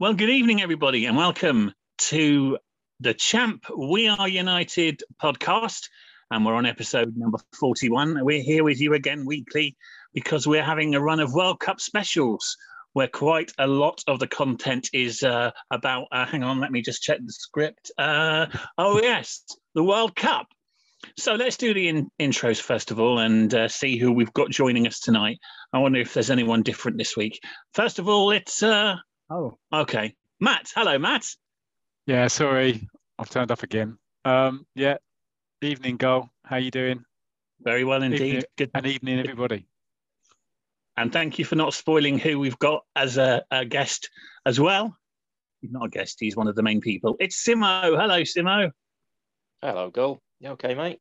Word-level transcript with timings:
Well, 0.00 0.14
good 0.14 0.30
evening, 0.30 0.62
everybody, 0.62 1.04
and 1.04 1.14
welcome 1.14 1.74
to 2.08 2.56
the 3.00 3.12
Champ 3.12 3.66
We 3.76 4.08
Are 4.08 4.26
United 4.26 5.02
podcast. 5.22 5.90
And 6.30 6.46
we're 6.46 6.54
on 6.54 6.64
episode 6.64 7.14
number 7.18 7.36
41. 7.58 8.24
We're 8.24 8.40
here 8.40 8.64
with 8.64 8.80
you 8.80 8.94
again 8.94 9.26
weekly 9.26 9.76
because 10.14 10.46
we're 10.46 10.64
having 10.64 10.94
a 10.94 11.02
run 11.02 11.20
of 11.20 11.34
World 11.34 11.60
Cup 11.60 11.82
specials 11.82 12.56
where 12.94 13.08
quite 13.08 13.52
a 13.58 13.66
lot 13.66 14.02
of 14.06 14.20
the 14.20 14.26
content 14.26 14.88
is 14.94 15.22
uh, 15.22 15.50
about. 15.70 16.06
Uh, 16.10 16.24
hang 16.24 16.44
on, 16.44 16.60
let 16.60 16.72
me 16.72 16.80
just 16.80 17.02
check 17.02 17.18
the 17.22 17.30
script. 17.34 17.90
Uh, 17.98 18.46
oh, 18.78 19.02
yes, 19.02 19.44
the 19.74 19.84
World 19.84 20.16
Cup. 20.16 20.46
So 21.18 21.34
let's 21.34 21.58
do 21.58 21.74
the 21.74 21.88
in- 21.88 22.10
intros 22.18 22.58
first 22.58 22.90
of 22.90 22.98
all 23.00 23.18
and 23.18 23.52
uh, 23.52 23.68
see 23.68 23.98
who 23.98 24.12
we've 24.12 24.32
got 24.32 24.48
joining 24.48 24.86
us 24.86 24.98
tonight. 24.98 25.40
I 25.74 25.78
wonder 25.78 26.00
if 26.00 26.14
there's 26.14 26.30
anyone 26.30 26.62
different 26.62 26.96
this 26.96 27.18
week. 27.18 27.38
First 27.74 27.98
of 27.98 28.08
all, 28.08 28.30
it's 28.30 28.62
uh, 28.62 28.96
oh, 29.30 29.58
okay, 29.72 30.14
Matt. 30.40 30.70
Hello, 30.74 30.98
Matt. 30.98 31.26
Yeah, 32.06 32.26
sorry, 32.28 32.88
I've 33.18 33.30
turned 33.30 33.50
up 33.50 33.62
again. 33.62 33.98
Um, 34.24 34.66
yeah, 34.74 34.96
evening, 35.62 35.96
Goal. 35.96 36.28
How 36.44 36.56
you 36.56 36.70
doing? 36.70 37.04
Very 37.62 37.84
well 37.84 38.02
indeed. 38.02 38.22
Evening, 38.22 38.42
Good. 38.56 38.70
and 38.74 38.86
evening, 38.86 39.18
everybody. 39.20 39.66
And 40.96 41.12
thank 41.12 41.38
you 41.38 41.44
for 41.44 41.56
not 41.56 41.72
spoiling 41.72 42.18
who 42.18 42.38
we've 42.38 42.58
got 42.58 42.84
as 42.96 43.16
a, 43.16 43.42
a 43.50 43.64
guest 43.64 44.10
as 44.44 44.60
well. 44.60 44.96
He's 45.60 45.70
not 45.70 45.86
a 45.86 45.88
guest, 45.88 46.18
he's 46.20 46.36
one 46.36 46.48
of 46.48 46.56
the 46.56 46.62
main 46.62 46.80
people. 46.80 47.16
It's 47.20 47.42
Simo. 47.42 47.98
Hello, 47.98 48.22
Simo. 48.22 48.70
Hello, 49.62 49.90
Gull. 49.90 50.20
You 50.40 50.50
okay, 50.50 50.74
mate? 50.74 50.98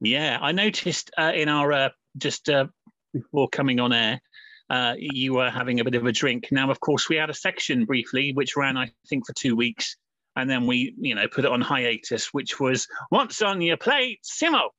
Yeah, 0.00 0.38
I 0.40 0.52
noticed 0.52 1.10
uh, 1.16 1.32
in 1.34 1.48
our 1.48 1.72
uh, 1.72 1.88
just 2.18 2.48
uh, 2.48 2.66
before 3.14 3.48
coming 3.48 3.80
on 3.80 3.92
air, 3.92 4.20
uh, 4.68 4.94
you 4.98 5.34
were 5.34 5.50
having 5.50 5.80
a 5.80 5.84
bit 5.84 5.94
of 5.94 6.06
a 6.06 6.12
drink. 6.12 6.48
Now, 6.50 6.70
of 6.70 6.80
course, 6.80 7.08
we 7.08 7.16
had 7.16 7.30
a 7.30 7.34
section 7.34 7.84
briefly 7.84 8.32
which 8.32 8.56
ran, 8.56 8.76
I 8.76 8.90
think, 9.08 9.26
for 9.26 9.32
two 9.32 9.54
weeks, 9.54 9.96
and 10.34 10.50
then 10.50 10.66
we, 10.66 10.94
you 10.98 11.14
know, 11.14 11.28
put 11.28 11.44
it 11.44 11.50
on 11.50 11.60
hiatus, 11.60 12.34
which 12.34 12.58
was 12.58 12.86
"What's 13.10 13.42
on 13.42 13.60
your 13.60 13.76
plate, 13.76 14.20
Simo?" 14.24 14.70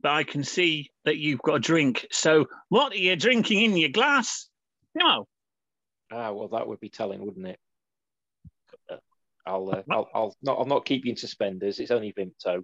But 0.00 0.12
I 0.12 0.22
can 0.22 0.44
see 0.44 0.90
that 1.04 1.18
you've 1.18 1.42
got 1.42 1.56
a 1.56 1.60
drink. 1.60 2.06
So, 2.12 2.46
what 2.68 2.92
are 2.92 2.98
you 2.98 3.16
drinking 3.16 3.62
in 3.62 3.76
your 3.76 3.90
glass, 3.90 4.48
Simo? 4.96 5.24
Ah, 6.12 6.32
well, 6.32 6.48
that 6.48 6.66
would 6.66 6.80
be 6.80 6.88
telling, 6.88 7.24
wouldn't 7.24 7.46
it? 7.46 7.58
Uh, 8.90 8.96
I'll, 9.44 9.70
uh, 9.70 9.82
I'll, 9.90 10.08
I'll 10.14 10.36
not, 10.42 10.58
I'll 10.58 10.64
not 10.66 10.84
keep 10.84 11.04
you 11.04 11.10
in 11.10 11.16
suspenders. 11.16 11.80
It's 11.80 11.90
only 11.90 12.12
Vimto. 12.12 12.62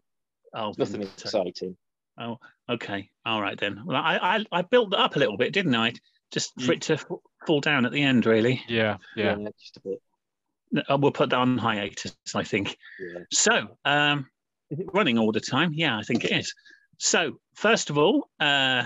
Oh, 0.54 0.72
Nothing 0.78 1.02
Vimto. 1.02 1.24
exciting. 1.24 1.76
Oh, 2.18 2.38
okay. 2.70 3.10
All 3.26 3.42
right 3.42 3.58
then. 3.58 3.82
Well, 3.84 3.96
I, 3.96 4.36
I, 4.36 4.44
I 4.52 4.62
built 4.62 4.90
that 4.90 5.00
up 5.00 5.16
a 5.16 5.18
little 5.18 5.36
bit, 5.36 5.52
didn't 5.52 5.74
I? 5.74 5.92
Just 6.34 6.60
for 6.60 6.72
it 6.72 6.82
to 6.82 6.98
fall 7.46 7.60
down 7.60 7.86
at 7.86 7.92
the 7.92 8.02
end, 8.02 8.26
really. 8.26 8.62
Yeah, 8.68 8.96
yeah. 9.16 9.36
just 9.60 9.76
a 9.76 9.80
bit. 9.80 10.02
Uh, 10.88 10.98
We'll 10.98 11.12
put 11.12 11.30
that 11.30 11.38
on 11.38 11.56
hiatus, 11.56 12.16
I 12.34 12.42
think. 12.42 12.76
Yeah. 12.98 13.20
So, 13.30 13.78
um, 13.84 14.26
is 14.70 14.80
it 14.80 14.88
running 14.92 15.16
all 15.16 15.30
the 15.30 15.40
time? 15.40 15.70
Yeah, 15.72 15.96
I 15.96 16.02
think 16.02 16.24
it 16.24 16.32
is. 16.32 16.52
So, 16.98 17.38
first 17.54 17.88
of 17.90 17.98
all, 17.98 18.28
uh, 18.40 18.84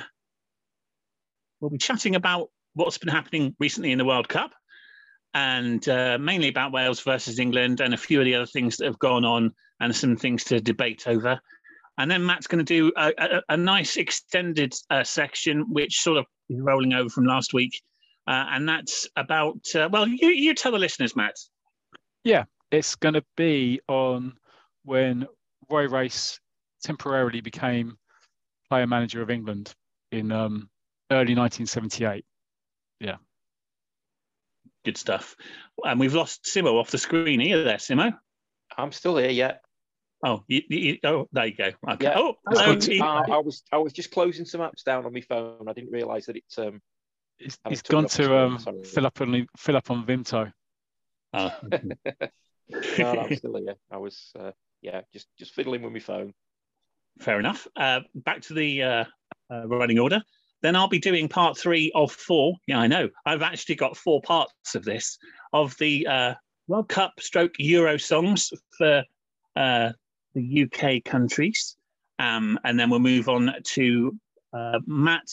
we'll 1.61 1.71
be 1.71 1.79
chatting 1.79 2.15
about 2.15 2.51
what's 2.75 2.99
been 2.99 3.09
happening 3.09 3.57
recently 3.59 3.93
in 3.93 3.99
the 3.99 4.05
World 4.05 4.29
Cup 4.29 4.53
and 5.35 5.87
uh, 5.89 6.19
mainly 6.19 6.49
about 6.49 6.73
Wales 6.73 7.01
versus 7.01 7.39
England 7.39 7.81
and 7.81 7.95
a 7.95 7.99
few 7.99 8.19
of 8.19 8.27
the 8.27 8.35
other 8.35 8.47
things 8.47 8.77
that 8.77 8.87
have 8.87 8.99
gone 8.99 9.25
on 9.25 9.53
and 9.81 9.95
some 9.95 10.17
things 10.17 10.45
to 10.45 10.61
debate 10.61 11.05
over. 11.07 11.41
And 11.99 12.11
then 12.11 12.25
Matt's 12.25 12.47
going 12.47 12.65
to 12.65 12.81
do 12.81 12.93
a, 12.97 13.13
a, 13.19 13.43
a 13.51 13.57
nice 13.57 13.97
extended 13.97 14.73
uh, 14.89 15.03
section, 15.03 15.67
which 15.69 16.01
sort 16.01 16.19
of 16.19 16.27
is 16.49 16.61
rolling 16.61 16.93
over 16.93 17.09
from 17.09 17.25
last 17.25 17.53
week. 17.53 17.83
Uh, 18.27 18.47
and 18.51 18.69
that's 18.69 19.09
about, 19.17 19.59
uh, 19.75 19.89
well, 19.91 20.07
you, 20.07 20.29
you 20.29 20.55
tell 20.55 20.73
the 20.73 20.79
listeners, 20.79 21.17
Matt. 21.17 21.35
Yeah, 22.23 22.45
it's 22.71 22.95
going 22.95 23.15
to 23.15 23.25
be 23.37 23.81
on 23.89 24.35
when 24.85 25.27
Roy 25.69 25.89
Race 25.89 26.39
temporarily 26.83 27.41
became 27.41 27.97
player 28.69 28.87
manager 28.87 29.23
of 29.23 29.31
England 29.31 29.75
in 30.13 30.31
um, 30.31 30.69
early 31.11 31.35
1978. 31.35 32.25
Yeah. 33.01 33.17
Good 34.85 34.97
stuff. 34.97 35.37
And 35.85 35.99
we've 35.99 36.15
lost 36.15 36.45
Simo 36.45 36.75
off 36.75 36.91
the 36.91 36.99
screen. 36.99 37.41
Are 37.41 37.45
you 37.45 37.65
there, 37.65 37.79
Simo? 37.79 38.13
I'm 38.77 38.93
still 38.93 39.17
here, 39.17 39.31
yeah. 39.31 39.55
Oh, 40.25 40.43
you, 40.49 40.63
you, 40.69 40.99
oh, 41.05 41.29
there 41.33 41.47
you 41.47 41.55
go. 41.57 41.71
Okay. 41.89 42.05
Yeah. 42.07 42.15
Oh, 42.17 42.35
It's 42.51 42.61
hello. 42.61 42.73
good 42.75 42.81
to- 42.83 42.93
He- 42.93 43.01
Uh, 43.01 43.23
I 43.31 43.39
was 43.39 43.63
I 43.73 43.79
was 43.79 43.93
just 43.93 44.11
closing 44.11 44.45
some 44.45 44.61
apps 44.61 44.83
down 44.85 45.07
on 45.07 45.13
my 45.13 45.21
phone. 45.21 45.69
I 45.69 45.73
didn't 45.73 45.93
realise 45.93 46.27
that 46.27 46.37
it 46.37 46.45
um 46.59 46.81
He's, 47.39 47.57
I 47.65 47.69
he's 47.69 47.83
took 47.83 47.93
gone 47.93 48.07
to 48.07 48.37
um, 48.37 48.59
sorry. 48.59 48.83
fill 48.83 49.07
up 49.07 49.21
on 49.21 49.47
fill 49.57 49.77
up 49.77 49.91
on 49.93 50.05
Vimto. 50.05 50.53
oh. 51.35 51.53
no, 51.71 52.79
no, 52.99 53.21
I'm 53.21 53.37
still 53.37 53.57
here. 53.57 53.77
I 53.93 53.97
was 53.99 54.33
uh, 54.39 54.51
yeah, 54.83 55.03
just 55.13 55.29
just 55.39 55.55
fiddling 55.55 55.83
with 55.83 55.93
my 55.93 56.01
phone. 56.01 56.35
Fair 57.21 57.39
enough. 57.39 57.69
Uh, 57.77 58.01
back 58.15 58.43
to 58.43 58.55
the 58.55 58.83
uh, 58.83 59.05
uh, 59.53 59.69
running 59.69 60.01
order. 60.01 60.21
Then 60.63 60.75
I'll 60.75 60.89
be 60.89 60.99
doing 60.99 61.29
part 61.29 61.57
three 61.57 61.93
of 61.95 62.11
four. 62.11 62.55
Yeah, 62.67 62.81
I 62.81 62.89
know. 62.89 63.09
I've 63.25 63.43
actually 63.43 63.77
got 63.77 63.97
four 63.97 64.21
parts 64.23 64.75
of 64.75 64.85
this 64.85 65.17
of 65.53 65.77
the 65.79 66.07
uh, 66.09 66.35
World 66.67 66.89
Cup 66.89 67.13
stroke 67.21 67.55
Euro 67.59 67.97
songs 67.99 68.53
for 68.77 69.05
uh, 69.55 69.93
the 70.39 70.63
UK 70.65 71.05
countries. 71.05 71.77
Um, 72.19 72.59
and 72.65 72.79
then 72.79 72.91
we'll 72.91 73.01
move 73.01 73.29
on 73.29 73.55
to 73.63 74.19
uh, 74.53 74.81
Matt 74.87 75.29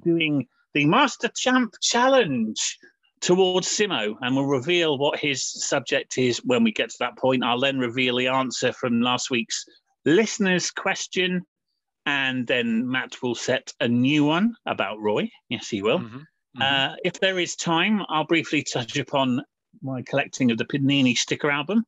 doing 0.00 0.46
the 0.74 0.86
Master 0.86 1.28
Champ 1.28 1.74
Challenge 1.82 2.78
towards 3.20 3.66
Simo, 3.68 4.14
and 4.20 4.36
we'll 4.36 4.46
reveal 4.46 4.96
what 4.96 5.18
his 5.18 5.42
subject 5.42 6.18
is 6.18 6.38
when 6.44 6.62
we 6.62 6.72
get 6.72 6.90
to 6.90 6.96
that 7.00 7.18
point. 7.18 7.44
I'll 7.44 7.60
then 7.60 7.78
reveal 7.78 8.16
the 8.16 8.28
answer 8.28 8.72
from 8.72 9.00
last 9.00 9.30
week's 9.30 9.64
listener's 10.04 10.70
question, 10.70 11.44
and 12.06 12.46
then 12.46 12.88
Matt 12.88 13.16
will 13.22 13.34
set 13.34 13.72
a 13.80 13.88
new 13.88 14.24
one 14.24 14.54
about 14.66 15.00
Roy. 15.00 15.30
Yes, 15.48 15.68
he 15.68 15.82
will. 15.82 15.98
Mhm, 15.98 16.26
mhm. 16.56 16.62
Uh, 16.62 16.96
if 17.04 17.20
there 17.20 17.38
is 17.38 17.56
time, 17.56 18.02
I'll 18.08 18.24
briefly 18.24 18.62
touch 18.62 18.96
upon 18.96 19.42
my 19.82 20.02
collecting 20.02 20.50
of 20.50 20.58
the 20.58 20.64
Panini 20.64 21.16
sticker 21.16 21.50
album. 21.50 21.84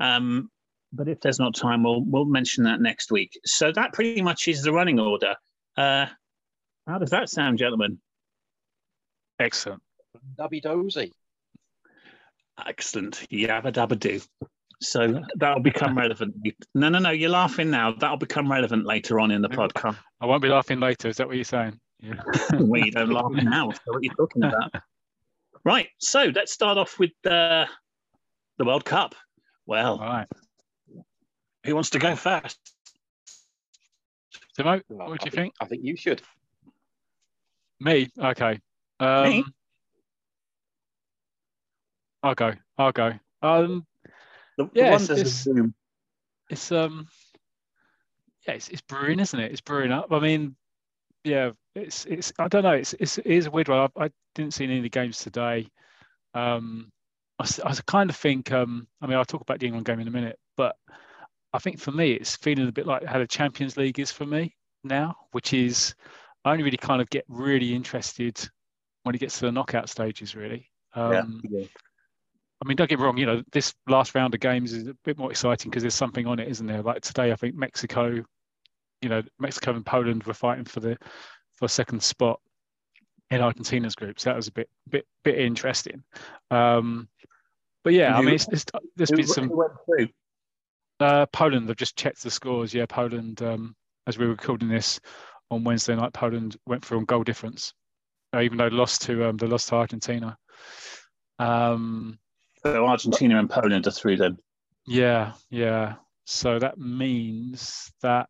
Um, 0.00 0.50
but 0.94 1.08
if 1.08 1.20
there's 1.20 1.38
not 1.38 1.54
time, 1.54 1.82
we'll 1.82 2.02
we'll 2.02 2.24
mention 2.24 2.64
that 2.64 2.80
next 2.80 3.10
week. 3.10 3.38
So 3.44 3.72
that 3.72 3.92
pretty 3.92 4.22
much 4.22 4.48
is 4.48 4.62
the 4.62 4.72
running 4.72 4.98
order. 5.00 5.34
Uh, 5.76 6.06
how 6.86 6.98
does 6.98 7.10
that 7.10 7.28
sound, 7.28 7.58
gentlemen? 7.58 7.98
Excellent. 9.38 9.82
Dabby 10.38 10.60
dozy. 10.60 11.12
Excellent. 12.64 13.26
Yabba 13.32 13.72
dabba 13.72 13.98
do. 13.98 14.20
So 14.80 15.22
that'll 15.36 15.62
become 15.62 15.96
relevant. 15.96 16.34
No, 16.74 16.88
no, 16.88 16.98
no. 16.98 17.10
You're 17.10 17.30
laughing 17.30 17.70
now. 17.70 17.92
That'll 17.92 18.16
become 18.16 18.50
relevant 18.50 18.84
later 18.86 19.18
on 19.18 19.30
in 19.30 19.40
the 19.42 19.48
podcast. 19.48 19.96
I 20.20 20.26
won't 20.26 20.42
be 20.42 20.48
laughing 20.48 20.78
later. 20.78 21.08
Is 21.08 21.16
that 21.16 21.26
what 21.26 21.36
you're 21.36 21.44
saying? 21.44 21.78
Yeah. 22.02 22.20
well, 22.58 22.84
you 22.84 22.90
don't 22.90 23.08
laugh 23.08 23.30
now. 23.32 23.70
So 23.70 23.78
what 23.86 23.96
are 23.96 24.02
you 24.02 24.10
talking 24.10 24.42
about? 24.42 24.74
Right. 25.64 25.88
So 26.00 26.30
let's 26.34 26.52
start 26.52 26.76
off 26.76 26.98
with 26.98 27.12
uh, 27.24 27.64
the 28.58 28.64
World 28.66 28.84
Cup. 28.84 29.14
Well, 29.64 29.98
All 29.98 30.06
right. 30.06 30.26
Who 31.64 31.74
wants 31.74 31.90
to 31.90 31.98
go 31.98 32.14
first? 32.16 32.58
Timo, 34.58 34.82
Well, 34.88 35.08
what 35.10 35.20
do 35.20 35.24
I 35.24 35.26
you 35.26 35.30
think? 35.30 35.54
I 35.60 35.64
think 35.66 35.82
you 35.84 35.96
should. 35.96 36.22
Me? 37.80 38.08
Okay. 38.18 38.60
Um, 39.00 39.24
Me? 39.24 39.44
I'll 42.22 42.34
go. 42.34 42.52
I'll 42.78 42.92
go. 42.92 43.12
Um, 43.42 43.86
The, 44.56 44.64
the 44.64 44.70
Yes, 44.74 44.90
wonders 45.08 45.18
it's- 45.20 45.42
Zoom. 45.42 45.74
it's 46.48 46.70
um, 46.72 47.08
yeah, 48.46 48.54
it's, 48.54 48.68
it's 48.68 48.82
brewing, 48.82 49.20
isn't 49.20 49.38
it? 49.40 49.50
It's 49.52 49.60
brewing 49.60 49.90
up. 49.92 50.12
I 50.12 50.20
mean, 50.20 50.54
yeah, 51.24 51.50
it's 51.74 52.04
it's. 52.04 52.32
I 52.38 52.48
don't 52.48 52.62
know. 52.62 52.72
It's 52.72 52.92
it's 52.94 53.18
it 53.18 53.26
is 53.26 53.46
a 53.46 53.50
weird 53.50 53.68
one. 53.68 53.90
I, 53.96 54.04
I 54.04 54.10
didn't 54.34 54.54
see 54.54 54.64
any 54.64 54.76
of 54.76 54.82
the 54.82 54.90
games 54.90 55.18
today. 55.18 55.66
Um, 56.34 56.90
I, 57.38 57.48
I 57.64 57.74
kind 57.86 58.10
of 58.10 58.16
think. 58.16 58.52
Um, 58.52 58.86
I 59.00 59.06
mean, 59.06 59.16
I'll 59.16 59.24
talk 59.24 59.40
about 59.40 59.58
the 59.60 59.66
England 59.66 59.86
game 59.86 60.00
in 60.00 60.08
a 60.08 60.10
minute, 60.12 60.38
but 60.56 60.76
I 61.54 61.58
think 61.58 61.78
for 61.78 61.92
me, 61.92 62.12
it's 62.12 62.34
feeling 62.36 62.68
a 62.68 62.72
bit 62.72 62.84
like 62.86 63.04
how 63.04 63.18
the 63.20 63.26
Champions 63.28 63.76
League 63.76 64.00
is 64.00 64.10
for 64.10 64.26
me 64.26 64.56
now, 64.82 65.14
which 65.30 65.52
is 65.54 65.94
I 66.44 66.50
only 66.50 66.64
really 66.64 66.76
kind 66.76 67.00
of 67.00 67.08
get 67.10 67.24
really 67.28 67.74
interested 67.74 68.46
when 69.04 69.14
it 69.14 69.18
gets 69.18 69.38
to 69.38 69.46
the 69.46 69.52
knockout 69.52 69.88
stages, 69.88 70.34
really. 70.34 70.68
Um, 70.94 71.40
Yeah. 71.48 71.66
I 72.64 72.68
mean, 72.68 72.76
don't 72.76 72.88
get 72.90 72.98
me 72.98 73.04
wrong. 73.04 73.18
You 73.18 73.26
know, 73.26 73.42
this 73.52 73.74
last 73.88 74.14
round 74.14 74.34
of 74.34 74.40
games 74.40 74.72
is 74.72 74.88
a 74.88 74.94
bit 75.04 75.16
more 75.18 75.30
exciting 75.30 75.70
because 75.70 75.82
there's 75.82 75.94
something 75.94 76.26
on 76.26 76.38
it, 76.38 76.48
isn't 76.48 76.66
there? 76.66 76.82
Like 76.82 77.02
today, 77.02 77.30
I 77.30 77.36
think 77.36 77.54
Mexico, 77.54 78.24
you 79.02 79.08
know, 79.08 79.22
Mexico 79.38 79.74
and 79.74 79.86
Poland 79.86 80.24
were 80.24 80.34
fighting 80.34 80.64
for 80.64 80.80
the 80.80 80.96
for 81.56 81.68
second 81.68 82.02
spot 82.02 82.40
in 83.30 83.40
Argentina's 83.40 83.94
group. 83.94 84.18
So 84.18 84.30
that 84.30 84.36
was 84.36 84.48
a 84.48 84.52
bit 84.52 84.68
bit 84.88 85.06
bit 85.24 85.38
interesting. 85.38 86.02
Um, 86.50 87.08
but 87.82 87.92
yeah, 87.92 88.16
I 88.16 88.22
mean, 88.22 88.34
it's, 88.34 88.48
it's, 88.48 88.64
there's 88.96 89.10
Who- 89.10 89.16
been 89.16 89.26
some? 89.26 89.50
Uh, 91.00 91.26
Poland. 91.26 91.68
I've 91.70 91.76
just 91.76 91.96
checked 91.96 92.22
the 92.22 92.30
scores. 92.30 92.74
Yeah, 92.74 92.86
Poland. 92.86 93.42
Um, 93.42 93.74
as 94.06 94.18
we 94.18 94.26
were 94.26 94.32
recording 94.32 94.68
this 94.68 95.00
on 95.50 95.64
Wednesday 95.64 95.96
night, 95.96 96.12
Poland 96.12 96.56
went 96.66 96.84
through 96.84 96.98
on 96.98 97.04
goal 97.04 97.24
difference, 97.24 97.72
uh, 98.34 98.40
even 98.40 98.58
though 98.58 98.68
they 98.68 98.76
lost 98.76 99.02
to 99.02 99.28
um, 99.28 99.36
they 99.36 99.46
lost 99.46 99.68
to 99.68 99.76
Argentina. 99.76 100.36
Um, 101.38 102.18
So 102.62 102.86
Argentina 102.86 103.38
and 103.38 103.50
Poland 103.50 103.86
are 103.86 103.90
through 103.90 104.16
then. 104.16 104.38
Yeah, 104.86 105.32
yeah. 105.50 105.94
So 106.26 106.58
that 106.58 106.78
means 106.78 107.92
that 108.02 108.28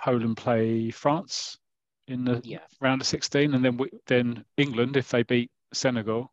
Poland 0.00 0.36
play 0.36 0.90
France 0.90 1.58
in 2.08 2.24
the 2.24 2.40
Yeah. 2.44 2.58
round 2.80 3.00
of 3.00 3.06
16, 3.06 3.54
and 3.54 3.64
then 3.64 3.76
we, 3.76 3.88
then 4.06 4.44
England, 4.56 4.96
if 4.96 5.08
they 5.10 5.22
beat 5.22 5.50
Senegal, 5.72 6.32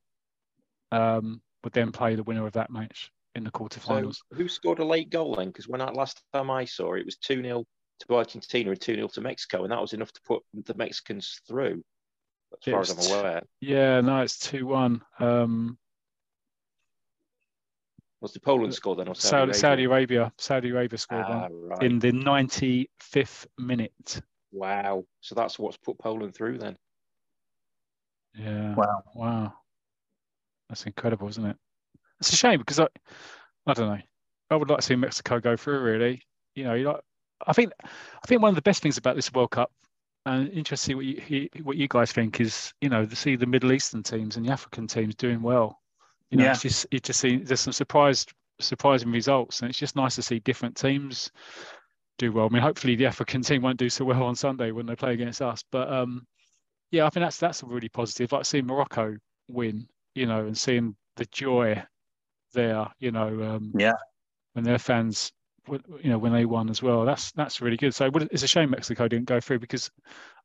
um, 0.91 1.41
would 1.63 1.73
then 1.73 1.91
play 1.91 2.15
the 2.15 2.23
winner 2.23 2.45
of 2.47 2.53
that 2.53 2.71
match 2.71 3.11
in 3.35 3.43
the 3.43 3.51
So 3.53 3.59
quarterfinals. 3.59 4.17
who 4.31 4.47
scored 4.47 4.79
a 4.79 4.85
late 4.85 5.09
goal 5.09 5.35
then? 5.35 5.47
Because 5.47 5.67
when 5.67 5.81
I, 5.81 5.91
last 5.91 6.21
time 6.33 6.49
I 6.49 6.65
saw 6.65 6.93
it, 6.93 7.01
it 7.01 7.05
was 7.05 7.17
2 7.17 7.41
0 7.41 7.65
to 8.07 8.15
Argentina 8.15 8.71
and 8.71 8.79
2 8.81 8.95
0 8.95 9.07
to 9.09 9.21
Mexico, 9.21 9.63
and 9.63 9.71
that 9.71 9.81
was 9.81 9.93
enough 9.93 10.11
to 10.13 10.21
put 10.25 10.41
the 10.65 10.73
Mexicans 10.75 11.41
through, 11.47 11.83
as 12.53 12.71
far 12.71 12.81
as 12.81 12.89
I'm 13.11 13.19
aware. 13.19 13.41
yeah, 13.61 14.01
no, 14.01 14.21
it's 14.21 14.39
two 14.39 14.65
one. 14.67 15.01
Um, 15.19 15.77
Was 18.21 18.33
the 18.33 18.39
Poland 18.39 18.73
score 18.73 18.95
then 18.95 19.07
or 19.07 19.15
Saudi, 19.15 19.53
Saudi, 19.53 19.59
Saudi 19.59 19.83
Arabia? 19.85 20.19
Arabia, 20.21 20.33
Saudi 20.37 20.69
Arabia 20.69 20.97
scored 20.97 21.25
Ah, 21.27 21.47
right. 21.51 21.83
in 21.83 21.99
the 21.99 22.11
95th 22.11 23.45
minute. 23.57 24.21
Wow. 24.51 25.05
So 25.21 25.35
that's 25.35 25.59
what's 25.59 25.77
put 25.77 25.99
Poland 25.99 26.33
through 26.35 26.57
then. 26.57 26.75
Yeah. 28.35 28.73
Wow. 28.75 29.03
Wow. 29.13 29.53
That's 30.67 30.85
incredible, 30.85 31.27
isn't 31.29 31.45
it? 31.45 31.57
It's 32.19 32.33
a 32.33 32.35
shame 32.35 32.59
because 32.59 32.79
I, 32.79 32.87
I 33.67 33.73
don't 33.73 33.89
know. 33.89 34.01
I 34.51 34.55
would 34.55 34.69
like 34.69 34.79
to 34.79 34.85
see 34.85 34.95
Mexico 34.95 35.39
go 35.39 35.55
through. 35.55 35.81
Really, 35.81 36.23
you 36.55 36.63
know, 36.65 36.75
like. 36.75 37.01
I 37.47 37.53
think, 37.53 37.71
I 37.81 38.27
think 38.27 38.41
one 38.41 38.49
of 38.49 38.55
the 38.55 38.61
best 38.61 38.83
things 38.83 38.97
about 38.97 39.15
this 39.15 39.31
World 39.31 39.51
Cup, 39.51 39.71
and 40.25 40.49
interesting 40.49 40.97
what 40.97 41.05
you 41.05 41.47
what 41.63 41.77
you 41.77 41.87
guys 41.87 42.11
think 42.11 42.41
is, 42.41 42.73
you 42.81 42.89
know, 42.89 43.05
to 43.05 43.15
see 43.15 43.37
the 43.37 43.45
Middle 43.45 43.71
Eastern 43.71 44.03
teams 44.03 44.35
and 44.35 44.45
the 44.45 44.51
African 44.51 44.87
teams 44.87 45.15
doing 45.15 45.41
well. 45.41 45.79
You 46.31 46.37
know, 46.37 46.43
Yeah. 46.43 46.51
it's 46.51 46.63
just 46.63 46.87
it 46.91 47.03
just 47.03 47.21
see 47.21 47.37
there's 47.37 47.61
some 47.61 47.71
surprised 47.71 48.33
surprising 48.59 49.09
results, 49.09 49.61
and 49.61 49.69
it's 49.69 49.79
just 49.79 49.95
nice 49.95 50.15
to 50.15 50.21
see 50.21 50.39
different 50.39 50.75
teams 50.75 51.31
do 52.17 52.33
well. 52.33 52.47
I 52.47 52.49
mean, 52.49 52.61
hopefully 52.61 52.97
the 52.97 53.05
African 53.05 53.41
team 53.41 53.61
won't 53.61 53.79
do 53.79 53.89
so 53.89 54.03
well 54.03 54.23
on 54.23 54.35
Sunday 54.35 54.71
when 54.71 54.85
they 54.85 54.97
play 54.97 55.13
against 55.13 55.41
us, 55.41 55.63
but 55.71 55.89
um, 55.89 56.27
yeah, 56.91 57.05
I 57.05 57.09
think 57.09 57.23
that's 57.23 57.37
that's 57.37 57.63
really 57.63 57.87
positive. 57.87 58.33
Like 58.33 58.43
seeing 58.43 58.65
Morocco 58.65 59.15
win, 59.47 59.87
you 60.13 60.25
know, 60.25 60.45
and 60.45 60.57
seeing 60.57 60.97
the 61.15 61.25
joy 61.31 61.81
there, 62.53 62.87
you 62.99 63.11
know, 63.11 63.27
um, 63.43 63.71
Yeah. 63.77 63.93
when 64.53 64.63
their 64.65 64.79
fans, 64.79 65.31
you 65.67 66.09
know, 66.09 66.17
when 66.17 66.33
they 66.33 66.45
won 66.45 66.69
as 66.69 66.81
well. 66.81 67.05
That's 67.05 67.31
that's 67.33 67.61
really 67.61 67.77
good. 67.77 67.93
So 67.93 68.09
it's 68.31 68.43
a 68.43 68.47
shame 68.47 68.71
Mexico 68.71 69.07
didn't 69.07 69.27
go 69.27 69.39
through 69.39 69.59
because 69.59 69.91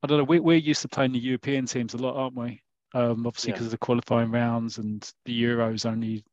I 0.03 0.07
don't 0.07 0.19
know. 0.19 0.25
We, 0.25 0.41
we're 0.41 0.59
used 0.59 0.83
to 0.83 0.89
playing 0.89 1.13
the 1.13 1.19
European 1.19 1.67
teams 1.67 1.95
a 1.95 1.99
lot, 1.99 2.17
aren't 2.17 2.37
we? 2.37 2.63
Um, 2.95 3.27
obviously 3.27 3.51
Yeah. 3.51 3.55
because 3.55 3.67
of 3.67 3.73
the 3.73 3.79
qualifying 3.79 4.31
rounds 4.31 4.79
and 4.79 5.11
the 5.25 5.43
Euros 5.43 5.87
only, 5.87 6.25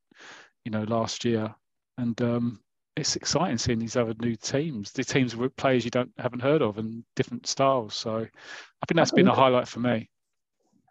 you 0.66 0.72
know, 0.72 0.84
last 0.84 1.26
year, 1.26 1.54
and 1.98 2.22
um, 2.22 2.60
it's 2.96 3.16
exciting 3.16 3.58
seeing 3.58 3.80
these 3.80 3.96
other 3.96 4.14
new 4.20 4.36
teams, 4.36 4.92
the 4.92 5.04
teams 5.04 5.36
with 5.36 5.56
players 5.56 5.86
you 5.86 5.92
don't 5.92 6.12
haven't 6.18 6.42
heard 6.42 6.62
of 6.62 6.78
and 6.78 7.04
different 7.16 7.48
styles. 7.48 7.96
So 7.96 8.18
I 8.18 8.86
think 8.86 8.98
that's 8.98 9.12
been 9.12 9.28
a 9.28 9.34
highlight 9.34 9.68
for 9.68 9.80
me. 9.80 10.10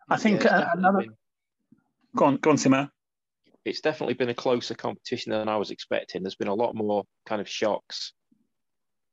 I 0.08 0.16
think 0.16 0.44
Yeah, 0.44 0.56
uh, 0.58 0.70
another. 0.74 1.04
Go 2.16 2.24
on, 2.24 2.36
go 2.38 2.50
on, 2.50 2.56
Simo. 2.56 2.90
It's 3.64 3.80
definitely 3.80 4.14
been 4.14 4.30
a 4.30 4.34
closer 4.34 4.74
competition 4.74 5.32
than 5.32 5.48
I 5.48 5.56
was 5.56 5.70
expecting. 5.70 6.22
There's 6.22 6.36
been 6.36 6.48
a 6.48 6.54
lot 6.54 6.74
more 6.74 7.04
kind 7.26 7.40
of 7.40 7.48
shocks 7.48 8.12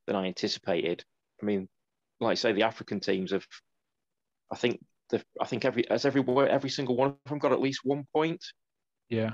than 0.06 0.16
I 0.16 0.26
anticipated. 0.26 1.04
I 1.42 1.46
mean, 1.46 1.68
like 2.20 2.32
I 2.32 2.34
say, 2.34 2.52
the 2.52 2.62
African 2.62 3.00
teams 3.00 3.32
have, 3.32 3.44
I 4.50 4.56
think, 4.56 4.80
the, 5.10 5.22
I 5.40 5.46
think 5.46 5.64
every 5.64 5.88
as 5.88 6.04
every 6.04 6.22
every 6.48 6.70
single 6.70 6.96
one 6.96 7.08
of 7.10 7.16
them 7.26 7.38
got 7.38 7.52
at 7.52 7.60
least 7.60 7.80
one 7.84 8.04
point. 8.14 8.42
Yeah, 9.08 9.32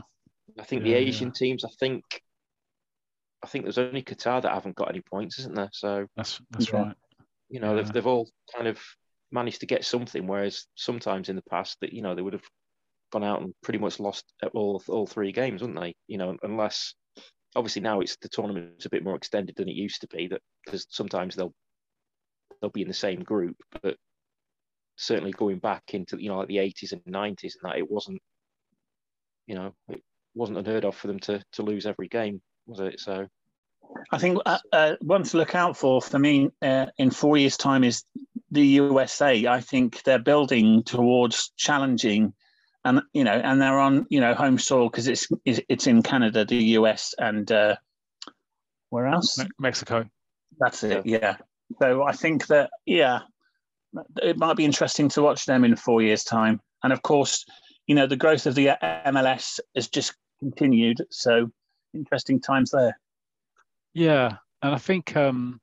I 0.59 0.65
think 0.65 0.83
Yeah, 0.83 0.91
the 0.91 0.95
yeah. 0.95 1.09
Asian 1.09 1.33
teams, 1.33 1.65
I 1.65 1.71
think, 1.81 2.03
I 3.43 3.47
think 3.47 3.65
there's 3.65 3.79
only 3.79 4.03
Qatar 4.03 4.43
that 4.43 4.53
haven't 4.53 4.77
got 4.77 4.89
any 4.89 5.01
points, 5.01 5.39
isn't 5.41 5.55
there? 5.55 5.71
So 5.73 6.07
that's 6.17 6.41
that's 6.51 6.73
Yeah. 6.73 6.81
right. 6.85 6.97
you 7.49 7.61
know 7.61 7.75
Yeah. 7.75 7.83
they've 7.83 7.93
they've 7.93 8.07
all 8.07 8.29
kind 8.55 8.69
of 8.69 8.81
managed 9.31 9.61
to 9.61 9.67
get 9.67 9.85
something, 9.85 10.27
whereas 10.27 10.67
sometimes 10.75 11.29
in 11.29 11.37
the 11.37 11.43
past 11.43 11.79
that 11.81 11.93
you 11.93 12.03
know 12.03 12.15
they 12.15 12.23
would 12.23 12.33
have 12.35 12.49
gone 13.15 13.25
out 13.25 13.41
and 13.41 13.55
pretty 13.63 13.79
much 13.79 14.01
lost 14.01 14.25
all 14.53 14.83
all 14.89 15.07
three 15.07 15.33
games, 15.33 15.63
wouldn't 15.63 15.81
they? 15.81 15.95
You 16.09 16.19
know, 16.19 16.37
unless 16.43 16.95
obviously 17.55 17.81
now 17.81 18.01
it's 18.01 18.17
the 18.17 18.29
tournament's 18.29 18.87
a 18.87 18.91
bit 18.91 19.05
more 19.05 19.17
extended 19.17 19.55
than 19.57 19.69
it 19.69 19.77
used 19.77 20.01
to 20.01 20.09
be. 20.09 20.27
That 20.27 20.41
because 20.65 20.87
sometimes 20.91 21.37
they'll 21.37 21.55
they'll 22.61 22.71
be 22.71 22.83
in 22.83 22.89
the 22.89 22.95
same 22.95 23.21
group, 23.21 23.57
but 23.83 23.97
certainly 24.97 25.31
going 25.31 25.61
back 25.61 25.83
into 25.93 26.21
you 26.21 26.29
know 26.29 26.39
like 26.39 26.49
the 26.49 26.57
80s 26.57 26.93
and 26.93 27.03
90s 27.05 27.55
and 27.61 27.65
that 27.65 27.79
it 27.79 27.91
wasn't 27.91 28.21
you 29.47 29.55
know 29.55 29.73
it 29.89 30.03
wasn't 30.35 30.59
unheard 30.59 30.85
of 30.85 30.97
for 30.97 31.07
them 31.07 31.21
to 31.21 31.43
to 31.53 31.63
lose 31.63 31.87
every 31.87 32.09
game, 32.09 32.43
was 32.67 32.81
it? 32.81 32.99
So 32.99 33.29
I 34.11 34.19
think 34.19 34.39
uh, 34.45 34.59
uh, 34.73 34.95
one 35.01 35.23
to 35.23 35.37
look 35.37 35.55
out 35.55 35.77
for 35.77 36.03
for 36.03 36.19
me 36.19 36.51
uh, 36.61 36.87
in 36.99 37.11
four 37.11 37.37
years' 37.37 37.57
time 37.57 37.85
is 37.85 38.03
the 38.51 38.67
USA. 38.67 39.47
I 39.47 39.61
think 39.61 40.03
they're 40.03 40.19
building 40.19 40.83
towards 40.83 41.53
challenging, 41.57 42.35
and 42.85 43.03
you 43.13 43.25
know, 43.25 43.33
and 43.33 43.61
they're 43.61 43.79
on 43.79 44.07
you 44.11 44.21
know 44.21 44.35
home 44.35 44.59
soil 44.59 44.89
because 44.89 45.09
it's 45.09 45.29
it's 45.45 45.61
it's 45.69 45.87
in 45.87 46.03
Canada, 46.03 46.45
the 46.45 46.57
US, 46.79 47.15
and 47.19 47.51
uh, 47.51 47.77
where 48.91 49.07
else? 49.07 49.39
Me- 49.39 49.47
Mexico. 49.59 50.09
That's 50.59 50.85
it. 50.85 51.05
Yeah. 51.07 51.37
So 51.81 52.03
I 52.05 52.13
think 52.13 52.47
that 52.49 52.71
yeah, 52.87 53.21
it 54.23 54.39
might 54.39 54.57
be 54.57 54.65
interesting 54.65 55.09
to 55.11 55.23
watch 55.23 55.47
them 55.47 55.65
in 55.65 55.77
four 55.77 56.03
years' 56.03 56.25
time, 56.25 56.61
and 56.83 56.93
of 56.93 57.03
course, 57.03 57.45
you 57.87 57.95
know, 57.95 58.07
the 58.07 58.17
growth 58.17 58.47
of 58.47 58.55
the 58.55 58.77
MLS 59.07 59.61
has 59.75 59.89
just 59.89 60.15
continued. 60.41 61.03
So 61.11 61.51
interesting 61.95 62.41
times 62.41 62.71
there. 62.71 62.99
Yeah, 63.95 64.37
and 64.63 64.75
I 64.75 64.79
think 64.79 65.17
um, 65.17 65.61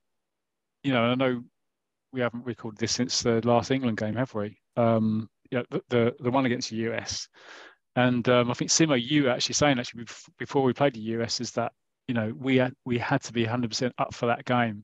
you 0.83 0.91
know, 0.91 1.03
I 1.03 1.15
know 1.15 1.43
we 2.13 2.21
haven't 2.21 2.45
recorded 2.45 2.79
this 2.79 2.91
since 2.91 3.21
the 3.21 3.45
last 3.47 3.71
England 3.71 3.97
game, 3.97 4.15
have 4.15 4.33
we? 4.33 4.57
Um, 4.75 5.29
yeah, 5.51 5.63
the 5.69 5.81
the, 5.89 6.15
the 6.19 6.31
one 6.31 6.45
against 6.45 6.69
the 6.69 6.77
US, 6.77 7.27
and 7.95 8.27
um, 8.29 8.49
I 8.49 8.53
think 8.53 8.71
Simo, 8.71 8.99
you 9.01 9.29
actually 9.29 9.53
saying 9.55 9.79
actually 9.79 10.05
before 10.37 10.63
we 10.63 10.73
played 10.73 10.93
the 10.95 11.01
US 11.17 11.41
is 11.41 11.51
that 11.51 11.73
you 12.07 12.13
know 12.13 12.33
we 12.39 12.57
had 12.57 12.73
we 12.85 12.97
had 12.97 13.21
to 13.23 13.33
be 13.33 13.45
100% 13.45 13.91
up 13.97 14.13
for 14.13 14.27
that 14.27 14.45
game, 14.45 14.83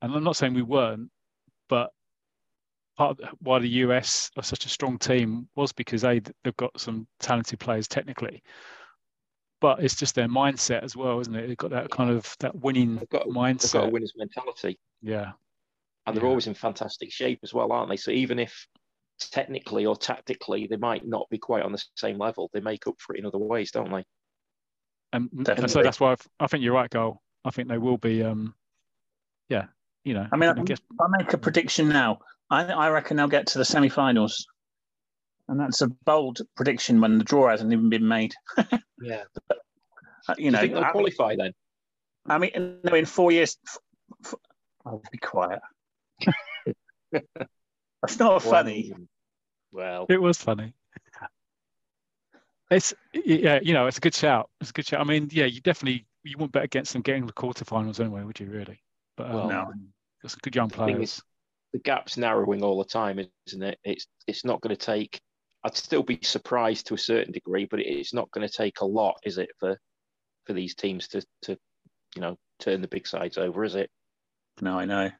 and 0.00 0.14
I'm 0.14 0.24
not 0.24 0.36
saying 0.36 0.54
we 0.54 0.62
weren't, 0.62 1.10
but 1.68 1.90
part 2.96 3.18
of 3.20 3.28
why 3.40 3.58
the 3.58 3.68
US 3.68 4.30
are 4.36 4.42
such 4.42 4.66
a 4.66 4.68
strong 4.68 4.98
team 4.98 5.48
was 5.56 5.72
because 5.72 6.02
they 6.02 6.20
they've 6.42 6.56
got 6.56 6.78
some 6.80 7.06
talented 7.20 7.60
players 7.60 7.86
technically. 7.88 8.42
But 9.60 9.84
it's 9.84 9.94
just 9.94 10.14
their 10.16 10.26
mindset 10.28 10.82
as 10.82 10.96
well, 10.96 11.20
isn't 11.20 11.34
it? 11.36 11.46
They've 11.46 11.56
got 11.56 11.70
that 11.70 11.90
kind 11.90 12.10
of 12.10 12.34
that 12.40 12.54
winning 12.56 12.96
they've 12.96 13.08
got 13.08 13.26
they've 13.26 13.34
got 13.70 13.84
a 13.84 13.86
mindset. 13.86 13.92
winner's 13.92 14.12
mentality. 14.16 14.78
Yeah, 15.02 15.32
and 16.06 16.16
they're 16.16 16.24
Yeah. 16.24 16.28
always 16.30 16.46
in 16.46 16.54
fantastic 16.54 17.12
shape 17.12 17.40
as 17.42 17.54
well, 17.54 17.72
aren't 17.72 17.88
they? 17.90 17.96
So 17.96 18.10
even 18.10 18.38
if 18.38 18.66
technically 19.30 19.86
or 19.86 19.96
tactically 19.96 20.66
they 20.66 20.76
might 20.76 21.06
not 21.06 21.28
be 21.30 21.38
quite 21.38 21.62
on 21.62 21.72
the 21.72 21.82
same 21.96 22.18
level, 22.18 22.50
they 22.52 22.60
make 22.60 22.86
up 22.86 22.94
for 22.98 23.14
it 23.14 23.20
in 23.20 23.26
other 23.26 23.38
ways, 23.38 23.70
don't 23.70 23.90
they? 23.90 24.04
and, 25.12 25.28
and 25.48 25.70
so 25.70 25.82
that's 25.82 26.00
why 26.00 26.12
I've, 26.12 26.26
I 26.40 26.46
think 26.46 26.64
you're 26.64 26.72
right, 26.74 26.88
Goal. 26.90 27.20
I 27.44 27.50
think 27.50 27.68
they 27.68 27.78
will 27.78 27.98
be. 27.98 28.22
Um, 28.22 28.54
yeah, 29.48 29.66
you 30.04 30.14
know. 30.14 30.26
I 30.32 30.36
mean, 30.36 30.48
I 30.50 30.62
guess 30.62 30.78
If 30.78 31.00
I 31.00 31.06
make 31.18 31.32
a 31.32 31.38
prediction 31.38 31.88
now, 31.88 32.20
I, 32.48 32.64
I 32.64 32.88
reckon 32.90 33.16
they'll 33.16 33.28
get 33.28 33.48
to 33.48 33.58
the 33.58 33.64
semi-finals, 33.64 34.46
and 35.48 35.60
that's 35.60 35.82
a 35.82 35.88
bold 35.88 36.40
prediction 36.56 37.00
when 37.00 37.18
the 37.18 37.24
draw 37.24 37.50
hasn't 37.50 37.72
even 37.72 37.90
been 37.90 38.06
made. 38.06 38.34
Yeah. 39.02 39.24
Uh, 39.50 39.54
You 40.38 40.44
You 40.44 40.50
know, 40.52 40.60
think 40.60 40.74
they'll 40.74 40.84
I, 40.84 40.90
qualify 40.92 41.34
then? 41.34 41.52
I 42.26 42.38
mean, 42.38 42.78
no, 42.84 42.94
in 42.94 43.04
four 43.04 43.32
years, 43.32 43.58
f- 43.66 43.78
f- 44.24 44.34
I'll 44.86 45.02
be 45.10 45.18
quiet. 45.18 45.58
That's 48.02 48.18
not 48.18 48.42
funny. 48.42 48.92
Well, 49.70 50.06
it 50.08 50.20
was 50.20 50.36
funny. 50.38 50.74
It's 52.70 52.94
yeah, 53.12 53.60
you 53.62 53.74
know, 53.74 53.86
it's 53.86 53.98
a 53.98 54.00
good 54.00 54.14
shout. 54.14 54.48
It's 54.60 54.70
a 54.70 54.72
good 54.72 54.86
shout. 54.86 55.00
I 55.00 55.04
mean, 55.04 55.28
yeah, 55.30 55.44
you 55.44 55.60
definitely 55.60 56.06
you 56.24 56.36
wouldn't 56.36 56.52
bet 56.52 56.64
against 56.64 56.92
them 56.92 57.02
getting 57.02 57.26
the 57.26 57.32
quarterfinals 57.32 58.00
anyway, 58.00 58.22
would 58.22 58.40
you? 58.40 58.46
Really? 58.48 58.82
But 59.16 59.26
um, 59.26 59.34
Well, 59.34 59.48
No. 59.48 59.72
got 60.22 60.30
some 60.30 60.40
good 60.42 60.56
young 60.56 60.68
the 60.68 60.74
players. 60.76 61.02
is, 61.16 61.22
the 61.72 61.78
gap's 61.80 62.16
narrowing 62.16 62.62
all 62.62 62.78
the 62.78 62.84
time, 62.88 63.18
isn't 63.46 63.62
it? 63.62 63.78
It's 63.84 64.06
it's 64.26 64.44
not 64.44 64.60
going 64.62 64.74
to 64.74 64.82
take. 64.86 65.20
I'd 65.64 65.76
still 65.76 66.02
be 66.02 66.18
surprised 66.22 66.86
to 66.88 66.94
a 66.94 66.98
certain 66.98 67.32
degree, 67.32 67.66
but 67.66 67.80
it's 67.80 68.14
not 68.14 68.30
going 68.30 68.46
to 68.46 68.52
take 68.52 68.80
a 68.80 68.86
lot, 68.86 69.16
is 69.24 69.38
it, 69.38 69.50
for 69.58 69.78
for 70.46 70.54
these 70.54 70.74
teams 70.74 71.08
to 71.08 71.22
to 71.42 71.56
you 72.14 72.20
know 72.22 72.38
turn 72.58 72.80
the 72.80 72.88
big 72.88 73.06
sides 73.06 73.38
over, 73.38 73.64
is 73.64 73.74
it? 73.74 73.90
No, 74.60 74.78
I 74.78 74.86
know. 74.86 75.10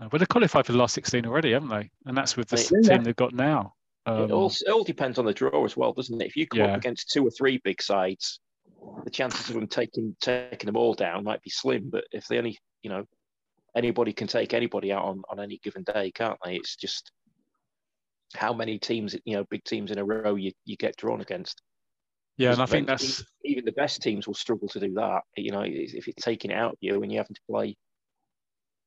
Uh, 0.00 0.08
but 0.08 0.18
they 0.18 0.26
qualified 0.26 0.66
for 0.66 0.72
the 0.72 0.78
last 0.78 0.94
16 0.94 1.26
already, 1.26 1.52
haven't 1.52 1.70
they? 1.70 1.90
And 2.06 2.16
that's 2.16 2.36
with 2.36 2.48
the 2.48 2.56
Yeah. 2.56 2.88
team 2.88 3.04
they've 3.04 3.16
got 3.16 3.32
now. 3.32 3.74
Um, 4.06 4.24
it 4.24 4.30
all 4.32 4.46
it 4.48 4.70
all 4.70 4.84
depends 4.84 5.18
on 5.18 5.24
the 5.24 5.34
draw 5.34 5.64
as 5.64 5.76
well, 5.76 5.92
doesn't 5.92 6.20
it? 6.20 6.26
If 6.26 6.36
you 6.36 6.46
come 6.46 6.60
Yeah. 6.60 6.72
up 6.72 6.78
against 6.78 7.10
two 7.10 7.26
or 7.26 7.30
three 7.30 7.58
big 7.58 7.82
sides, 7.82 8.40
the 9.04 9.10
chances 9.10 9.48
of 9.48 9.54
them 9.54 9.66
taking 9.66 10.16
taking 10.20 10.66
them 10.66 10.76
all 10.76 10.94
down 10.94 11.24
might 11.24 11.42
be 11.42 11.50
slim. 11.50 11.90
But 11.90 12.04
if 12.12 12.26
they 12.26 12.38
only, 12.38 12.58
you 12.82 12.90
know, 12.90 13.04
anybody 13.76 14.12
can 14.12 14.28
take 14.28 14.54
anybody 14.54 14.92
out 14.92 15.04
on, 15.04 15.22
on 15.28 15.40
any 15.40 15.58
given 15.58 15.82
day, 15.82 16.10
can't 16.12 16.38
they? 16.44 16.56
It's 16.56 16.76
just 16.76 17.10
how 18.34 18.52
many 18.52 18.78
teams, 18.78 19.16
you 19.24 19.36
know, 19.36 19.44
big 19.50 19.64
teams 19.64 19.90
in 19.90 19.98
a 19.98 20.04
row 20.04 20.36
you, 20.36 20.52
you 20.64 20.76
get 20.76 20.96
drawn 20.96 21.20
against. 21.20 21.60
Yeah, 22.36 22.52
and 22.52 22.62
I 22.62 22.66
think 22.66 22.86
that's 22.86 23.24
even 23.44 23.64
the 23.64 23.72
best 23.72 24.00
teams 24.00 24.26
will 24.26 24.34
struggle 24.34 24.68
to 24.68 24.80
do 24.80 24.94
that. 24.94 25.22
You 25.36 25.50
know, 25.50 25.64
if 25.66 26.06
it's 26.06 26.24
taking 26.24 26.50
it 26.52 26.54
out 26.54 26.72
of 26.72 26.78
you 26.80 27.02
and 27.02 27.10
you're 27.10 27.22
having 27.22 27.34
to 27.34 27.40
play 27.50 27.76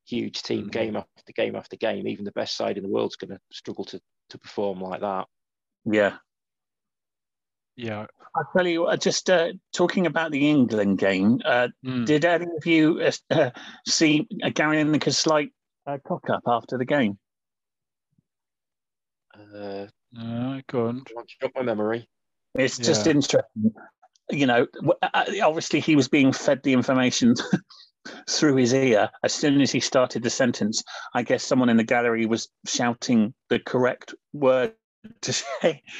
huge 0.06 0.42
team 0.42 0.66
Mhm. 0.66 0.72
game 0.72 0.96
after 0.96 1.32
game 1.34 1.56
after 1.56 1.76
game, 1.76 2.06
even 2.08 2.24
the 2.24 2.32
best 2.32 2.56
side 2.56 2.76
in 2.76 2.82
the 2.82 2.88
world's 2.88 3.16
going 3.16 3.30
to 3.30 3.40
struggle 3.52 3.84
to 3.86 4.00
to 4.30 4.38
perform 4.38 4.80
like 4.80 5.00
that. 5.02 5.26
Yeah. 5.84 6.18
yeah. 7.76 8.06
I'll 8.34 8.48
tell 8.56 8.66
you, 8.66 8.86
uh, 8.86 8.96
just 8.96 9.28
uh, 9.28 9.52
talking 9.74 10.06
about 10.06 10.30
the 10.30 10.48
England 10.48 10.98
game, 10.98 11.40
uh, 11.44 11.68
Mm. 11.84 12.06
did 12.06 12.24
any 12.24 12.46
of 12.56 12.64
you 12.64 13.00
uh, 13.00 13.12
uh, 13.30 13.50
see 13.86 14.26
uh, 14.42 14.48
Gary 14.50 14.82
Lineker's 14.82 15.18
slight 15.18 15.50
uh, 15.86 15.98
cock 16.06 16.30
up 16.30 16.42
after 16.46 16.78
the 16.78 16.84
game? 16.86 17.18
Uh, 19.34 19.86
Uh, 20.18 20.60
go 20.66 20.88
on. 20.88 21.04
launch 21.14 21.36
up 21.42 21.52
my 21.54 21.62
memory. 21.62 22.08
It's 22.54 22.78
just 22.78 23.06
interesting. 23.06 23.74
You 24.30 24.46
know, 24.46 24.66
obviously 25.42 25.80
he 25.80 25.96
was 25.96 26.08
being 26.08 26.32
fed 26.32 26.62
the 26.62 26.72
information 26.74 27.34
through 28.28 28.56
his 28.56 28.72
ear 28.74 29.08
as 29.22 29.32
soon 29.32 29.60
as 29.60 29.70
he 29.70 29.80
started 29.80 30.22
the 30.22 30.30
sentence. 30.30 30.82
I 31.14 31.22
guess 31.22 31.44
someone 31.44 31.68
in 31.68 31.76
the 31.76 31.84
gallery 31.84 32.26
was 32.26 32.48
shouting 32.66 33.34
the 33.48 33.58
correct 33.60 34.14
word 34.32 34.74
to 35.22 35.32
say. 35.32 35.82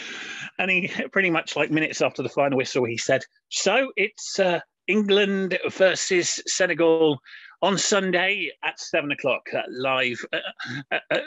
And 0.58 0.70
he 0.70 0.88
pretty 1.10 1.30
much 1.30 1.56
like 1.56 1.70
minutes 1.70 2.02
after 2.02 2.22
the 2.22 2.28
final 2.28 2.58
whistle, 2.58 2.84
he 2.84 2.98
said, 2.98 3.22
So 3.48 3.90
it's 3.96 4.38
uh, 4.38 4.60
England 4.86 5.58
versus 5.70 6.40
Senegal 6.46 7.18
on 7.62 7.78
Sunday 7.78 8.50
at 8.62 8.78
seven 8.78 9.10
o'clock 9.12 9.46
uh, 9.56 9.62
live. 9.70 10.18
Uh, 10.32 10.36
uh, 10.92 10.98
uh, 11.10 11.18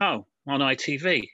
oh, 0.00 0.26
on 0.48 0.60
ITV. 0.60 1.28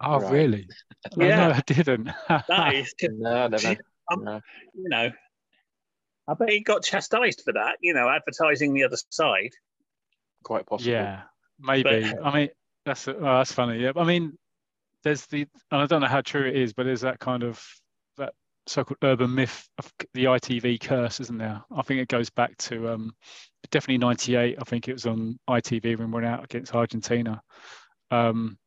Oh, 0.00 0.20
Right. 0.20 0.32
really? 0.32 0.68
Oh, 1.16 1.24
Yeah. 1.24 1.36
no, 1.48 1.52
I 1.52 1.60
didn't. 1.66 2.10
That 2.28 2.74
is 2.74 2.94
just 2.98 3.12
No, 3.18 3.46
never. 3.48 3.76
Um, 4.10 4.24
no. 4.24 4.40
you 4.74 4.88
know, 4.88 5.10
I 6.28 6.34
bet 6.34 6.50
he 6.50 6.60
got 6.60 6.82
chastised 6.84 7.42
for 7.44 7.54
that, 7.54 7.76
you 7.80 7.94
know, 7.94 8.08
advertising 8.08 8.74
the 8.74 8.84
other 8.84 8.98
side. 9.08 9.52
Quite 10.44 10.66
possible. 10.66 10.92
yeah, 10.92 11.22
maybe. 11.58 12.12
I 12.22 12.34
mean, 12.38 12.48
that's 12.84 13.08
oh, 13.08 13.14
that's 13.20 13.52
funny. 13.52 13.80
Yeah, 13.80 13.92
I 13.96 14.04
mean, 14.04 14.36
there's 15.04 15.24
the, 15.26 15.46
and 15.70 15.80
I 15.82 15.86
don't 15.86 16.02
know 16.02 16.06
how 16.06 16.20
true 16.20 16.46
it 16.46 16.56
is, 16.56 16.72
but 16.74 16.84
there's 16.84 17.00
that 17.00 17.18
kind 17.18 17.42
of 17.42 17.64
that 18.18 18.34
so-called 18.66 18.98
urban 19.02 19.34
myth 19.34 19.66
of 19.78 19.90
the 20.12 20.24
ITV 20.24 20.80
curse, 20.80 21.20
isn't 21.20 21.38
there? 21.38 21.62
I 21.74 21.82
think 21.82 22.00
it 22.00 22.08
goes 22.08 22.30
back 22.30 22.56
to 22.58 22.90
um, 22.90 23.14
definitely 23.70 23.98
'98. 23.98 24.56
I 24.60 24.64
think 24.64 24.88
it 24.88 24.92
was 24.92 25.06
on 25.06 25.38
ITV 25.48 25.98
when 25.98 26.10
we 26.10 26.14
went 26.14 26.26
out 26.26 26.44
against 26.44 26.74
Argentina. 26.74 27.40
Um, 28.10 28.58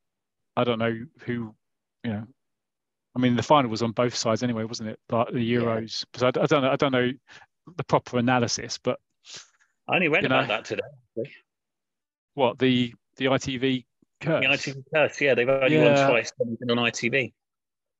I 0.58 0.64
don't 0.64 0.80
know 0.80 0.98
who, 1.26 1.56
you 2.04 2.12
know. 2.12 2.26
I 3.16 3.20
mean, 3.20 3.36
the 3.36 3.44
final 3.44 3.70
was 3.70 3.82
on 3.82 3.92
both 3.92 4.16
sides 4.16 4.42
anyway, 4.42 4.64
wasn't 4.64 4.90
it? 4.90 5.00
But 5.10 5.34
the 5.34 5.42
Yeah. 5.42 5.60
Euros, 5.60 6.06
because 6.12 6.24
I, 6.24 6.28
I 6.42 6.46
don't 6.46 6.62
know, 6.62 6.72
I 6.72 6.76
don't 6.78 6.92
know 6.94 7.12
the 7.78 7.84
proper 7.84 8.18
analysis, 8.18 8.78
but 8.82 9.00
I 9.88 9.96
only 9.96 10.08
read 10.08 10.26
about 10.26 10.48
know. 10.48 10.56
that 10.56 10.66
today. 10.66 10.82
what 12.34 12.60
the 12.60 12.94
the 13.18 13.26
ITV 13.26 13.86
curse? 14.20 14.42
The 14.44 14.72
ITV 14.72 14.84
curse, 14.94 15.22
yeah, 15.22 15.36
they've 15.36 15.48
only 15.50 15.78
Yeah. 15.78 16.02
won 16.02 16.10
twice 16.10 16.32
on 16.40 16.58
ITV. 16.78 17.34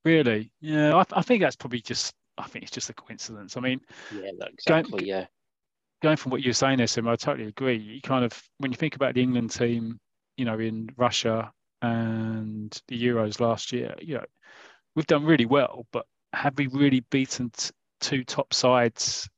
Really? 0.04 0.52
Yeah, 0.62 0.96
I, 0.96 1.04
I 1.14 1.22
think 1.22 1.42
that's 1.42 1.56
probably 1.56 1.82
just. 1.82 2.14
I 2.38 2.48
think 2.48 2.64
it's 2.64 2.72
just 2.72 2.90
a 2.90 2.94
coincidence. 2.94 3.58
I 3.58 3.60
mean, 3.60 3.82
Yeah, 4.16 4.32
exactly. 4.48 5.06
Yeah. 5.08 5.26
going 6.02 6.16
from 6.18 6.32
what 6.32 6.42
you're 6.42 6.54
saying 6.54 6.78
there, 6.78 6.88
Sim, 6.88 7.08
I 7.08 7.16
totally 7.16 7.50
agree. 7.50 7.78
You 7.78 8.02
kind 8.02 8.26
of 8.26 8.42
when 8.58 8.72
you 8.72 8.78
think 8.78 8.96
about 8.96 9.14
the 9.16 9.22
England 9.22 9.52
team, 9.52 10.00
you 10.38 10.46
know, 10.46 10.58
in 10.58 10.90
Russia 10.98 11.52
and 11.84 12.76
the 12.88 13.00
Euros 13.04 13.40
last 13.40 13.72
year, 13.74 13.94
you 14.02 14.16
know, 14.16 14.26
we've 14.96 15.06
done 15.08 15.26
really 15.26 15.46
well, 15.46 15.86
but 15.92 16.06
have 16.34 16.58
we 16.58 16.68
really 16.68 17.02
beaten 17.12 17.52
t- 17.56 17.72
two 18.00 18.24
top 18.24 18.54
sides? 18.54 19.30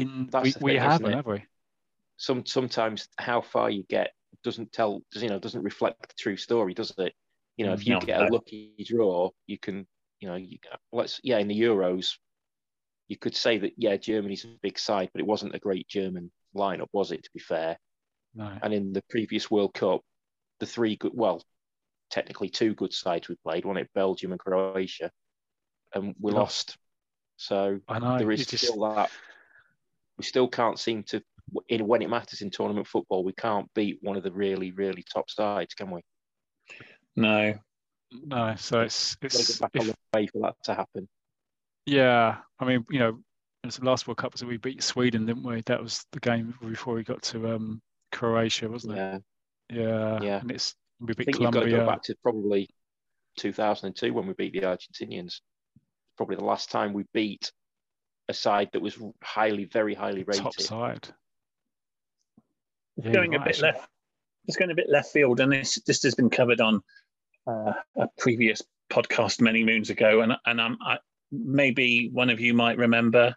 In 0.00 0.28
That's 0.30 0.44
we, 0.44 0.50
the 0.52 0.58
we 0.64 0.74
haven't, 0.76 1.12
it? 1.12 1.14
have 1.16 1.26
we? 1.26 1.44
Some 2.16 2.46
sometimes 2.46 3.08
how 3.18 3.40
far 3.40 3.70
you 3.70 3.84
get 3.88 4.12
doesn't 4.42 4.72
tell. 4.72 5.02
does 5.12 5.22
You 5.22 5.28
know, 5.28 5.38
doesn't 5.38 5.62
reflect 5.62 6.08
the 6.08 6.14
true 6.18 6.36
story, 6.36 6.74
does 6.74 6.92
it? 6.98 7.12
You 7.56 7.66
know, 7.66 7.72
if 7.72 7.86
you 7.86 7.94
No, 7.94 8.00
get 8.00 8.20
a 8.22 8.26
lucky 8.32 8.72
draw, 8.84 9.30
you 9.46 9.58
can. 9.58 9.86
You 10.20 10.28
know, 10.28 10.36
you 10.36 10.58
let's 10.92 11.20
yeah 11.22 11.38
in 11.38 11.48
the 11.48 11.60
Euros, 11.60 12.16
you 13.08 13.16
could 13.18 13.36
say 13.36 13.58
that 13.58 13.72
yeah 13.76 13.96
Germany's 13.96 14.44
a 14.44 14.48
big 14.62 14.78
side, 14.78 15.10
but 15.12 15.20
it 15.20 15.26
wasn't 15.26 15.54
a 15.54 15.58
great 15.58 15.86
German 15.88 16.30
lineup, 16.56 16.88
was 16.92 17.12
it? 17.12 17.22
To 17.24 17.30
be 17.34 17.40
fair, 17.40 17.76
No. 18.34 18.50
and 18.62 18.72
in 18.72 18.92
the 18.92 19.02
previous 19.10 19.50
World 19.50 19.74
Cup, 19.74 20.00
the 20.60 20.66
three 20.66 20.96
good, 20.96 21.12
well, 21.14 21.42
technically 22.10 22.48
two 22.48 22.74
good 22.74 22.92
sides 22.92 23.28
we 23.28 23.34
played, 23.44 23.64
one 23.64 23.76
it 23.76 23.90
Belgium 23.94 24.30
and 24.32 24.40
Croatia, 24.40 25.10
and 25.94 26.14
we 26.20 26.30
We 26.30 26.32
lost. 26.32 26.70
lost. 26.70 26.78
So 27.36 27.80
I 27.88 27.98
know. 27.98 28.16
there 28.18 28.30
is 28.30 28.46
just- 28.46 28.64
still 28.64 28.80
that. 28.94 29.10
We 30.18 30.24
still 30.24 30.48
can't 30.48 30.78
seem 30.78 31.02
to, 31.04 31.22
in 31.68 31.86
when 31.86 32.02
it 32.02 32.08
matters 32.10 32.40
in 32.40 32.50
tournament 32.50 32.86
football, 32.86 33.24
we 33.24 33.32
can't 33.32 33.68
beat 33.74 33.98
one 34.02 34.16
of 34.16 34.22
the 34.22 34.32
really, 34.32 34.70
really 34.72 35.04
top 35.12 35.28
sides, 35.30 35.74
can 35.74 35.90
we? 35.90 36.00
No. 37.16 37.54
no. 38.12 38.54
So 38.56 38.80
it's 38.80 39.16
Got 39.16 39.30
to 39.32 39.38
it's 39.38 39.48
get 39.58 39.60
back 39.60 39.70
if- 39.74 39.80
on 39.82 39.86
the 39.88 39.94
way 40.18 40.26
for 40.26 40.38
that 40.42 40.54
to 40.64 40.74
happen. 40.74 41.08
Yeah, 41.86 42.38
I 42.58 42.64
mean, 42.64 42.86
you 42.88 42.98
know, 42.98 43.18
it 43.62 43.66
was 43.66 43.76
the 43.76 43.84
last 43.84 44.06
World 44.06 44.16
Cup 44.16 44.32
was 44.32 44.42
we 44.44 44.56
beat 44.56 44.82
Sweden, 44.82 45.26
didn't 45.26 45.42
we? 45.42 45.60
That 45.66 45.82
was 45.82 46.04
the 46.12 46.20
game 46.20 46.54
before 46.62 46.94
we 46.94 47.02
got 47.04 47.22
to 47.24 47.54
um, 47.54 47.82
Croatia, 48.10 48.68
wasn't 48.70 48.94
it? 48.94 48.96
Yeah, 48.96 49.18
Yeah, 49.70 50.18
Yeah. 50.22 50.40
and 50.40 50.50
it's 50.50 50.74
we 51.00 51.12
I 51.12 51.14
beat 51.14 51.24
think 51.26 51.40
you've 51.40 51.50
got 51.50 51.64
to 51.64 51.70
go 51.70 51.84
back 51.84 52.02
to 52.04 52.14
probably 52.22 52.70
2002 53.38 54.14
when 54.14 54.26
we 54.26 54.32
beat 54.34 54.54
the 54.54 54.60
Argentinians. 54.60 55.40
Probably 56.16 56.36
the 56.36 56.44
last 56.44 56.70
time 56.70 56.92
we 56.94 57.04
beat 57.12 57.52
a 58.28 58.34
side 58.34 58.70
that 58.72 58.82
was 58.82 58.98
highly, 59.22 59.64
very 59.64 59.94
highly 59.94 60.22
rated. 60.24 60.42
top 60.42 60.60
side. 60.60 61.08
It's 62.96 63.06
Yeah, 63.06 63.12
going 63.12 63.32
you're 63.32 63.40
a 63.40 63.44
bit 63.44 63.56
actually. 63.56 63.72
left. 63.72 63.88
It's 64.46 64.56
going 64.56 64.70
a 64.70 64.74
bit 64.74 64.88
left 64.90 65.10
field, 65.12 65.40
and 65.40 65.52
this 65.52 65.80
this 65.86 66.02
has 66.02 66.14
been 66.14 66.30
covered 66.30 66.60
on 66.60 66.82
uh, 67.46 67.72
a 67.96 68.08
previous 68.18 68.62
podcast 68.90 69.40
many 69.40 69.64
moons 69.64 69.90
ago, 69.90 70.20
and 70.20 70.34
and 70.46 70.60
um, 70.60 70.78
I, 70.82 70.98
maybe 71.32 72.10
one 72.12 72.30
of 72.30 72.40
you 72.40 72.54
might 72.54 72.76
remember, 72.78 73.34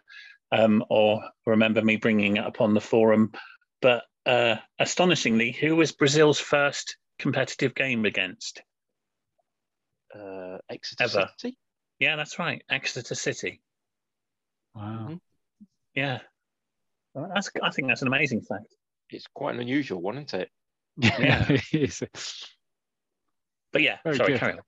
um, 0.52 0.84
or 0.90 1.22
remember 1.46 1.82
me 1.82 1.96
bringing 1.96 2.36
it 2.36 2.44
up 2.44 2.60
on 2.60 2.74
the 2.74 2.80
forum. 2.80 3.32
But 3.80 4.04
uh, 4.26 4.56
astonishingly, 4.78 5.52
who 5.52 5.76
was 5.76 5.92
Brazil's 5.92 6.38
first 6.38 6.96
competitive 7.18 7.74
game 7.74 8.04
against? 8.04 8.62
Uh, 10.14 10.58
Exeter 10.70 11.04
Ever. 11.04 11.30
City. 11.38 11.56
Yeah, 11.98 12.16
that's 12.16 12.38
right, 12.38 12.62
Exeter 12.70 13.14
City. 13.14 13.60
Wow. 14.74 15.08
Mhm. 15.08 15.20
Yeah, 15.94 16.20
Well, 17.14 17.30
that's 17.34 17.50
I 17.62 17.70
think 17.70 17.88
that's 17.88 18.02
an 18.02 18.08
amazing 18.08 18.42
fact. 18.42 18.74
It's 19.10 19.26
quite 19.34 19.54
an 19.54 19.60
unusual 19.60 20.00
one, 20.00 20.16
isn't 20.18 20.34
it? 20.34 20.50
Yeah, 20.98 21.46
it 21.48 21.62
is. 21.72 22.02
But 23.72 23.82
yeah, 23.82 23.98
Very 24.04 24.16
sorry, 24.16 24.32
good. 24.32 24.38
carry 24.40 24.52
on. 24.52 24.60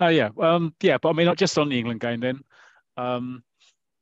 Oh 0.00 0.08
yeah, 0.08 0.30
um, 0.40 0.74
yeah, 0.80 0.98
but 0.98 1.10
I 1.10 1.12
mean, 1.12 1.26
not 1.26 1.38
just 1.38 1.56
on 1.58 1.68
the 1.68 1.78
England 1.78 2.00
game 2.00 2.20
then. 2.20 2.40
Um, 2.96 3.44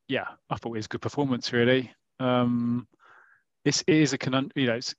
yeah, 0.09 0.27
I 0.49 0.57
thought 0.57 0.71
it 0.75 0.79
was 0.79 0.87
a 0.87 0.89
good 0.89 1.03
performance 1.03 1.53
really. 1.53 1.93
Um, 2.21 2.87
it's, 3.65 3.83
it 3.87 3.97
is 3.97 4.13
a 4.13 4.19
conundrum, 4.19 4.53
you 4.57 4.67
know, 4.67 4.75
it's, 4.75 4.95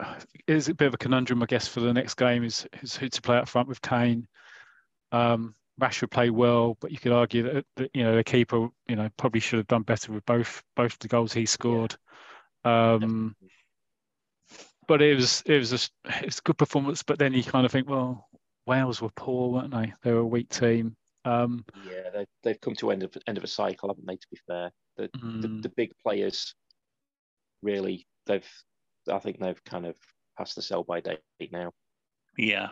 it 0.00 0.54
is 0.54 0.68
a 0.68 0.74
bit 0.74 0.88
of 0.88 0.94
a 0.94 0.98
conundrum, 0.98 1.42
I 1.42 1.46
guess, 1.46 1.68
for 1.68 1.80
the 1.80 1.92
next 1.92 2.14
game 2.14 2.44
is, 2.44 2.66
is 2.82 2.96
who 2.96 3.08
to 3.08 3.22
play 3.22 3.36
up 3.38 3.48
front 3.48 3.68
with 3.68 3.82
Kane. 3.82 4.26
Um, 5.12 5.54
Rashford 5.80 6.10
played 6.10 6.30
well, 6.30 6.76
but 6.80 6.90
you 6.92 6.98
could 6.98 7.12
argue 7.12 7.42
that, 7.42 7.64
that 7.76 7.90
you 7.94 8.02
know 8.04 8.14
the 8.16 8.24
keeper, 8.24 8.68
you 8.88 8.96
know, 8.96 9.08
probably 9.16 9.40
should 9.40 9.58
have 9.58 9.66
done 9.66 9.82
better 9.82 10.12
with 10.12 10.24
both 10.26 10.62
both 10.76 10.98
the 10.98 11.08
goals 11.08 11.32
he 11.32 11.46
scored. 11.46 11.96
Um, 12.64 13.34
but 14.86 15.02
it 15.02 15.14
was 15.14 15.42
it 15.46 15.58
was 15.58 15.72
a, 15.72 15.76
s- 15.76 15.90
it 16.04 16.26
was 16.26 16.38
a 16.38 16.42
good 16.42 16.58
performance. 16.58 17.02
But 17.02 17.18
then 17.18 17.32
you 17.32 17.42
kind 17.42 17.64
of 17.66 17.72
think, 17.72 17.88
well, 17.88 18.28
Wales 18.66 19.00
were 19.00 19.10
poor, 19.16 19.50
weren't 19.52 19.72
they? 19.72 19.92
They 20.02 20.12
were 20.12 20.20
a 20.20 20.26
weak 20.26 20.48
team. 20.48 20.96
Um, 21.24 21.64
Yeah, 21.86 22.10
they, 22.12 22.26
they've 22.42 22.60
come 22.60 22.74
to 22.76 22.90
end 22.90 23.02
of 23.02 23.16
end 23.26 23.38
of 23.38 23.44
a 23.44 23.48
cycle, 23.48 23.88
haven't 23.88 24.06
they? 24.06 24.16
To 24.16 24.26
be 24.30 24.38
fair, 24.46 24.70
the 24.96 25.10
the, 25.12 25.18
mm, 25.18 25.62
the 25.62 25.68
big 25.70 25.92
players 26.02 26.54
really 27.62 28.06
they've 28.26 28.48
I 29.10 29.18
think 29.18 29.38
they've 29.38 29.62
kind 29.64 29.86
of 29.86 29.96
passed 30.36 30.56
the 30.56 30.62
sell 30.62 30.82
by 30.82 31.00
date 31.00 31.20
now. 31.52 31.72
Yeah, 32.38 32.68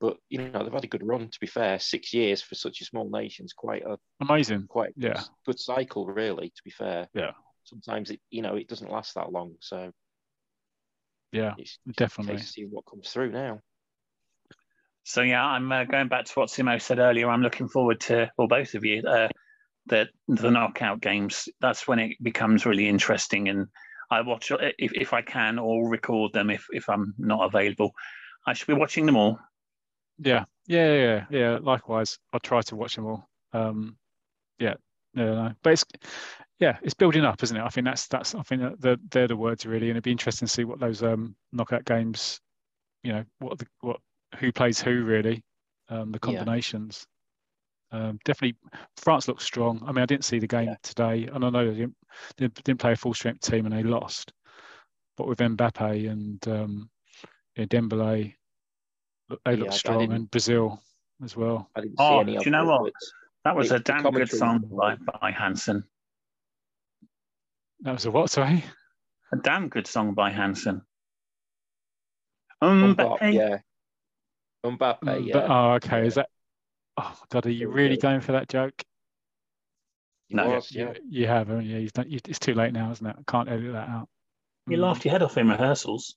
But 0.00 0.16
you 0.28 0.38
know 0.38 0.62
they've 0.62 0.72
had 0.72 0.84
a 0.84 0.88
good 0.88 1.06
run. 1.06 1.28
To 1.28 1.40
be 1.40 1.46
fair, 1.48 1.78
six 1.78 2.14
years 2.14 2.40
for 2.40 2.54
such 2.54 2.80
a 2.80 2.84
small 2.84 3.10
nation's 3.10 3.52
quite 3.52 3.82
a 3.84 3.98
amazing. 4.20 4.66
quite 4.68 4.90
a 4.90 5.00
good, 5.00 5.12
Yeah. 5.16 5.22
good 5.44 5.58
cycle, 5.58 6.06
really. 6.06 6.50
To 6.50 6.62
be 6.64 6.70
fair, 6.70 7.08
Yeah. 7.14 7.32
Sometimes 7.64 8.10
it 8.10 8.20
you 8.30 8.42
know 8.42 8.56
it 8.56 8.68
doesn't 8.68 8.90
last 8.90 9.14
that 9.14 9.32
long, 9.32 9.56
so 9.60 9.92
Yeah, 11.32 11.54
it's 11.58 11.78
just 11.86 11.98
definitely. 11.98 12.38
See 12.38 12.64
what 12.64 12.86
comes 12.86 13.10
through 13.10 13.32
now. 13.32 13.60
So 15.02 15.22
yeah, 15.22 15.44
I'm 15.44 15.70
uh, 15.72 15.84
going 15.84 16.08
back 16.08 16.26
to 16.26 16.32
what 16.34 16.48
Simo 16.48 16.80
said 16.80 16.98
earlier. 16.98 17.28
I'm 17.28 17.42
looking 17.42 17.68
forward 17.68 18.00
to, 18.02 18.30
or 18.38 18.46
both 18.46 18.74
of 18.74 18.84
you, 18.84 19.02
uh, 19.02 19.28
the 19.86 20.08
the 20.28 20.50
knockout 20.50 21.00
games. 21.00 21.48
That's 21.60 21.88
when 21.88 21.98
it 21.98 22.22
becomes 22.22 22.66
really 22.66 22.88
interesting, 22.88 23.48
and 23.48 23.66
I 24.10 24.20
watch 24.20 24.50
uh, 24.50 24.58
if 24.78 24.92
if 24.94 25.12
I 25.12 25.22
can 25.22 25.58
or 25.58 25.88
record 25.90 26.32
them 26.32 26.50
if 26.50 26.66
if 26.70 26.88
I'm 26.88 27.14
not 27.18 27.44
available. 27.44 27.92
I 28.46 28.52
should 28.52 28.68
be 28.68 28.74
watching 28.74 29.04
them 29.04 29.16
all. 29.16 29.38
Yeah, 30.18 30.44
yeah, 30.66 30.94
yeah, 30.94 31.26
yeah. 31.30 31.58
Likewise, 31.62 32.18
I 32.32 32.38
try 32.38 32.60
to 32.62 32.76
watch 32.76 32.96
them 32.96 33.06
all. 33.06 33.28
Um, 33.52 33.96
Yeah, 34.58 34.74
no, 35.14 35.34
no, 35.34 35.54
but 35.62 35.74
it's 35.74 35.84
yeah, 36.58 36.78
it's 36.82 36.94
building 36.94 37.24
up, 37.24 37.42
isn't 37.42 37.56
it? 37.56 37.62
I 37.62 37.68
think 37.68 37.84
that's 37.86 38.08
that's 38.08 38.34
I 38.34 38.42
think 38.42 38.62
that 38.62 38.80
they're, 38.80 38.96
they're 39.10 39.28
the 39.28 39.36
words 39.36 39.66
really, 39.66 39.88
and 39.88 39.92
it'd 39.92 40.04
be 40.04 40.12
interesting 40.12 40.48
to 40.48 40.52
see 40.52 40.64
what 40.64 40.80
those 40.80 41.02
um, 41.02 41.36
knockout 41.52 41.84
games, 41.84 42.40
you 43.02 43.12
know, 43.12 43.24
what 43.38 43.58
the 43.58 43.66
what 43.80 44.00
who 44.38 44.52
plays 44.52 44.80
who 44.80 45.04
really, 45.04 45.44
um, 45.88 46.12
the 46.12 46.18
combinations. 46.18 47.06
Yeah. 47.06 47.14
Um, 47.90 48.18
definitely, 48.24 48.58
France 48.96 49.28
looks 49.28 49.44
strong. 49.44 49.82
I 49.86 49.92
mean, 49.92 50.02
I 50.02 50.06
didn't 50.06 50.24
see 50.24 50.38
the 50.38 50.46
game 50.46 50.68
yeah. 50.68 50.76
today, 50.82 51.26
and 51.32 51.44
I 51.44 51.50
know 51.50 51.66
they 51.70 51.76
didn't, 51.76 51.96
they 52.36 52.48
didn't 52.48 52.80
play 52.80 52.92
a 52.92 52.96
full 52.96 53.14
strength 53.14 53.40
team 53.40 53.64
and 53.66 53.74
they 53.74 53.82
lost. 53.82 54.32
But 55.16 55.26
with 55.26 55.38
Mbappe 55.38 56.10
and 56.10 56.46
um, 56.48 56.90
yeah, 57.56 57.64
Dembele, 57.66 58.34
they 59.44 59.56
look 59.56 59.72
strong, 59.72 60.12
in 60.12 60.24
Brazil 60.24 60.80
as 61.22 61.36
well. 61.36 61.68
I 61.74 61.80
didn't 61.80 61.98
see 61.98 62.04
oh, 62.04 62.20
any 62.20 62.36
do 62.36 62.44
you 62.44 62.50
know 62.50 62.66
what? 62.66 62.92
That 63.44 63.56
was 63.56 63.72
a 63.72 63.78
damn 63.78 64.10
good 64.10 64.30
song 64.30 64.64
by, 64.70 64.96
by 65.20 65.30
Hansen. 65.30 65.84
That 67.80 67.92
was 67.92 68.06
a 68.06 68.10
what, 68.10 68.30
sorry? 68.30 68.64
A 69.32 69.36
damn 69.36 69.68
good 69.68 69.86
song 69.86 70.14
by 70.14 70.30
Hansen. 70.30 70.82
Mbappe, 72.62 73.32
yeah. 73.32 73.58
Mbappe, 74.64 75.00
mm, 75.00 75.26
yeah. 75.26 75.32
But 75.32 75.50
oh, 75.50 75.72
okay. 75.74 76.06
Is 76.06 76.16
that? 76.16 76.28
Oh 76.96 77.16
God, 77.30 77.46
are 77.46 77.50
you 77.50 77.68
really 77.68 77.96
going 77.96 78.20
for 78.20 78.32
that 78.32 78.48
joke? 78.48 78.82
No, 80.30 80.48
was, 80.48 80.72
yeah. 80.72 80.94
You, 81.08 81.20
you 81.20 81.26
have, 81.26 81.48
haven't 81.48 81.66
you? 81.66 81.88
Done, 81.88 82.10
you? 82.10 82.18
It's 82.26 82.38
too 82.40 82.54
late 82.54 82.72
now, 82.72 82.90
isn't 82.90 83.06
it? 83.06 83.16
I 83.18 83.30
can't 83.30 83.48
edit 83.48 83.72
that 83.72 83.88
out. 83.88 84.08
You 84.66 84.76
mm. 84.76 84.80
laughed 84.80 85.04
your 85.04 85.12
head 85.12 85.22
off 85.22 85.38
in 85.38 85.48
rehearsals. 85.48 86.16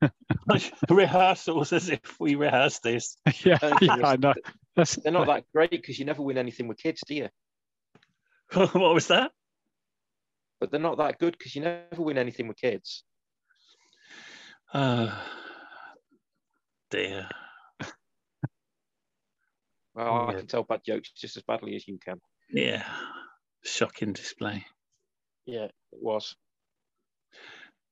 rehearsals 0.90 1.72
as 1.72 1.88
if 1.88 2.20
we 2.20 2.34
rehearsed 2.34 2.82
this. 2.82 3.16
yeah, 3.44 3.58
yeah 3.80 3.96
I 4.04 4.16
know. 4.16 4.34
That's... 4.76 4.96
They're 4.96 5.12
not 5.12 5.26
that 5.26 5.44
great 5.54 5.70
because 5.70 5.98
you 5.98 6.04
never 6.04 6.22
win 6.22 6.38
anything 6.38 6.68
with 6.68 6.78
kids, 6.78 7.02
do 7.06 7.14
you? 7.14 7.28
what 8.52 8.94
was 8.94 9.08
that? 9.08 9.32
but 10.60 10.70
they're 10.70 10.80
not 10.80 10.98
that 10.98 11.18
good 11.18 11.36
because 11.36 11.54
you 11.54 11.62
never 11.62 12.02
win 12.02 12.18
anything 12.18 12.48
with 12.48 12.56
kids. 12.56 13.04
Uh, 14.72 15.10
dear. 16.90 17.28
well, 19.94 20.26
yeah. 20.26 20.26
I 20.26 20.34
can 20.34 20.46
tell 20.46 20.62
bad 20.62 20.80
jokes 20.84 21.10
just 21.12 21.36
as 21.36 21.42
badly 21.42 21.76
as 21.76 21.86
you 21.86 21.98
can. 21.98 22.20
Yeah, 22.50 22.84
shocking 23.64 24.12
display. 24.12 24.66
Yeah, 25.46 25.64
it 25.64 25.74
was. 25.92 26.34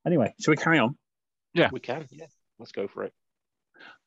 Anyway, 0.07 0.35
shall 0.41 0.53
we 0.53 0.57
carry 0.57 0.79
on? 0.79 0.97
Yeah, 1.57 1.71
we 1.73 1.81
can. 1.81 2.07
Yeah, 2.11 2.27
let's 2.59 2.73
go 2.73 2.87
for 2.87 3.05
it. 3.05 3.13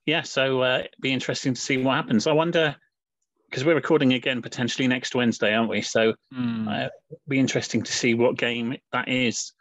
Yeah, 0.05 0.21
so 0.21 0.61
uh, 0.61 0.77
it'd 0.79 0.95
be 1.01 1.13
interesting 1.13 1.53
to 1.53 1.61
see 1.61 1.77
what 1.77 1.95
happens. 1.95 2.27
I 2.27 2.31
wonder 2.31 2.75
because 3.49 3.65
we're 3.65 3.75
recording 3.75 4.13
again 4.13 4.41
potentially 4.41 4.87
next 4.87 5.15
Wednesday, 5.15 5.53
aren't 5.53 5.69
we? 5.69 5.81
So 5.81 6.13
mm. 6.33 6.67
uh, 6.67 6.89
it'll 7.09 7.21
be 7.27 7.39
interesting 7.39 7.83
to 7.83 7.91
see 7.91 8.13
what 8.13 8.37
game 8.37 8.75
that 8.93 9.07
is. 9.07 9.53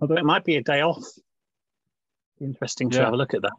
Although 0.00 0.16
it 0.16 0.24
might 0.24 0.44
be 0.44 0.56
a 0.56 0.62
day 0.62 0.82
off. 0.82 1.04
Interesting 2.40 2.90
to 2.90 2.98
yeah. 2.98 3.04
have 3.04 3.14
a 3.14 3.16
look 3.16 3.32
at 3.32 3.42
that. 3.42 3.52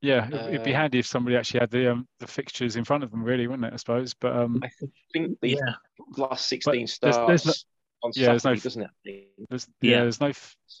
Yeah, 0.00 0.28
it'd 0.48 0.64
be 0.64 0.74
uh, 0.74 0.78
handy 0.78 0.98
if 0.98 1.06
somebody 1.06 1.36
actually 1.36 1.60
had 1.60 1.70
the 1.70 1.92
um, 1.92 2.06
the 2.20 2.26
fixtures 2.26 2.76
in 2.76 2.84
front 2.84 3.02
of 3.04 3.10
them, 3.10 3.22
really, 3.22 3.46
wouldn't 3.46 3.66
it? 3.66 3.72
I 3.72 3.76
suppose. 3.76 4.14
But 4.14 4.36
um, 4.36 4.60
I 4.62 4.68
think 5.12 5.38
the 5.40 5.50
yeah. 5.50 5.74
last 6.16 6.46
sixteen 6.46 6.86
starts. 6.86 7.16
There's, 7.16 7.42
there's 7.42 7.64
on 8.06 8.12
yeah, 8.14 8.36
Saturday, 8.38 8.56
no, 8.56 8.60
doesn't 8.60 8.82
it? 8.82 9.28
There's, 9.48 9.68
yeah, 9.80 9.90
yeah, 9.90 10.00
there's 10.02 10.20
no 10.20 10.32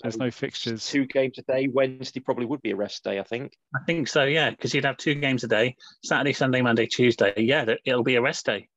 there's 0.02 0.16
no 0.16 0.30
fixtures. 0.30 0.86
Two 0.86 1.06
games 1.06 1.38
a 1.38 1.42
day. 1.42 1.68
Wednesday 1.68 2.20
probably 2.20 2.46
would 2.46 2.62
be 2.62 2.70
a 2.70 2.76
rest 2.76 3.04
day, 3.04 3.18
I 3.18 3.22
think. 3.22 3.52
I 3.74 3.80
think 3.84 4.08
so, 4.08 4.24
yeah, 4.24 4.50
because 4.50 4.74
you'd 4.74 4.84
have 4.84 4.96
two 4.96 5.14
games 5.14 5.44
a 5.44 5.48
day: 5.48 5.76
Saturday, 6.02 6.32
Sunday, 6.32 6.62
Monday, 6.62 6.86
Tuesday. 6.86 7.34
Yeah, 7.36 7.66
it'll 7.84 8.02
be 8.02 8.16
a 8.16 8.22
rest 8.22 8.46
day. 8.46 8.68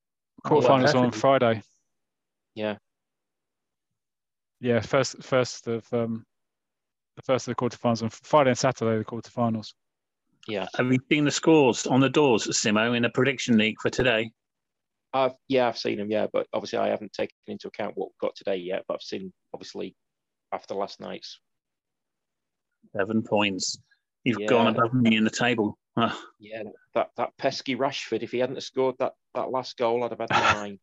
Quarterfinals 0.45 0.95
on 0.95 1.11
Friday. 1.11 1.61
Yeah. 2.55 2.77
Yeah, 4.61 4.81
first 4.81 5.23
first 5.23 5.67
of 5.67 5.85
um, 5.93 6.25
the 7.15 7.21
first 7.23 7.47
of 7.47 7.55
the 7.55 7.61
quarterfinals 7.61 8.03
on 8.03 8.09
Friday 8.09 8.49
and 8.49 8.57
Saturday 8.57 8.97
the 8.97 9.05
quarterfinals. 9.05 9.73
Yeah. 10.47 10.67
Have 10.75 10.91
you 10.91 10.99
seen 11.09 11.25
the 11.25 11.31
scores 11.31 11.85
on 11.85 11.99
the 11.99 12.09
doors, 12.09 12.47
Simo, 12.47 12.95
in 12.95 13.03
the 13.03 13.09
prediction 13.09 13.57
league 13.57 13.77
for 13.81 13.89
today? 13.89 14.31
I've 15.13 15.33
yeah, 15.47 15.67
I've 15.67 15.77
seen 15.77 15.97
them, 15.97 16.11
yeah, 16.11 16.27
but 16.31 16.47
obviously 16.53 16.79
I 16.79 16.89
haven't 16.89 17.13
taken 17.13 17.35
into 17.47 17.67
account 17.67 17.93
what 17.95 18.09
we've 18.09 18.27
got 18.27 18.35
today 18.35 18.57
yet. 18.57 18.83
But 18.87 18.95
I've 18.95 19.01
seen 19.01 19.33
obviously 19.53 19.95
after 20.51 20.73
last 20.75 20.99
night's 20.99 21.39
seven 22.95 23.23
points. 23.23 23.79
You've 24.23 24.41
yeah. 24.41 24.47
gone 24.47 24.67
above 24.67 24.93
me 24.93 25.15
in 25.15 25.23
the 25.23 25.29
table. 25.29 25.77
Yeah, 26.39 26.63
that 26.95 27.09
that 27.17 27.31
pesky 27.37 27.75
Rashford. 27.75 28.23
If 28.23 28.31
he 28.31 28.39
hadn't 28.39 28.61
scored 28.63 28.95
that 28.99 29.13
that 29.35 29.49
last 29.49 29.77
goal, 29.77 30.03
I'd 30.03 30.11
have 30.11 30.19
had 30.19 30.29
nine. 30.55 30.79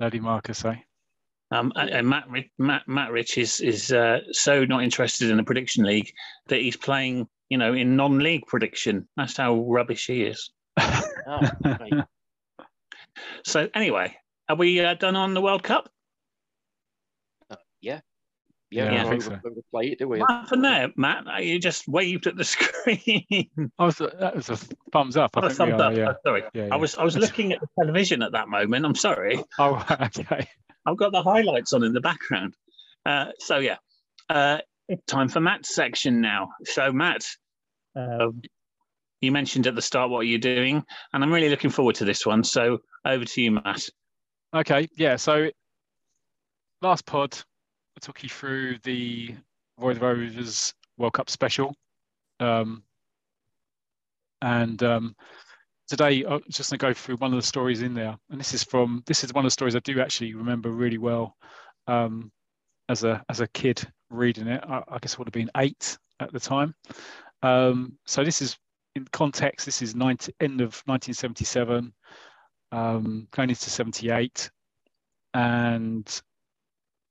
Lady 0.00 0.20
Marcus, 0.20 0.64
eh? 0.64 0.76
Um, 1.50 1.72
and 1.76 2.06
Matt, 2.06 2.28
Matt, 2.58 2.82
Matt 2.86 3.10
Rich 3.10 3.38
is 3.38 3.60
is 3.60 3.90
uh, 3.90 4.20
so 4.32 4.64
not 4.64 4.82
interested 4.82 5.30
in 5.30 5.38
the 5.38 5.42
prediction 5.44 5.84
league 5.84 6.12
that 6.48 6.60
he's 6.60 6.76
playing, 6.76 7.26
you 7.48 7.56
know, 7.56 7.72
in 7.72 7.96
non-league 7.96 8.46
prediction. 8.46 9.08
That's 9.16 9.36
how 9.36 9.64
rubbish 9.64 10.06
he 10.06 10.24
is. 10.24 10.50
Oh, 11.26 11.40
so 13.44 13.68
anyway, 13.74 14.16
are 14.48 14.56
we 14.56 14.80
uh, 14.80 14.94
done 14.94 15.16
on 15.16 15.34
the 15.34 15.40
World 15.40 15.62
Cup? 15.62 15.88
Uh, 17.50 17.56
yeah. 17.80 18.00
Yeah, 18.70 18.92
yeah, 18.92 19.06
I 19.06 19.08
think 19.08 19.22
so. 19.22 19.40
play 19.70 19.86
it, 19.86 19.98
do 19.98 20.08
we? 20.08 20.18
What 20.18 20.30
happened 20.30 20.62
there, 20.62 20.92
Matt? 20.94 21.42
You 21.42 21.58
just 21.58 21.88
waved 21.88 22.26
at 22.26 22.36
the 22.36 22.44
screen. 22.44 23.48
I 23.78 23.84
was 23.84 23.96
that 23.96 24.36
was 24.36 24.50
a 24.50 24.56
thumbs 24.92 25.16
up. 25.16 25.30
I 25.36 25.46
oh, 25.46 25.48
thumbs 25.48 25.72
are, 25.72 25.82
up. 25.90 25.96
Yeah. 25.96 26.10
Oh, 26.10 26.14
sorry, 26.22 26.42
yeah, 26.52 26.66
yeah. 26.66 26.74
I 26.74 26.76
was 26.76 26.94
I 26.96 27.02
was 27.02 27.16
looking 27.18 27.54
at 27.54 27.60
the 27.60 27.68
television 27.80 28.22
at 28.22 28.32
that 28.32 28.48
moment. 28.48 28.84
I'm 28.84 28.94
sorry. 28.94 29.42
Oh, 29.58 29.82
okay. 30.18 30.46
I've 30.84 30.98
got 30.98 31.12
the 31.12 31.22
highlights 31.22 31.72
on 31.72 31.82
in 31.82 31.94
the 31.94 32.02
background. 32.02 32.54
Uh, 33.06 33.26
so 33.38 33.56
yeah, 33.56 33.76
uh, 34.28 34.58
time 35.06 35.28
for 35.28 35.40
Matt's 35.40 35.74
section 35.74 36.20
now. 36.20 36.50
So 36.64 36.92
Matt, 36.92 37.24
uh, 37.96 38.28
you 39.20 39.32
mentioned 39.32 39.66
at 39.66 39.74
the 39.74 39.82
start 39.82 40.10
what 40.10 40.26
you're 40.26 40.38
doing, 40.38 40.84
and 41.12 41.24
I'm 41.24 41.32
really 41.32 41.48
looking 41.48 41.70
forward 41.70 41.96
to 41.96 42.04
this 42.04 42.24
one. 42.24 42.44
So 42.44 42.78
over 43.04 43.24
to 43.24 43.42
you, 43.42 43.52
Matt. 43.52 43.88
Okay, 44.54 44.88
yeah. 44.96 45.16
So 45.16 45.50
last 46.82 47.04
pod, 47.06 47.36
I 47.96 48.00
took 48.00 48.22
you 48.22 48.28
through 48.28 48.78
the 48.84 49.34
Roy 49.78 49.94
the 49.94 50.00
Rovers 50.00 50.72
World 50.96 51.14
Cup 51.14 51.30
special, 51.30 51.74
um, 52.40 52.82
and 54.42 54.82
um, 54.82 55.16
today 55.88 56.24
I'm 56.24 56.42
just 56.50 56.70
going 56.70 56.78
to 56.78 56.86
go 56.86 56.94
through 56.94 57.16
one 57.16 57.32
of 57.32 57.38
the 57.38 57.46
stories 57.46 57.82
in 57.82 57.94
there, 57.94 58.16
and 58.30 58.38
this 58.38 58.54
is 58.54 58.62
from 58.62 59.02
this 59.06 59.24
is 59.24 59.32
one 59.32 59.44
of 59.44 59.48
the 59.48 59.52
stories 59.52 59.74
I 59.74 59.80
do 59.80 60.00
actually 60.00 60.34
remember 60.34 60.70
really 60.70 60.98
well 60.98 61.36
um, 61.88 62.30
as 62.88 63.04
a 63.04 63.24
as 63.28 63.40
a 63.40 63.48
kid 63.48 63.86
reading 64.10 64.46
it. 64.46 64.62
I, 64.66 64.82
I 64.88 64.98
guess 64.98 65.16
I 65.16 65.18
would 65.18 65.28
have 65.28 65.32
been 65.32 65.50
eight 65.56 65.98
at 66.20 66.32
the 66.32 66.40
time. 66.40 66.74
Um, 67.42 67.98
so 68.06 68.24
this 68.24 68.42
is 68.42 68.56
in 68.98 69.06
context, 69.12 69.64
this 69.64 69.80
is 69.80 69.94
90, 69.94 70.32
end 70.40 70.60
of 70.60 70.82
1977, 70.86 71.92
um, 72.72 73.28
going 73.30 73.48
into 73.48 73.70
78. 73.70 74.50
And 75.34 76.22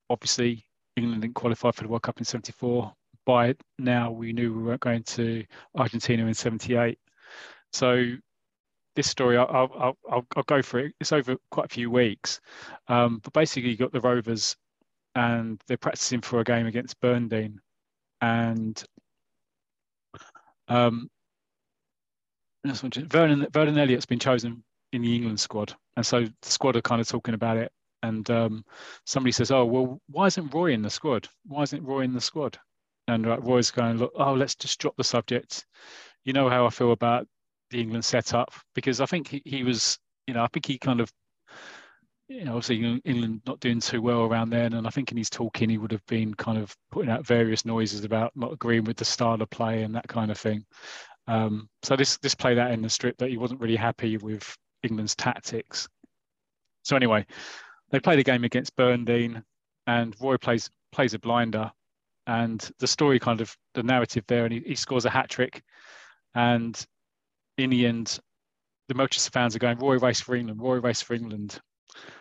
obviously, 0.09 0.65
England 0.95 1.21
didn't 1.21 1.35
qualify 1.35 1.71
for 1.71 1.83
the 1.83 1.89
World 1.89 2.03
Cup 2.03 2.19
in 2.19 2.25
74. 2.25 2.93
By 3.25 3.55
now, 3.79 4.11
we 4.11 4.33
knew 4.33 4.53
we 4.53 4.63
weren't 4.63 4.81
going 4.81 5.03
to 5.03 5.43
Argentina 5.75 6.25
in 6.25 6.33
78. 6.33 6.99
So, 7.73 8.15
this 8.95 9.09
story, 9.09 9.37
I'll, 9.37 9.47
I'll, 9.49 9.97
I'll, 10.09 10.27
I'll 10.35 10.43
go 10.43 10.61
for 10.61 10.79
it. 10.79 10.93
It's 10.99 11.11
over 11.11 11.37
quite 11.51 11.67
a 11.67 11.73
few 11.73 11.89
weeks. 11.89 12.39
Um, 12.87 13.19
but 13.23 13.33
basically, 13.33 13.69
you 13.69 13.77
got 13.77 13.91
the 13.91 14.01
Rovers 14.01 14.55
and 15.15 15.61
they're 15.67 15.77
practicing 15.77 16.21
for 16.21 16.39
a 16.39 16.43
game 16.43 16.67
against 16.67 16.99
Burndean. 16.99 17.55
And 18.21 18.83
um, 20.67 21.09
Vernon, 22.65 23.47
Vernon 23.51 23.77
Elliott's 23.77 24.05
been 24.05 24.19
chosen 24.19 24.63
in 24.93 25.01
the 25.01 25.15
England 25.15 25.39
squad, 25.39 25.73
and 25.95 26.05
so 26.05 26.25
the 26.25 26.49
squad 26.49 26.75
are 26.75 26.81
kind 26.81 27.01
of 27.01 27.07
talking 27.07 27.33
about 27.33 27.57
it. 27.57 27.71
And 28.03 28.29
um, 28.29 28.63
somebody 29.05 29.31
says, 29.31 29.51
"Oh, 29.51 29.65
well, 29.65 29.99
why 30.07 30.27
isn't 30.27 30.53
Roy 30.53 30.71
in 30.73 30.81
the 30.81 30.89
squad? 30.89 31.27
Why 31.45 31.63
isn't 31.63 31.83
Roy 31.83 32.01
in 32.01 32.13
the 32.13 32.21
squad?" 32.21 32.57
And 33.07 33.25
uh, 33.25 33.39
Roy's 33.39 33.71
going, 33.71 33.97
"Look, 33.97 34.13
oh, 34.15 34.33
let's 34.33 34.55
just 34.55 34.79
drop 34.79 34.95
the 34.97 35.03
subject. 35.03 35.65
You 36.25 36.33
know 36.33 36.49
how 36.49 36.65
I 36.65 36.69
feel 36.69 36.91
about 36.91 37.27
the 37.71 37.81
England 37.81 38.05
setup 38.05 38.53
because 38.75 39.01
I 39.01 39.05
think 39.05 39.27
he, 39.27 39.41
he 39.45 39.63
was, 39.63 39.97
you 40.25 40.33
know, 40.33 40.43
I 40.43 40.47
think 40.47 40.65
he 40.65 40.77
kind 40.77 41.01
of 41.01 41.11
you 42.29 42.43
know, 42.43 42.57
obviously 42.57 43.01
England 43.05 43.41
not 43.45 43.59
doing 43.61 43.79
too 43.79 44.01
well 44.01 44.23
around 44.23 44.49
then, 44.49 44.73
and 44.73 44.85
I 44.85 44.89
think 44.89 45.11
in 45.11 45.17
his 45.17 45.29
talking 45.29 45.69
he 45.69 45.77
would 45.77 45.91
have 45.91 46.05
been 46.07 46.33
kind 46.33 46.57
of 46.57 46.75
putting 46.91 47.09
out 47.09 47.25
various 47.25 47.63
noises 47.63 48.03
about 48.03 48.33
not 48.35 48.51
agreeing 48.51 48.83
with 48.83 48.97
the 48.97 49.05
style 49.05 49.41
of 49.41 49.49
play 49.49 49.83
and 49.83 49.95
that 49.95 50.07
kind 50.07 50.29
of 50.29 50.37
thing. 50.37 50.65
Um, 51.27 51.69
so 51.83 51.95
this 51.95 52.17
this 52.17 52.35
played 52.35 52.57
out 52.57 52.71
in 52.71 52.81
the 52.81 52.89
strip 52.89 53.17
that 53.17 53.29
he 53.29 53.37
wasn't 53.37 53.59
really 53.59 53.75
happy 53.75 54.17
with 54.17 54.55
England's 54.83 55.15
tactics. 55.15 55.87
So 56.83 56.95
anyway, 56.95 57.25
they 57.91 57.99
play 57.99 58.15
the 58.15 58.23
game 58.23 58.43
against 58.43 58.75
Burndean, 58.75 59.43
and 59.87 60.15
Roy 60.21 60.37
plays 60.37 60.69
plays 60.91 61.13
a 61.13 61.19
blinder, 61.19 61.71
and 62.27 62.69
the 62.79 62.87
story 62.87 63.19
kind 63.19 63.41
of 63.41 63.55
the 63.73 63.83
narrative 63.83 64.23
there, 64.27 64.45
and 64.45 64.53
he, 64.53 64.61
he 64.61 64.75
scores 64.75 65.05
a 65.05 65.09
hat 65.09 65.29
trick, 65.29 65.61
and 66.35 66.85
in 67.57 67.69
the 67.69 67.85
end, 67.85 68.19
the 68.87 68.93
Melchester 68.93 69.31
fans 69.31 69.55
are 69.55 69.59
going, 69.59 69.79
Roy 69.79 69.97
race 69.97 70.21
for 70.21 70.35
England, 70.35 70.61
Roy 70.61 70.79
race 70.79 71.01
for 71.01 71.13
England. 71.13 71.59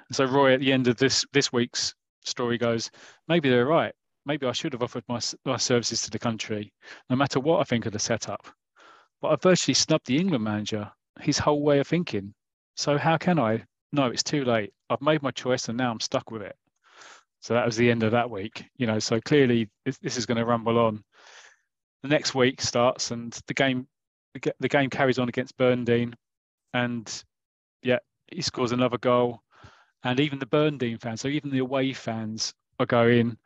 And 0.09 0.17
so 0.17 0.25
Roy 0.25 0.55
at 0.55 0.61
the 0.61 0.73
end 0.73 0.89
of 0.89 0.97
this 0.97 1.25
this 1.33 1.53
week's 1.53 1.95
story 2.25 2.59
goes, 2.59 2.91
maybe 3.29 3.49
they're 3.49 3.67
right. 3.67 3.95
Maybe 4.25 4.47
I 4.47 4.53
should 4.53 4.73
have 4.73 4.83
offered 4.83 5.05
my, 5.09 5.21
my 5.45 5.57
services 5.57 6.03
to 6.03 6.11
the 6.11 6.19
country, 6.19 6.73
no 7.09 7.15
matter 7.15 7.39
what 7.39 7.61
I 7.61 7.65
think 7.65 7.87
of 7.87 7.93
the 7.93 7.99
setup. 8.01 8.49
But 9.21 9.29
I 9.29 9.37
virtually 9.37 9.75
snubbed 9.75 10.07
the 10.07 10.19
England 10.19 10.45
manager, 10.45 10.91
his 11.21 11.39
whole 11.39 11.63
way 11.63 11.79
of 11.79 11.87
thinking. 11.87 12.35
So 12.77 12.99
how 12.99 13.17
can 13.17 13.39
I? 13.39 13.65
No, 13.93 14.07
it's 14.07 14.23
too 14.23 14.45
late. 14.45 14.73
I've 14.91 15.01
made 15.01 15.23
my 15.23 15.31
choice 15.31 15.69
and 15.69 15.79
now 15.79 15.91
I'm 15.91 16.01
stuck 16.01 16.31
with 16.31 16.43
it. 16.43 16.57
So 17.41 17.55
that 17.55 17.65
was 17.65 17.77
the 17.77 17.91
end 17.91 18.03
of 18.03 18.13
that 18.13 18.31
week. 18.31 18.65
You 18.77 18.87
know, 18.87 18.99
so 18.99 19.21
clearly 19.21 19.69
this, 19.85 20.17
is 20.17 20.27
going 20.27 20.39
to 20.39 20.45
rumble 20.45 20.79
on. 20.79 21.03
The 22.03 22.09
next 22.09 22.35
week 22.35 22.61
starts 22.61 23.11
and 23.11 23.39
the 23.47 23.55
game 23.55 23.87
the 24.61 24.69
game 24.69 24.91
carries 24.91 25.19
on 25.19 25.29
against 25.29 25.57
Burndean, 25.57 26.15
and 26.75 27.25
yeah, 27.83 27.99
he 28.31 28.43
scores 28.43 28.73
another 28.73 28.99
goal. 28.99 29.41
And 30.05 30.21
even 30.21 30.39
the 30.39 30.47
Burndean 30.47 31.01
fans, 31.01 31.21
so 31.21 31.29
even 31.29 31.51
the 31.51 31.59
away 31.59 31.93
fans 31.93 32.53
are 32.79 32.87
going, 32.87 33.39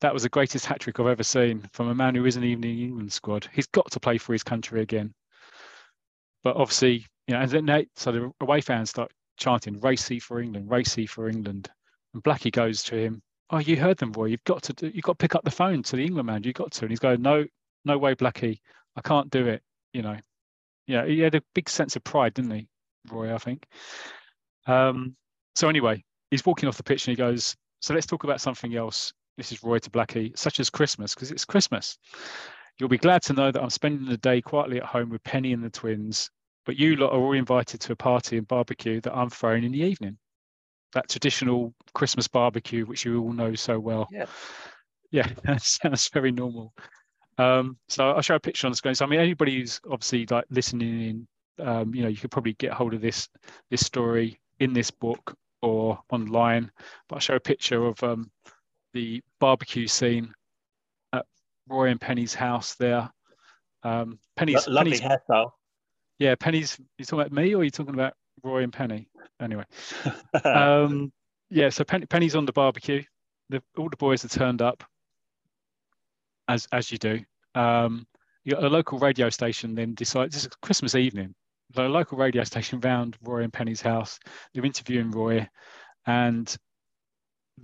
that 0.00 0.14
was 0.14 0.22
the 0.22 0.28
greatest 0.28 0.66
hat 0.66 0.80
trick 0.80 0.98
I've 0.98 1.06
ever 1.06 1.22
seen 1.22 1.68
from 1.72 1.88
a 1.88 1.94
man 1.94 2.14
who 2.14 2.24
isn't 2.24 2.42
even 2.42 2.64
in 2.64 2.76
the 2.76 2.84
England 2.84 3.12
squad. 3.12 3.48
He's 3.52 3.66
got 3.66 3.90
to 3.90 4.00
play 4.00 4.18
for 4.18 4.32
his 4.32 4.42
country 4.42 4.80
again. 4.80 5.14
But 6.44 6.56
obviously, 6.56 7.06
you 7.26 7.34
know, 7.34 7.40
and 7.40 7.50
then 7.50 7.86
so 7.96 8.12
the 8.12 8.32
away 8.40 8.60
fans 8.60 8.90
start 8.90 9.12
chanting, 9.36 9.80
"Racy 9.80 10.18
for 10.18 10.40
England, 10.40 10.70
racy 10.70 11.06
for 11.06 11.28
England," 11.28 11.68
and 12.14 12.22
Blackie 12.22 12.52
goes 12.52 12.82
to 12.84 12.96
him, 12.96 13.22
"Oh, 13.50 13.58
you 13.58 13.76
heard 13.76 13.98
them, 13.98 14.12
boy. 14.12 14.26
You've 14.26 14.44
got 14.44 14.62
to 14.64 14.72
do, 14.72 14.88
you've 14.88 15.04
got 15.04 15.18
to 15.18 15.22
pick 15.22 15.34
up 15.34 15.44
the 15.44 15.50
phone 15.50 15.82
to 15.84 15.96
the 15.96 16.04
England 16.04 16.26
man. 16.26 16.42
You've 16.44 16.54
got 16.54 16.72
to." 16.72 16.84
And 16.84 16.90
he's 16.90 17.00
going, 17.00 17.22
"No, 17.22 17.46
no 17.84 17.98
way, 17.98 18.14
Blackie. 18.14 18.60
I 18.96 19.00
can't 19.00 19.30
do 19.30 19.46
it." 19.46 19.62
You 19.92 20.02
know, 20.02 20.16
yeah, 20.86 21.04
he 21.06 21.20
had 21.20 21.34
a 21.34 21.42
big 21.54 21.68
sense 21.68 21.96
of 21.96 22.04
pride, 22.04 22.34
didn't 22.34 22.52
he, 22.52 22.68
Roy? 23.10 23.34
I 23.34 23.38
think. 23.38 23.66
Um, 24.66 25.16
so 25.56 25.68
anyway, 25.68 26.04
he's 26.30 26.44
walking 26.44 26.68
off 26.68 26.76
the 26.76 26.82
pitch 26.82 27.06
and 27.08 27.16
he 27.16 27.16
goes, 27.16 27.56
"So 27.80 27.94
let's 27.94 28.06
talk 28.06 28.24
about 28.24 28.40
something 28.40 28.74
else." 28.76 29.12
This 29.36 29.52
is 29.52 29.62
Roy 29.62 29.78
to 29.78 29.90
Blackie, 29.90 30.36
such 30.36 30.58
as 30.58 30.68
Christmas, 30.68 31.14
because 31.14 31.30
it's 31.30 31.44
Christmas. 31.44 31.96
You'll 32.78 32.88
be 32.88 32.98
glad 32.98 33.22
to 33.22 33.32
know 33.32 33.50
that 33.50 33.62
I'm 33.62 33.70
spending 33.70 34.08
the 34.08 34.16
day 34.18 34.40
quietly 34.40 34.78
at 34.78 34.84
home 34.84 35.10
with 35.10 35.24
Penny 35.24 35.52
and 35.52 35.62
the 35.62 35.70
twins, 35.70 36.30
but 36.64 36.76
you 36.76 36.96
lot 36.96 37.12
are 37.12 37.18
all 37.18 37.32
invited 37.32 37.80
to 37.80 37.92
a 37.92 37.96
party 37.96 38.38
and 38.38 38.46
barbecue 38.46 39.00
that 39.00 39.16
I'm 39.16 39.30
throwing 39.30 39.64
in 39.64 39.72
the 39.72 39.80
evening. 39.80 40.16
That 40.94 41.08
traditional 41.08 41.74
Christmas 41.92 42.28
barbecue, 42.28 42.86
which 42.86 43.04
you 43.04 43.20
all 43.20 43.32
know 43.32 43.54
so 43.54 43.78
well. 43.78 44.08
Yeah. 44.12 44.26
Yeah, 45.10 45.28
that 45.44 45.62
sounds 45.62 46.08
very 46.12 46.30
normal. 46.30 46.72
Um, 47.36 47.78
so 47.88 48.10
I'll 48.10 48.22
show 48.22 48.36
a 48.36 48.40
picture 48.40 48.66
on 48.66 48.72
the 48.72 48.76
screen. 48.76 48.94
So 48.94 49.04
I 49.04 49.08
mean, 49.08 49.20
anybody 49.20 49.58
who's 49.58 49.80
obviously 49.90 50.26
like 50.30 50.44
listening 50.50 51.02
in, 51.58 51.66
um, 51.66 51.94
you 51.94 52.02
know, 52.02 52.08
you 52.08 52.16
could 52.16 52.30
probably 52.30 52.54
get 52.54 52.72
hold 52.72 52.94
of 52.94 53.00
this 53.00 53.28
this 53.70 53.84
story 53.84 54.40
in 54.60 54.72
this 54.72 54.90
book 54.90 55.36
or 55.62 55.98
online. 56.10 56.70
But 57.08 57.16
I'll 57.16 57.20
show 57.20 57.36
a 57.36 57.40
picture 57.40 57.86
of 57.86 58.02
um, 58.02 58.30
the 58.92 59.22
barbecue 59.40 59.86
scene 59.86 60.32
Roy 61.68 61.88
and 61.88 62.00
Penny's 62.00 62.34
house 62.34 62.74
there. 62.76 63.10
Um, 63.82 64.18
Penny's 64.36 64.66
Lo- 64.66 64.74
lovely 64.74 64.98
Penny's, 64.98 65.18
hairstyle. 65.30 65.52
yeah, 66.18 66.34
Penny's. 66.34 66.78
You 66.98 67.04
talking 67.04 67.20
about 67.20 67.32
me 67.32 67.54
or 67.54 67.60
are 67.60 67.64
you 67.64 67.70
talking 67.70 67.94
about 67.94 68.14
Roy 68.42 68.62
and 68.62 68.72
Penny? 68.72 69.08
Anyway, 69.40 69.64
um, 70.44 71.12
yeah. 71.50 71.68
So 71.70 71.84
Penny, 71.84 72.06
Penny's 72.06 72.36
on 72.36 72.46
the 72.46 72.52
barbecue. 72.52 73.02
The, 73.50 73.62
all 73.76 73.88
the 73.88 73.96
boys 73.96 74.24
are 74.24 74.28
turned 74.28 74.62
up, 74.62 74.84
as 76.48 76.66
as 76.72 76.90
you 76.90 76.98
do. 76.98 77.20
Um, 77.54 78.06
you 78.44 78.54
got 78.54 78.64
a 78.64 78.68
local 78.68 78.98
radio 78.98 79.30
station 79.30 79.74
then 79.74 79.94
decides 79.94 80.34
this 80.34 80.44
is 80.44 80.50
Christmas 80.62 80.94
evening. 80.94 81.34
The 81.74 81.82
local 81.82 82.18
radio 82.18 82.44
station 82.44 82.80
round 82.80 83.16
Roy 83.22 83.42
and 83.42 83.52
Penny's 83.52 83.82
house. 83.82 84.18
They're 84.54 84.64
interviewing 84.64 85.10
Roy, 85.10 85.48
and 86.06 86.54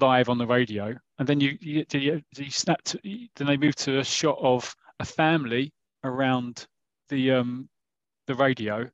live 0.00 0.28
on 0.28 0.38
the 0.38 0.46
radio. 0.46 0.94
And 1.18 1.28
then 1.28 1.40
you 1.40 1.57
you, 1.61 1.85
you, 1.92 2.22
you 2.37 2.50
snap 2.50 2.83
to, 2.85 2.98
then 3.37 3.46
they 3.46 3.57
move 3.57 3.76
to 3.76 3.98
a 3.98 4.04
shot 4.04 4.38
of 4.40 4.74
a 5.00 5.04
family 5.04 5.72
around 6.02 6.66
the 7.09 7.33
um 7.33 7.68
the 8.26 8.35
radio 8.35 8.88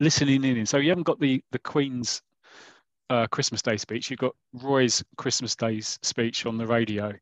listening 0.00 0.44
in. 0.44 0.66
So 0.66 0.78
you 0.78 0.90
haven't 0.90 1.06
got 1.06 1.20
the 1.20 1.42
the 1.52 1.58
Queen's 1.58 2.22
uh, 3.10 3.26
Christmas 3.26 3.62
Day 3.62 3.76
speech. 3.76 4.10
You've 4.10 4.20
got 4.20 4.34
Roy's 4.52 5.02
Christmas 5.16 5.56
Day 5.56 5.80
speech 5.80 6.46
on 6.46 6.58
the 6.58 6.66
radio, 6.66 7.12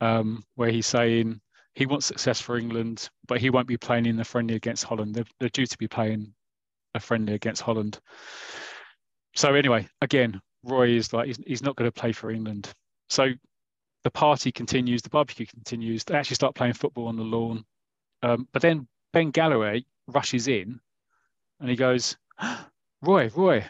um, 0.00 0.42
where 0.54 0.70
he's 0.70 0.86
saying 0.86 1.40
he 1.74 1.86
wants 1.86 2.06
success 2.06 2.40
for 2.40 2.56
England, 2.56 3.08
but 3.26 3.40
he 3.40 3.50
won't 3.50 3.68
be 3.68 3.76
playing 3.76 4.06
in 4.06 4.16
the 4.16 4.24
friendly 4.24 4.54
against 4.54 4.84
Holland. 4.84 5.14
They're, 5.14 5.24
they're 5.40 5.48
due 5.50 5.66
to 5.66 5.78
be 5.78 5.88
playing 5.88 6.32
a 6.94 7.00
friendly 7.00 7.34
against 7.34 7.62
Holland. 7.62 8.00
So 9.34 9.54
anyway, 9.54 9.86
again, 10.00 10.40
Roy 10.66 10.90
is 10.90 11.12
like 11.12 11.26
he's, 11.26 11.38
he's 11.46 11.62
not 11.62 11.76
going 11.76 11.88
to 11.90 12.00
play 12.00 12.12
for 12.12 12.30
England. 12.30 12.72
So 13.08 13.28
the 14.02 14.10
party 14.10 14.50
continues, 14.52 15.02
the 15.02 15.10
barbecue 15.10 15.46
continues. 15.46 16.04
They 16.04 16.14
actually 16.16 16.34
start 16.34 16.54
playing 16.54 16.74
football 16.74 17.06
on 17.08 17.16
the 17.16 17.22
lawn. 17.22 17.64
Um, 18.22 18.48
but 18.52 18.62
then 18.62 18.88
Ben 19.12 19.30
Galloway 19.30 19.84
rushes 20.08 20.48
in 20.48 20.80
and 21.60 21.70
he 21.70 21.76
goes, 21.76 22.16
Roy, 23.02 23.30
Roy, 23.34 23.64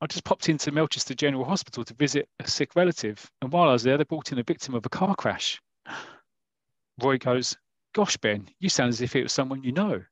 I 0.00 0.06
just 0.06 0.24
popped 0.24 0.48
into 0.48 0.72
Melchester 0.72 1.14
General 1.14 1.44
Hospital 1.44 1.84
to 1.84 1.94
visit 1.94 2.28
a 2.40 2.48
sick 2.48 2.74
relative. 2.74 3.30
And 3.40 3.52
while 3.52 3.68
I 3.68 3.72
was 3.72 3.84
there, 3.84 3.96
they 3.96 4.04
brought 4.04 4.32
in 4.32 4.38
a 4.38 4.42
victim 4.42 4.74
of 4.74 4.84
a 4.84 4.90
car 4.90 5.14
crash. 5.14 5.62
Roy 7.02 7.18
goes, 7.18 7.56
Gosh, 7.94 8.16
Ben, 8.16 8.48
you 8.58 8.68
sound 8.68 8.90
as 8.90 9.00
if 9.00 9.14
it 9.16 9.22
was 9.22 9.32
someone 9.32 9.62
you 9.62 9.72
know. 9.72 10.02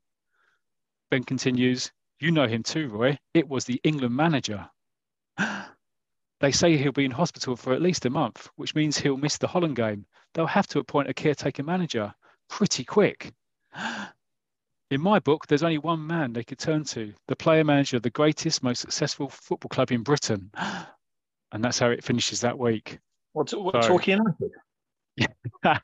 Ben 1.10 1.24
continues, 1.24 1.92
You 2.20 2.30
know 2.30 2.46
him 2.46 2.62
too, 2.62 2.88
Roy. 2.88 3.18
It 3.34 3.48
was 3.48 3.64
the 3.64 3.80
England 3.82 4.14
manager. 4.14 4.70
They 6.44 6.52
say 6.52 6.76
he'll 6.76 6.92
be 6.92 7.06
in 7.06 7.10
hospital 7.10 7.56
for 7.56 7.72
at 7.72 7.80
least 7.80 8.04
a 8.04 8.10
month, 8.10 8.50
which 8.56 8.74
means 8.74 8.98
he'll 8.98 9.16
miss 9.16 9.38
the 9.38 9.46
Holland 9.46 9.76
game. 9.76 10.04
They'll 10.34 10.46
have 10.46 10.66
to 10.66 10.78
appoint 10.78 11.08
a 11.08 11.14
caretaker 11.14 11.62
manager 11.62 12.14
pretty 12.50 12.84
quick. 12.84 13.32
In 14.90 15.00
my 15.00 15.20
book, 15.20 15.46
there's 15.46 15.62
only 15.62 15.78
one 15.78 16.06
man 16.06 16.34
they 16.34 16.44
could 16.44 16.58
turn 16.58 16.84
to 16.84 17.14
the 17.28 17.34
player 17.34 17.64
manager 17.64 17.96
of 17.96 18.02
the 18.02 18.10
greatest, 18.10 18.62
most 18.62 18.80
successful 18.80 19.30
football 19.30 19.70
club 19.70 19.90
in 19.90 20.02
Britain. 20.02 20.50
And 21.52 21.64
that's 21.64 21.78
how 21.78 21.88
it 21.88 22.04
finishes 22.04 22.42
that 22.42 22.58
week. 22.58 22.98
What's 23.32 23.54
what, 23.54 23.82
So- 23.82 23.88
Torquay 23.88 24.12
United? 24.12 24.50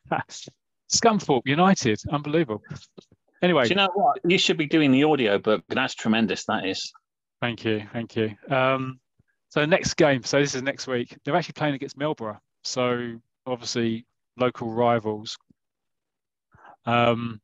Scunthorpe 0.93 1.47
United, 1.47 2.03
unbelievable. 2.13 2.63
Anyway, 3.41 3.63
Do 3.63 3.71
you 3.71 3.77
know 3.77 3.89
what? 3.95 4.19
You 4.29 4.37
should 4.37 4.59
be 4.59 4.67
doing 4.67 4.93
the 4.93 5.05
audio 5.05 5.39
book. 5.39 5.65
That's 5.69 5.95
tremendous. 5.95 6.45
That 6.45 6.67
is. 6.67 6.93
Thank 7.41 7.65
you, 7.65 7.85
thank 7.95 8.15
you. 8.15 8.37
Um, 8.51 9.01
so 9.51 9.61
the 9.61 9.67
next 9.67 9.95
game, 9.95 10.23
so 10.23 10.41
this 10.41 10.55
is 10.55 10.63
next 10.63 10.87
week. 10.87 11.17
They're 11.25 11.37
actually 11.37 11.55
playing 11.55 11.75
against 11.75 11.99
Melboune, 11.99 12.39
so 12.63 13.21
obviously 13.47 14.07
local 14.37 14.71
rivals. 14.73 15.37
Um, 16.87 17.41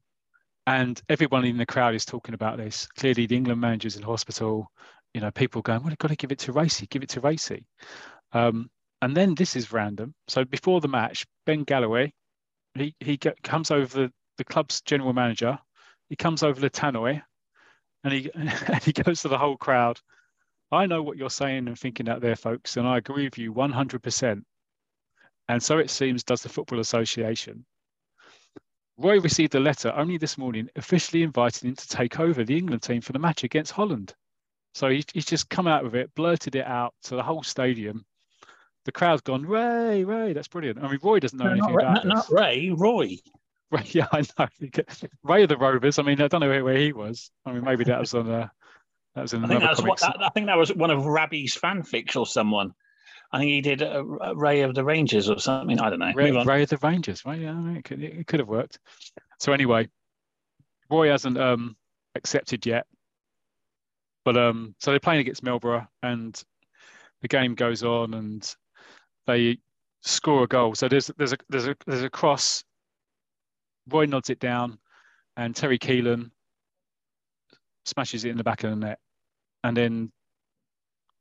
and 0.66 1.00
everyone 1.08 1.44
in 1.44 1.58
the 1.58 1.66
crowd 1.66 1.94
is 1.94 2.04
talking 2.04 2.34
about 2.34 2.58
this. 2.58 2.86
Clearly, 2.96 3.26
the 3.26 3.36
England 3.36 3.60
manager's 3.60 3.96
in 3.96 4.02
hospital. 4.02 4.70
You 5.14 5.20
know, 5.20 5.30
people 5.32 5.62
going, 5.62 5.82
"Well, 5.82 5.90
I've 5.90 5.98
got 5.98 6.08
to 6.08 6.16
give 6.16 6.32
it 6.32 6.38
to 6.40 6.52
Racy. 6.52 6.86
Give 6.86 7.02
it 7.02 7.08
to 7.10 7.20
Racy." 7.20 7.66
Um, 8.32 8.70
and 9.02 9.16
then 9.16 9.34
this 9.34 9.56
is 9.56 9.72
random. 9.72 10.14
So 10.28 10.44
before 10.44 10.80
the 10.80 10.88
match, 10.88 11.26
Ben 11.44 11.64
Galloway, 11.64 12.12
he 12.74 12.94
he 13.00 13.16
get, 13.16 13.42
comes 13.42 13.70
over 13.70 14.02
the, 14.02 14.12
the 14.38 14.44
club's 14.44 14.80
general 14.80 15.12
manager. 15.12 15.58
He 16.08 16.16
comes 16.16 16.42
over 16.42 16.60
to 16.60 16.70
Tannoy, 16.70 17.20
and 18.04 18.12
he 18.12 18.30
and 18.34 18.82
he 18.82 18.92
goes 18.92 19.22
to 19.22 19.28
the 19.28 19.38
whole 19.38 19.56
crowd. 19.56 20.00
I 20.76 20.86
know 20.86 21.02
what 21.02 21.16
you're 21.16 21.30
saying 21.30 21.68
and 21.68 21.78
thinking 21.78 22.08
out 22.08 22.20
there, 22.20 22.36
folks, 22.36 22.76
and 22.76 22.86
I 22.86 22.98
agree 22.98 23.24
with 23.24 23.38
you 23.38 23.52
100%. 23.52 24.42
And 25.48 25.62
so 25.62 25.78
it 25.78 25.90
seems 25.90 26.22
does 26.22 26.42
the 26.42 26.48
Football 26.48 26.80
Association. 26.80 27.64
Roy 28.98 29.20
received 29.20 29.54
a 29.54 29.60
letter 29.60 29.92
only 29.94 30.18
this 30.18 30.36
morning 30.36 30.68
officially 30.76 31.22
inviting 31.22 31.70
him 31.70 31.76
to 31.76 31.88
take 31.88 32.20
over 32.20 32.44
the 32.44 32.56
England 32.56 32.82
team 32.82 33.00
for 33.00 33.12
the 33.12 33.18
match 33.18 33.42
against 33.44 33.72
Holland. 33.72 34.14
So 34.74 34.88
he, 34.90 35.02
he's 35.12 35.24
just 35.24 35.48
come 35.48 35.66
out 35.66 35.84
with 35.84 35.94
it, 35.94 36.14
blurted 36.14 36.56
it 36.56 36.66
out 36.66 36.94
to 37.04 37.16
the 37.16 37.22
whole 37.22 37.42
stadium. 37.42 38.04
The 38.84 38.92
crowd's 38.92 39.22
gone, 39.22 39.46
Ray, 39.46 40.04
Ray, 40.04 40.34
that's 40.34 40.48
brilliant. 40.48 40.78
I 40.82 40.88
mean, 40.88 40.98
Roy 41.02 41.20
doesn't 41.20 41.38
know 41.38 41.46
No, 41.46 41.52
anything 41.52 41.74
not, 41.74 41.82
about 41.82 42.06
not, 42.06 42.16
not. 42.16 42.26
Ray, 42.30 42.70
Roy. 42.70 43.16
Ray, 43.70 43.82
yeah, 43.86 44.06
I 44.12 44.22
know. 44.38 44.46
Ray 45.22 45.42
of 45.42 45.48
the 45.48 45.56
Rovers. 45.56 45.98
I 45.98 46.02
mean, 46.02 46.20
I 46.20 46.28
don't 46.28 46.40
know 46.40 46.48
where, 46.48 46.64
where 46.64 46.76
he 46.76 46.92
was. 46.92 47.30
I 47.44 47.52
mean, 47.52 47.64
maybe 47.64 47.84
that 47.84 47.98
was 47.98 48.14
on 48.14 48.30
a, 48.30 48.50
that 49.16 49.22
was 49.22 49.32
in 49.32 49.44
I 49.44 49.48
think 49.48 49.62
another 49.62 49.74
that's 49.74 49.88
what. 49.88 50.00
That, 50.00 50.16
I 50.22 50.28
think 50.28 50.46
that 50.46 50.58
was 50.58 50.72
one 50.74 50.90
of 50.90 51.06
Rabbi's 51.06 51.56
fanfics 51.56 52.16
or 52.16 52.26
someone. 52.26 52.74
I 53.32 53.38
think 53.38 53.50
he 53.50 53.60
did 53.62 53.80
a, 53.80 54.00
a 54.00 54.36
Ray 54.36 54.60
of 54.60 54.74
the 54.74 54.84
Rangers 54.84 55.30
or 55.30 55.38
something. 55.38 55.80
I 55.80 55.88
don't 55.88 55.98
know. 55.98 56.12
Ray, 56.14 56.30
Ray 56.30 56.62
of 56.62 56.68
the 56.68 56.76
Rangers, 56.76 57.24
right? 57.24 57.40
Yeah, 57.40 57.52
I 57.52 57.54
mean, 57.54 57.76
it 57.78 57.84
could, 57.84 58.02
it 58.02 58.26
could 58.26 58.40
have 58.40 58.48
worked. 58.48 58.78
So 59.40 59.54
anyway, 59.54 59.88
Roy 60.90 61.08
hasn't 61.08 61.38
um, 61.38 61.76
accepted 62.14 62.66
yet, 62.66 62.86
but 64.24 64.36
um, 64.36 64.74
so 64.80 64.90
they're 64.90 65.00
playing 65.00 65.20
against 65.20 65.42
Melboune, 65.42 65.88
and 66.02 66.40
the 67.22 67.28
game 67.28 67.54
goes 67.54 67.82
on, 67.82 68.12
and 68.12 68.54
they 69.26 69.58
score 70.02 70.44
a 70.44 70.46
goal. 70.46 70.74
So 70.74 70.88
there's 70.88 71.10
there's 71.16 71.32
a 71.32 71.38
there's 71.48 71.66
a 71.66 71.76
there's 71.86 72.02
a 72.02 72.10
cross. 72.10 72.64
Roy 73.88 74.04
nods 74.04 74.28
it 74.28 74.40
down, 74.40 74.78
and 75.38 75.56
Terry 75.56 75.78
Keelan 75.78 76.32
smashes 77.86 78.26
it 78.26 78.30
in 78.30 78.36
the 78.36 78.44
back 78.44 78.62
of 78.62 78.70
the 78.70 78.76
net, 78.76 78.98
and 79.66 79.76
then 79.76 80.12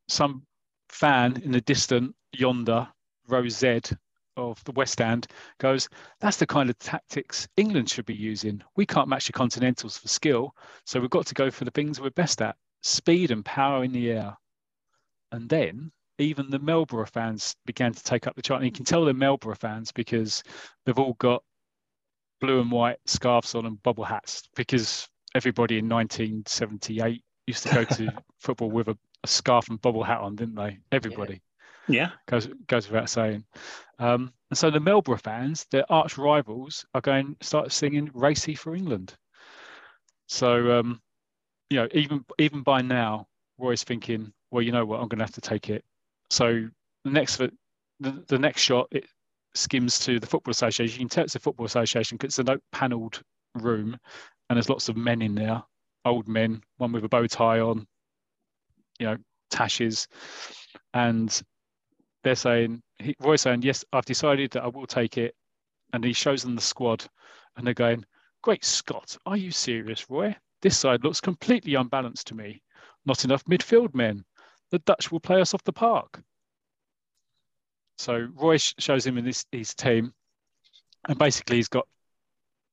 some 0.07 0.43
fan 0.89 1.41
in 1.43 1.51
the 1.51 1.61
distant 1.61 2.15
yonder, 2.31 2.87
row 3.27 3.49
Z 3.49 3.81
of 4.37 4.63
the 4.65 4.71
West 4.73 5.01
End, 5.01 5.25
goes, 5.57 5.89
That's 6.19 6.37
the 6.37 6.45
kind 6.45 6.69
of 6.69 6.77
tactics 6.77 7.47
England 7.57 7.89
should 7.89 8.05
be 8.05 8.13
using. 8.13 8.61
We 8.75 8.85
can't 8.85 9.07
match 9.07 9.25
the 9.25 9.33
Continentals 9.33 9.97
for 9.97 10.07
skill, 10.09 10.55
so 10.85 10.99
we've 10.99 11.09
got 11.09 11.25
to 11.25 11.33
go 11.33 11.49
for 11.49 11.65
the 11.65 11.71
things 11.71 11.99
we're 11.99 12.11
best 12.11 12.39
at 12.39 12.55
speed 12.83 13.31
and 13.31 13.43
power 13.43 13.83
in 13.83 13.91
the 13.91 14.11
air. 14.11 14.37
And 15.31 15.49
then 15.49 15.91
even 16.19 16.51
the 16.51 16.59
Melboune 16.59 17.09
fans 17.09 17.55
began 17.65 17.93
to 17.93 18.03
take 18.03 18.27
up 18.27 18.35
the 18.35 18.43
chant. 18.43 18.61
And 18.61 18.67
you 18.67 18.71
can 18.71 18.85
tell 18.85 19.05
they're 19.05 19.15
Melboune 19.15 19.57
fans 19.57 19.91
because 19.91 20.43
they've 20.85 20.99
all 20.99 21.15
got 21.17 21.41
blue 22.39 22.61
and 22.61 22.71
white 22.71 22.99
scarves 23.07 23.55
on 23.55 23.65
and 23.65 23.81
bubble 23.81 24.03
hats 24.03 24.43
because 24.55 25.09
everybody 25.33 25.79
in 25.79 25.89
1978 25.89 27.23
used 27.47 27.63
to 27.63 27.73
go 27.73 27.83
to 27.83 28.11
football 28.39 28.71
with 28.71 28.87
a, 28.87 28.97
a, 29.23 29.27
scarf 29.27 29.69
and 29.69 29.81
bubble 29.81 30.03
hat 30.03 30.19
on, 30.19 30.35
didn't 30.35 30.55
they? 30.55 30.79
Everybody. 30.91 31.41
Yeah. 31.87 32.11
Goes 32.27 32.47
goes 32.67 32.89
without 32.89 33.09
saying. 33.09 33.45
Um, 33.99 34.33
and 34.49 34.57
so 34.57 34.71
the 34.71 34.79
Melboune 34.79 35.21
fans, 35.21 35.67
their 35.71 35.89
arch 35.91 36.17
rivals, 36.17 36.85
are 36.93 37.01
going 37.01 37.35
start 37.41 37.71
singing 37.71 38.09
"Racy 38.13 38.55
for 38.55 38.75
England." 38.75 39.15
So 40.27 40.79
um, 40.79 41.01
you 41.69 41.77
know, 41.77 41.87
even 41.93 42.25
even 42.39 42.61
by 42.63 42.81
now, 42.81 43.27
Roy's 43.57 43.83
thinking, 43.83 44.33
well, 44.51 44.61
you 44.61 44.71
know 44.71 44.85
what, 44.85 44.99
I'm 44.99 45.07
going 45.07 45.19
to 45.19 45.25
have 45.25 45.33
to 45.33 45.41
take 45.41 45.69
it. 45.69 45.83
So 46.29 46.67
the 47.03 47.11
next 47.11 47.37
the, 47.37 47.51
the 48.27 48.39
next 48.39 48.61
shot 48.61 48.87
it 48.91 49.05
skims 49.53 49.99
to 49.99 50.19
the 50.19 50.27
football 50.27 50.51
association. 50.51 50.93
You 50.93 50.99
can 50.99 51.09
tell 51.09 51.23
it's 51.23 51.33
the 51.33 51.39
football 51.39 51.65
association 51.65 52.17
because 52.17 52.37
it's 52.39 52.49
a 52.49 52.59
panelled 52.71 53.21
room, 53.55 53.97
and 54.49 54.57
there's 54.57 54.69
lots 54.69 54.89
of 54.89 54.97
men 54.97 55.21
in 55.21 55.35
there, 55.35 55.63
old 56.05 56.27
men, 56.27 56.61
one 56.77 56.91
with 56.91 57.03
a 57.03 57.09
bow 57.09 57.27
tie 57.27 57.59
on, 57.59 57.85
you 58.99 59.07
know, 59.07 59.17
tashes, 59.49 60.07
and 60.93 61.41
they're 62.23 62.35
saying, 62.35 62.81
he, 62.99 63.15
Roy's 63.19 63.41
saying, 63.41 63.63
yes, 63.63 63.83
I've 63.91 64.05
decided 64.05 64.51
that 64.51 64.63
I 64.63 64.67
will 64.67 64.87
take 64.87 65.17
it, 65.17 65.35
and 65.93 66.03
he 66.03 66.13
shows 66.13 66.43
them 66.43 66.55
the 66.55 66.61
squad, 66.61 67.05
and 67.55 67.65
they're 67.65 67.73
going, 67.73 68.05
great 68.41 68.63
Scott, 68.63 69.17
are 69.25 69.37
you 69.37 69.51
serious, 69.51 70.09
Roy? 70.09 70.35
This 70.61 70.77
side 70.77 71.03
looks 71.03 71.19
completely 71.19 71.75
unbalanced 71.75 72.27
to 72.27 72.35
me. 72.35 72.61
Not 73.05 73.25
enough 73.25 73.43
midfield 73.45 73.93
men. 73.93 74.23
The 74.71 74.79
Dutch 74.79 75.11
will 75.11 75.19
play 75.19 75.41
us 75.41 75.53
off 75.53 75.63
the 75.63 75.73
park. 75.73 76.21
So 77.97 78.27
Roy 78.33 78.57
shows 78.57 79.05
him 79.05 79.17
in 79.17 79.25
his, 79.25 79.45
his 79.51 79.73
team, 79.73 80.13
and 81.07 81.17
basically 81.17 81.57
he's 81.57 81.67
got 81.67 81.87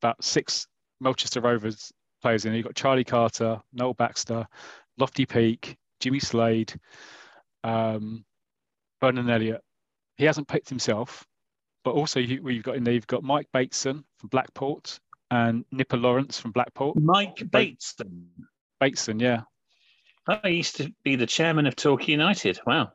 about 0.01 0.23
six 0.25 0.67
Melchester 1.01 1.41
Rovers 1.41 1.93
players 2.23 2.45
in. 2.45 2.55
You've 2.55 2.65
got 2.65 2.75
Charlie 2.75 3.05
Carter, 3.05 3.61
Noel 3.73 3.95
Baxter, 3.95 4.47
Lofty 4.99 5.27
Peak, 5.27 5.77
Jimmy 6.01 6.21
Slade, 6.21 6.75
um, 7.65 8.25
Vernon 9.01 9.29
Elliott. 9.29 9.63
He 10.17 10.25
hasn't 10.25 10.49
picked 10.49 10.69
himself, 10.69 11.27
but 11.85 11.93
also 11.93 12.21
you, 12.21 12.47
have 12.47 12.63
got 12.63 12.77
in 12.77 12.85
there, 12.85 12.95
you've 12.95 13.07
got 13.07 13.23
Mike 13.23 13.49
Bateson 13.53 14.05
from 14.19 14.29
Blackport 14.31 14.99
and 15.31 15.65
Nipper 15.73 15.97
Lawrence 15.97 16.39
from 16.39 16.53
Blackport. 16.53 16.97
Mike 16.97 17.43
Bateson. 17.51 18.29
Bateson, 18.81 19.19
yeah. 19.19 19.43
Oh, 20.29 20.39
he 20.45 20.57
used 20.57 20.77
to 20.77 20.93
be 21.03 21.17
the 21.17 21.27
chairman 21.27 21.67
of 21.67 21.75
Torquay 21.75 22.13
United. 22.13 22.61
Wow. 22.67 22.93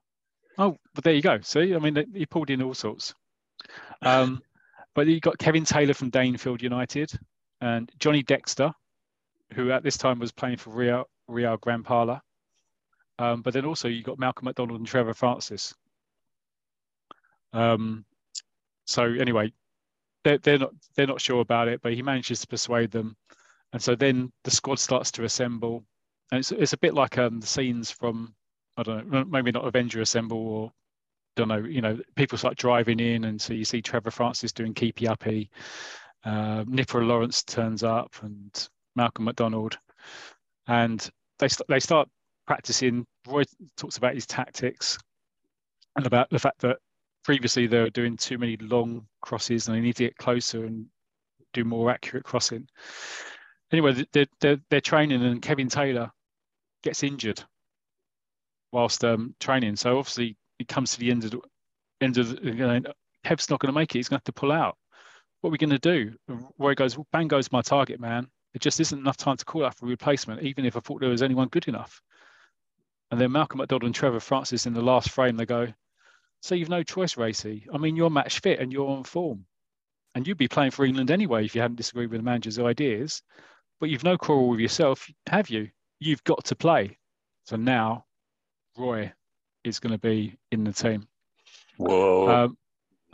Oh, 0.57 0.77
but 0.95 1.03
there 1.03 1.13
you 1.13 1.21
go. 1.21 1.39
See, 1.41 1.75
I 1.75 1.79
mean, 1.79 2.05
he 2.13 2.25
pulled 2.25 2.49
in 2.49 2.61
all 2.61 2.73
sorts. 2.73 3.13
Um, 4.01 4.41
but 4.95 5.07
you've 5.07 5.21
got 5.21 5.37
Kevin 5.37 5.65
Taylor 5.65 5.93
from 5.93 6.09
Danefield 6.09 6.61
United 6.61 7.11
and 7.61 7.91
Johnny 7.99 8.23
Dexter, 8.23 8.71
who 9.53 9.71
at 9.71 9.83
this 9.83 9.97
time 9.97 10.19
was 10.19 10.31
playing 10.31 10.57
for 10.57 10.71
Real, 10.71 11.10
Real 11.27 11.57
Grand 11.57 11.86
Parla. 11.86 12.21
Um, 13.19 13.41
but 13.41 13.53
then 13.53 13.65
also 13.65 13.88
you 13.88 14.03
got 14.03 14.19
Malcolm 14.19 14.45
McDonald 14.45 14.79
and 14.79 14.88
Trevor 14.88 15.13
Francis. 15.13 15.73
Um, 17.53 18.05
so 18.86 19.03
anyway, 19.03 19.51
they're, 20.23 20.38
they're 20.38 20.60
not 20.60 20.71
they're 20.95 21.07
not 21.07 21.21
sure 21.21 21.41
about 21.41 21.67
it, 21.67 21.81
but 21.81 21.93
he 21.93 22.01
manages 22.01 22.41
to 22.41 22.47
persuade 22.47 22.91
them, 22.91 23.15
and 23.73 23.81
so 23.81 23.95
then 23.95 24.31
the 24.43 24.51
squad 24.51 24.79
starts 24.79 25.12
to 25.13 25.23
assemble, 25.23 25.83
and 26.31 26.39
it's 26.39 26.51
it's 26.51 26.73
a 26.73 26.77
bit 26.77 26.93
like 26.93 27.17
um, 27.17 27.39
the 27.39 27.47
scenes 27.47 27.89
from 27.89 28.36
I 28.77 28.83
don't 28.83 29.10
know, 29.10 29.25
maybe 29.25 29.51
not 29.51 29.65
Avenger 29.65 30.01
Assemble 30.01 30.38
or 30.38 30.71
don't 31.36 31.47
know, 31.47 31.63
you 31.63 31.81
know, 31.81 31.99
people 32.15 32.38
start 32.38 32.57
driving 32.57 32.99
in, 32.99 33.25
and 33.25 33.39
so 33.41 33.53
you 33.53 33.63
see 33.63 33.81
Trevor 33.81 34.12
Francis 34.12 34.51
doing 34.51 34.73
keepy 34.73 35.07
uppy. 35.07 35.49
Uh, 36.25 36.65
Nipper 36.67 37.05
Lawrence 37.05 37.43
turns 37.43 37.83
up, 37.83 38.13
and 38.21 38.69
Malcolm 38.97 39.23
McDonald, 39.25 39.77
and 40.67 41.10
they 41.39 41.47
st- 41.47 41.67
they 41.69 41.79
start 41.79 42.10
practicing. 42.45 43.05
Roy 43.25 43.43
talks 43.77 43.97
about 43.97 44.15
his 44.15 44.25
tactics 44.25 44.97
and 45.95 46.05
about 46.05 46.29
the 46.29 46.39
fact 46.39 46.60
that 46.60 46.77
previously 47.23 47.67
they 47.67 47.79
were 47.79 47.89
doing 47.89 48.17
too 48.17 48.38
many 48.38 48.57
long 48.57 49.07
crosses, 49.21 49.67
and 49.67 49.77
they 49.77 49.81
need 49.81 49.95
to 49.95 50.03
get 50.03 50.17
closer 50.17 50.65
and 50.65 50.86
do 51.53 51.63
more 51.63 51.89
accurate 51.89 52.25
crossing. 52.25 52.67
Anyway, 53.71 54.05
they're, 54.13 54.25
they're, 54.39 54.57
they're 54.69 54.81
training, 54.81 55.23
and 55.23 55.41
Kevin 55.41 55.69
Taylor 55.69 56.12
gets 56.83 57.03
injured 57.03 57.43
whilst 58.71 59.03
um, 59.03 59.36
training. 59.39 59.75
So 59.75 59.97
obviously 59.97 60.38
it 60.60 60.67
comes 60.67 60.91
to 60.91 60.99
the 60.99 61.12
end 61.12 61.25
of 61.25 61.31
the 61.31 61.41
end 62.01 62.17
of 62.17 62.29
the, 62.29 62.45
you 62.45 62.53
know, 62.53 62.79
Kev's 63.23 63.49
not 63.49 63.60
going 63.60 63.73
to 63.73 63.79
make 63.79 63.93
it. 63.93 63.99
He's 63.99 64.10
going 64.10 64.17
to 64.17 64.21
have 64.21 64.33
to 64.36 64.39
pull 64.39 64.51
out. 64.51 64.77
What 65.41 65.49
are 65.49 65.51
we 65.51 65.57
going 65.57 65.69
to 65.71 65.79
do? 65.79 66.13
Roy 66.57 66.75
goes, 66.75 66.97
well, 66.97 67.07
bang 67.12 67.27
goes 67.27 67.51
my 67.51 67.62
target, 67.62 67.99
man. 67.99 68.27
It 68.53 68.62
just 68.62 68.79
isn't 68.79 68.99
enough 68.99 69.17
time 69.17 69.38
to 69.38 69.45
call 69.45 69.65
out 69.65 69.75
for 69.75 69.86
a 69.86 69.89
replacement, 69.89 70.43
even 70.43 70.65
if 70.65 70.75
I 70.75 70.79
thought 70.79 70.99
there 71.01 71.10
was 71.10 71.21
anyone 71.21 71.47
good 71.47 71.67
enough. 71.67 72.01
And 73.12 73.21
then 73.21 73.31
Malcolm 73.31 73.60
McDonald 73.60 73.83
and 73.83 73.95
Trevor 73.95 74.19
Francis 74.19 74.65
in 74.65 74.73
the 74.73 74.81
last 74.81 75.12
frame, 75.12 75.38
they 75.38 75.45
go, 75.45 75.67
so 76.41 76.55
you've 76.55 76.69
no 76.69 76.83
choice, 76.83 77.17
Racy. 77.17 77.67
I 77.73 77.77
mean, 77.77 77.95
you're 77.95 78.10
match 78.10 78.39
fit 78.39 78.60
and 78.60 78.71
you're 78.71 78.89
on 78.89 79.03
form. 79.03 79.45
And 80.15 80.27
you'd 80.27 80.38
be 80.38 80.47
playing 80.47 80.71
for 80.71 80.86
England 80.86 81.12
anyway 81.12 81.45
if 81.45 81.55
you 81.55 81.62
hadn't 81.62 81.77
disagreed 81.77 82.10
with 82.10 82.19
the 82.19 82.25
manager's 82.25 82.60
ideas. 82.60 83.21
But 83.79 83.89
you've 83.89 84.03
no 84.03 84.17
quarrel 84.17 84.49
with 84.49 84.60
yourself, 84.60 85.07
have 85.27 85.49
you? 85.49 85.69
You've 85.99 86.23
got 86.23 86.45
to 86.45 86.55
play. 86.55 86.97
So 87.45 87.55
now 87.55 88.05
Roy 88.77 89.13
is 89.63 89.79
going 89.79 89.93
to 89.93 89.99
be 89.99 90.38
in 90.51 90.63
the 90.63 90.73
team. 90.73 91.07
Whoa. 91.77 92.45
Um, 92.45 92.57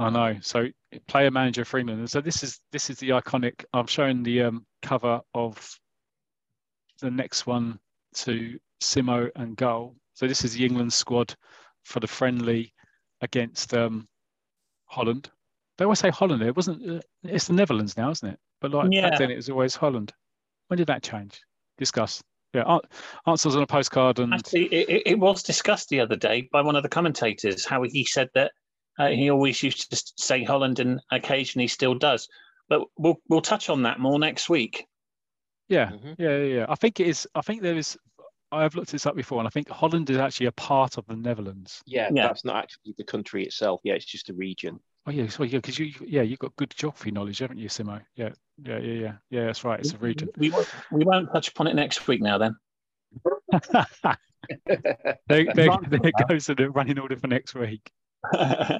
I 0.03 0.09
know. 0.09 0.37
So 0.41 0.67
player 1.07 1.31
manager 1.31 1.63
Freeman. 1.63 2.07
So 2.07 2.19
this 2.19 2.43
is 2.43 2.59
this 2.71 2.89
is 2.89 2.97
the 2.97 3.09
iconic. 3.09 3.63
I'm 3.73 3.87
showing 3.87 4.21
the 4.21 4.43
um, 4.43 4.65
cover 4.81 5.21
of 5.33 5.79
the 6.99 7.09
next 7.09 7.47
one 7.47 7.79
to 8.15 8.59
Simo 8.81 9.29
and 9.35 9.55
goal. 9.55 9.95
So 10.13 10.27
this 10.27 10.43
is 10.43 10.55
the 10.55 10.65
England 10.65 10.91
squad 10.91 11.33
for 11.83 12.01
the 12.01 12.07
friendly 12.07 12.73
against 13.21 13.73
um, 13.73 14.07
Holland. 14.85 15.29
They 15.77 15.85
always 15.85 15.99
say 15.99 16.09
Holland. 16.09 16.43
It 16.43 16.55
wasn't. 16.55 16.97
Uh, 16.97 17.01
it's 17.23 17.47
the 17.47 17.53
Netherlands 17.53 17.95
now, 17.95 18.11
isn't 18.11 18.27
it? 18.27 18.39
But 18.59 18.71
like 18.71 18.89
yeah. 18.91 19.09
back 19.09 19.19
then, 19.19 19.31
it 19.31 19.37
was 19.37 19.49
always 19.49 19.75
Holland. 19.75 20.11
When 20.67 20.77
did 20.77 20.87
that 20.87 21.01
change? 21.01 21.41
Discuss. 21.77 22.21
Yeah, 22.53 22.77
answers 23.25 23.55
on 23.55 23.63
a 23.63 23.67
postcard. 23.67 24.19
And 24.19 24.33
actually, 24.33 24.65
it, 24.65 25.03
it, 25.07 25.19
was 25.19 25.41
discussed 25.41 25.89
the 25.89 26.01
other 26.01 26.15
day 26.15 26.47
by 26.51 26.61
one 26.61 26.75
of 26.75 26.83
the 26.83 26.89
commentators 26.89 27.65
how 27.65 27.81
he 27.81 28.05
said 28.05 28.29
that 28.35 28.51
uh, 28.99 29.09
he 29.09 29.29
always 29.29 29.61
used 29.61 29.89
to 29.91 30.13
say 30.17 30.43
Holland 30.43 30.79
and 30.79 30.99
occasionally 31.11 31.67
still 31.67 31.95
does. 31.95 32.27
But 32.69 32.81
we'll 32.97 33.21
we'll 33.27 33.41
touch 33.41 33.69
on 33.69 33.83
that 33.83 33.99
more 33.99 34.19
next 34.19 34.49
week. 34.49 34.87
Yeah, 35.69 35.91
mm-hmm. 35.91 36.13
yeah, 36.17 36.37
yeah. 36.37 36.65
I 36.69 36.75
think 36.75 36.99
it 36.99 37.07
is. 37.07 37.27
I 37.35 37.41
think 37.41 37.61
there 37.61 37.75
is. 37.75 37.97
I've 38.51 38.75
looked 38.75 38.91
this 38.91 39.07
up 39.07 39.15
before, 39.15 39.39
and 39.39 39.47
I 39.47 39.49
think 39.49 39.67
Holland 39.69 40.09
is 40.09 40.17
actually 40.17 40.45
a 40.45 40.51
part 40.51 40.97
of 40.97 41.05
the 41.07 41.15
Netherlands. 41.15 41.81
Yeah, 41.85 42.09
yeah. 42.13 42.27
that's 42.27 42.45
not 42.45 42.57
actually 42.57 42.93
the 42.97 43.03
country 43.03 43.43
itself. 43.43 43.81
Yeah, 43.83 43.93
it's 43.93 44.05
just 44.05 44.29
a 44.29 44.33
region. 44.33 44.79
Oh 45.05 45.11
yeah, 45.11 45.27
so 45.27 45.43
yeah, 45.43 45.57
because 45.57 45.79
you 45.79 45.91
yeah 46.05 46.21
you've 46.21 46.39
got 46.39 46.55
good 46.55 46.71
geography 46.75 47.11
knowledge, 47.11 47.39
haven't 47.39 47.57
you, 47.57 47.67
Simo? 47.67 48.01
Yeah, 48.15 48.29
yeah, 48.63 48.77
yeah, 48.77 48.93
yeah, 48.93 49.13
yeah. 49.29 49.45
That's 49.45 49.63
right. 49.63 49.79
It's 49.79 49.93
a 49.93 49.97
region. 49.97 50.29
We 50.37 50.51
won't, 50.51 50.67
we 50.91 51.03
won't 51.03 51.31
touch 51.33 51.49
upon 51.49 51.67
it 51.67 51.75
next 51.75 52.07
week. 52.07 52.21
Now 52.21 52.37
then. 52.37 52.55
there, 54.65 55.17
there, 55.27 55.45
there 55.55 56.11
goes 56.27 56.45
the 56.45 56.69
running 56.73 56.99
order 56.99 57.17
for 57.17 57.27
next 57.27 57.55
week. 57.55 57.91
right. 58.33 58.79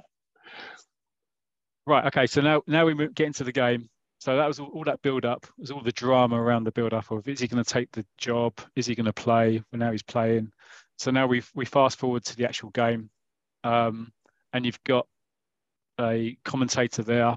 Okay. 1.88 2.28
So 2.28 2.42
now 2.42 2.62
now 2.68 2.86
we 2.86 2.94
get 3.10 3.28
into 3.28 3.44
the 3.44 3.52
game. 3.52 3.90
So 4.20 4.38
that 4.38 4.48
was 4.48 4.60
all, 4.60 4.68
all 4.68 4.84
that 4.86 5.02
build 5.02 5.26
up. 5.26 5.46
Was 5.58 5.72
all 5.72 5.82
the 5.82 5.92
drama 5.92 6.42
around 6.42 6.64
the 6.64 6.72
build 6.72 6.94
up 6.94 7.12
of 7.12 7.28
is 7.28 7.42
he 7.42 7.48
going 7.48 7.64
to 7.64 7.70
take 7.70 7.92
the 7.92 8.06
job? 8.18 8.54
Is 8.76 8.86
he 8.86 8.96
going 8.96 9.06
to 9.06 9.14
play? 9.14 9.62
Well, 9.72 9.80
now 9.80 9.92
he's 9.92 10.04
playing. 10.04 10.52
So 10.98 11.12
now 11.12 11.28
we 11.28 11.44
we 11.54 11.66
fast 11.66 12.00
forward 12.00 12.24
to 12.26 12.36
the 12.38 12.46
actual 12.46 12.70
game, 12.70 13.10
um, 13.64 14.12
and 14.54 14.66
you've 14.66 14.84
got 14.86 15.08
a 16.00 16.38
commentator 16.46 17.04
there 17.04 17.36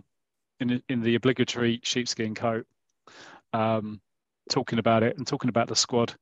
in 0.61 0.83
in 0.89 1.03
the 1.03 1.17
obligatory 1.17 1.81
sheepskin 1.83 2.35
coat, 2.35 2.67
um, 3.53 4.01
talking 4.51 4.79
about 4.79 5.03
it 5.03 5.17
and 5.19 5.27
talking 5.27 5.49
about 5.49 5.69
the 5.69 5.77
squad. 5.77 6.15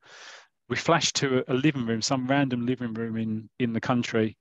We 0.69 0.77
flash 0.77 1.13
to 1.15 1.45
a, 1.47 1.53
a 1.53 1.55
living 1.55 1.87
room, 1.87 2.01
some 2.01 2.27
random 2.27 2.65
living 2.65 2.95
room 2.95 3.17
in 3.17 3.51
in 3.59 3.73
the 3.73 3.81
country, 3.81 4.37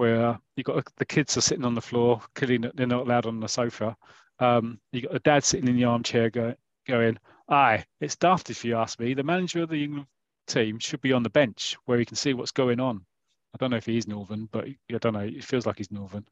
where 0.00 0.38
you 0.56 0.64
got 0.64 0.82
the 0.96 1.04
kids 1.04 1.36
are 1.36 1.42
sitting 1.42 1.64
on 1.64 1.74
the 1.74 1.80
floor, 1.82 2.22
killing. 2.34 2.64
it, 2.64 2.74
They're 2.74 2.86
not 2.86 3.02
allowed 3.02 3.26
on 3.26 3.38
the 3.38 3.48
sofa, 3.48 3.94
um, 4.38 4.80
you 4.92 5.02
got 5.02 5.14
a 5.14 5.18
dad 5.20 5.44
sitting 5.44 5.68
in 5.68 5.76
the 5.76 5.84
armchair 5.84 6.30
go, 6.30 6.54
going, 6.88 7.18
"Aye, 7.50 7.84
it's 8.00 8.16
daft 8.16 8.48
if 8.48 8.64
you 8.64 8.76
ask 8.76 8.98
me. 8.98 9.12
The 9.12 9.22
manager 9.22 9.62
of 9.62 9.68
the 9.68 9.84
England 9.84 10.06
team 10.46 10.78
should 10.78 11.02
be 11.02 11.12
on 11.12 11.22
the 11.22 11.28
bench 11.30 11.76
where 11.84 11.98
he 11.98 12.06
can 12.06 12.16
see 12.16 12.32
what's 12.32 12.50
going 12.50 12.80
on. 12.80 13.04
I 13.54 13.58
don't 13.58 13.70
know 13.70 13.76
if 13.76 13.84
he's 13.84 14.08
Northern, 14.08 14.46
but 14.46 14.64
I 14.66 14.98
don't 14.98 15.12
know. 15.12 15.20
It 15.20 15.44
feels 15.44 15.66
like 15.66 15.76
he's 15.76 15.90
Northern. 15.90 16.24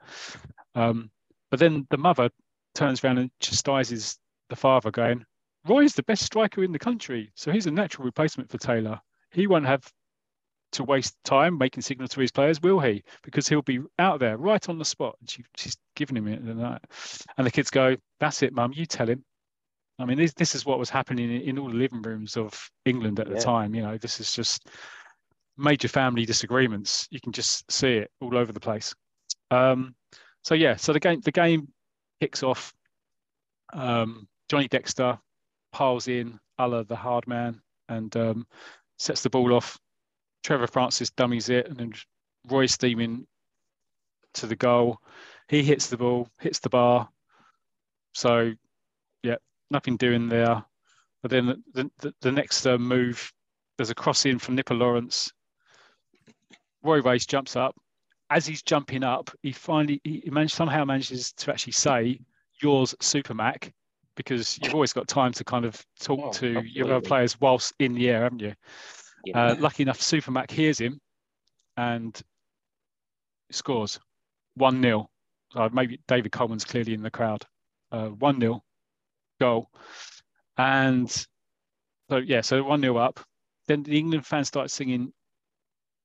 Um, 0.74 1.10
but 1.50 1.60
then 1.60 1.86
the 1.90 1.98
mother 1.98 2.30
turns 2.74 3.04
around 3.04 3.18
and 3.18 3.30
chastises 3.40 4.18
the 4.48 4.56
father, 4.56 4.90
going, 4.90 5.24
Roy 5.66 5.84
is 5.84 5.94
the 5.94 6.02
best 6.04 6.24
striker 6.24 6.64
in 6.64 6.72
the 6.72 6.78
country, 6.78 7.30
so 7.34 7.52
he's 7.52 7.66
a 7.66 7.70
natural 7.70 8.06
replacement 8.06 8.50
for 8.50 8.56
Taylor. 8.56 8.98
He 9.32 9.46
won't 9.46 9.66
have 9.66 9.92
to 10.72 10.84
waste 10.84 11.16
time 11.24 11.56
making 11.56 11.82
signal 11.82 12.08
to 12.08 12.20
his 12.20 12.30
players, 12.30 12.60
will 12.60 12.80
he? 12.80 13.02
Because 13.22 13.48
he'll 13.48 13.62
be 13.62 13.80
out 13.98 14.20
there 14.20 14.36
right 14.36 14.68
on 14.68 14.78
the 14.78 14.84
spot. 14.84 15.16
And 15.20 15.30
she, 15.30 15.44
she's 15.56 15.76
giving 15.96 16.16
him 16.16 16.28
it. 16.28 16.40
And 16.40 17.46
the 17.46 17.50
kids 17.50 17.70
go, 17.70 17.96
That's 18.20 18.42
it, 18.42 18.52
mum, 18.52 18.72
you 18.74 18.86
tell 18.86 19.08
him. 19.08 19.24
I 19.98 20.04
mean, 20.04 20.18
this, 20.18 20.32
this 20.34 20.54
is 20.54 20.64
what 20.64 20.78
was 20.78 20.90
happening 20.90 21.32
in, 21.32 21.42
in 21.42 21.58
all 21.58 21.68
the 21.68 21.74
living 21.74 22.02
rooms 22.02 22.36
of 22.36 22.70
England 22.84 23.18
at 23.18 23.28
yeah. 23.28 23.34
the 23.34 23.40
time. 23.40 23.74
You 23.74 23.82
know, 23.82 23.98
this 23.98 24.20
is 24.20 24.32
just 24.32 24.68
major 25.56 25.88
family 25.88 26.24
disagreements. 26.24 27.08
You 27.10 27.20
can 27.20 27.32
just 27.32 27.70
see 27.70 27.94
it 27.94 28.10
all 28.20 28.36
over 28.36 28.52
the 28.52 28.60
place. 28.60 28.94
Um, 29.50 29.94
so 30.44 30.54
yeah, 30.54 30.76
so 30.76 30.92
the 30.92 31.00
game 31.00 31.20
the 31.20 31.32
game 31.32 31.68
kicks 32.20 32.42
off. 32.42 32.72
Um, 33.72 34.28
Johnny 34.48 34.68
Dexter 34.68 35.18
piles 35.72 36.08
in 36.08 36.38
Allah 36.58 36.84
the 36.84 36.96
hard 36.96 37.26
man 37.26 37.60
and 37.88 38.16
um, 38.16 38.46
sets 38.98 39.22
the 39.22 39.30
ball 39.30 39.52
off. 39.52 39.78
Trevor 40.44 40.66
Francis 40.66 41.10
dummies 41.10 41.48
it, 41.48 41.66
and 41.66 41.76
then 41.76 41.92
Roy 42.48 42.66
steaming 42.66 43.26
to 44.34 44.46
the 44.46 44.56
goal. 44.56 44.98
He 45.48 45.62
hits 45.62 45.88
the 45.88 45.96
ball, 45.96 46.28
hits 46.40 46.58
the 46.60 46.68
bar. 46.68 47.08
So 48.14 48.52
yeah, 49.22 49.36
nothing 49.70 49.96
doing 49.96 50.28
there. 50.28 50.64
But 51.22 51.30
then 51.30 51.62
the, 51.72 51.90
the, 52.00 52.14
the 52.20 52.32
next 52.32 52.64
uh, 52.66 52.78
move, 52.78 53.32
there's 53.76 53.90
a 53.90 53.94
cross 53.94 54.24
in 54.26 54.38
from 54.38 54.54
Nipper 54.54 54.74
Lawrence. 54.74 55.32
Roy 56.82 57.00
Race 57.00 57.26
jumps 57.26 57.56
up. 57.56 57.74
As 58.30 58.46
he's 58.46 58.62
jumping 58.62 59.02
up, 59.02 59.30
he 59.42 59.52
finally 59.52 60.00
he 60.04 60.28
managed, 60.30 60.52
somehow 60.52 60.84
manages 60.84 61.32
to 61.32 61.50
actually 61.50 61.72
say, 61.72 62.20
"Yours, 62.62 62.94
Super 63.00 63.32
Mac," 63.32 63.72
because 64.16 64.58
you've 64.62 64.74
always 64.74 64.92
got 64.92 65.08
time 65.08 65.32
to 65.32 65.44
kind 65.44 65.64
of 65.64 65.82
talk 65.98 66.20
oh, 66.22 66.32
to 66.32 66.48
absolutely. 66.48 66.70
your 66.70 66.92
other 66.92 67.00
players 67.00 67.40
whilst 67.40 67.72
in 67.78 67.94
the 67.94 68.10
air, 68.10 68.24
haven't 68.24 68.40
you? 68.40 68.52
Yeah. 69.24 69.40
Uh, 69.40 69.56
lucky 69.58 69.82
enough, 69.82 70.00
Super 70.00 70.30
Mac 70.30 70.50
hears 70.50 70.78
him 70.78 71.00
and 71.76 72.20
scores 73.50 73.98
one 74.54 74.82
0 74.82 75.08
uh, 75.54 75.68
Maybe 75.72 76.00
David 76.08 76.32
Coleman's 76.32 76.64
clearly 76.64 76.94
in 76.94 77.02
the 77.02 77.10
crowd. 77.10 77.44
Uh, 77.90 78.08
one 78.08 78.40
0 78.40 78.62
goal, 79.40 79.70
and 80.56 81.10
so 82.10 82.16
yeah, 82.16 82.40
so 82.42 82.62
one 82.62 82.80
0 82.80 82.96
up. 82.96 83.20
Then 83.66 83.82
the 83.82 83.98
England 83.98 84.26
fans 84.26 84.48
start 84.48 84.70
singing 84.70 85.12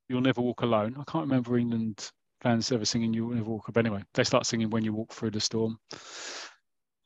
You'll 0.10 0.21
Never 0.21 0.41
Walk 0.41 0.62
Alone. 0.62 0.95
I 0.99 1.10
can't 1.10 1.26
remember 1.26 1.58
England 1.58 2.10
fans 2.41 2.71
ever 2.71 2.86
singing 2.86 3.13
You'll 3.13 3.30
Never 3.30 3.49
Walk 3.49 3.69
Up. 3.69 3.78
Anyway, 3.78 4.04
they 4.13 4.23
start 4.23 4.45
singing 4.45 4.69
When 4.69 4.84
You 4.84 4.93
Walk 4.93 5.12
Through 5.13 5.32
the 5.32 5.39
Storm. 5.39 5.78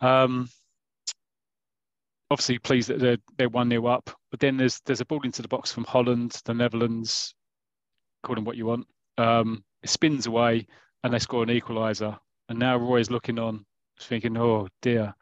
Um, 0.02 0.50
obviously 2.30 2.60
pleased 2.60 2.90
that 2.90 3.00
they're, 3.00 3.18
they're 3.38 3.50
1 3.50 3.70
0 3.70 3.86
up. 3.88 4.10
But 4.32 4.40
then 4.40 4.58
there's 4.58 4.80
there's 4.86 5.02
a 5.02 5.06
ball 5.06 5.22
into 5.24 5.42
the 5.42 5.48
box 5.48 5.72
from 5.72 5.86
Holland, 5.86 6.40
the 6.46 6.54
Netherlands, 6.54 7.34
call 8.24 8.36
them 8.36 8.46
what 8.46 8.58
you 8.58 8.66
want. 8.66 8.88
Um, 9.18 9.64
it 9.84 9.90
spins 9.90 10.28
away 10.28 10.68
and 11.04 11.14
they 11.14 11.20
score 11.20 11.44
an 11.44 11.50
equaliser. 11.50 12.18
And 12.50 12.60
now 12.60 12.78
Roy's 12.78 13.12
looking 13.12 13.40
on, 13.40 13.66
thinking, 14.00 14.38
oh 14.38 14.68
dear. 14.82 15.14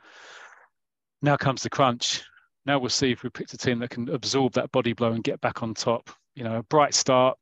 Now 1.21 1.37
comes 1.37 1.63
the 1.63 1.69
crunch. 1.69 2.23
Now 2.65 2.79
we'll 2.79 2.89
see 2.89 3.11
if 3.11 3.23
we 3.23 3.29
picked 3.29 3.53
a 3.53 3.57
team 3.57 3.79
that 3.79 3.91
can 3.91 4.09
absorb 4.09 4.53
that 4.53 4.71
body 4.71 4.93
blow 4.93 5.11
and 5.11 5.23
get 5.23 5.41
back 5.41 5.63
on 5.63 5.73
top. 5.73 6.09
You 6.35 6.43
know, 6.43 6.57
a 6.57 6.63
bright 6.63 6.93
start, 6.93 7.37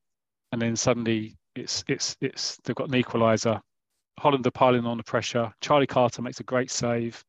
and 0.51 0.61
then 0.61 0.75
suddenly 0.75 1.37
it's 1.55 1.83
it's 1.87 2.15
it's 2.21 2.57
they've 2.63 2.75
got 2.75 2.93
an 2.93 3.01
equaliser. 3.01 3.59
Holland 4.19 4.45
are 4.45 4.51
piling 4.51 4.85
on 4.85 4.97
the 4.97 5.03
pressure. 5.03 5.51
Charlie 5.61 5.87
Carter 5.87 6.21
makes 6.21 6.39
a 6.39 6.43
great 6.43 6.69
save. 6.69 7.23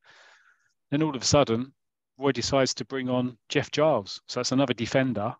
Then 0.90 1.02
all 1.02 1.16
of 1.16 1.22
a 1.22 1.24
sudden, 1.24 1.72
Roy 2.18 2.32
decides 2.32 2.74
to 2.74 2.84
bring 2.84 3.08
on 3.08 3.36
Jeff 3.48 3.70
Giles. 3.70 4.20
So 4.28 4.40
that's 4.40 4.52
another 4.52 4.74
defender. 4.74 5.34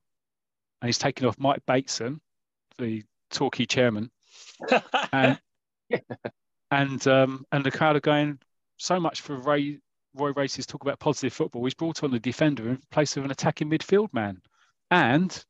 And 0.80 0.88
he's 0.88 0.98
taking 0.98 1.26
off 1.26 1.38
Mike 1.38 1.62
Bateson, 1.66 2.20
the 2.78 3.04
Torquay 3.30 3.66
chairman. 3.66 4.10
and 5.12 5.38
and 6.70 7.06
um, 7.06 7.44
and 7.52 7.64
the 7.64 7.70
crowd 7.70 7.96
are 7.96 8.00
going 8.00 8.38
so 8.78 8.98
much 8.98 9.20
for 9.20 9.36
Ray, 9.36 9.78
Roy 10.14 10.32
Race's 10.32 10.66
talk 10.66 10.82
about 10.82 10.98
positive 10.98 11.32
football. 11.32 11.64
He's 11.64 11.74
brought 11.74 12.02
on 12.02 12.10
the 12.10 12.18
defender 12.18 12.68
in 12.68 12.80
place 12.90 13.16
of 13.16 13.24
an 13.24 13.30
attacking 13.30 13.70
midfield 13.70 14.12
man 14.12 14.40
and 14.90 15.44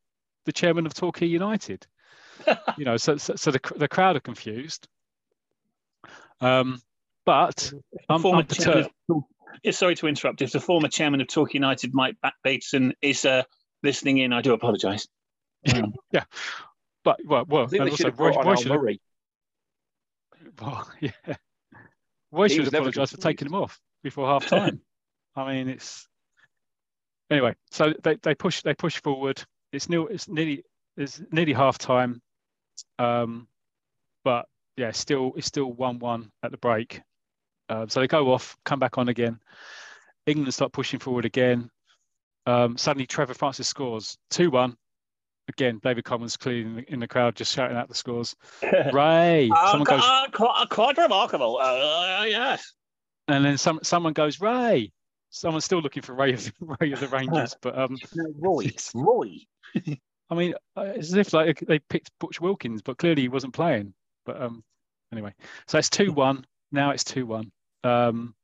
the 0.44 0.52
chairman 0.52 0.86
of 0.86 0.94
Torquay 0.94 1.26
United. 1.26 1.86
you 2.76 2.84
know, 2.84 2.96
so, 2.96 3.16
so, 3.16 3.36
so, 3.36 3.50
the, 3.50 3.60
the 3.76 3.88
crowd 3.88 4.16
are 4.16 4.20
confused. 4.20 4.88
Um, 6.40 6.82
but 7.24 7.72
I'm, 8.08 8.24
I'm 8.26 8.46
perturbed. 8.46 8.90
Yeah, 9.62 9.72
sorry 9.72 9.94
to 9.96 10.06
interrupt. 10.06 10.42
If 10.42 10.52
the 10.52 10.60
former 10.60 10.88
chairman 10.88 11.20
of 11.20 11.28
Torquay 11.28 11.54
United, 11.54 11.94
Mike 11.94 12.16
Bateson, 12.42 12.94
is 13.00 13.24
uh, 13.24 13.44
listening 13.82 14.18
in, 14.18 14.32
I 14.32 14.40
do 14.40 14.52
apologise. 14.52 15.06
Um, 15.72 15.94
yeah, 16.12 16.24
but 17.04 17.20
well, 17.24 17.44
well 17.46 17.68
and 17.70 17.90
also 17.90 18.10
Roy, 18.10 18.32
Roy 18.32 18.56
should 18.56 18.72
Murray. 18.72 19.00
Well, 20.60 20.90
yeah, 21.00 21.10
Roy 22.32 22.48
should 22.48 22.68
apologise 22.68 23.10
for 23.10 23.18
taking 23.18 23.46
him 23.46 23.54
off 23.54 23.80
before 24.02 24.26
half 24.26 24.46
time. 24.46 24.80
I 25.36 25.54
mean, 25.54 25.68
it's 25.68 26.06
anyway. 27.30 27.54
So 27.70 27.94
they, 28.02 28.16
they 28.16 28.34
push 28.34 28.62
they 28.62 28.74
push 28.74 29.00
forward. 29.00 29.42
It's 29.72 29.88
new. 29.88 30.06
It's 30.06 30.28
nearly 30.28 30.64
it's 30.96 31.20
nearly 31.30 31.52
half 31.52 31.78
time. 31.78 32.20
Um, 32.98 33.48
but 34.24 34.46
yeah, 34.76 34.92
still 34.92 35.32
it's 35.36 35.46
still 35.46 35.72
one 35.72 35.98
one 35.98 36.30
at 36.42 36.50
the 36.50 36.58
break. 36.58 37.00
Uh, 37.68 37.86
so 37.88 38.00
they 38.00 38.06
go 38.06 38.32
off, 38.32 38.56
come 38.64 38.78
back 38.78 38.98
on 38.98 39.08
again. 39.08 39.38
England 40.26 40.52
start 40.54 40.72
pushing 40.72 41.00
forward 41.00 41.24
again. 41.24 41.70
Um, 42.46 42.76
suddenly, 42.76 43.06
Trevor 43.06 43.34
Francis 43.34 43.68
scores 43.68 44.18
two 44.30 44.50
one. 44.50 44.76
Again, 45.48 45.78
David 45.82 46.04
Coleman's 46.04 46.36
clearly 46.38 46.62
in 46.62 46.76
the, 46.76 46.92
in 46.94 47.00
the, 47.00 47.08
crowd, 47.08 47.36
just 47.36 47.54
shouting 47.54 47.76
out 47.76 47.88
the 47.88 47.94
scores. 47.94 48.34
Ray, 48.92 49.50
uh, 49.54 49.70
someone 49.72 49.84
goes, 49.84 50.02
uh, 50.02 50.26
quite, 50.32 50.66
quite 50.70 50.96
remarkable. 50.96 51.58
Uh, 51.58 52.24
yes. 52.26 52.72
And 53.28 53.44
then 53.44 53.58
some 53.58 53.80
someone 53.82 54.12
goes, 54.12 54.40
Ray. 54.40 54.92
Someone's 55.30 55.64
still 55.64 55.80
looking 55.80 56.02
for 56.02 56.14
Ray 56.14 56.32
of 56.32 56.44
the, 56.44 56.52
Ray 56.80 56.92
of 56.92 57.00
the 57.00 57.08
Rangers, 57.08 57.56
but 57.62 57.76
um, 57.78 57.96
no, 58.14 58.32
Roy, 58.38 58.70
Roy. 58.94 59.30
I 60.30 60.34
mean, 60.34 60.54
uh, 60.76 60.82
it's 60.82 61.08
as 61.08 61.14
if 61.14 61.32
like 61.32 61.60
they 61.60 61.78
picked 61.78 62.10
Butch 62.20 62.40
Wilkins, 62.40 62.82
but 62.82 62.98
clearly 62.98 63.22
he 63.22 63.28
wasn't 63.28 63.52
playing. 63.52 63.94
But 64.24 64.40
um, 64.40 64.62
anyway, 65.12 65.34
so 65.66 65.78
it's 65.78 65.90
two 65.90 66.12
one. 66.12 66.46
Now 66.74 66.90
it's 66.90 67.04
two 67.04 67.24
one. 67.24 67.52
Um, 67.84 68.34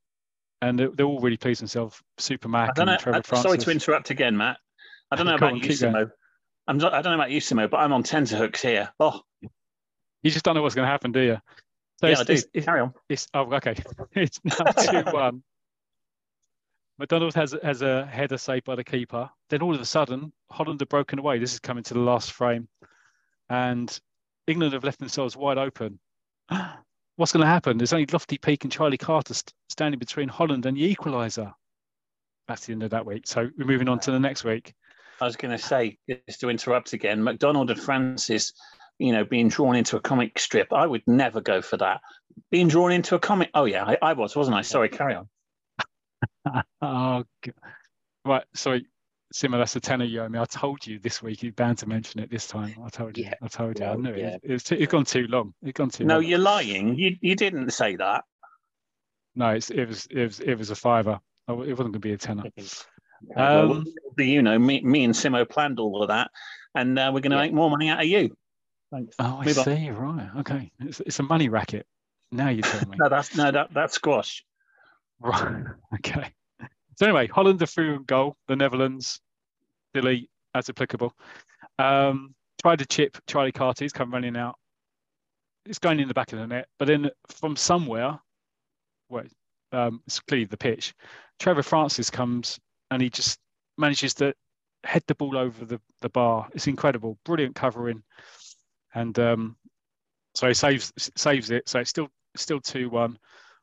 and 0.63 0.79
they're, 0.79 0.91
they're, 0.91 1.07
all 1.07 1.21
really 1.21 1.37
pleased 1.37 1.61
themselves. 1.61 2.01
Super 2.19 2.49
Mac 2.49 2.79
and 2.79 2.99
Trevor 2.99 3.19
I, 3.19 3.23
Francis. 3.23 3.43
Sorry 3.43 3.59
to 3.59 3.71
interrupt 3.71 4.11
again, 4.11 4.37
Matt. 4.37 4.59
I 5.11 5.17
don't 5.17 5.27
know 5.27 5.35
about 5.37 5.53
on, 5.53 5.59
you, 5.59 5.71
Simo. 5.71 6.11
I'm 6.69 6.79
not, 6.79 6.95
I 6.95 7.03
don't 7.03 7.13
know 7.13 7.19
about 7.19 7.33
you, 7.33 7.41
Simo, 7.41 7.69
but 7.69 7.79
I'm 7.79 7.93
on 7.93 8.05
tenterhooks 8.05 8.63
here. 8.63 8.91
Oh, 9.01 9.21
you 10.23 10.31
just 10.31 10.45
don't 10.45 10.55
know 10.55 10.63
what's 10.63 10.75
going 10.75 10.87
to 10.87 10.91
happen, 10.91 11.11
do 11.11 11.21
you? 11.21 11.39
So 12.01 12.07
yeah, 12.07 12.13
it's, 12.13 12.21
I 12.21 12.25
do. 12.25 12.33
It's, 12.35 12.47
it's, 12.55 12.67
Carry 12.67 12.81
on. 12.81 12.95
It's, 13.09 13.27
oh, 13.35 13.53
okay. 13.55 13.75
it's 14.13 14.41
now 14.45 14.65
two 14.65 15.11
one. 15.11 15.43
McDonald 16.99 17.35
has 17.35 17.57
has 17.63 17.83
a 17.83 18.07
header 18.07 18.39
saved 18.39 18.65
by 18.65 18.77
the 18.77 18.85
keeper. 18.85 19.29
Then 19.49 19.63
all 19.63 19.75
of 19.75 19.81
a 19.81 19.87
sudden, 19.87 20.33
Holland 20.51 20.81
are 20.83 20.87
broken 20.87 21.19
away. 21.19 21.39
This 21.39 21.55
is 21.55 21.61
coming 21.61 21.83
to 21.85 21.95
the 21.95 22.01
last 22.01 22.33
frame, 22.33 22.69
and 23.49 23.99
England 24.47 24.75
have 24.75 24.85
left 24.85 25.01
themselves 25.01 25.37
wide 25.37 25.59
open. 25.59 25.99
What's 27.21 27.33
going 27.33 27.43
to 27.43 27.47
happen? 27.47 27.77
There's 27.77 27.93
only 27.93 28.07
Lofty 28.07 28.39
Peak 28.39 28.65
and 28.65 28.73
Charlie 28.73 28.97
Carter 28.97 29.35
st- 29.35 29.53
standing 29.69 29.99
between 29.99 30.31
Holland 30.31 30.65
and 30.65 30.75
the 30.75 30.97
equaliser. 30.97 31.53
That's 32.49 32.65
the 32.65 32.73
end 32.73 32.83
of 32.83 32.93
that 32.93 33.05
week. 33.05 33.27
So 33.27 33.47
we're 33.59 33.67
moving 33.67 33.91
on 33.91 34.01
to 34.01 34.11
the 34.11 34.19
next 34.19 34.43
week. 34.43 34.73
I 35.21 35.27
was 35.27 35.37
going 35.37 35.51
to 35.51 35.63
say, 35.63 35.99
just 36.09 36.41
to 36.41 36.49
interrupt 36.49 36.95
again, 36.95 37.23
McDonald 37.23 37.71
and 37.71 37.79
Francis, 37.79 38.55
you 38.99 39.13
know, 39.13 39.27
being 39.27 39.49
drawn 39.49 39.77
into 39.77 39.99
a 39.99 40.01
comic 40.01 40.39
strip. 40.39 40.73
I 40.73 40.87
would 40.87 41.03
never 41.07 41.43
go 41.43 41.61
for 41.61 41.77
that. 41.77 42.01
Being 42.51 42.69
drawn 42.69 42.91
into 42.91 43.17
a 43.17 43.19
comic. 43.19 43.51
Oh 43.53 43.67
yeah, 43.67 43.85
I, 43.85 43.99
I 44.01 44.13
was, 44.15 44.35
wasn't 44.35 44.57
I? 44.57 44.63
Sorry, 44.63 44.89
carry 44.89 45.17
on. 45.17 45.29
oh, 46.81 47.25
God. 47.45 47.55
right. 48.25 48.45
Sorry, 48.55 48.87
Simo, 49.33 49.65
to 49.65 49.79
a 49.79 49.81
tenner 49.81 50.05
you 50.05 50.23
owe 50.23 50.29
me. 50.29 50.39
I 50.39 50.45
told 50.45 50.85
you 50.87 50.99
this 50.99 51.23
week 51.23 51.43
you're 51.43 51.53
bound 51.53 51.79
to 51.79 51.89
mention 51.89 52.21
it 52.21 52.31
this 52.31 52.49
time. 52.49 52.75
I 52.85 52.89
told 52.89 53.17
you. 53.17 53.25
Yeah. 53.25 53.35
I 53.41 53.49
told 53.49 53.79
you. 53.79 53.87
I 53.87 53.95
knew 53.95 54.15
yeah. 54.15 54.35
it. 54.35 54.41
It's, 54.43 54.73
it's 54.73 54.91
gone 54.91 55.05
too 55.05 55.27
long. 55.29 55.55
It's 55.63 55.77
gone 55.77 55.91
too 55.91 56.03
long. 56.03 56.09
no, 56.09 56.15
long. 56.15 56.25
you're 56.25 56.39
lying. 56.39 56.97
You 56.97 57.17
you 57.21 57.37
didn't 57.37 57.71
say 57.71 57.97
that. 57.97 58.25
No, 59.37 59.51
it's, 59.51 59.71
it 59.71 59.87
was 59.87 60.07
it 60.11 60.25
was 60.25 60.41
it 60.41 60.55
was 60.57 60.71
a 60.71 60.75
fiver. 60.75 61.21
It 61.49 61.53
wasn't 61.53 61.79
going 61.79 61.93
to 61.93 61.99
be 62.01 62.13
a 62.13 62.19
tenner. 62.19 62.45
Um, 63.37 63.85
well, 64.17 64.27
you 64.27 64.43
know, 64.43 64.59
me, 64.59 64.81
me 64.83 65.05
and 65.05 65.15
Simo 65.15 65.49
planned 65.49 65.79
all 65.79 66.03
of 66.03 66.09
that, 66.09 66.31
and 66.75 66.99
uh, 66.99 67.11
we're 67.13 67.21
going 67.21 67.33
to 67.33 67.37
yeah. 67.37 67.43
make 67.43 67.53
more 67.53 67.71
money 67.71 67.89
out 67.89 68.01
of 68.01 68.07
you. 68.07 68.37
Thanks. 68.93 69.15
Oh, 69.19 69.39
I 69.41 69.45
Move 69.45 69.57
see. 69.57 69.89
On. 69.91 70.17
Right. 70.17 70.31
Okay. 70.39 70.73
It's, 70.81 71.01
it's 71.01 71.19
a 71.19 71.23
money 71.23 71.49
racket. 71.49 71.87
Now 72.33 72.49
you 72.49 72.63
tell 72.63 72.89
me. 72.89 72.97
no, 73.01 73.09
that's 73.09 73.37
no, 73.37 73.51
that 73.51 73.73
that's 73.73 73.95
squash. 73.95 74.45
Right. 75.21 75.65
Okay. 75.95 76.33
So 77.01 77.07
anyway, 77.07 77.29
Holland 77.29 77.63
are 77.63 77.67
through 77.67 77.95
and 77.95 78.07
goal. 78.07 78.37
The 78.47 78.57
Netherlands 78.57 79.23
delete 79.95 80.29
as 80.55 80.69
applicable. 80.69 81.15
Um, 81.79 82.35
tried 82.61 82.81
to 82.81 82.87
chip 82.87 83.17
Charlie 83.27 83.53
Carter. 83.53 83.87
He's 83.87 83.93
come 83.95 84.13
running 84.13 84.37
out. 84.37 84.57
It's 85.65 85.79
going 85.79 85.99
in 85.99 86.09
the 86.09 86.15
back 86.15 86.35
of 86.35 86.39
the 86.39 86.47
net, 86.47 86.69
but 86.79 86.89
then 86.89 87.11
from 87.29 87.57
somewhere, 87.57 88.19
well, 89.09 89.25
um, 89.73 90.03
it's 90.07 90.21
clearly 90.21 90.45
the 90.45 90.59
pitch. 90.59 90.93
Trevor 91.39 91.63
Francis 91.63 92.11
comes 92.11 92.61
and 92.91 93.01
he 93.01 93.09
just 93.09 93.39
manages 93.79 94.13
to 94.17 94.35
head 94.85 95.03
the 95.07 95.15
ball 95.15 95.39
over 95.39 95.65
the, 95.65 95.81
the 96.03 96.11
bar. 96.11 96.51
It's 96.53 96.67
incredible, 96.67 97.17
brilliant 97.25 97.55
covering, 97.55 98.03
and 98.95 99.19
um, 99.19 99.57
so 100.35 100.49
he 100.49 100.55
saves 100.55 100.93
saves 101.17 101.51
it. 101.51 101.67
So 101.67 101.79
it's 101.79 101.89
still 101.89 102.09
still 102.37 102.61
two 102.61 102.91
one. 102.91 103.19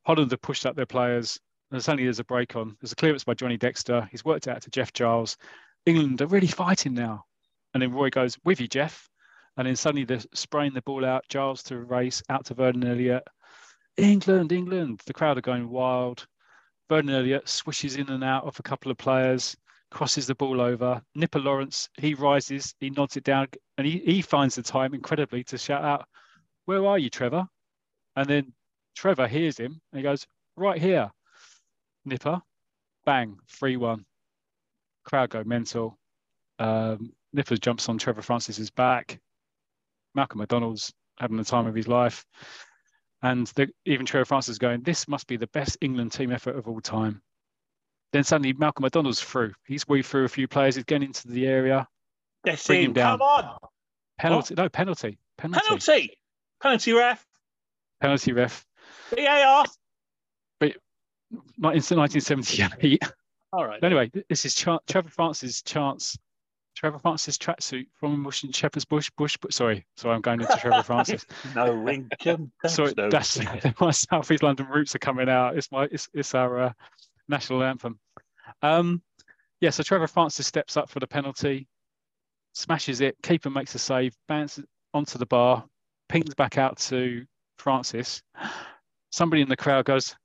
Holland 0.07 0.31
have 0.31 0.41
pushed 0.41 0.65
up 0.65 0.75
their 0.75 0.87
players. 0.87 1.39
And 1.71 1.83
suddenly 1.83 2.05
there's 2.05 2.19
a 2.19 2.23
break 2.23 2.55
on. 2.55 2.77
There's 2.79 2.93
a 2.93 2.95
clearance 2.95 3.23
by 3.23 3.33
Johnny 3.33 3.57
Dexter. 3.57 4.07
He's 4.11 4.23
worked 4.23 4.47
out 4.47 4.61
to 4.61 4.69
Jeff 4.69 4.93
Giles. 4.93 5.37
England 5.85 6.21
are 6.21 6.27
really 6.27 6.47
fighting 6.47 6.93
now. 6.93 7.25
And 7.73 7.83
then 7.83 7.91
Roy 7.91 8.09
goes, 8.09 8.37
with 8.45 8.61
you, 8.61 8.67
Jeff. 8.67 9.09
And 9.57 9.67
then 9.67 9.75
suddenly 9.75 10.05
they're 10.05 10.21
spraying 10.33 10.73
the 10.73 10.81
ball 10.81 11.03
out. 11.03 11.25
Giles 11.29 11.63
to 11.63 11.77
race 11.77 12.23
out 12.29 12.45
to 12.45 12.53
Vernon 12.53 12.87
Elliott. 12.87 13.23
England, 13.97 14.51
England. 14.51 15.01
The 15.05 15.13
crowd 15.13 15.37
are 15.37 15.41
going 15.41 15.69
wild. 15.69 16.25
Vernon 16.89 17.15
Elliott 17.15 17.49
swishes 17.49 17.97
in 17.97 18.09
and 18.09 18.23
out 18.23 18.45
of 18.45 18.57
a 18.59 18.63
couple 18.63 18.91
of 18.91 18.97
players, 18.97 19.57
crosses 19.91 20.27
the 20.27 20.35
ball 20.35 20.61
over. 20.61 21.01
Nipper 21.15 21.39
Lawrence, 21.39 21.89
he 21.97 22.13
rises, 22.13 22.73
he 22.79 22.89
nods 22.89 23.17
it 23.17 23.23
down, 23.23 23.47
and 23.77 23.85
he, 23.85 23.99
he 23.99 24.21
finds 24.21 24.55
the 24.55 24.63
time 24.63 24.93
incredibly 24.93 25.43
to 25.45 25.57
shout 25.57 25.83
out, 25.83 26.07
Where 26.65 26.85
are 26.85 26.97
you, 26.97 27.09
Trevor? 27.09 27.45
And 28.15 28.29
then 28.29 28.53
Trevor 28.95 29.27
hears 29.27 29.57
him 29.57 29.81
and 29.91 29.99
he 29.99 30.03
goes, 30.03 30.25
Right 30.55 30.81
here. 30.81 31.11
Nipper, 32.07 32.41
bang, 33.05 33.37
3 33.47 33.77
1. 33.77 34.05
Crowd 35.05 35.29
go 35.29 35.43
mental. 35.43 35.97
Um, 36.59 37.13
Nipper 37.33 37.57
jumps 37.57 37.89
on 37.89 37.97
Trevor 37.97 38.21
Francis's 38.21 38.69
back. 38.69 39.19
Malcolm 40.15 40.39
McDonald's 40.39 40.93
having 41.19 41.37
the 41.37 41.43
time 41.43 41.67
of 41.67 41.75
his 41.75 41.87
life. 41.87 42.25
And 43.21 43.47
the, 43.55 43.69
even 43.85 44.05
Trevor 44.05 44.25
Francis 44.25 44.53
is 44.53 44.59
going, 44.59 44.81
this 44.81 45.07
must 45.07 45.27
be 45.27 45.37
the 45.37 45.47
best 45.47 45.77
England 45.81 46.11
team 46.11 46.31
effort 46.31 46.55
of 46.55 46.67
all 46.67 46.81
time. 46.81 47.21
Then 48.13 48.23
suddenly 48.23 48.53
Malcolm 48.53 48.83
McDonald's 48.83 49.21
through. 49.21 49.53
He's 49.65 49.87
weaved 49.87 50.07
through 50.07 50.25
a 50.25 50.29
few 50.29 50.47
players. 50.47 50.75
He's 50.75 50.85
getting 50.85 51.07
into 51.07 51.27
the 51.27 51.45
area. 51.47 51.87
bring 52.43 52.83
him 52.83 52.93
down. 52.93 53.19
Come 53.19 53.27
on. 53.27 53.57
Penalty. 54.17 54.53
What? 54.55 54.63
No, 54.63 54.69
penalty. 54.69 55.17
Penalty. 55.37 55.61
Penalty. 55.67 56.17
Penalty 56.61 56.93
ref. 56.93 57.25
Penalty 58.01 58.33
ref. 58.33 58.65
VAR. 59.15 59.65
But 61.31 61.41
not 61.57 61.73
1978. 61.73 63.03
All 63.53 63.65
right. 63.65 63.83
Anyway, 63.83 64.11
this 64.29 64.45
is 64.45 64.53
Ch- 64.55 64.67
Trevor 64.87 65.09
Francis' 65.09 65.61
chance 65.61 66.17
Trevor 66.77 66.99
Francis 66.99 67.39
tracksuit 67.39 67.87
from 67.95 68.23
Washington 68.23 68.53
Shepherd's 68.53 68.85
Bush. 68.85 69.09
Bush, 69.17 69.35
but 69.41 69.51
sorry, 69.51 69.83
sorry, 69.95 70.13
I'm 70.13 70.21
going 70.21 70.41
into 70.41 70.55
Trevor 70.57 70.83
Francis. 70.83 71.25
no 71.55 71.73
Lincoln. 71.73 72.51
sorry, 72.67 72.93
no. 72.95 73.09
that's 73.09 73.39
my 73.81 73.89
South 73.89 74.29
East 74.29 74.43
London 74.43 74.67
roots 74.67 74.93
are 74.93 74.99
coming 74.99 75.27
out. 75.27 75.57
It's 75.57 75.71
my, 75.71 75.87
it's, 75.91 76.07
it's 76.13 76.35
our 76.35 76.59
uh, 76.59 76.73
national 77.27 77.63
anthem. 77.63 77.97
Um, 78.61 79.01
yeah, 79.59 79.71
so 79.71 79.81
Trevor 79.81 80.05
Francis 80.05 80.45
steps 80.45 80.77
up 80.77 80.87
for 80.87 80.99
the 80.99 81.07
penalty, 81.07 81.67
smashes 82.53 83.01
it. 83.01 83.15
Keeper 83.23 83.49
makes 83.49 83.73
a 83.73 83.79
save, 83.79 84.13
bounces 84.27 84.63
onto 84.93 85.17
the 85.17 85.25
bar, 85.25 85.65
pings 86.09 86.35
back 86.35 86.59
out 86.59 86.77
to 86.77 87.25
Francis. 87.57 88.21
Somebody 89.11 89.41
in 89.41 89.49
the 89.49 89.57
crowd 89.57 89.85
goes, 89.85 90.15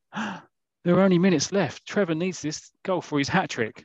"There 0.85 0.97
are 0.97 1.03
only 1.03 1.19
minutes 1.19 1.53
left. 1.53 1.87
Trevor 1.87 2.15
needs 2.15 2.43
this 2.43 2.71
goal 2.85 3.01
for 3.01 3.19
his 3.19 3.29
hat 3.29 3.51
trick." 3.51 3.85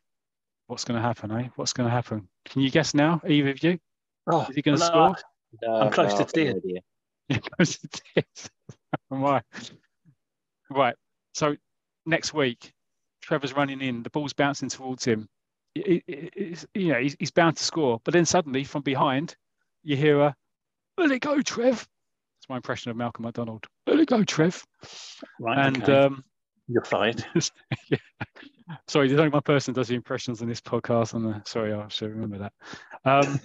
What's 0.68 0.84
going 0.84 1.00
to 1.00 1.06
happen, 1.06 1.32
eh? 1.32 1.48
What's 1.56 1.72
going 1.72 1.88
to 1.88 1.96
happen? 1.96 2.28
Can 2.46 2.62
you 2.62 2.70
guess 2.70 2.94
now, 2.94 3.22
either 3.26 3.52
of 3.52 3.64
you? 3.64 3.80
Oh, 4.30 4.46
Is 4.50 4.56
he 4.56 4.62
going 4.62 4.78
to 4.78 4.84
no, 4.84 4.88
score? 4.88 5.16
No, 5.62 5.76
I'm 5.76 5.92
close 5.92 6.12
no, 6.14 6.26
to 6.26 6.26
tears. 6.26 6.64
Yeah, 7.30 7.40
close 7.40 7.78
to 7.78 7.88
tears. 7.90 8.50
right. 9.10 9.44
Right. 10.70 10.96
So 11.34 11.58
next 12.06 12.34
week, 12.34 12.72
Trevor's 13.22 13.54
running 13.54 13.82
in, 13.82 14.02
the 14.02 14.10
ball's 14.10 14.32
bouncing 14.32 14.70
towards 14.70 15.04
him. 15.04 15.28
It, 15.76 16.04
it, 16.08 16.34
it, 16.36 16.66
you 16.74 16.94
know, 16.94 17.00
he's, 17.00 17.18
he's 17.20 17.32
bound 17.32 17.58
to 17.58 17.64
score. 17.66 18.00
But 18.06 18.14
then 18.14 18.26
suddenly, 18.26 18.64
from 18.64 18.82
behind, 18.82 19.36
you 19.84 19.98
hear 19.98 20.22
a, 20.22 20.36
let 20.98 21.12
it 21.12 21.20
go, 21.20 21.42
Trev. 21.42 21.76
That's 21.76 22.50
my 22.50 22.56
impression 22.56 22.92
of 22.92 22.96
Malcolm 22.96 23.26
McDonald. 23.26 23.66
Let 23.86 24.00
it 24.00 24.08
go, 24.08 24.24
Trev. 24.24 24.64
Right. 25.38 25.68
And 25.68 25.84
okay. 25.84 25.94
um, 25.94 26.24
you're 26.68 26.84
fired. 26.84 27.26
yeah. 27.90 27.98
Sorry, 28.88 29.08
there's 29.08 29.20
only 29.20 29.32
one 29.32 29.42
person 29.42 29.74
does 29.74 29.88
the 29.88 29.96
impressions 29.96 30.42
in 30.42 30.50
this 30.50 30.62
podcast. 30.62 31.14
And 31.14 31.36
uh, 31.36 31.40
sorry, 31.46 31.74
I 31.74 31.88
should 31.88 32.12
remember 32.12 32.38
that. 32.40 32.54
Um, 33.06 33.40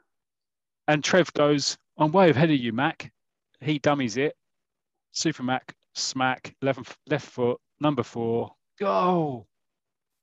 and 0.88 1.04
Trev 1.04 1.32
goes, 1.32 1.78
"I'm 1.98 2.12
way 2.12 2.30
ahead 2.30 2.50
of 2.50 2.56
you, 2.56 2.72
Mac." 2.72 3.12
He 3.60 3.78
dummies 3.78 4.16
it. 4.16 4.34
Super 5.12 5.42
Mac 5.42 5.74
smack 5.94 6.54
left 6.62 6.96
left 7.08 7.26
foot 7.26 7.60
number 7.80 8.02
four 8.02 8.52
go. 8.80 9.46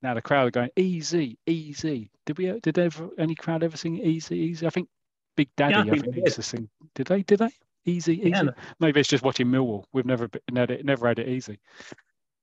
Now 0.01 0.13
the 0.13 0.21
crowd 0.21 0.47
are 0.47 0.51
going 0.51 0.69
easy, 0.75 1.37
easy. 1.47 2.11
Did 2.25 2.37
we? 2.37 2.59
Did 2.59 2.77
ever 2.77 3.09
any 3.17 3.35
crowd 3.35 3.63
ever 3.63 3.77
sing 3.77 3.97
easy, 3.97 4.37
easy? 4.37 4.67
I 4.67 4.69
think 4.69 4.89
Big 5.35 5.49
Daddy. 5.55 5.75
Yeah, 5.75 5.81
I, 5.81 5.83
think, 5.83 6.07
I 6.07 6.11
think 6.11 6.25
used 6.25 6.35
to 6.35 6.43
sing. 6.43 6.69
Did 6.95 7.07
they? 7.07 7.23
Did 7.23 7.39
they? 7.39 7.49
Easy, 7.85 8.19
easy. 8.19 8.29
Yeah. 8.29 8.43
Maybe 8.79 8.99
it's 8.99 9.09
just 9.09 9.23
watching 9.23 9.47
Millwall. 9.47 9.85
We've 9.93 10.05
never 10.05 10.29
never, 10.51 10.77
never 10.83 11.07
had 11.07 11.19
it 11.19 11.29
easy. 11.29 11.59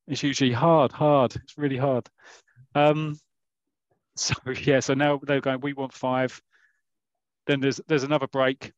It's 0.07 0.23
usually 0.23 0.53
hard, 0.53 0.93
hard. 0.93 1.35
It's 1.37 1.57
really 1.57 1.77
hard. 1.77 2.09
Um, 2.75 3.19
so 4.17 4.35
yeah, 4.63 4.81
so 4.81 4.95
now 4.95 5.21
they're 5.23 5.41
going. 5.41 5.61
We 5.61 5.73
want 5.73 5.93
five. 5.93 6.41
Then 7.47 7.61
there's 7.61 7.81
there's 7.87 8.05
another 8.05 8.27
break. 8.27 8.73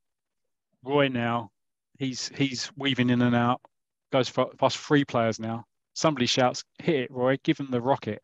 Roy 0.85 1.09
now, 1.09 1.51
he's 1.99 2.31
he's 2.35 2.70
weaving 2.77 3.11
in 3.11 3.22
and 3.22 3.35
out. 3.35 3.61
Goes 4.12 4.29
for, 4.29 4.47
past 4.59 4.79
three 4.79 5.05
players 5.05 5.41
now. 5.41 5.64
Somebody 5.95 6.27
shouts, 6.27 6.64
"Hit 6.79 6.97
it, 6.97 7.11
Roy! 7.11 7.39
Give 7.43 7.59
him 7.59 7.70
the 7.70 7.81
rocket!" 7.81 8.22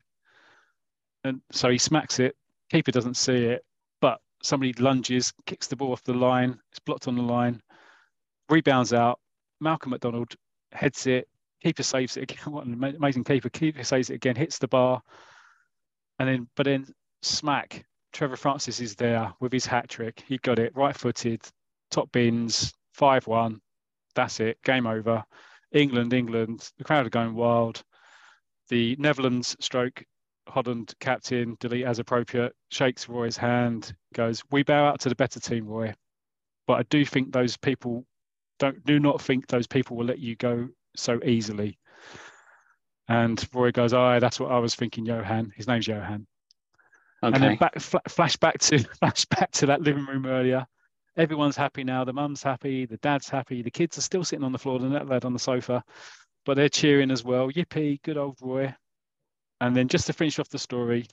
And 1.24 1.40
so 1.50 1.70
he 1.70 1.78
smacks 1.78 2.18
it. 2.20 2.36
Keeper 2.70 2.92
doesn't 2.92 3.16
see 3.16 3.44
it, 3.44 3.64
but 4.00 4.20
somebody 4.42 4.72
lunges, 4.74 5.32
kicks 5.46 5.66
the 5.66 5.76
ball 5.76 5.92
off 5.92 6.02
the 6.04 6.14
line. 6.14 6.58
It's 6.70 6.80
blocked 6.80 7.08
on 7.08 7.16
the 7.16 7.22
line. 7.22 7.60
Rebounds 8.48 8.92
out. 8.92 9.20
Malcolm 9.60 9.90
McDonald 9.90 10.34
heads 10.72 11.06
it 11.06 11.28
keeper 11.62 11.82
saves 11.82 12.16
it 12.16 12.24
again. 12.24 12.38
What 12.52 12.66
an 12.66 12.74
amazing 12.74 13.24
keeper! 13.24 13.48
Keeper 13.48 13.84
saves 13.84 14.10
it 14.10 14.14
again, 14.14 14.36
hits 14.36 14.58
the 14.58 14.68
bar, 14.68 15.02
and 16.18 16.28
then 16.28 16.48
but 16.56 16.64
then 16.64 16.86
smack. 17.22 17.84
Trevor 18.12 18.36
Francis 18.36 18.80
is 18.80 18.94
there 18.94 19.32
with 19.40 19.52
his 19.52 19.64
hat 19.64 19.88
trick. 19.88 20.22
He 20.26 20.36
got 20.38 20.58
it 20.58 20.76
right 20.76 20.94
footed, 20.94 21.40
top 21.90 22.12
bins, 22.12 22.74
five 22.92 23.26
one. 23.26 23.60
That's 24.14 24.40
it. 24.40 24.58
Game 24.64 24.86
over. 24.86 25.24
England, 25.72 26.12
England. 26.12 26.70
The 26.76 26.84
crowd 26.84 27.06
are 27.06 27.10
going 27.10 27.34
wild. 27.34 27.82
The 28.68 28.96
Netherlands 28.98 29.56
stroke 29.60 30.04
Holland 30.46 30.92
captain, 31.00 31.56
delete 31.60 31.86
as 31.86 31.98
appropriate, 31.98 32.54
shakes 32.70 33.08
Roy's 33.08 33.36
hand, 33.36 33.94
goes, 34.12 34.42
We 34.50 34.62
bow 34.62 34.86
out 34.86 35.00
to 35.00 35.08
the 35.08 35.14
better 35.14 35.40
team, 35.40 35.66
Roy. 35.66 35.94
But 36.66 36.74
I 36.74 36.82
do 36.84 37.04
think 37.06 37.32
those 37.32 37.56
people 37.56 38.04
don't 38.58 38.84
do 38.84 39.00
not 39.00 39.20
think 39.20 39.46
those 39.46 39.66
people 39.66 39.96
will 39.96 40.04
let 40.04 40.18
you 40.18 40.36
go 40.36 40.68
so 40.96 41.20
easily. 41.24 41.78
And 43.08 43.44
Roy 43.52 43.72
goes, 43.72 43.92
"Oh, 43.92 44.18
that's 44.20 44.40
what 44.40 44.52
I 44.52 44.58
was 44.58 44.74
thinking." 44.74 45.04
Johan, 45.04 45.52
his 45.56 45.66
name's 45.66 45.86
Johan. 45.86 46.26
Okay. 47.22 47.34
And 47.34 47.42
then 47.42 47.56
back, 47.56 47.78
fl- 47.78 47.98
flash 48.08 48.36
back 48.36 48.58
to 48.58 48.78
flash 49.00 49.24
back 49.26 49.50
to 49.52 49.66
that 49.66 49.82
living 49.82 50.06
room 50.06 50.26
earlier. 50.26 50.66
Everyone's 51.16 51.56
happy 51.56 51.84
now. 51.84 52.04
The 52.04 52.12
mum's 52.12 52.42
happy. 52.42 52.86
The 52.86 52.96
dad's 52.98 53.28
happy. 53.28 53.62
The 53.62 53.70
kids 53.70 53.98
are 53.98 54.02
still 54.02 54.24
sitting 54.24 54.44
on 54.44 54.52
the 54.52 54.58
floor. 54.58 54.78
The 54.78 54.88
net 54.88 55.08
lad 55.08 55.24
on 55.24 55.32
the 55.32 55.38
sofa, 55.38 55.84
but 56.44 56.54
they're 56.54 56.68
cheering 56.68 57.10
as 57.10 57.22
well. 57.22 57.50
Yippee! 57.50 58.00
Good 58.02 58.16
old 58.16 58.38
Roy. 58.40 58.74
And 59.60 59.76
then 59.76 59.88
just 59.88 60.06
to 60.06 60.12
finish 60.12 60.38
off 60.38 60.48
the 60.48 60.58
story, 60.58 61.06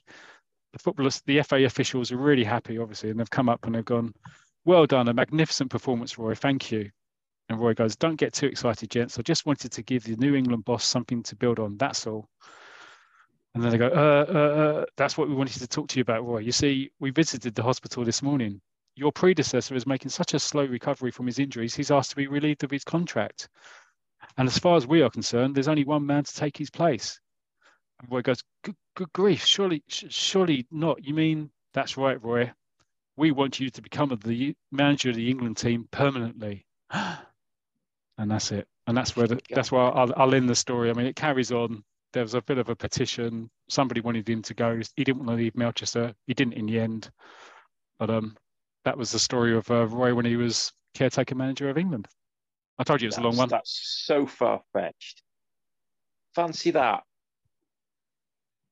the 0.74 0.80
footballers, 0.80 1.22
the 1.26 1.42
FA 1.44 1.66
officials 1.66 2.12
are 2.12 2.18
really 2.18 2.44
happy, 2.44 2.78
obviously, 2.78 3.10
and 3.10 3.20
they've 3.20 3.30
come 3.30 3.50
up 3.50 3.66
and 3.66 3.76
they've 3.76 3.86
gone, 3.86 4.14
"Well 4.66 4.86
done, 4.86 5.08
a 5.08 5.14
magnificent 5.14 5.70
performance, 5.70 6.18
Roy. 6.18 6.34
Thank 6.34 6.72
you." 6.72 6.92
And 7.50 7.60
Roy 7.60 7.74
goes, 7.74 7.96
Don't 7.96 8.16
get 8.16 8.34
too 8.34 8.46
excited, 8.46 8.90
gents. 8.92 9.18
I 9.18 9.24
just 9.24 9.46
wanted 9.46 9.72
to 9.74 9.82
give 9.82 10.04
the 10.04 10.16
New 10.16 10.36
England 10.36 10.66
boss 10.66 10.86
something 10.86 11.24
to 11.24 11.36
build 11.36 11.60
on. 11.60 11.78
That's 11.78 12.06
all. 12.06 12.30
And 13.56 13.64
then 13.64 13.72
they 13.72 13.78
go, 13.80 13.88
uh, 13.88 14.32
uh, 14.32 14.38
uh, 14.38 14.86
That's 14.96 15.18
what 15.18 15.28
we 15.28 15.36
wanted 15.36 15.60
to 15.60 15.68
talk 15.68 15.88
to 15.90 15.98
you 15.98 16.02
about, 16.02 16.26
Roy. 16.26 16.40
You 16.40 16.52
see, 16.52 16.92
we 17.00 17.10
visited 17.10 17.56
the 17.56 17.64
hospital 17.64 18.06
this 18.06 18.22
morning. 18.22 18.62
Your 18.96 19.12
predecessor 19.12 19.76
is 19.76 19.88
making 19.88 20.10
such 20.10 20.34
a 20.34 20.40
slow 20.40 20.66
recovery 20.66 21.12
from 21.12 21.26
his 21.26 21.40
injuries, 21.40 21.74
he's 21.74 21.92
asked 21.92 22.12
to 22.12 22.16
be 22.16 22.28
relieved 22.28 22.64
of 22.64 22.72
his 22.72 22.84
contract. 22.84 23.50
And 24.38 24.48
as 24.48 24.58
far 24.58 24.76
as 24.76 24.86
we 24.86 25.02
are 25.02 25.10
concerned, 25.10 25.56
there's 25.56 25.68
only 25.68 25.86
one 25.86 26.06
man 26.06 26.24
to 26.26 26.36
take 26.36 26.58
his 26.58 26.70
place. 26.70 27.20
And 28.02 28.12
Roy 28.12 28.22
goes, 28.22 28.44
Good, 28.64 28.76
grief, 29.14 29.46
surely, 29.46 29.84
surely 29.88 30.68
not. 30.72 31.04
You 31.04 31.14
mean 31.14 31.50
that's 31.74 31.98
right, 31.98 32.22
Roy? 32.24 32.52
We 33.16 33.32
want 33.32 33.60
you 33.60 33.70
to 33.70 33.82
become 33.82 34.18
the 34.24 34.56
manager 34.72 35.10
of 35.10 35.16
the 35.16 35.30
England 35.30 35.58
team 35.58 35.88
permanently. 35.92 36.66
and 38.20 38.30
that's 38.30 38.52
it. 38.52 38.68
And 38.86 38.96
that's 38.96 39.16
where 39.16 39.28
the, 39.28 39.40
that's 39.50 39.72
why 39.72 39.90
I'll, 39.90 40.14
I'll 40.18 40.36
end 40.36 40.50
the 40.50 40.56
story. 40.56 40.90
I 40.90 40.94
mean, 40.94 41.08
it 41.08 41.16
carries 41.16 41.52
on. 41.52 41.84
There 42.12 42.24
was 42.24 42.34
a 42.34 42.42
bit 42.42 42.58
of 42.58 42.70
a 42.70 42.76
petition. 42.76 43.50
Somebody 43.70 44.02
wanted 44.02 44.28
him 44.28 44.42
to 44.44 44.54
go. 44.54 44.80
He 44.96 45.04
didn't 45.04 45.20
want 45.20 45.30
to 45.30 45.36
leave 45.36 45.56
Melchester. 45.56 46.14
He 46.28 46.34
didn't 46.34 46.54
in 46.54 46.66
the 46.66 46.80
end. 46.80 47.10
But 47.98 48.10
um, 48.10 48.36
that 48.84 48.98
was 48.98 49.12
the 49.12 49.20
story 49.20 49.56
of 49.56 49.70
uh, 49.72 49.88
Roy 49.88 50.14
when 50.14 50.26
he 50.26 50.36
was 50.36 50.72
caretaker 50.94 51.36
manager 51.36 51.70
of 51.70 51.78
England. 51.78 52.08
I 52.78 52.84
told 52.84 53.02
you 53.02 53.08
it's 53.08 53.18
a 53.18 53.22
long 53.22 53.38
one. 53.38 53.50
That's 53.50 54.04
so 54.06 54.26
far 54.26 54.62
fetched. 54.74 55.22
Fancy 56.36 56.72
that. 56.72 57.04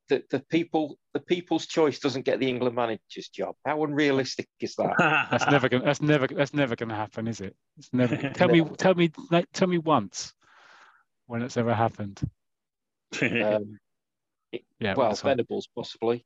The, 0.09 0.23
the 0.29 0.39
people 0.39 0.97
the 1.13 1.19
people's 1.19 1.65
choice 1.65 1.99
doesn't 1.99 2.23
get 2.25 2.39
the 2.39 2.47
England 2.47 2.75
manager's 2.75 3.27
job. 3.27 3.55
How 3.65 3.83
unrealistic 3.83 4.47
is 4.61 4.75
that? 4.75 4.95
That's 5.31 5.47
never 5.47 5.67
gonna. 5.67 5.83
That's 5.83 6.01
never. 6.01 6.27
That's 6.27 6.53
never 6.53 6.75
gonna 6.77 6.95
happen, 6.95 7.27
is 7.27 7.41
it? 7.41 7.55
It's 7.77 7.89
never. 7.93 8.15
tell 8.33 8.47
me. 8.47 8.63
Tell 8.77 8.95
me. 8.95 9.11
like, 9.31 9.47
Tell 9.53 9.67
me 9.67 9.77
once 9.79 10.33
when 11.25 11.41
it's 11.41 11.57
ever 11.57 11.73
happened. 11.73 12.21
Um, 13.21 13.77
Yeah. 14.79 14.93
well, 14.95 15.09
that's 15.09 15.21
fine. 15.21 15.31
Venables 15.31 15.67
possibly. 15.75 16.25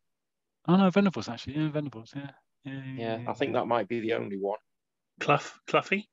Oh 0.68 0.76
no, 0.76 0.90
Venables 0.92 1.28
actually. 1.28 1.56
Yeah, 1.58 1.70
Venables. 1.70 2.14
Yeah. 2.16 2.32
Yeah. 2.64 2.82
Yeah, 2.96 3.20
I 3.28 3.34
think 3.34 3.54
that 3.54 3.66
might 3.66 3.88
be 3.88 4.00
the 4.00 4.14
only 4.14 4.38
one. 4.38 4.60
Clough, 5.20 5.40
Cluffy. 5.68 6.08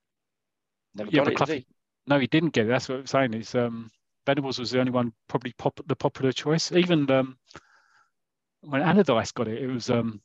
Never 0.94 1.10
Yeah, 1.10 1.18
got 1.18 1.24
but 1.24 1.32
it, 1.32 1.36
Clough- 1.36 1.46
did 1.46 1.58
he? 1.58 1.66
No, 2.06 2.18
he 2.18 2.26
didn't 2.26 2.50
get 2.54 2.64
it. 2.64 2.68
That's 2.70 2.88
what 2.88 2.98
I'm 3.00 3.06
saying. 3.06 3.34
Is 3.34 3.54
um, 3.54 3.90
Venables 4.28 4.58
was 4.58 4.70
the 4.70 4.78
only 4.78 4.92
one, 4.92 5.10
probably 5.26 5.54
pop, 5.56 5.80
the 5.86 5.96
popular 5.96 6.32
choice. 6.32 6.70
Even 6.70 7.10
um, 7.10 7.38
when 8.60 8.82
Allardyce 8.82 9.32
got 9.32 9.48
it, 9.48 9.62
it 9.62 9.66
was 9.66 9.88
um, 9.88 10.20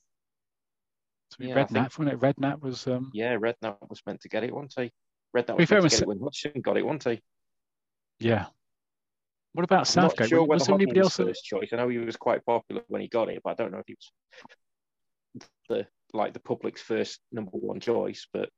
Yeah, 1.39 1.55
I 1.55 1.63
Redknapp, 1.63 1.67
think- 1.93 1.99
wasn't 1.99 2.09
it? 2.09 2.19
Redknapp 2.19 2.61
was 2.61 2.85
um, 2.85 3.11
Yeah, 3.13 3.37
Redknapp 3.37 3.77
was 3.89 4.01
meant 4.05 4.19
to 4.19 4.27
get 4.27 4.43
it, 4.43 4.53
wasn't 4.53 4.73
he? 4.77 4.91
Redknapp 5.33 5.57
was 5.57 5.71
meant 5.71 5.83
to 5.83 5.89
get 5.89 6.01
it 6.01 6.07
when 6.09 6.19
Hodgson 6.19 6.59
got 6.61 6.75
it, 6.77 6.85
wasn't 6.85 7.05
he? 7.05 7.21
yeah. 8.19 8.47
What 9.53 9.63
about 9.63 9.79
I'm 9.81 9.85
Southgate? 9.85 10.27
sure 10.27 10.43
was, 10.43 10.59
was 10.61 10.69
anybody 10.69 10.99
else? 10.99 11.15
first 11.15 11.45
choice. 11.45 11.69
I 11.71 11.77
know 11.77 11.87
he 11.87 11.99
was 11.99 12.17
quite 12.17 12.45
popular 12.45 12.81
when 12.89 13.01
he 13.01 13.07
got 13.07 13.29
it, 13.29 13.39
but 13.41 13.51
I 13.51 13.53
don't 13.53 13.71
know 13.71 13.77
if 13.77 13.85
he 13.87 13.95
was 13.95 15.47
the 15.69 15.87
like 16.11 16.33
the 16.33 16.39
public's 16.41 16.81
first 16.81 17.21
number 17.31 17.51
one 17.51 17.79
choice. 17.79 18.27
But 18.33 18.49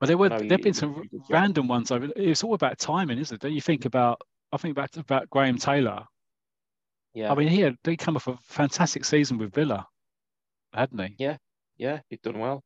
Well, 0.00 0.08
there 0.08 0.18
were 0.18 0.28
there've 0.28 0.60
been 0.60 0.74
some 0.74 0.92
did 0.94 1.04
a 1.04 1.08
good 1.08 1.20
job. 1.22 1.30
random 1.30 1.68
ones 1.68 1.90
over. 1.90 2.08
It's 2.16 2.44
all 2.44 2.52
about 2.54 2.78
timing, 2.78 3.18
isn't 3.18 3.34
it? 3.36 3.40
Don't 3.40 3.54
you 3.54 3.62
think 3.62 3.86
about? 3.86 4.20
I 4.54 4.56
think 4.56 4.72
about 4.72 4.96
about 4.96 5.28
Graham 5.30 5.58
Taylor. 5.58 6.04
yeah, 7.12 7.30
I 7.32 7.34
mean, 7.34 7.48
he 7.48 7.60
had 7.60 7.76
he 7.84 7.96
come 7.96 8.16
off 8.16 8.28
a 8.28 8.38
fantastic 8.44 9.04
season 9.04 9.36
with 9.36 9.52
Villa, 9.52 9.86
hadn't 10.72 11.00
he? 11.00 11.16
yeah, 11.18 11.36
yeah, 11.76 12.00
he'd 12.08 12.22
done 12.22 12.38
well. 12.38 12.62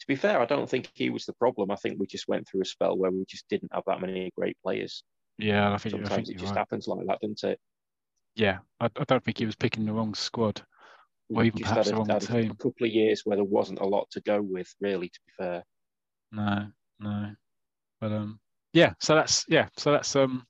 To 0.00 0.06
be 0.06 0.16
fair, 0.16 0.40
I 0.40 0.46
don't 0.46 0.68
think 0.68 0.90
he 0.94 1.10
was 1.10 1.24
the 1.24 1.32
problem. 1.34 1.70
I 1.70 1.76
think 1.76 1.98
we 1.98 2.06
just 2.06 2.28
went 2.28 2.46
through 2.46 2.62
a 2.62 2.64
spell 2.64 2.98
where 2.98 3.10
we 3.10 3.24
just 3.26 3.48
didn't 3.48 3.72
have 3.72 3.84
that 3.86 4.00
many 4.00 4.30
great 4.36 4.56
players. 4.62 5.04
Yeah, 5.38 5.72
I 5.72 5.78
think, 5.78 5.94
I 5.94 5.98
Sometimes 5.98 6.14
think 6.26 6.28
it 6.28 6.40
just 6.40 6.52
right. 6.54 6.58
happens 6.58 6.86
like 6.88 7.06
that, 7.06 7.20
doesn't 7.20 7.44
it? 7.44 7.58
Yeah, 8.34 8.58
I, 8.80 8.86
I 8.96 9.04
don't 9.04 9.24
think 9.24 9.38
he 9.38 9.46
was 9.46 9.56
picking 9.56 9.86
the 9.86 9.92
wrong 9.92 10.14
squad. 10.14 10.60
Or 11.30 11.40
We 11.40 11.46
even 11.46 11.62
perhaps 11.62 11.86
had, 11.86 11.86
the 11.86 11.94
a, 11.94 11.98
wrong 11.98 12.08
had 12.08 12.22
a 12.24 12.48
couple 12.48 12.86
of 12.86 12.92
years 12.92 13.22
where 13.24 13.36
there 13.36 13.44
wasn't 13.44 13.80
a 13.80 13.86
lot 13.86 14.10
to 14.10 14.20
go 14.22 14.42
with, 14.42 14.68
really. 14.80 15.08
To 15.08 15.20
be 15.26 15.32
fair, 15.38 15.62
No, 16.32 16.66
no. 16.98 17.30
But 18.00 18.12
um, 18.12 18.40
yeah. 18.72 18.94
So 19.00 19.14
that's 19.14 19.44
yeah. 19.48 19.68
So 19.76 19.92
that's 19.92 20.16
um, 20.16 20.44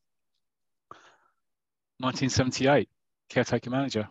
1978 1.99 2.89
caretaker 3.29 3.71
manager. 3.71 4.09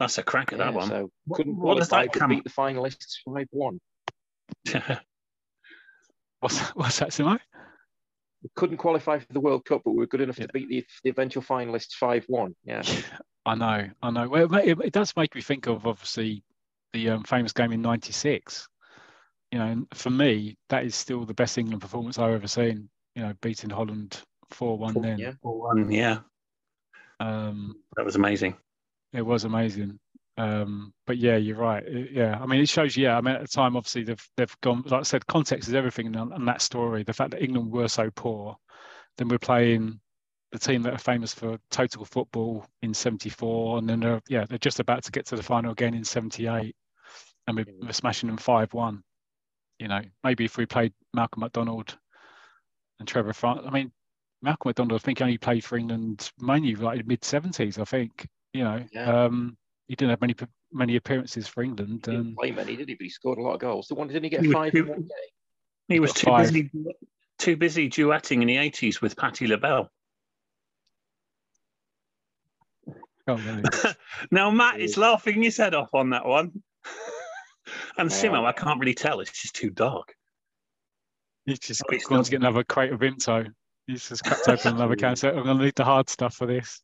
That's 0.00 0.18
a 0.18 0.22
crack 0.22 0.52
at 0.52 0.58
that 0.58 0.72
Yeah, 0.72 0.76
one. 0.78 0.88
So 0.88 1.10
What- 1.26 1.36
couldn't 1.36 1.56
what 1.56 1.78
does 1.78 1.88
qualify, 1.88 2.06
that 2.12 2.18
come- 2.18 2.30
beat 2.30 2.44
the 2.44 2.50
finalists 2.50 3.16
five 3.24 3.46
one. 3.50 3.80
What's 6.40 6.58
what's 6.74 6.98
that, 6.98 7.08
Simo? 7.10 7.38
We 8.42 8.50
couldn't 8.54 8.76
qualify 8.76 9.18
for 9.18 9.32
the 9.32 9.40
World 9.40 9.64
Cup, 9.64 9.82
but 9.84 9.92
we 9.92 9.98
were 9.98 10.06
good 10.06 10.20
enough 10.20 10.38
Yeah. 10.38 10.46
to 10.46 10.52
beat 10.52 10.68
the, 10.68 10.84
the 11.02 11.10
eventual 11.10 11.42
finalists 11.42 11.92
five 11.94 12.24
one. 12.28 12.54
Yeah, 12.64 12.82
I 13.46 13.54
know, 13.54 13.88
I 14.02 14.10
know. 14.10 14.28
Well, 14.28 14.54
it, 14.56 14.68
it, 14.68 14.80
it 14.86 14.92
does 14.92 15.14
make 15.16 15.34
me 15.34 15.40
think 15.40 15.66
of 15.66 15.86
obviously 15.86 16.44
the 16.92 17.10
um, 17.10 17.22
famous 17.24 17.52
game 17.52 17.72
in 17.72 17.80
'96. 17.80 18.68
You 19.52 19.58
know, 19.58 19.86
for 19.94 20.10
me, 20.10 20.58
that 20.68 20.84
is 20.84 20.94
still 20.94 21.24
the 21.24 21.32
best 21.34 21.56
England 21.56 21.80
performance 21.80 22.18
I've 22.18 22.34
ever 22.34 22.48
seen. 22.48 22.90
You 23.14 23.22
know, 23.22 23.34
beating 23.40 23.70
Holland 23.70 24.20
four-one. 24.50 25.00
Then 25.00 25.18
yeah. 25.18 25.32
One, 25.40 25.90
yeah, 25.90 26.18
um, 27.20 27.74
that 27.96 28.04
was 28.04 28.16
amazing. 28.16 28.56
it 29.12 29.22
was 29.22 29.44
amazing. 29.44 29.98
Um, 30.36 30.92
but 31.06 31.16
yeah, 31.18 31.36
you're 31.36 31.56
right. 31.56 31.84
It- 31.86 32.10
yeah, 32.12 32.38
I 32.40 32.46
mean, 32.46 32.60
it 32.60 32.68
shows. 32.68 32.96
Yeah, 32.96 33.16
I 33.16 33.20
mean, 33.20 33.36
at 33.36 33.42
the 33.42 33.48
time, 33.48 33.76
obviously, 33.76 34.02
they've 34.04 34.28
they've 34.36 34.60
gone. 34.62 34.82
Like 34.86 35.00
I 35.00 35.02
said, 35.04 35.26
context 35.26 35.68
is 35.68 35.74
everything 35.74 36.14
on 36.16 36.44
that 36.46 36.60
story. 36.62 37.04
The 37.04 37.12
fact 37.12 37.30
that 37.32 37.42
England 37.42 37.70
were 37.70 37.88
so 37.88 38.10
poor, 38.10 38.56
then 39.16 39.28
we're 39.28 39.38
playing 39.38 40.00
the 40.50 40.58
team 40.58 40.82
that 40.82 40.94
are 40.94 40.98
famous 40.98 41.32
for 41.34 41.58
total 41.70 42.04
football 42.04 42.66
in 42.82 42.92
'74, 42.94 43.78
and 43.78 43.88
then 43.88 44.00
they're 44.00 44.20
yeah, 44.28 44.44
they're 44.48 44.58
just 44.58 44.80
about 44.80 45.04
to 45.04 45.12
get 45.12 45.26
to 45.26 45.36
the 45.36 45.42
final 45.42 45.70
again 45.72 45.94
in 45.94 46.02
'78, 46.04 46.74
and 47.46 47.56
we're, 47.56 47.66
we're 47.82 47.92
smashing 47.92 48.28
them 48.28 48.36
five-one. 48.36 49.02
You 49.78 49.86
know, 49.88 50.00
maybe 50.24 50.44
if 50.44 50.56
we 50.56 50.66
played 50.66 50.92
Malcolm 51.12 51.40
McDonald 51.42 51.96
and 52.98 53.06
Trevor 53.08 53.32
France, 53.32 53.62
I 53.66 53.70
mean, 53.70 53.92
Malcolm 54.44 54.68
McDonald, 54.68 55.00
I 55.00 55.02
think 55.02 55.20
only 55.22 55.38
played 55.38 55.64
for 55.64 55.76
England 55.76 56.30
mainly 56.38 56.74
like 56.76 57.06
mid 57.06 57.22
'70s. 57.22 57.78
I 57.80 57.84
think 57.84 58.26
you 58.52 58.62
know. 58.64 58.84
Yeah. 58.92 59.24
Um, 59.24 59.56
he 59.88 59.94
didn't 59.96 60.10
have 60.10 60.20
many 60.20 60.34
many 60.72 60.96
appearances 60.96 61.46
for 61.48 61.62
England. 61.62 61.90
He 62.06 62.12
didn't 62.12 62.26
And 62.28 62.36
play 62.36 62.50
many, 62.52 62.76
did 62.76 62.88
he? 62.88 62.94
But 62.94 63.04
he 63.04 63.10
scored 63.10 63.38
a 63.38 63.42
lot 63.42 63.54
of 63.54 63.60
goals. 63.60 63.86
The 63.88 63.94
one 63.94 64.06
didn't 64.08 64.24
he 64.24 64.30
get 64.30 64.42
He 64.44 64.52
five 64.52 64.72
too- 64.72 64.78
in 64.84 64.88
one 64.88 65.00
game? 65.00 65.08
He 65.88 66.00
was 66.00 66.12
too 66.14 66.26
five. 66.26 66.46
busy, 66.52 66.70
too 67.38 67.56
busy 67.56 67.88
duetting 67.90 68.40
in 68.40 68.46
the 68.48 68.56
eighties 68.56 69.02
with 69.02 69.16
Patti 69.16 69.46
LaBelle. 69.46 69.90
oh, 73.28 73.36
really? 73.36 73.62
now 74.30 74.50
Matt 74.50 74.80
is 74.80 74.96
laughing 74.96 75.42
his 75.42 75.56
head 75.56 75.74
off 75.74 75.92
on 75.94 76.10
that 76.10 76.24
one, 76.26 76.62
and 77.98 78.08
Simo, 78.10 78.38
Oh. 78.40 78.46
I 78.46 78.52
can't 78.52 78.80
really 78.80 78.94
tell. 78.94 79.20
It's 79.20 79.32
just 79.42 79.54
too 79.54 79.70
dark. 79.70 80.14
he's 81.44 81.58
just 81.58 81.82
Oh, 81.88 81.92
he's 81.92 82.06
gone 82.06 82.24
to 82.24 82.30
get 82.30 82.40
another 82.40 82.64
crate 82.64 82.92
of 82.92 83.00
Vimto. 83.00 83.50
He's 83.86 84.08
just 84.08 84.24
cracked 84.24 84.48
open 84.48 84.76
another 84.76 84.96
can. 84.96 85.16
So 85.16 85.28
I'm 85.30 85.44
going 85.44 85.58
to 85.58 85.64
need 85.64 85.74
the 85.74 85.84
hard 85.84 86.08
stuff 86.08 86.34
for 86.34 86.46
this. 86.46 86.82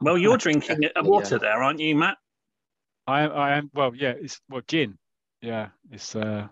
Well, 0.00 0.16
you're 0.18 0.36
drinking 0.36 0.84
a 0.84 0.88
Yeah. 0.94 1.02
water 1.02 1.38
there, 1.38 1.62
aren't 1.62 1.80
you, 1.80 1.94
Matt? 1.96 2.18
I 3.06 3.22
am. 3.22 3.32
I 3.32 3.56
am. 3.56 3.70
Well, 3.74 3.92
yeah. 3.94 4.10
It's 4.20 4.40
well 4.48 4.62
gin. 4.66 4.98
Yeah, 5.42 5.68
it's 5.90 6.14
uh, 6.16 6.46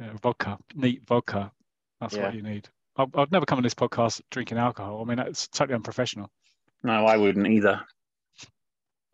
yeah, 0.00 0.10
vodka, 0.22 0.58
neat 0.74 1.02
vodka. 1.06 1.52
That's 2.00 2.14
Yeah. 2.14 2.24
what 2.26 2.34
you 2.34 2.42
need. 2.42 2.68
I, 2.96 3.06
I'd 3.14 3.32
never 3.32 3.46
come 3.46 3.58
on 3.58 3.62
this 3.62 3.74
podcast 3.74 4.20
drinking 4.30 4.58
alcohol. 4.58 5.00
I 5.02 5.04
mean, 5.04 5.16
that's 5.18 5.48
totally 5.48 5.74
unprofessional. 5.76 6.30
No, 6.82 7.06
I 7.06 7.16
wouldn't 7.16 7.46
either. 7.46 7.80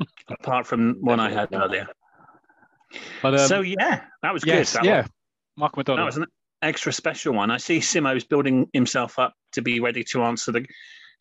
Apart 0.29 0.67
from 0.67 0.97
one 1.01 1.21
I 1.21 1.31
had 1.31 1.53
earlier. 1.53 1.87
But 3.23 3.39
um, 3.39 3.47
so 3.47 3.61
yeah, 3.61 4.03
that 4.23 4.33
was 4.33 4.45
yes, 4.45 4.73
good. 4.73 4.81
That 4.83 4.87
yeah. 4.87 5.01
one. 5.03 5.11
Mark 5.57 5.73
That 5.73 5.77
McDonald. 5.79 6.07
was 6.07 6.17
an 6.17 6.27
extra 6.63 6.93
special 6.93 7.35
one. 7.35 7.51
I 7.51 7.57
see 7.57 7.79
Simo's 7.79 8.25
building 8.25 8.69
himself 8.73 9.19
up 9.19 9.35
to 9.53 9.63
be 9.63 9.81
ready 9.81 10.05
to 10.05 10.23
answer 10.25 10.53
the 10.53 10.67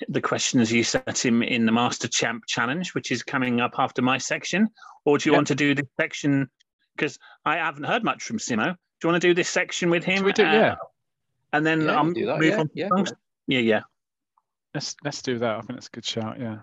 the 0.07 0.21
questions 0.21 0.71
you 0.71 0.81
set 0.81 1.25
him 1.25 1.43
in 1.43 1.65
the 1.65 1.73
Master 1.73 2.07
Champ 2.07 2.43
Challenge, 2.47 2.93
which 2.95 3.11
is 3.11 3.21
coming 3.21 3.59
up 3.59 3.73
after 3.77 4.01
my 4.01 4.17
section. 4.17 4.69
Or 5.03 5.17
do 5.17 5.27
you 5.27 5.33
Yep. 5.33 5.37
want 5.39 5.47
to 5.47 5.55
do 5.55 5.75
this 5.75 5.87
section? 5.99 6.49
Because 6.95 7.19
I 7.45 7.57
haven't 7.57 7.83
heard 7.83 8.03
much 8.05 8.23
from 8.23 8.37
Simo. 8.37 8.63
Do 8.67 9.07
you 9.07 9.09
want 9.11 9.21
to 9.21 9.27
do 9.27 9.33
this 9.33 9.49
section 9.49 9.89
with 9.89 10.05
him? 10.05 10.17
Should 10.17 10.25
we 10.25 10.31
do- 10.33 10.45
Uh, 10.45 10.51
yeah. 10.53 10.75
And 11.51 11.65
then 11.65 11.81
Yeah, 11.81 11.87
that, 11.87 12.05
move 12.05 12.43
yeah, 12.43 12.59
on. 12.59 12.69
yeah, 12.73 12.87
yeah, 13.47 13.59
yeah. 13.59 13.81
Let's 14.73 14.95
let's 15.03 15.21
do 15.21 15.37
that. 15.39 15.55
I 15.57 15.59
think 15.61 15.73
that's 15.73 15.87
a 15.87 15.91
good 15.91 16.05
shout. 16.05 16.39
Yeah. 16.39 16.59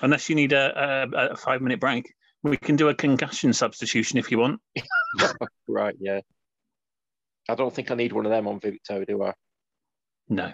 Unless 0.00 0.28
you 0.30 0.34
need 0.34 0.52
a, 0.54 1.08
a, 1.12 1.32
a 1.32 1.36
five 1.36 1.60
minute 1.60 1.80
break, 1.80 2.14
we 2.44 2.56
can 2.56 2.76
do 2.76 2.88
a 2.88 2.94
concussion 2.94 3.52
substitution 3.52 4.18
if 4.18 4.30
you 4.30 4.38
want. 4.38 4.60
Right, 5.68 5.96
yeah. 6.00 6.20
I 7.48 7.54
don't 7.54 7.74
think 7.74 7.90
I 7.90 7.94
need 7.94 8.12
one 8.12 8.26
of 8.26 8.30
them 8.30 8.46
on 8.46 8.60
Vimto, 8.60 9.06
do 9.06 9.22
I? 9.24 9.32
No. 10.28 10.52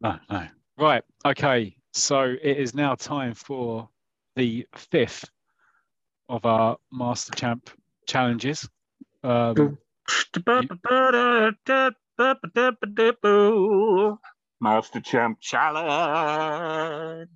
No, 0.00 0.18
no. 0.30 0.46
Right. 0.78 1.02
Okay. 1.26 1.76
So 1.92 2.22
it 2.22 2.58
is 2.58 2.74
now 2.74 2.94
time 2.94 3.34
for 3.34 3.88
the 4.36 4.66
fifth 4.76 5.28
of 6.28 6.44
our 6.46 6.78
Master 6.92 7.34
Champ 7.34 7.70
challenges. 8.06 8.68
Um, 9.24 9.78
Master 14.60 15.00
Champ 15.00 15.38
Challenge. 15.40 17.28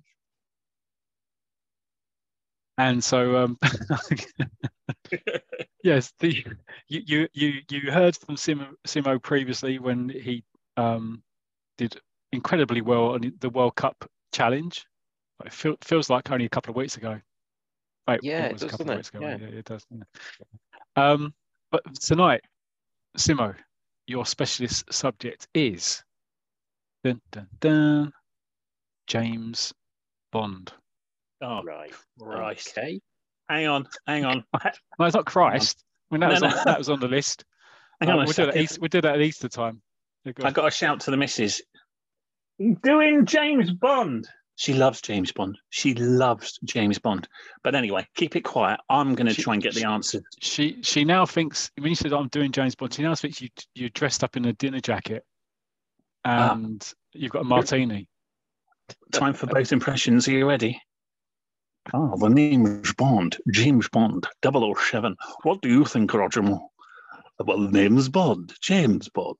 And 2.77 3.03
so, 3.03 3.37
um, 3.37 3.57
yes, 5.83 6.11
the 6.19 6.43
you 6.87 7.01
you 7.05 7.27
you 7.33 7.53
you 7.69 7.91
heard 7.91 8.15
from 8.17 8.35
Simo, 8.35 8.67
Simo 8.87 9.21
previously 9.21 9.79
when 9.79 10.09
he 10.09 10.43
um, 10.77 11.21
did 11.77 11.95
incredibly 12.31 12.81
well 12.81 13.13
on 13.13 13.33
the 13.39 13.49
World 13.49 13.75
Cup 13.75 14.09
challenge. 14.31 14.85
It 15.45 15.53
feel, 15.53 15.75
feels 15.81 16.09
like 16.09 16.31
only 16.31 16.45
a 16.45 16.49
couple 16.49 16.71
of 16.71 16.77
weeks 16.77 16.97
ago. 16.97 17.19
Yeah, 18.21 18.45
it 18.45 18.53
was 18.53 18.63
a 18.63 18.65
does, 18.65 18.71
couple 18.71 18.87
of 18.87 18.93
it? 18.93 18.97
weeks 18.97 19.09
ago. 19.09 19.19
Yeah. 19.21 19.37
Yeah, 19.39 19.47
it 19.47 19.65
does. 19.65 19.85
Um, 20.95 21.33
but 21.71 21.81
tonight, 21.95 22.41
Simo, 23.17 23.55
your 24.07 24.25
specialist 24.25 24.91
subject 24.91 25.47
is 25.53 26.03
dun, 27.03 27.21
dun, 27.31 27.47
dun, 27.59 28.13
James 29.07 29.73
Bond. 30.31 30.73
Oh, 31.43 31.61
Right. 31.63 31.91
Christ. 32.19 32.73
Okay. 32.77 33.01
hang 33.49 33.67
on, 33.67 33.85
hang 34.07 34.25
on. 34.25 34.43
No, 34.99 35.05
it's 35.05 35.15
not 35.15 35.25
Christ. 35.25 35.83
I 36.11 36.15
mean, 36.15 36.21
that, 36.21 36.27
No, 36.27 36.33
was, 36.33 36.41
no. 36.41 36.47
On, 36.59 36.65
that 36.65 36.77
was 36.77 36.89
on 36.89 36.99
the 36.99 37.07
list. 37.07 37.43
Hang 38.01 38.09
Uh, 38.09 38.13
on 38.13 38.17
we'll, 38.25 38.33
do 38.33 38.45
that. 38.47 38.57
Easter, 38.57 38.79
we'll 38.81 38.87
do 38.89 39.01
that 39.01 39.15
at 39.15 39.21
Easter 39.21 39.47
time. 39.49 39.81
Yeah, 40.25 40.31
go 40.33 40.43
I 40.43 40.47
on. 40.47 40.53
got 40.53 40.67
a 40.67 40.71
shout 40.71 40.99
to 41.01 41.11
the 41.11 41.17
missus. 41.17 41.61
Doing 42.83 43.25
James 43.25 43.71
Bond. 43.71 44.27
She 44.55 44.73
loves 44.73 45.01
James 45.01 45.31
Bond. 45.31 45.57
She 45.71 45.95
loves 45.95 46.59
James 46.63 46.99
Bond. 46.99 47.27
But 47.63 47.73
anyway, 47.75 48.07
keep 48.15 48.35
it 48.35 48.41
quiet. 48.41 48.79
I'm 48.89 49.15
going 49.15 49.27
to 49.27 49.33
try 49.41 49.53
and 49.55 49.63
get 49.63 49.73
the 49.73 49.85
answer. 49.85 50.21
She 50.39 50.77
she 50.83 51.03
now 51.03 51.25
thinks 51.25 51.71
when 51.79 51.89
you 51.89 51.95
said 51.95 52.13
I'm 52.13 52.27
doing 52.27 52.51
James 52.51 52.75
Bond, 52.75 52.93
she 52.93 53.01
now 53.01 53.15
thinks 53.15 53.41
you 53.41 53.49
you're 53.73 53.89
dressed 53.89 54.23
up 54.23 54.37
in 54.37 54.45
a 54.45 54.53
dinner 54.53 54.79
jacket 54.79 55.23
Ah. 56.25 56.53
and 56.53 56.87
you've 57.13 57.31
got 57.31 57.41
a 57.41 57.45
martini. 57.45 58.07
Time 59.11 59.33
for 59.33 59.47
both 59.47 59.71
impressions. 59.71 60.27
Are 60.27 60.31
you 60.31 60.47
ready? 60.47 60.79
Ah, 61.91 62.15
the 62.15 62.29
name 62.29 62.65
is 62.65 62.93
Bond. 62.93 63.37
James 63.51 63.89
Bond, 63.89 64.25
007. 64.43 65.15
What 65.43 65.61
do 65.61 65.69
you 65.69 65.83
think, 65.85 66.13
Roger 66.13 66.41
Moore? 66.41 66.69
Well, 67.43 67.59
the 67.61 67.71
name's 67.71 68.07
Bond. 68.09 68.53
James 68.61 69.09
Bond. 69.09 69.35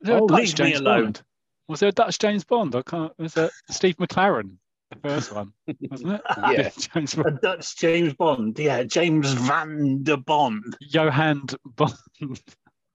Was 0.00 0.06
there 0.08 0.18
Oh, 0.20 0.24
a 0.24 0.28
Dutch 0.28 0.38
leave 0.38 0.48
me 0.48 0.54
James 0.54 0.80
alone. 0.80 1.02
Bond? 1.04 1.22
Was 1.68 1.80
there 1.80 1.88
a 1.88 1.92
Dutch 1.92 2.18
James 2.18 2.44
Bond? 2.44 2.76
I 2.76 2.82
can't. 2.82 3.12
Was 3.18 3.34
that 3.34 3.50
Steve 3.70 3.96
McClaren, 3.96 4.56
the 4.90 4.96
first 5.00 5.32
one, 5.32 5.52
wasn't 5.90 6.12
it? 6.14 6.20
Yeah. 6.38 6.70
James 6.94 7.14
A 7.18 7.30
Dutch 7.42 7.76
James 7.76 8.14
Bond. 8.14 8.58
Yeah, 8.58 8.84
James 8.84 9.32
Van 9.32 10.02
der 10.04 10.16
Bond. 10.18 10.76
Johan 10.80 11.46
Bond. 11.64 11.94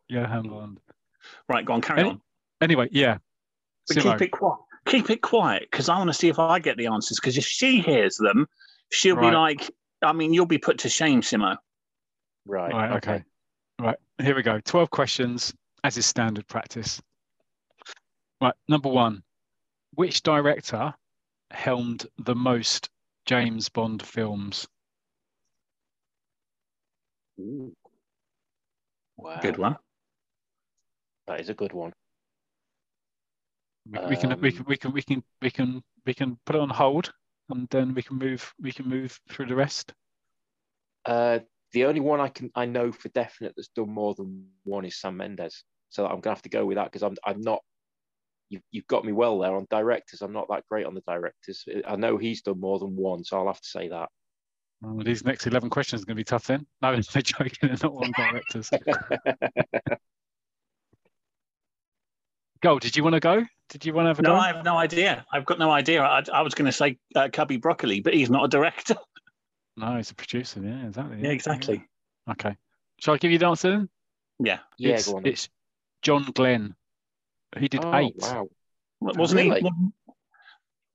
Johan 0.10 0.48
Bond. 0.48 0.80
Right, 1.50 1.66
go 1.66 1.74
on, 1.74 1.82
carry 1.82 2.02
Any- 2.02 2.10
on. 2.12 2.22
Anyway, 2.62 2.88
yeah. 2.92 3.18
But 3.88 3.98
Simo. 3.98 4.12
keep 4.14 4.22
it 4.24 4.32
quiet. 4.32 4.60
Keep 4.88 5.10
it 5.10 5.22
quiet 5.22 5.68
because 5.70 5.90
I 5.90 5.98
want 5.98 6.10
to 6.10 6.14
see 6.14 6.30
if 6.30 6.40
I 6.40 6.60
get 6.60 6.78
the 6.78 6.88
answers. 6.88 7.20
Because 7.20 7.38
if 7.38 7.46
she 7.46 7.82
hears 7.82 8.18
them, 8.18 8.48
she'll 8.90 9.16
be 9.18 9.32
like, 9.32 9.70
I 10.02 10.14
mean, 10.14 10.34
you'll 10.34 10.46
be 10.46 10.58
put 10.58 10.80
to 10.80 10.90
shame, 10.90 11.22
Simo. 11.22 11.58
Right. 12.46 12.74
Right, 12.74 12.92
okay. 12.94 13.24
Right, 13.80 13.98
here 14.22 14.36
we 14.36 14.42
go. 14.44 14.60
12 14.60 14.90
questions, 14.90 15.54
as 15.84 15.98
is 15.98 16.06
standard 16.06 16.48
practice. 16.48 17.02
Right, 18.42 18.54
number 18.68 18.90
one 18.90 19.24
Which 19.96 20.24
director 20.24 20.94
helmed 21.52 22.08
the 22.18 22.36
most 22.36 22.90
James 23.26 23.70
Bond 23.70 24.02
films? 24.02 24.68
Ooh. 27.40 27.76
Wow. 29.18 29.40
Good 29.42 29.58
one. 29.58 29.78
That 31.28 31.42
is 31.42 31.50
a 31.50 31.54
good 31.54 31.74
one. 31.74 31.94
We, 33.92 34.00
we 34.10 34.16
can 34.18 34.40
we 34.42 34.50
Um, 34.50 34.56
can 34.56 34.66
we 34.68 34.78
can 34.78 34.92
we 34.92 35.02
can 35.02 35.24
we 35.42 35.52
can 35.52 35.84
we 36.06 36.14
can 36.14 36.38
put 36.46 36.56
it 36.56 36.62
on 36.62 36.70
hold 36.70 37.12
and 37.50 37.68
then 37.70 37.94
we 37.94 38.02
can 38.02 38.18
move 38.18 38.54
we 38.60 38.72
can 38.72 38.88
move 38.88 39.20
through 39.30 39.48
the 39.48 39.56
rest. 39.56 39.94
Uh, 41.06 41.40
the 41.72 41.86
only 41.86 42.02
one 42.02 42.20
I 42.20 42.28
can 42.30 42.52
I 42.56 42.66
know 42.66 42.92
for 42.92 43.10
definite 43.10 43.54
that's 43.56 43.70
done 43.70 43.90
more 43.90 44.14
than 44.16 44.48
one 44.64 44.86
is 44.86 45.00
Sam 45.00 45.18
Mendes. 45.18 45.64
So 45.90 46.06
I'm 46.06 46.20
gonna 46.20 46.36
have 46.36 46.44
to 46.44 46.50
go 46.50 46.66
with 46.66 46.76
that 46.76 46.86
because 46.86 47.04
I'm 47.04 47.16
I'm 47.26 47.42
not. 47.42 47.62
You've 48.50 48.64
you've 48.72 48.88
got 48.88 49.06
me 49.06 49.12
well 49.12 49.40
there 49.40 49.56
on 49.56 49.68
directors. 49.70 50.22
I'm 50.22 50.34
not 50.34 50.48
that 50.50 50.66
great 50.70 50.86
on 50.86 50.96
the 50.96 51.04
directors. 51.08 51.66
I 51.88 51.96
know 51.96 52.18
he's 52.18 52.42
done 52.42 52.60
more 52.60 52.80
than 52.80 52.96
one, 52.96 53.24
so 53.24 53.38
I'll 53.38 53.48
have 53.48 53.62
to 53.62 53.68
say 53.68 53.90
that. 53.90 54.10
Oh, 54.86 55.02
these 55.02 55.26
next 55.26 55.48
11 55.48 55.72
questions 55.72 56.04
are 56.04 56.06
going 56.06 56.18
to 56.18 56.20
be 56.20 56.24
tough 56.24 56.46
then. 56.46 56.68
No, 56.84 56.90
I'm 56.90 57.02
joking, 57.02 57.50
they're 57.62 57.72
not 57.72 57.86
all 57.86 58.06
directors. 58.16 58.70
Go, 62.62 62.78
did 62.80 62.96
you 62.96 63.04
want 63.04 63.16
to 63.16 63.20
go? 63.20 63.44
Did 63.70 63.86
you 63.86 63.94
want 63.94 64.06
to 64.06 64.10
have 64.10 64.20
a 64.20 64.22
No, 64.22 64.30
go? 64.30 64.36
I 64.36 64.48
have 64.48 64.64
no 64.64 64.78
idea. 64.78 65.26
I've 65.32 65.46
got 65.46 65.60
no 65.60 65.72
idea. 65.72 66.02
I, 66.02 66.24
I 66.34 66.42
was 66.42 66.56
going 66.56 66.68
to 66.68 66.72
say 66.72 66.98
uh, 67.16 67.28
Cubby 67.32 67.58
Broccoli, 67.58 68.00
but 68.00 68.14
he's 68.14 68.30
not 68.30 68.46
a 68.46 68.48
director. 68.48 68.96
No, 69.80 69.96
he's 69.96 70.10
a 70.10 70.16
producer. 70.16 70.60
Yeah, 70.60 70.88
exactly. 70.88 71.22
yeah, 71.22 71.30
exactly. 71.30 71.88
Okay. 72.28 72.58
Shall 73.00 73.14
I 73.14 73.18
give 73.18 73.30
you 73.32 73.38
the 73.38 73.46
answer 73.46 73.70
then? 73.70 73.90
Yeah. 74.40 74.58
yeah, 74.80 74.96
it's, 74.96 75.08
go 75.08 75.18
on. 75.18 75.26
it's 75.28 75.50
John 76.02 76.24
Glen. 76.34 76.74
He 77.56 77.68
did 77.68 77.86
oh, 77.86 77.96
eight. 77.96 78.16
Wow. 78.18 78.50
Wasn't 79.00 79.40
Really? 79.40 79.62
he? 79.62 79.70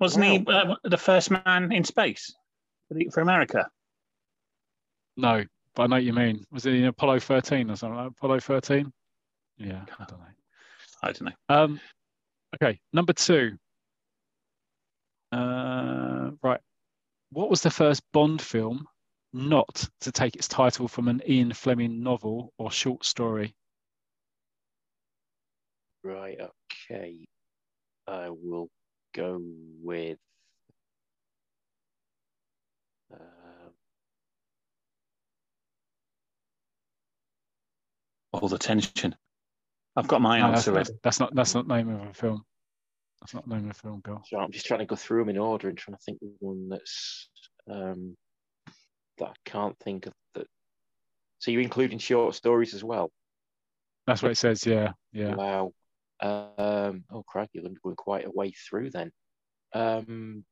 Wasn't 0.01 0.25
he 0.25 0.45
uh, 0.49 0.75
the 0.83 0.99
first 0.99 1.31
man 1.31 1.71
in 1.71 1.85
space 1.85 2.35
for, 2.89 2.95
the, 2.95 3.09
for 3.15 3.21
America? 3.21 3.69
No, 5.17 5.45
but 5.77 5.83
I 5.85 5.87
know 5.87 5.97
what 5.97 6.05
you 6.05 6.13
mean. 6.13 6.45
Was 6.51 6.67
it 6.67 6.75
in 6.75 6.85
Apollo 6.87 7.21
13 7.21 7.71
or 7.71 7.77
something? 7.77 7.97
Like 7.97 8.11
Apollo 8.11 8.41
13? 8.41 8.93
Yeah, 9.59 9.83
I 10.01 10.05
don't 10.07 10.19
know. 10.19 10.27
I 11.05 11.13
don't 11.13 11.23
know. 11.23 11.33
Um, 11.49 11.81
okay, 12.55 12.81
number 12.93 13.13
two. 13.13 13.57
Uh, 15.31 16.31
right. 16.43 16.61
What 17.31 17.49
was 17.49 17.63
the 17.63 17.71
first 17.71 18.03
Bond 18.13 18.43
film 18.43 18.87
not 19.33 19.89
to 20.01 20.13
take 20.13 20.37
its 20.37 20.49
title 20.49 20.89
from 20.89 21.09
an 21.09 21.23
Ian 21.27 21.53
Fleming 21.55 22.03
novel 22.03 22.53
or 22.59 22.71
short 22.71 23.05
story? 23.05 23.55
Right. 26.05 26.39
Okay. 26.91 27.25
I 28.07 28.29
will 28.29 28.69
go 29.15 29.41
with. 29.83 30.19
Uh, 33.13 33.17
All 38.33 38.49
the 38.49 38.59
tension. 38.59 39.15
I've 39.97 40.09
got 40.09 40.23
my 40.23 40.39
No, 40.39 40.47
answer 40.49 40.73
that's, 40.73 40.91
that's 41.03 41.21
not 41.21 41.35
that's 41.35 41.55
not 41.55 41.69
the 41.69 41.77
name 41.77 41.89
of 41.91 42.09
a 42.09 42.15
film. 42.15 42.45
That's 43.21 43.35
not 43.35 43.49
the 43.49 43.55
name 43.55 43.65
of 43.67 43.71
a 43.71 43.75
film, 43.75 44.01
girl. 44.01 44.23
so 44.27 44.39
I'm 44.39 44.51
just 44.51 44.67
trying 44.67 44.81
to 44.81 44.87
go 44.87 44.97
through 44.97 45.21
them 45.21 45.29
in 45.29 45.39
order 45.39 45.69
and 45.69 45.79
trying 45.79 45.97
to 45.97 46.03
think 46.03 46.19
of 46.23 46.29
one 46.41 46.69
that's 46.69 47.29
um, 47.71 48.17
that 49.19 49.29
I 49.29 49.35
can't 49.45 49.79
think 49.79 50.07
of. 50.07 50.15
That. 50.35 50.47
So 51.39 51.51
you're 51.51 51.61
including 51.61 51.99
short 51.99 52.35
stories 52.35 52.75
as 52.75 52.83
well. 52.83 53.11
That's 54.07 54.23
what 54.23 54.33
it 54.33 54.37
says. 54.39 54.67
Yeah, 54.67 54.93
yeah. 55.13 55.35
Wow. 55.35 55.73
Um, 56.21 57.05
oh, 57.11 57.25
crikey, 57.27 57.51
you're 57.55 57.65
going 57.83 57.97
quite 57.97 58.27
a 58.27 58.31
way 58.31 58.53
through 58.53 58.91
then. 58.91 59.11
Um, 59.75 60.45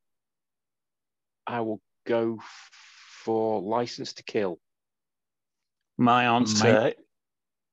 I 1.46 1.60
will 1.60 1.80
go 2.06 2.40
for 3.24 3.60
License 3.60 4.14
to 4.14 4.22
Kill. 4.24 4.58
My 5.96 6.24
answer 6.24 6.94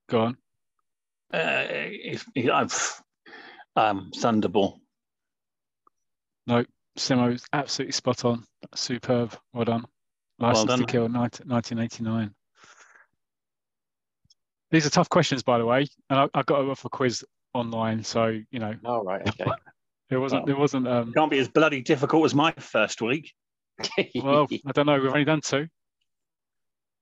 Go 0.09 0.22
on. 0.22 0.38
Uh, 1.34 1.66
is, 1.70 2.26
I've, 2.36 3.02
um, 3.76 4.12
Thunderball. 4.16 4.80
Simo's 6.98 7.46
absolutely 7.54 7.94
spot 7.94 8.26
on. 8.26 8.44
Superb. 8.76 9.36
Well 9.54 9.66
done. 9.66 9.86
Well 10.40 10.50
License 10.50 10.68
done. 10.68 10.80
to 10.80 10.86
Kill, 10.86 11.10
19, 11.10 11.48
1989. 11.48 12.34
These 14.70 14.86
are 14.86 14.90
tough 14.90 15.10
questions, 15.10 15.44
by 15.44 15.58
the 15.58 15.66
way, 15.66 15.88
and 16.10 16.20
I, 16.20 16.28
I 16.34 16.44
got 16.44 16.60
them 16.60 16.70
off 16.70 16.84
a 16.84 16.90
quiz 16.90 17.24
online, 17.54 18.04
so 18.04 18.38
you 18.52 18.60
know 18.60 18.74
All 18.84 19.04
right, 19.04 19.26
okay. 19.26 19.50
it 20.10 20.18
wasn't. 20.18 20.50
It 20.50 20.58
wasn't. 20.58 20.88
Um, 20.88 21.14
Can't 21.14 21.32
be 21.32 21.40
as 21.40 21.48
bloody 21.48 21.82
difficult 21.82 22.26
as 22.26 22.36
my 22.36 22.52
first 22.60 23.02
week. 23.02 23.32
well, 24.16 24.48
I 24.66 24.72
don't 24.74 24.86
know. 24.86 25.00
We've 25.00 25.08
only 25.08 25.24
done 25.24 25.40
two. 25.40 25.68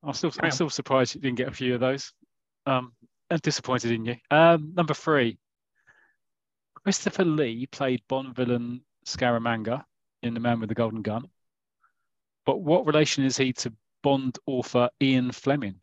I'm 0.04 0.14
still. 0.14 0.32
I'm 0.42 0.52
still 0.52 0.70
surprised 0.70 1.16
you 1.16 1.22
didn't 1.22 1.38
get 1.38 1.48
a 1.48 1.52
few 1.52 1.74
of 1.74 1.80
those. 1.80 2.14
Um, 2.68 2.92
and 3.30 3.42
disappointed 3.42 3.92
in 3.92 4.06
you. 4.06 4.16
Um, 4.32 4.74
number 4.76 4.94
three. 4.94 5.38
Christopher 6.84 7.26
Lee 7.26 7.66
played 7.66 8.02
Bond 8.08 8.36
villain 8.36 8.82
Scaramanga 9.06 9.84
in 10.22 10.34
The 10.34 10.40
Man 10.40 10.60
with 10.60 10.70
the 10.70 10.76
Golden 10.76 11.02
Gun. 11.02 11.28
But 12.46 12.62
what 12.62 12.86
relation 12.86 13.24
is 13.24 13.38
he 13.38 13.54
to 13.54 13.74
Bond 14.04 14.38
author 14.46 14.90
Ian 15.02 15.32
Fleming? 15.32 15.76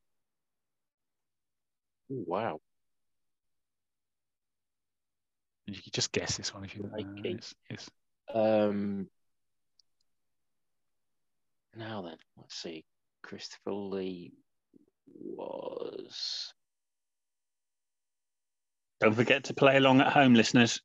Ooh, 2.13 2.25
wow. 2.27 2.61
You 5.67 5.75
can 5.75 5.93
just 5.93 6.13
guess 6.13 6.37
this 6.37 6.55
one 6.55 6.65
if 6.65 6.77
you. 6.77 6.91
Uh, 6.93 7.03
it's, 7.25 7.55
it's, 7.71 7.91
Um, 8.33 9.09
now 11.75 12.03
then, 12.03 12.17
let's 12.37 12.55
see. 12.55 12.85
Christopher 13.23 13.73
Lee 13.73 14.33
was. 15.15 16.53
Don't 19.03 19.15
forget 19.15 19.45
to 19.45 19.55
play 19.55 19.77
along 19.77 20.01
at 20.01 20.13
home, 20.13 20.35
listeners. 20.35 20.81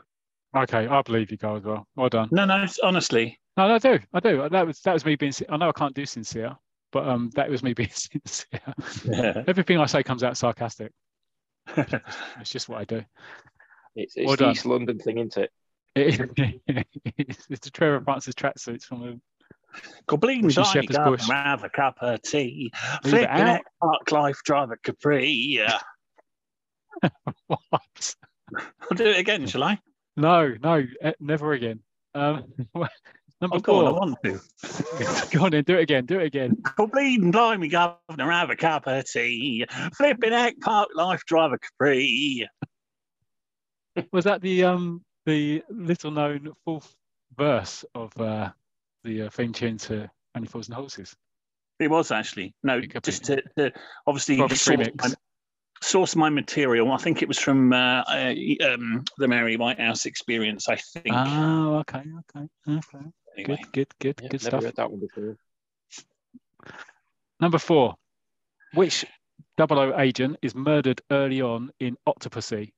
Okay, 0.55 0.87
I 0.87 1.01
believe 1.01 1.31
you 1.31 1.37
go 1.37 1.55
as 1.57 1.63
well. 1.63 1.87
Well 1.95 2.09
done. 2.09 2.29
No, 2.31 2.45
no, 2.45 2.65
honestly. 2.83 3.39
No, 3.57 3.73
I 3.73 3.77
do. 3.77 3.99
I 4.13 4.19
do. 4.19 4.47
That 4.49 4.67
was 4.67 4.79
that 4.81 4.93
was 4.93 5.05
me 5.05 5.15
being. 5.15 5.33
I 5.49 5.57
know 5.57 5.69
I 5.69 5.71
can't 5.71 5.93
do 5.95 6.05
sincere, 6.05 6.55
but 6.91 7.07
um, 7.07 7.29
that 7.35 7.49
was 7.49 7.63
me 7.63 7.73
being 7.75 7.89
sincere. 7.91 8.59
Yeah. 9.05 9.43
Everything 9.47 9.79
I 9.79 9.85
say 9.85 10.03
comes 10.03 10.23
out 10.23 10.37
sarcastic. 10.37 10.91
It's 12.39 12.51
just 12.51 12.69
what 12.69 12.81
I 12.81 12.85
do. 12.85 13.03
It's, 13.95 14.15
it's 14.17 14.27
Well 14.27 14.35
the 14.35 14.43
done. 14.45 14.51
East 14.51 14.65
London 14.65 14.99
thing, 14.99 15.17
isn't 15.19 15.37
it? 15.37 15.51
It- 15.95 16.61
it's, 17.17 17.47
it's 17.49 17.59
the 17.65 17.71
Trevor 17.71 18.01
Francis 18.03 18.35
tracksuits 18.35 18.83
from 18.83 19.03
a 19.03 19.13
Go 20.07 20.15
bleeding 20.17 20.45
Which 20.45 20.57
is 20.57 20.63
blimey, 20.67 20.81
Shepherd's 20.87 20.97
go 20.97 21.11
Bush. 21.11 21.29
have 21.29 21.63
a 21.63 21.69
cup 21.69 21.95
of 22.01 22.21
tea. 22.21 22.71
Leave 23.03 23.13
it 23.13 23.27
Flipping 23.27 23.27
out. 23.41 23.55
it, 23.59 23.61
Park 23.81 24.11
Life, 24.11 24.39
drive 24.45 24.71
a 24.71 24.77
Capri. 24.77 25.29
Yeah. 25.29 25.79
what? 27.47 28.15
I'll 28.51 28.95
do 28.95 29.05
it 29.07 29.17
again, 29.19 29.47
shall 29.47 29.63
I? 29.63 29.79
No, 30.17 30.53
no, 30.61 30.83
eh, 31.01 31.11
never 31.19 31.53
again. 31.53 31.79
Um, 32.13 32.45
number 33.41 33.57
Oh, 33.57 33.59
go 33.59 33.85
on, 33.85 33.87
I 33.87 33.91
want 33.91 34.17
to. 34.23 34.39
Go 35.37 35.45
on 35.45 35.51
then, 35.51 35.63
do 35.65 35.75
it 35.77 35.81
again, 35.81 36.05
do 36.05 36.19
it 36.19 36.27
again. 36.27 36.55
Go 36.77 36.87
bleeding 36.87 37.31
blimey, 37.31 37.67
governor, 37.67 38.31
have 38.31 38.49
a 38.49 38.55
cup 38.55 38.87
of 38.87 39.05
tea. 39.05 39.65
Flipping 39.97 40.31
Egg 40.31 40.61
Park 40.61 40.89
Life, 40.95 41.23
drive 41.25 41.51
a 41.51 41.57
Capri. 41.59 42.47
Was 44.11 44.23
that 44.23 44.41
the 44.41 44.63
um 44.63 45.03
the 45.25 45.63
little 45.69 46.11
known 46.11 46.53
fourth 46.63 46.95
verse 47.37 47.83
of 47.93 48.11
uh, 48.19 48.51
the 49.03 49.23
uh, 49.23 49.29
theme 49.29 49.53
tune 49.53 49.77
to 49.79 50.09
Only 50.35 50.47
Fools 50.47 50.67
and 50.67 50.75
Horses? 50.75 51.15
It 51.79 51.89
was 51.89 52.11
actually. 52.11 52.53
No, 52.63 52.77
It 52.77 52.91
could 52.91 53.03
be. 53.03 53.11
just 53.11 53.25
to, 53.25 53.41
to 53.57 53.71
obviously 54.07 54.37
remix. 54.37 55.15
My, 55.81 55.87
source 55.87 56.15
my 56.15 56.29
material. 56.29 56.91
I 56.91 56.97
think 56.97 57.21
it 57.21 57.27
was 57.27 57.39
from 57.39 57.73
uh, 57.73 58.03
uh, 58.07 58.33
um, 58.63 59.03
the 59.17 59.27
Mary 59.27 59.57
Whitehouse 59.57 60.05
experience, 60.05 60.69
I 60.69 60.75
think. 60.75 61.07
Oh, 61.11 61.77
okay, 61.77 61.99
okay, 61.99 62.47
okay. 62.67 63.05
anyway. 63.37 63.57
Good, 63.71 63.71
good, 63.71 63.87
good, 63.99 64.19
Yeah, 64.23 64.29
good 64.29 64.43
never 64.43 64.49
stuff. 64.49 64.63
heard 64.63 64.75
that 64.75 64.91
one 64.91 64.99
before. 64.99 65.37
Number 67.39 67.57
four. 67.57 67.95
Which 68.73 69.05
00 69.59 69.99
agent 69.99 70.37
is 70.41 70.53
murdered 70.53 71.01
early 71.11 71.41
on 71.41 71.71
in 71.79 71.95
Octopussy? 72.07 72.73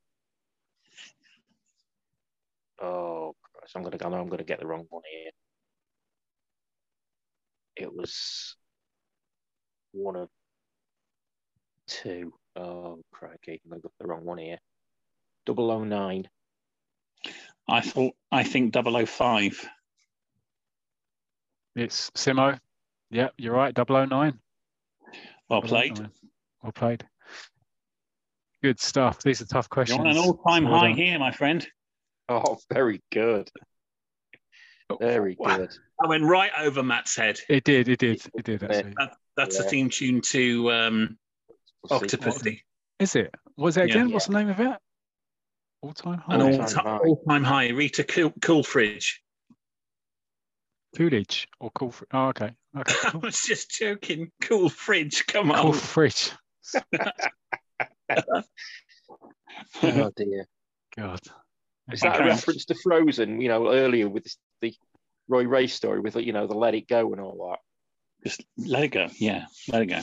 Oh, 2.80 3.36
Christ, 3.54 3.76
I'm 3.76 3.84
gonna. 3.84 3.98
I 4.04 4.10
know 4.10 4.22
I'm 4.22 4.30
gonna 4.30 4.44
get 4.44 4.60
the 4.60 4.68
wrong 4.68 4.86
one 4.90 5.02
here. 5.10 5.32
It 7.76 7.94
was 7.94 8.56
one 9.92 10.16
of 10.16 10.30
two. 11.88 12.34
Oh, 12.58 13.00
crikey! 13.12 13.62
I 13.72 13.78
got 13.78 13.92
the 14.00 14.08
wrong 14.08 14.26
one 14.26 14.40
here. 14.40 14.58
009. 15.48 16.28
I 17.70 17.82
thought, 17.82 18.14
I 18.32 18.44
think 18.44 18.74
005. 18.74 19.68
It's 21.76 22.10
Simo. 22.12 22.60
Yeah, 23.10 23.30
you're 23.38 23.54
right. 23.54 23.74
009. 23.76 24.40
Well 25.50 25.62
played. 25.62 25.98
009. 25.98 26.12
Well 26.64 26.72
played. 26.72 27.06
Good 28.64 28.80
stuff. 28.80 29.22
These 29.22 29.42
are 29.42 29.46
tough 29.46 29.68
You're 29.70 29.76
questions. 29.76 30.00
on 30.00 30.08
an 30.08 30.18
all-time 30.18 30.66
Well 30.66 30.80
high 30.80 30.88
done. 30.88 30.98
here, 30.98 31.20
my 31.20 31.32
friend. 31.32 31.66
Oh, 32.28 32.58
very 32.74 33.02
good. 33.12 33.50
Very 35.00 35.36
good. 35.36 35.70
I 36.04 36.08
went 36.08 36.24
right 36.24 36.52
over 36.60 36.82
Matt's 36.82 37.16
head. 37.16 37.40
It 37.50 37.64
did. 37.64 37.88
It 37.90 38.00
did. 38.00 38.22
It 38.36 38.44
did 38.46 38.62
Yeah. 38.62 38.68
actually. 38.70 38.94
That's 39.36 39.58
the 39.58 39.64
Yeah. 39.64 39.70
theme 39.70 39.90
tune 39.90 40.22
to 40.22 40.72
um, 40.72 41.20
We'll. 41.90 42.00
Octopussy. 42.00 42.62
Is 43.00 43.16
it? 43.16 43.34
What's 43.56 43.78
it 43.78 43.90
Yeah. 43.90 43.96
again? 43.96 44.12
What's 44.12 44.28
the 44.28 44.34
name 44.34 44.50
of 44.50 44.60
it? 44.60 44.78
All 45.82 45.94
time 45.94 46.18
high. 46.20 46.36
An 46.36 46.42
All-time 46.42 46.62
all-time 46.62 46.86
high. 46.86 46.98
all-time 46.98 47.44
high. 47.44 47.68
Rita 47.70 48.04
Cool, 48.04 48.34
Coolfridge. 48.42 49.22
Coolidge 50.96 51.48
or 51.60 51.70
cool. 51.72 51.92
Fr- 51.92 52.06
oh, 52.14 52.28
okay. 52.30 52.52
Okay. 52.78 52.96
I 53.14 53.18
was 53.18 53.40
just 53.42 53.70
joking. 53.70 54.32
Coolfridge, 54.42 55.28
come 55.28 55.52
on. 55.52 55.62
cool 55.62 55.74
fridge. 55.74 56.32
Oh 59.84 60.12
dear. 60.16 60.46
God. 60.96 61.20
Is 61.92 62.02
that 62.02 62.20
a 62.22 62.26
reference 62.26 62.66
to 62.66 62.76
Frozen? 62.76 63.42
You 63.42 63.50
know, 63.50 63.72
earlier 63.72 64.08
with 64.10 64.26
the 64.62 64.74
Roy 65.28 65.44
Ray 65.44 65.68
story 65.68 66.00
with 66.00 66.16
you 66.16 66.34
know 66.34 66.48
the 66.48 66.54
Let 66.56 66.76
It 66.76 66.88
Go 66.88 67.12
and 67.12 67.22
all 67.22 67.50
that. 67.50 67.60
Just 68.28 68.46
let 68.58 68.84
it 68.84 68.90
go. 68.90 69.08
Yeah, 69.18 69.46
let 69.70 69.82
it 69.84 69.88
go. 69.88 70.00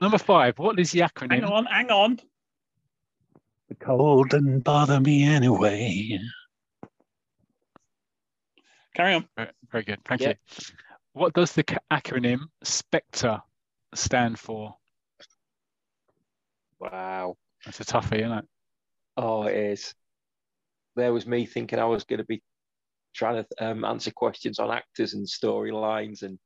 Number 0.00 0.18
five. 0.18 0.58
What 0.58 0.78
is 0.78 0.92
the 0.92 1.00
acronym? 1.00 1.32
Hang 1.32 1.44
on, 1.44 1.66
hang 1.66 1.90
on. 1.90 2.20
The 3.68 3.74
cold 3.76 4.30
didn't 4.30 4.60
bother 4.60 5.00
me 5.00 5.24
anyway. 5.24 6.18
Carry 8.94 9.14
on. 9.14 9.28
Very, 9.36 9.50
very 9.70 9.84
good. 9.84 9.98
Thank 10.04 10.20
Yeah. 10.20 10.28
you. 10.28 10.34
What 11.12 11.32
does 11.34 11.52
the 11.52 11.64
acronym 11.90 12.40
SPECTRE 12.62 13.42
stand 13.94 14.38
for? 14.38 14.76
Wow. 16.78 17.36
That's 17.64 17.80
a 17.80 17.84
toughie, 17.84 18.20
isn't 18.20 18.32
it? 18.32 18.44
Oh, 19.16 19.44
it 19.44 19.56
is. 19.56 19.94
There 20.94 21.12
was 21.12 21.26
me 21.26 21.46
thinking 21.46 21.78
I 21.78 21.84
was 21.84 22.04
going 22.04 22.18
to 22.18 22.24
be 22.24 22.42
trying 23.14 23.42
to 23.42 23.66
um, 23.66 23.84
answer 23.84 24.10
questions 24.10 24.58
on 24.58 24.70
actors 24.70 25.14
and 25.14 25.26
storylines, 25.26 26.22
and 26.22 26.38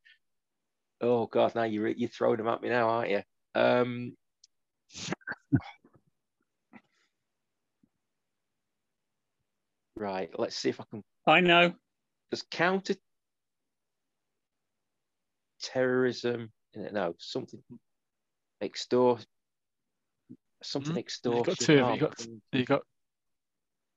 oh 1.01 1.27
god, 1.27 1.55
now 1.55 1.65
you're 1.65 1.89
you're 1.89 2.09
throwing 2.09 2.39
them 2.39 2.49
at 2.49 2.63
me 2.63 2.69
now, 2.69 2.89
aren't 2.89 3.11
you? 3.11 3.23
Um, 3.55 4.17
right. 9.97 10.31
Let's 10.39 10.57
see 10.57 10.71
if 10.71 10.81
I 10.81 10.85
can. 10.91 11.03
I 11.27 11.41
know. 11.41 11.73
Does 12.31 12.43
counter 12.51 12.95
terrorism? 15.63 16.51
No, 16.75 17.15
something 17.19 17.61
extort. 18.61 19.27
Something 20.63 20.93
Hmm? 20.93 20.99
extortion. 20.99 21.43
got 21.45 21.59
two 21.59 21.79
of 21.79 21.87
oh, 21.89 21.95
you 21.95 22.01
got- 22.01 22.27
You 22.53 22.65
got 22.65 22.83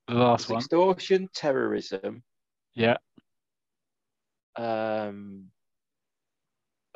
the 0.07 0.13
last 0.15 0.49
one. 0.49 0.59
extortion, 0.59 1.29
terrorism. 1.33 2.23
Yeah. 2.73 2.97
Um. 4.55 5.51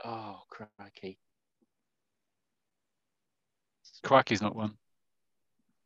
Oh 0.03 0.41
crikey! 0.49 1.17
Crikey's 4.03 4.41
not 4.41 4.55
one. 4.55 4.77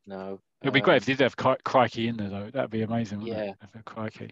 No. 0.05 0.39
It'd 0.61 0.73
be 0.73 0.81
great 0.81 0.97
if 0.97 1.03
um, 1.03 1.05
they 1.07 1.13
did 1.13 1.23
have 1.23 1.37
cri- 1.37 1.55
Crikey 1.63 2.07
in 2.07 2.17
there, 2.17 2.29
though. 2.29 2.49
That'd 2.51 2.69
be 2.71 2.81
amazing, 2.83 3.19
wouldn't 3.21 3.37
Yeah. 3.37 3.51
it? 3.51 3.55
If 3.75 3.85
Crikey. 3.85 4.31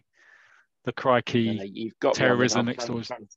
The 0.85 0.93
Crikey. 0.93 1.59
uh, 1.59 1.63
you've 1.63 1.97
got 1.99 2.07
me 2.07 2.09
on 2.09 2.13
the- 2.13 2.17
terrorism, 2.35 2.59
I'm 2.59 2.65
trying- 2.65 2.75
extortion. 2.75 3.15
trying- 3.15 3.29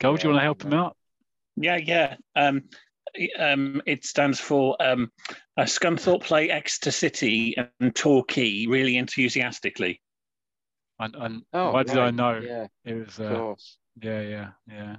Gold, 0.00 0.20
do 0.20 0.28
you 0.28 0.32
want 0.32 0.40
to 0.40 0.44
help 0.44 0.62
him 0.64 0.74
out? 0.74 0.96
Yeah, 1.56 1.76
yeah. 1.76 2.16
Um, 2.34 2.68
um, 3.38 3.82
it 3.86 4.04
stands 4.04 4.40
for 4.40 4.76
um, 4.82 5.12
uh, 5.56 5.62
Scunthorpe 5.62 6.22
play 6.22 6.50
Exeter 6.50 6.90
City 6.90 7.54
and 7.80 7.94
Torquay 7.94 8.66
really 8.66 8.96
enthusiastically. 8.96 10.00
And, 10.98 11.14
and 11.16 11.42
Oh, 11.52 11.72
why 11.72 11.82
did 11.82 11.98
I 11.98 12.10
know? 12.10 12.38
Yeah, 12.38 12.66
It 12.84 12.94
was, 12.94 13.18
of 13.18 13.32
uh, 13.32 13.36
course. 13.36 13.76
yeah, 14.00 14.20
yeah, 14.22 14.48
yeah. 14.68 14.96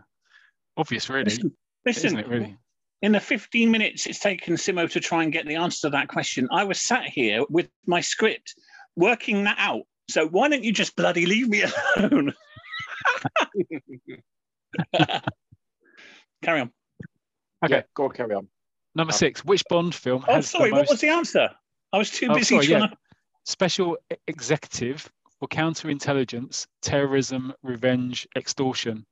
Obvious, 0.78 1.10
really. 1.10 1.26
Listen, 1.26 1.58
listen 1.86 2.06
isn't 2.08 2.20
it 2.20 2.28
really? 2.28 2.58
In 3.04 3.12
the 3.12 3.20
15 3.20 3.70
minutes 3.70 4.06
it's 4.08 4.18
taken 4.20 4.56
Simo 4.56 4.90
to 4.90 5.00
try 5.00 5.22
and 5.24 5.32
get 5.32 5.46
the 5.46 5.56
answer 5.56 5.88
to 5.88 5.92
that 5.92 6.08
question, 6.08 6.48
I 6.52 6.64
was 6.64 6.82
sat 6.82 7.04
here 7.06 7.44
with 7.50 7.70
my 7.86 8.00
script 8.02 8.56
working 8.96 9.44
that 9.44 9.58
out. 9.60 9.84
So 10.10 10.28
why 10.28 10.48
don't 10.50 10.64
you 10.64 10.72
just 10.72 10.96
bloody 10.96 11.26
leave 11.26 11.50
me 11.50 11.64
alone? 11.98 12.34
Carry 16.42 16.62
on. 16.62 16.72
Okay. 17.64 17.76
Yeah, 17.76 17.82
go 17.94 18.06
on, 18.06 18.12
carry 18.12 18.36
on. 18.36 18.48
Number 18.96 19.12
uh, 19.14 19.16
six. 19.16 19.44
Which 19.46 19.64
Bond 19.70 19.94
film 19.96 20.24
Oh, 20.28 20.36
has 20.36 20.50
sorry, 20.50 20.70
the 20.70 20.76
what 20.76 20.82
most 20.82 20.90
was 20.92 21.02
the 21.02 21.10
answer? 21.10 21.50
I 21.92 21.98
was 21.98 22.10
too 22.10 22.28
Oh, 22.30 22.36
busy 22.36 22.56
sorry, 22.56 22.68
trying 22.68 22.82
yeah. 22.82 22.88
to. 22.88 22.98
special 23.46 23.98
executive 24.28 25.10
for 25.40 25.48
counterintelligence, 25.48 26.68
terrorism, 26.82 27.54
revenge, 27.64 28.28
extortion? 28.36 29.06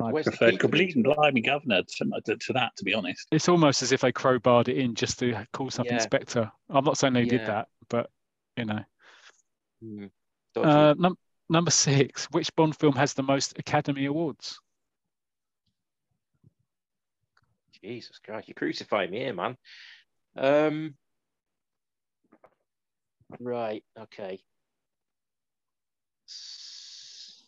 I 0.00 0.12
Where's 0.12 0.24
the 0.24 0.30
preferred 0.30 0.52
key 0.52 0.56
to 0.56 0.60
complete 0.60 0.94
and 0.94 1.04
blimey 1.04 1.40
governor 1.40 1.82
to, 1.82 2.20
to, 2.24 2.36
to 2.36 2.52
that, 2.54 2.76
to 2.76 2.84
be 2.84 2.94
honest. 2.94 3.26
It's 3.30 3.48
almost 3.48 3.82
as 3.82 3.92
if 3.92 4.00
they 4.00 4.12
crowbarred 4.12 4.68
it 4.68 4.78
in 4.78 4.94
just 4.94 5.18
to 5.20 5.46
call 5.52 5.70
something 5.70 5.96
Yeah. 5.96 6.02
Spectre. 6.02 6.50
I'm 6.68 6.84
not 6.84 6.98
saying 6.98 7.14
they 7.14 7.24
did 7.24 7.46
that, 7.46 7.68
but 7.88 8.10
you 8.56 8.64
know. 8.64 8.80
Dodgy. 10.54 10.68
Uh, 10.68 10.94
num- 10.98 11.18
number 11.48 11.70
six. 11.70 12.26
Which 12.26 12.54
Bond 12.56 12.76
film 12.76 12.94
has 12.94 13.14
the 13.14 13.22
most 13.22 13.58
Academy 13.58 14.06
Awards? 14.06 14.60
Jesus 17.82 18.18
Christ, 18.18 18.48
you 18.48 18.54
crucify 18.54 19.06
me 19.06 19.18
here, 19.20 19.34
man. 19.34 19.56
Um. 20.36 20.94
Right. 23.38 23.84
Okay. 23.98 24.40
S-. 26.28 27.44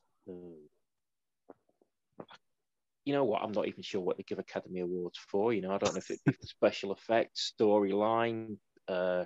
You 3.05 3.15
know 3.15 3.25
what? 3.25 3.43
I'm 3.43 3.53
not 3.53 3.67
even 3.67 3.83
sure 3.83 4.01
what 4.01 4.17
they 4.17 4.23
give 4.23 4.39
Academy 4.39 4.81
Awards 4.81 5.19
for. 5.29 5.53
You 5.53 5.63
know, 5.63 5.73
I 5.73 5.79
don't 5.79 5.95
know 5.95 5.99
if 5.99 6.11
it'd 6.11 6.23
be 6.25 6.33
for 6.33 6.47
special 6.47 6.93
effects, 6.93 7.53
storyline. 7.59 8.57
Uh. 8.89 9.25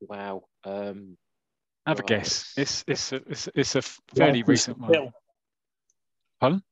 Wow. 0.00 0.44
Um. 0.64 1.16
Have 1.86 2.00
a 2.00 2.02
guess. 2.02 2.52
It's 2.56 2.84
it's 2.86 3.12
a, 3.12 3.16
it's, 3.28 3.48
it's 3.54 3.76
a 3.76 3.82
fairly 3.82 4.40
License 4.40 4.48
recent 4.48 4.78
one. 4.78 4.92
Kill. 4.92 5.12
Pardon? 6.40 6.62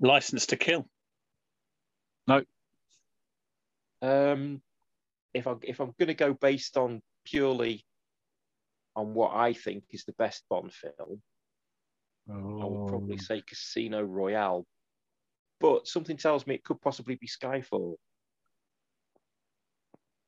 License 0.00 0.46
to 0.46 0.56
kill. 0.56 0.86
No. 2.26 2.42
Um. 4.00 4.62
if 5.34 5.46
I 5.46 5.54
if 5.62 5.80
I'm 5.80 5.94
going 5.98 6.08
to 6.08 6.14
go 6.14 6.34
based 6.34 6.76
on 6.76 7.00
purely 7.24 7.84
on 8.94 9.14
what 9.14 9.34
I 9.34 9.52
think 9.52 9.84
is 9.90 10.04
the 10.04 10.12
best 10.12 10.44
Bond 10.50 10.72
film, 10.72 11.22
I 12.30 12.34
would 12.34 12.88
probably 12.88 13.16
Oh, 13.18 13.22
say 13.22 13.42
Casino 13.46 14.02
Royale. 14.02 14.64
But 15.60 15.86
something 15.86 16.16
tells 16.16 16.46
me 16.46 16.54
it 16.54 16.64
could 16.64 16.80
possibly 16.80 17.16
be 17.16 17.26
Skyfall. 17.28 17.96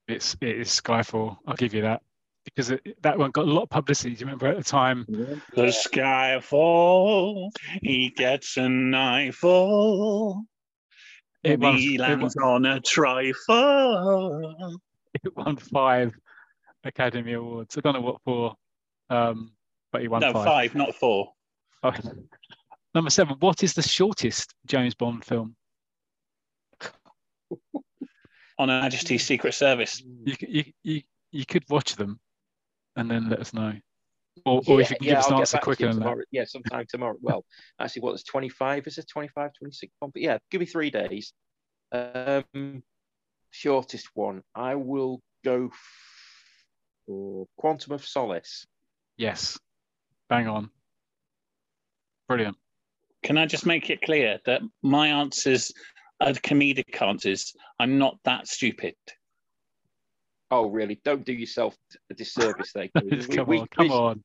it's 0.06 0.36
it 0.40 0.58
is 0.60 0.68
Skyfall. 0.68 1.38
I'll 1.46 1.54
give 1.56 1.72
you 1.74 1.82
that 1.82 2.02
because 2.44 2.70
it, 2.70 2.82
that 3.02 3.18
one 3.18 3.30
got 3.30 3.46
a 3.46 3.50
lot 3.50 3.62
of 3.62 3.70
publicity. 3.70 4.14
Do 4.14 4.20
you 4.20 4.26
remember 4.26 4.46
at 4.48 4.58
the 4.58 4.62
time? 4.64 5.06
The 5.08 5.40
Skyfall, 5.72 7.50
he 7.82 8.10
gets 8.10 8.56
an 8.58 8.94
eyeful. 8.94 10.44
It 11.42 11.58
won, 11.58 11.76
he 11.76 11.94
it, 11.94 12.00
lands 12.00 12.36
won, 12.38 12.66
on 12.66 12.66
a 12.66 12.80
trifle. 12.80 14.78
it 15.24 15.36
won 15.36 15.56
five 15.56 16.14
Academy 16.84 17.32
Awards. 17.32 17.76
I 17.76 17.80
don't 17.80 17.94
know 17.94 18.00
what 18.02 18.20
for, 18.24 18.54
um, 19.10 19.52
but 19.90 20.02
he 20.02 20.08
won 20.08 20.20
No, 20.20 20.32
five. 20.32 20.44
five, 20.44 20.74
not 20.74 20.94
four. 20.94 21.32
Number 22.94 23.10
seven. 23.10 23.36
What 23.40 23.62
is 23.62 23.74
the 23.74 23.82
shortest 23.82 24.54
James 24.66 24.94
Bond 24.94 25.24
film? 25.24 25.56
On 28.58 28.68
Her 28.68 28.82
Majesty's 28.82 29.26
Secret 29.26 29.54
Service. 29.54 30.02
You 30.24 30.34
you 30.40 30.64
you, 30.82 31.02
you 31.32 31.44
could 31.44 31.64
watch 31.68 31.96
them, 31.96 32.20
and 32.96 33.10
then 33.10 33.28
let 33.28 33.40
us 33.40 33.52
know, 33.52 33.72
or, 34.44 34.62
or 34.66 34.80
if 34.80 34.90
you 34.90 34.96
can 34.96 35.06
give 35.06 35.18
us 35.18 35.26
an 35.26 35.32
I'll 35.32 35.38
get 35.40 35.54
answer 35.54 35.58
quicker 35.58 35.86
you 35.86 35.92
than 35.92 36.02
that. 36.02 36.24
Yeah, 36.30 36.44
sometime 36.44 36.86
tomorrow. 36.88 37.16
Well, 37.20 37.44
actually, 37.80 38.02
what 38.02 38.14
is 38.14 38.22
25? 38.24 38.86
Is 38.86 38.98
it 38.98 39.08
25, 39.08 39.50
26? 39.58 39.92
But 40.00 40.10
yeah, 40.16 40.38
give 40.50 40.60
me 40.60 40.66
three 40.66 40.90
days. 40.90 41.32
Um, 41.90 42.82
shortest 43.50 44.08
one. 44.14 44.42
I 44.54 44.76
will 44.76 45.20
go 45.44 45.70
for 47.06 47.46
Quantum 47.56 47.92
of 47.92 48.04
Solace. 48.06 48.66
Yes, 49.16 49.58
bang 50.28 50.48
on. 50.48 50.70
Brilliant. 52.28 52.56
Can 53.22 53.38
I 53.38 53.46
just 53.46 53.66
make 53.66 53.90
it 53.90 54.02
clear 54.02 54.38
that 54.46 54.62
my 54.82 55.08
answers 55.08 55.72
are 56.20 56.32
comedic 56.32 57.00
answers? 57.00 57.54
I'm 57.78 57.98
not 57.98 58.18
that 58.24 58.46
stupid. 58.48 58.94
Oh, 60.50 60.66
really? 60.68 61.00
Don't 61.04 61.24
do 61.24 61.32
yourself 61.32 61.74
a 62.10 62.14
disservice 62.14 62.72
there. 62.74 62.88
Gary. 62.94 63.08
We- 63.26 63.26
come 63.26 63.46
we- 63.48 63.58
on, 63.60 63.66
come 63.68 63.88
we- 63.88 63.94
on. 63.94 64.24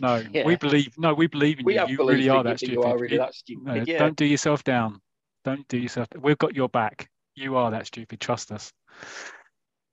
No, 0.00 0.16
Yeah. 0.32 0.44
we 0.44 0.56
believe. 0.56 0.94
No, 0.98 1.14
we 1.14 1.26
believe 1.26 1.58
in 1.60 1.64
We 1.64 1.78
you. 1.78 1.86
You 1.88 2.08
really 2.08 2.28
are 2.28 2.42
that 2.42 2.50
that 2.50 2.58
stupid. 2.58 2.74
You 2.74 2.82
are 2.82 2.98
really 2.98 3.14
You- 3.14 3.20
that 3.20 3.34
stupid. 3.34 3.64
no, 3.64 3.74
yeah. 3.86 3.98
Don't 3.98 4.16
do 4.16 4.24
yourself 4.26 4.62
down. 4.64 5.00
Don't 5.44 5.66
do 5.68 5.78
yourself. 5.78 6.08
We've 6.18 6.38
got 6.38 6.54
your 6.54 6.68
back. 6.68 7.08
You 7.34 7.56
are 7.56 7.70
that 7.70 7.86
stupid. 7.86 8.20
Trust 8.20 8.52
us. 8.52 8.72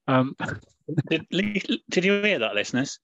Um, 0.08 0.36
Did, 1.10 1.26
did 1.89 2.04
you 2.06 2.22
hear 2.22 2.39
that, 2.39 2.54
listeners? 2.54 2.99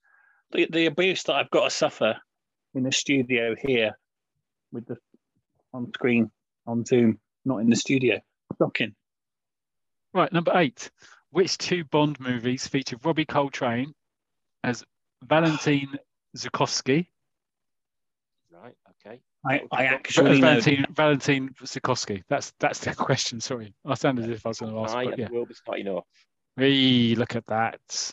The, 0.52 0.66
the 0.70 0.86
abuse 0.86 1.22
that 1.24 1.34
I've 1.36 1.50
got 1.50 1.64
to 1.64 1.70
suffer 1.70 2.16
in 2.74 2.82
the 2.82 2.92
studio 2.92 3.54
here 3.58 3.96
with 4.72 4.86
the 4.86 4.96
on 5.72 5.92
screen, 5.94 6.30
on 6.66 6.84
Zoom, 6.84 7.18
not 7.44 7.58
in 7.58 7.70
the 7.70 7.76
studio. 7.76 8.20
Shocking. 8.58 8.94
right, 10.14 10.32
number 10.32 10.52
eight. 10.56 10.90
Which 11.30 11.58
two 11.58 11.84
Bond 11.84 12.18
movies 12.20 12.66
featured 12.66 13.04
Robbie 13.04 13.26
Coltrane 13.26 13.92
as 14.64 14.84
Valentine 15.22 15.98
Zukovsky? 16.36 17.06
Right. 18.50 18.74
Okay. 19.06 19.20
I, 19.46 19.62
I 19.70 19.86
As 19.86 19.92
actually 19.92 20.40
know. 20.40 20.46
Valentine 20.46 20.86
Valentine 20.90 21.54
Zukovsky. 21.62 22.22
That's 22.28 22.52
that's 22.58 22.80
the 22.80 22.94
question. 22.94 23.40
Sorry, 23.40 23.74
I 23.84 23.94
sounded 23.94 24.24
as 24.24 24.30
if 24.30 24.46
I 24.46 24.48
was 24.48 24.58
going 24.58 24.72
to 24.72 24.80
ask, 24.80 24.94
I 24.94 25.04
but 25.04 25.12
and 25.14 25.18
yeah. 25.20 25.28
the 25.28 25.34
world 25.34 25.50
is 25.50 25.62
not 25.66 25.78
enough. 25.78 26.04
Hey, 26.56 27.14
look 27.14 27.36
at 27.36 27.46
that. 27.46 28.12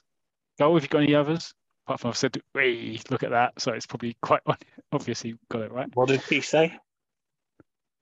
Go. 0.60 0.74
Have 0.74 0.84
you 0.84 0.90
got 0.90 1.04
any 1.04 1.16
others? 1.16 1.54
Apart 1.88 2.00
from 2.00 2.10
I've 2.10 2.18
said, 2.18 2.42
hey, 2.54 3.00
look 3.10 3.24
at 3.24 3.30
that. 3.32 3.54
So 3.60 3.72
it's 3.72 3.86
probably 3.86 4.18
quite 4.22 4.42
obvious 4.92 5.24
you 5.24 5.38
got 5.50 5.62
it 5.62 5.72
right. 5.72 5.88
What 5.94 6.08
did 6.10 6.22
he 6.24 6.42
say? 6.42 6.74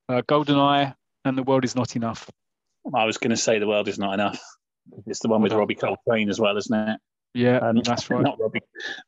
Uh, 0.10 0.22
GoldenEye 0.22 0.96
and 1.26 1.38
The 1.38 1.44
World 1.44 1.66
Is 1.66 1.76
Not 1.76 1.96
Enough. 1.96 2.30
I 2.94 3.06
was 3.06 3.18
going 3.18 3.32
to 3.32 3.38
say 3.38 3.60
the 3.60 3.68
world 3.68 3.88
is 3.88 3.98
not 3.98 4.14
enough. 4.14 4.42
It's 5.08 5.20
the 5.20 5.30
one 5.30 5.42
with 5.42 5.54
Robbie 5.54 5.76
Coltrane 5.76 6.30
as 6.30 6.40
well, 6.40 6.58
isn't 6.58 6.78
it? 6.90 7.00
Yeah, 7.34 7.58
Um, 7.60 7.80
that's 7.80 8.10
right. 8.10 8.22
Not 8.22 8.38
Robbie. 8.40 8.60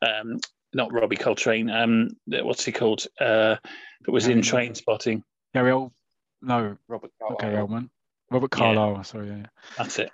Um, 0.02 0.40
not 0.74 0.94
Robbie 0.94 1.18
Coltrane. 1.18 1.70
Um, 1.70 2.10
what's 2.26 2.64
he 2.64 2.72
called? 2.72 3.06
Uh, 3.20 3.56
that 4.06 4.12
was 4.12 4.28
in 4.28 4.40
Trainspotting. 4.40 5.24
Gary 5.54 5.72
Ol- 5.72 5.92
no, 6.42 6.78
Robert 6.88 7.12
not 7.20 7.38
Carlyle. 7.40 7.52
Gary 7.52 7.62
Oldman. 7.68 7.90
Robert 8.32 8.50
Yeah. 8.54 8.58
Carlyle. 8.58 9.04
Sorry. 9.04 9.28
Yeah. 9.28 9.46
That's 9.78 10.00
it. 10.00 10.12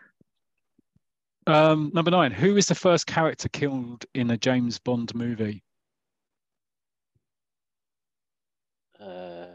Um, 1.48 1.92
number 1.94 2.12
nine. 2.12 2.32
Who 2.32 2.56
is 2.58 2.68
the 2.68 2.76
first 2.76 3.08
character 3.08 3.50
killed 3.50 4.06
in 4.14 4.30
a 4.32 4.38
James 4.38 4.78
Bond 4.80 5.14
movie? 5.16 5.64
Uh, 9.00 9.46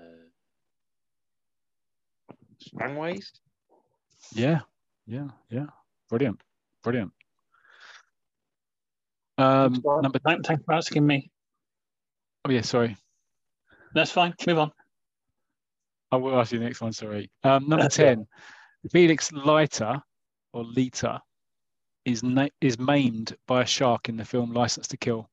Strangways. 2.61 3.31
Yeah, 4.35 4.61
yeah, 5.07 5.29
yeah. 5.51 5.67
Brilliant, 6.11 6.41
brilliant. 6.83 7.13
Um, 9.39 9.83
number. 10.03 10.19
Thank- 10.19 10.45
Thanks 10.47 10.65
for 10.65 10.75
asking 10.75 11.07
me. 11.07 11.31
Oh 12.45 12.51
yeah, 12.51 12.63
sorry. 12.63 12.97
That's 13.95 14.11
fine. 14.11 14.35
Move 14.47 14.59
on. 14.59 14.73
I 16.11 16.17
will 16.17 16.39
ask 16.41 16.53
you 16.53 16.59
the 16.59 16.65
next 16.65 16.81
one. 16.81 16.93
Sorry. 16.93 17.31
Um, 17.45 17.69
number 17.69 17.85
That's 17.85 17.99
all 18.01 18.07
right. 18.07 18.15
ten. 18.17 18.27
Felix 18.91 19.33
Leiter 19.33 20.01
or 20.53 20.65
Lita 20.65 21.21
is 22.07 22.23
na- 22.23 22.49
is 22.61 22.79
maimed 22.79 23.37
by 23.47 23.63
a 23.63 23.67
shark 23.67 24.09
in 24.09 24.17
the 24.17 24.25
film 24.25 24.53
License 24.53 24.89
to 24.89 24.97
Kill. 24.97 25.29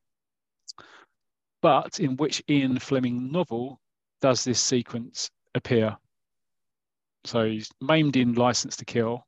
But 1.61 1.99
in 1.99 2.17
which 2.17 2.43
Ian 2.49 2.77
Fleming 2.79 3.31
novel 3.31 3.79
does 4.21 4.43
this 4.43 4.59
sequence 4.59 5.31
appear? 5.55 5.95
So 7.25 7.45
he's 7.45 7.69
maimed 7.79 8.17
in 8.17 8.33
License 8.33 8.75
to 8.77 8.85
Kill 8.85 9.25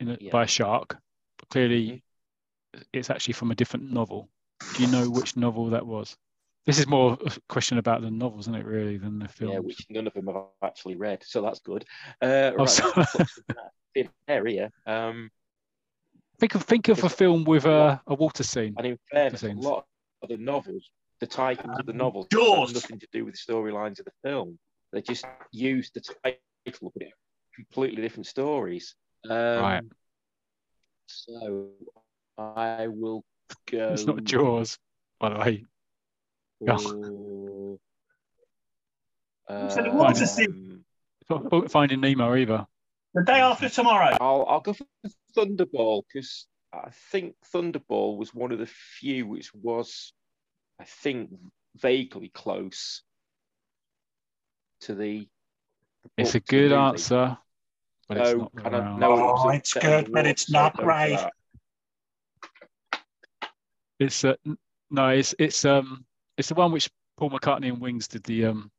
in 0.00 0.08
a, 0.10 0.18
Yeah. 0.20 0.30
by 0.32 0.44
a 0.44 0.48
shark, 0.48 0.96
but 1.38 1.48
clearly 1.50 2.02
it's 2.92 3.10
actually 3.10 3.34
from 3.34 3.50
a 3.52 3.54
different 3.54 3.92
novel. 3.92 4.28
Do 4.76 4.82
you 4.84 4.90
know 4.90 5.08
which 5.08 5.36
novel 5.36 5.70
that 5.70 5.86
was? 5.86 6.16
This 6.66 6.78
is 6.78 6.86
more 6.86 7.16
a 7.24 7.32
question 7.48 7.78
about 7.78 8.02
the 8.02 8.10
novels, 8.10 8.44
isn't 8.44 8.54
it, 8.54 8.66
really, 8.66 8.96
than 8.98 9.18
the 9.18 9.28
film? 9.28 9.52
Yeah, 9.52 9.58
which 9.60 9.86
none 9.88 10.06
of 10.06 10.12
them 10.14 10.26
have 10.26 10.44
actually 10.62 10.96
read, 10.96 11.22
so 11.24 11.42
that's 11.42 11.60
good. 11.60 11.84
Uh, 12.20 12.52
Oh, 12.52 12.56
right, 12.56 12.68
so- 12.68 12.92
let's 12.96 13.12
put 13.12 13.28
some 13.28 13.56
thin 13.94 14.08
air 14.28 14.46
here. 14.46 14.70
Um, 14.86 15.30
Think 16.40 16.54
of 16.54 16.62
think 16.62 16.88
of 16.88 17.04
a 17.04 17.08
film 17.10 17.44
with 17.44 17.66
a, 17.66 18.00
a 18.06 18.14
water 18.14 18.42
scene. 18.42 18.74
and 18.78 18.86
in 18.86 18.98
fairness, 19.12 19.42
a 19.42 19.52
lot 19.52 19.84
of 20.22 20.30
the 20.30 20.38
novels, 20.38 20.90
the 21.20 21.26
titles 21.26 21.78
of 21.78 21.84
the 21.84 21.92
novels, 21.92 22.28
Jaws. 22.32 22.70
have 22.70 22.82
nothing 22.82 22.98
to 22.98 23.06
do 23.12 23.26
with 23.26 23.34
the 23.34 23.52
storylines 23.52 23.98
of 23.98 24.06
the 24.06 24.12
film. 24.24 24.58
They 24.90 25.02
just 25.02 25.26
use 25.52 25.90
the 25.94 26.00
title, 26.00 26.92
but 26.94 27.02
it's 27.02 27.12
completely 27.54 28.00
different 28.00 28.26
stories. 28.26 28.94
Um, 29.28 29.36
Right. 29.36 29.82
So 31.06 31.68
I 32.38 32.86
will 32.86 33.22
go. 33.70 33.92
It's 33.92 34.06
not 34.06 34.24
Jaws, 34.24 34.78
by 35.18 35.28
the 35.28 35.38
way. 35.38 35.64
Yeah. 36.62 36.76
for, 36.78 36.94
You 36.96 37.78
said 39.68 39.86
it 39.86 39.92
was 39.92 40.22
a 40.22 40.26
sim- 40.26 40.84
um, 41.28 41.48
It's 41.52 41.72
Finding 41.72 42.00
Nemo 42.00 42.34
either. 42.34 42.66
The 43.12 43.24
day 43.24 43.40
after 43.40 43.68
tomorrow. 43.68 44.16
I'll 44.20 44.46
I'll 44.48 44.60
go 44.60 44.72
for 44.72 44.86
Thunderball 45.36 46.02
because 46.12 46.46
I 46.72 46.90
think 47.10 47.34
Thunderball 47.52 48.16
was 48.16 48.34
one 48.34 48.52
of 48.52 48.58
the 48.58 48.66
few 48.66 49.26
which 49.26 49.52
was, 49.54 50.12
I 50.80 50.84
think, 50.84 51.30
vaguely 51.76 52.28
close 52.28 53.02
to 54.82 54.94
the. 54.94 55.28
the 56.02 56.10
It's 56.18 56.34
a 56.34 56.38
book, 56.38 56.46
to 56.46 56.56
the 56.56 56.62
good 56.62 56.72
movie. 56.72 56.92
answer, 56.92 57.38
but 58.08 58.18
it's 58.18 58.30
No, 58.32 58.38
not 58.40 58.52
and 58.64 58.76
I 58.76 58.98
know 58.98 59.12
Oh, 59.18 59.48
a 59.48 59.52
it's 59.54 59.74
good, 59.74 60.12
but 60.12 60.26
it's 60.26 60.50
not 60.50 60.82
right. 60.82 61.30
It's 63.98 64.24
uh, 64.24 64.34
no, 64.90 65.08
it's 65.08 65.34
it's 65.38 65.64
um 65.64 66.04
it's 66.38 66.48
the 66.48 66.54
one 66.54 66.72
which 66.72 66.88
Paul 67.18 67.30
McCartney 67.30 67.68
and 67.68 67.80
Wings 67.80 68.08
did 68.08 68.24
the 68.24 68.46
um 68.46 68.70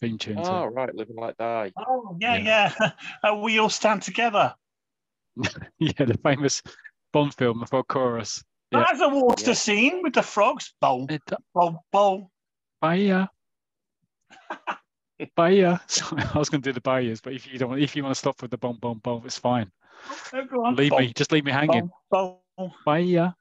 theme 0.00 0.18
tune 0.18 0.36
to. 0.36 0.42
Oh 0.42 0.66
right, 0.66 0.94
Live 0.94 1.08
and 1.08 1.18
Let 1.18 1.38
Die. 1.38 1.72
Oh, 1.78 2.16
yeah, 2.20 2.36
yeah. 2.36 2.90
Uh, 3.24 3.34
we 3.36 3.58
all 3.58 3.70
stand 3.70 4.02
together. 4.02 4.54
yeah, 5.78 6.04
the 6.04 6.18
famous 6.22 6.62
Bond 7.12 7.34
film, 7.34 7.60
the 7.60 7.66
frog 7.66 7.86
chorus. 7.88 8.42
Yeah. 8.72 8.84
That's 8.88 9.00
a 9.00 9.08
water 9.08 9.44
Yeah. 9.46 9.54
scene 9.54 10.02
with 10.02 10.14
the 10.14 10.22
frogs. 10.22 10.74
Bowl, 10.80 11.06
It, 11.08 11.22
bowl, 11.54 11.84
bowl. 11.92 12.30
Bahia. 12.80 13.30
Bahia. 15.34 15.80
Sorry, 15.86 16.22
I 16.34 16.38
was 16.38 16.50
going 16.50 16.60
to 16.62 16.68
do 16.68 16.72
the 16.74 16.80
Bahias, 16.80 17.22
but 17.22 17.32
if 17.32 17.50
you 17.50 17.58
don't, 17.58 17.70
want, 17.70 17.80
if 17.80 17.96
you 17.96 18.02
want 18.02 18.14
to 18.14 18.18
stop 18.18 18.42
with 18.42 18.50
the 18.50 18.58
bomb, 18.58 18.76
bomb, 18.76 18.98
bomb, 18.98 19.22
it's 19.24 19.38
fine. 19.38 19.70
Oh. 20.34 20.74
Leave 20.76 20.90
bowl, 20.90 21.00
me, 21.00 21.12
just 21.14 21.32
leave 21.32 21.44
me 21.44 21.52
hanging. 21.52 21.90
Bowl, 22.10 22.42
bowl, 22.56 22.74
Bahia, 22.84 23.34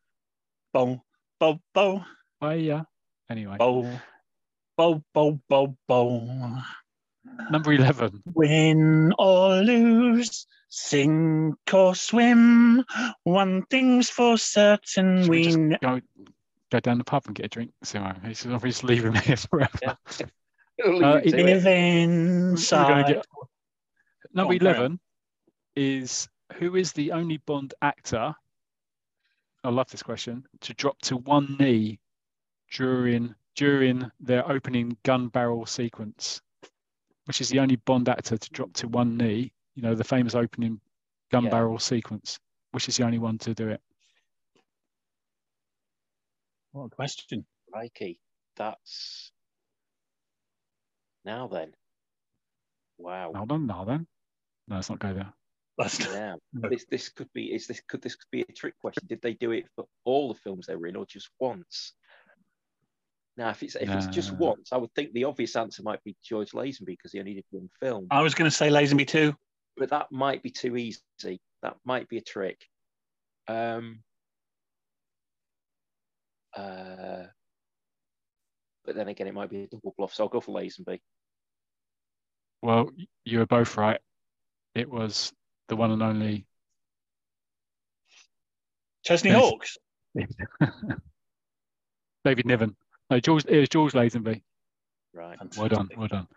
bowl, 0.74 1.04
bowl, 1.39 1.60
bowl, 1.74 2.06
Bahia. 2.39 2.88
Anyway, 3.30 3.58
bowl, 3.58 3.89
bowl, 4.78 5.04
bowl, 5.14 5.39
bowl, 5.50 5.78
bowl. 5.88 6.58
Number 7.50 7.74
eleven. 7.74 8.22
Win 8.34 9.14
or 9.20 9.56
lose, 9.62 10.48
Sink 10.70 11.56
or 11.74 11.96
swim, 11.96 12.84
one 13.24 13.64
thing's 13.70 14.10
for 14.10 14.38
certain. 14.38 15.22
Should 15.24 15.30
we 15.30 15.56
We 15.56 15.78
go 15.82 16.00
go 16.72 16.80
down 16.80 16.98
the 16.98 17.04
pub 17.04 17.24
and 17.28 17.36
get 17.36 17.46
a 17.46 17.50
drink, 17.50 17.72
Simo. 17.84 18.26
He's 18.26 18.46
obviously 18.46 18.96
leaving 18.96 19.14
me 19.14 19.20
here 19.24 19.38
forever. 19.38 19.80
Yeah. 19.82 19.96
Uh, 20.84 21.22
Leave 21.24 21.34
it- 21.34 21.40
it. 21.40 21.46
live 21.46 21.66
inside. 21.68 23.08
get- 23.08 23.26
Number 24.34 24.52
on. 24.54 24.58
eleven 24.60 25.00
is 25.78 26.28
who 26.58 26.76
is 26.76 26.92
the 26.92 27.14
only 27.14 27.38
Bond 27.38 27.74
actor? 27.82 28.36
I 29.64 29.70
love 29.70 29.90
this 29.90 30.04
question 30.04 30.46
to 30.62 30.74
drop 30.74 31.00
to 31.04 31.16
one 31.16 31.56
knee 31.62 32.02
during 32.74 33.34
during 33.56 34.12
their 34.20 34.46
opening 34.52 34.98
gun 35.04 35.30
barrel 35.30 35.66
sequence, 35.66 36.42
which 37.26 37.42
is 37.42 37.50
the 37.50 37.60
only 37.60 37.76
Bond 37.76 38.10
actor 38.10 38.38
to 38.38 38.50
drop 38.52 38.74
to 38.74 38.88
one 38.88 39.18
knee. 39.18 39.52
You 39.76 39.82
know 39.82 39.96
the 39.96 40.04
famous 40.04 40.36
opening 40.36 40.80
gun 41.32 41.46
Yeah. 41.46 41.50
barrel 41.50 41.80
sequence, 41.80 42.40
which 42.72 42.88
is 42.88 42.98
the 42.98 43.04
only 43.04 43.20
one 43.20 43.38
to 43.40 43.54
do 43.54 43.70
it. 43.70 43.82
What 46.72 46.86
a 46.86 46.90
question. 46.90 47.46
Crikey, 47.72 48.20
that's 48.56 49.32
now 51.24 51.48
then. 51.48 51.74
Wow. 52.98 53.34
Hold 53.36 53.52
on, 53.52 53.66
now 53.66 53.84
then. 53.84 54.08
No, 54.68 54.76
let's 54.76 54.90
not 54.90 55.00
go 55.00 55.14
there. 55.14 55.34
That's 55.78 56.00
Yeah. 56.00 56.36
No. 56.54 56.70
This 56.70 56.86
this 56.86 57.10
could 57.10 57.32
be 57.34 57.54
is 57.54 57.68
this 57.68 57.82
could 57.82 58.02
this 58.02 58.16
could 58.16 58.30
be 58.32 58.42
a 58.48 58.52
trick 58.54 58.78
question. 58.80 59.08
Did 59.08 59.22
they 59.22 59.34
do 59.34 59.52
it 59.52 59.66
for 59.76 59.86
all 60.06 60.30
the 60.34 60.40
films 60.40 60.68
they 60.68 60.76
were 60.76 60.88
in 60.88 60.96
or 60.96 61.06
just 61.06 61.30
once? 61.40 61.94
Now, 63.38 63.50
if 63.50 63.62
it's 63.64 63.76
if 63.76 63.90
it's 63.90 64.08
just 64.08 64.32
once, 64.34 64.70
I 64.72 64.78
would 64.78 64.94
think 64.94 65.12
the 65.12 65.26
obvious 65.26 65.56
answer 65.58 65.84
might 65.84 66.02
be 66.04 66.16
George 66.24 66.52
Lazenby 66.52 66.86
because 66.86 67.12
he 67.12 67.20
only 67.20 67.34
did 67.34 67.44
one 67.50 67.70
film. 67.82 68.08
I 68.10 68.22
was 68.22 68.34
going 68.34 68.50
to 68.50 68.56
say 68.56 68.70
Lazenby 68.70 69.08
too. 69.08 69.36
but 69.76 69.90
that 69.90 70.10
might 70.10 70.42
be 70.42 70.50
too 70.50 70.78
easy. 70.78 71.02
That 71.62 71.76
might 71.84 72.08
be 72.08 72.18
a 72.18 72.22
trick. 72.22 72.62
Um, 73.50 74.00
uh, 76.56 77.24
but 78.86 78.96
then 78.96 79.10
again, 79.10 79.28
it 79.28 79.34
might 79.34 79.50
be 79.50 79.64
a 79.64 79.68
double 79.68 79.94
bluff. 79.98 80.14
So 80.14 80.24
I'll 80.24 80.30
go 80.30 80.40
for 80.40 80.56
Lazenby. 80.56 81.02
Well, 82.62 82.90
you 83.26 83.40
were 83.40 83.46
both 83.46 83.76
right. 83.76 84.00
It 84.76 84.90
was 84.90 85.34
the 85.68 85.76
one 85.76 85.92
and 85.92 86.02
only 86.02 86.46
Chesney 89.04 89.32
Yes. 89.32 89.42
Hawkes. 89.44 89.78
David 92.24 92.46
Niven. 92.46 92.76
No, 93.10 93.20
George. 93.20 93.45
It 93.45 93.60
was 93.60 93.70
George 93.70 93.93
Lazenby. 93.93 94.41
Right. 95.14 95.38
Well 95.58 95.70
done. 95.70 95.89
Well 95.95 96.08
done. 96.08 96.28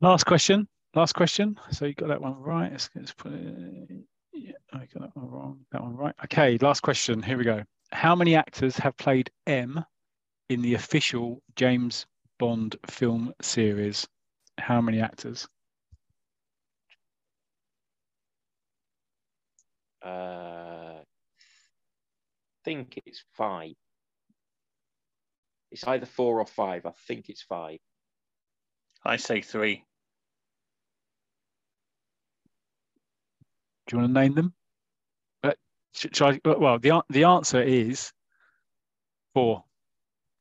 Last 0.00 0.24
question. 0.24 0.66
Last 0.94 1.12
question. 1.14 1.58
So 1.70 1.84
you 1.86 1.94
got 1.94 2.08
that 2.08 2.20
one 2.20 2.36
right. 2.40 2.70
Let's, 2.70 2.90
let's 2.94 3.12
put 3.12 3.32
it. 3.32 4.04
Yeah, 4.32 4.52
I 4.72 4.78
got 4.78 5.02
that 5.02 5.16
one 5.16 5.30
wrong. 5.30 5.60
That 5.72 5.82
one 5.82 5.96
right. 5.96 6.14
Okay. 6.24 6.58
Last 6.58 6.80
question. 6.80 7.22
Here 7.22 7.38
we 7.38 7.44
go. 7.44 7.62
How 7.92 8.14
many 8.14 8.34
actors 8.34 8.76
have 8.78 8.96
played 8.96 9.30
M 9.46 9.84
in 10.48 10.62
the 10.62 10.74
official 10.74 11.42
James 11.54 12.06
Bond 12.38 12.76
film 12.88 13.32
series? 13.40 14.06
How 14.58 14.80
many 14.80 15.00
actors? 15.00 15.46
Uh, 20.02 21.00
think 22.64 23.00
it's 23.06 23.22
five. 23.36 23.74
It's 25.76 25.86
either 25.86 26.06
four 26.06 26.40
or 26.40 26.46
five. 26.46 26.86
I 26.86 26.92
think 27.06 27.28
it's 27.28 27.42
five. 27.42 27.80
I 29.04 29.16
say 29.16 29.42
three. 29.42 29.84
Do 33.86 33.96
you 33.96 34.00
want 34.00 34.14
to 34.14 34.20
name 34.20 34.34
them? 34.34 34.54
But 35.42 35.58
sh- 35.92 36.06
shall 36.14 36.28
I, 36.28 36.40
uh, 36.48 36.54
well, 36.58 36.78
the 36.78 37.02
the 37.10 37.24
answer 37.24 37.60
is 37.60 38.10
four. 39.34 39.64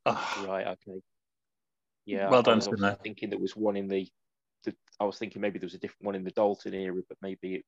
Oh, 0.06 0.46
Right. 0.48 0.68
Okay. 0.68 1.02
Yeah. 2.06 2.30
Well 2.30 2.40
I 2.40 2.44
done, 2.44 2.56
was 2.60 2.68
obviously 2.70 2.96
Thinking 3.04 3.30
there 3.30 3.38
was 3.38 3.58
one 3.58 3.76
in 3.76 3.90
the, 3.90 4.08
the. 4.64 4.74
I 5.02 5.04
was 5.04 5.18
thinking 5.18 5.42
maybe 5.42 5.60
there 5.60 5.68
was 5.68 5.74
a 5.74 5.80
different 5.80 6.06
one 6.06 6.16
in 6.16 6.24
the 6.24 6.32
Dalton 6.32 6.74
era, 6.74 7.02
but 7.10 7.18
maybe 7.22 7.56
it, 7.56 7.66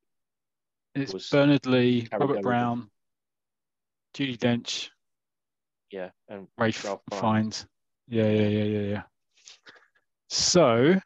It's 0.96 1.12
was 1.12 1.30
Bernard 1.30 1.66
Lee, 1.66 2.08
Robert 2.14 2.42
Brown, 2.44 2.90
Judi 4.14 4.38
Dench, 4.38 4.90
yeah. 5.92 6.10
And 6.30 6.48
Rafe 6.58 6.84
Ralph 6.84 7.02
Fiennes. 7.12 7.22
Fiennes. 7.22 7.68
Yeah, 8.08 8.30
yeah, 8.30 8.48
yeah, 8.48 8.64
yeah, 8.64 8.80
yeah. 8.94 9.02
So 10.30 11.00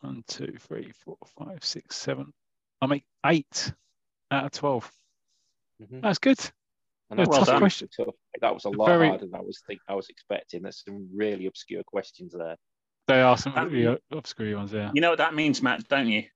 one, 0.00 0.22
two, 0.26 0.54
three, 0.60 0.92
four, 1.04 1.16
five, 1.38 1.62
six, 1.64 1.96
seven. 1.96 2.32
I 2.80 2.86
make 2.86 3.04
eight 3.26 3.72
out 4.30 4.46
of 4.46 4.52
twelve. 4.52 4.90
Mhm. 5.82 6.02
That's 6.02 6.18
good. 6.18 6.38
And 7.10 7.18
Yeah, 7.18 7.24
that 7.26 7.32
tough 7.32 7.48
was 7.48 7.58
question. 7.58 7.88
tough. 7.96 8.14
That 8.40 8.54
was 8.54 8.64
a 8.64 8.70
lot 8.70 8.86
Very- 8.86 9.08
harder 9.08 9.26
than 9.26 9.34
I 9.34 9.40
was 9.40 9.60
think 9.66 9.80
I 9.88 9.94
was 9.94 10.08
expecting. 10.08 10.62
There's 10.62 10.82
some 10.84 11.08
really 11.14 11.46
obscure 11.46 11.82
questions 11.84 12.32
there. 12.36 12.56
They 13.08 13.20
are 13.20 13.36
some 13.36 13.54
Um, 13.56 13.70
really 13.70 13.98
obscure 14.12 14.56
ones. 14.56 14.72
Yeah. 14.72 14.90
you 14.94 15.00
know 15.00 15.10
what 15.10 15.18
that 15.18 15.34
means, 15.34 15.60
Matt, 15.62 15.88
don't 15.88 16.06
you? 16.08 16.28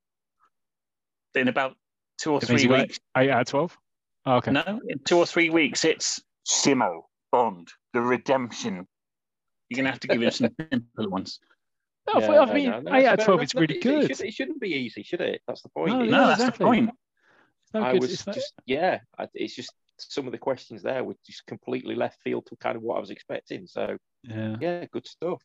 In 1.34 1.48
about 1.48 1.76
two 2.18 2.32
or 2.32 2.38
It 2.38 2.46
three 2.46 2.66
weeks. 2.66 2.98
Eight 3.16 3.30
out 3.30 3.42
of 3.42 3.46
twelve. 3.46 3.78
Oh, 4.26 4.36
okay. 4.36 4.50
No, 4.50 4.80
in 4.88 4.98
two 5.04 5.18
or 5.18 5.26
three 5.26 5.50
weeks, 5.50 5.84
it's 5.84 6.22
Simo, 6.46 7.02
Bond, 7.35 7.68
the 7.93 8.01
redemption. 8.01 8.87
You're 9.68 9.76
going 9.78 9.87
to 9.87 9.91
have 9.91 10.01
to 10.01 10.09
give 10.09 10.22
him 10.22 10.30
some 10.30 10.51
simple 10.70 11.09
ones. 11.11 11.41
No, 12.07 12.12
I 12.12 12.20
Yeah, 12.20 12.26
thought- 12.26 12.49
I 12.51 12.55
mean, 12.55 12.70
no, 12.70 12.80
no, 12.80 12.95
eight 12.97 13.03
that's 13.05 13.07
out 13.07 13.12
of 13.14 13.18
fair 13.20 13.24
twelve 13.24 13.41
enough. 13.41 13.49
is 13.49 13.55
really 13.55 13.76
it- 13.76 13.82
good. 13.82 14.11
It, 14.11 14.16
should, 14.18 14.26
it 14.26 14.35
shouldn't 14.35 14.61
be 14.61 14.68
easy, 14.74 15.03
should 15.03 15.22
it? 15.22 15.41
That's 15.49 15.62
the 15.62 15.70
point. 15.70 15.89
No, 15.91 16.03
It's- 16.03 16.11
No, 16.12 16.26
that's 16.26 16.41
exactly. 16.41 16.64
the 16.64 16.66
point. 16.66 16.91
I 17.87 17.93
good. 17.93 18.03
was 18.03 18.24
just 18.26 18.53
yeah. 18.66 18.99
I, 19.18 19.26
it's 19.32 19.57
just 19.57 19.72
some 19.97 20.26
of 20.26 20.32
the 20.32 20.39
questions 20.39 20.82
there 20.82 21.03
were 21.03 21.14
just 21.26 21.47
completely 21.47 21.95
left 21.95 22.18
field 22.22 22.45
to 22.47 22.57
kind 22.57 22.76
of 22.76 22.82
what 22.82 22.99
I 22.99 23.01
was 23.01 23.09
expecting. 23.11 23.66
So 23.66 23.97
yeah. 24.22 24.57
yeah, 24.61 24.85
good 24.93 25.07
stuff. 25.07 25.41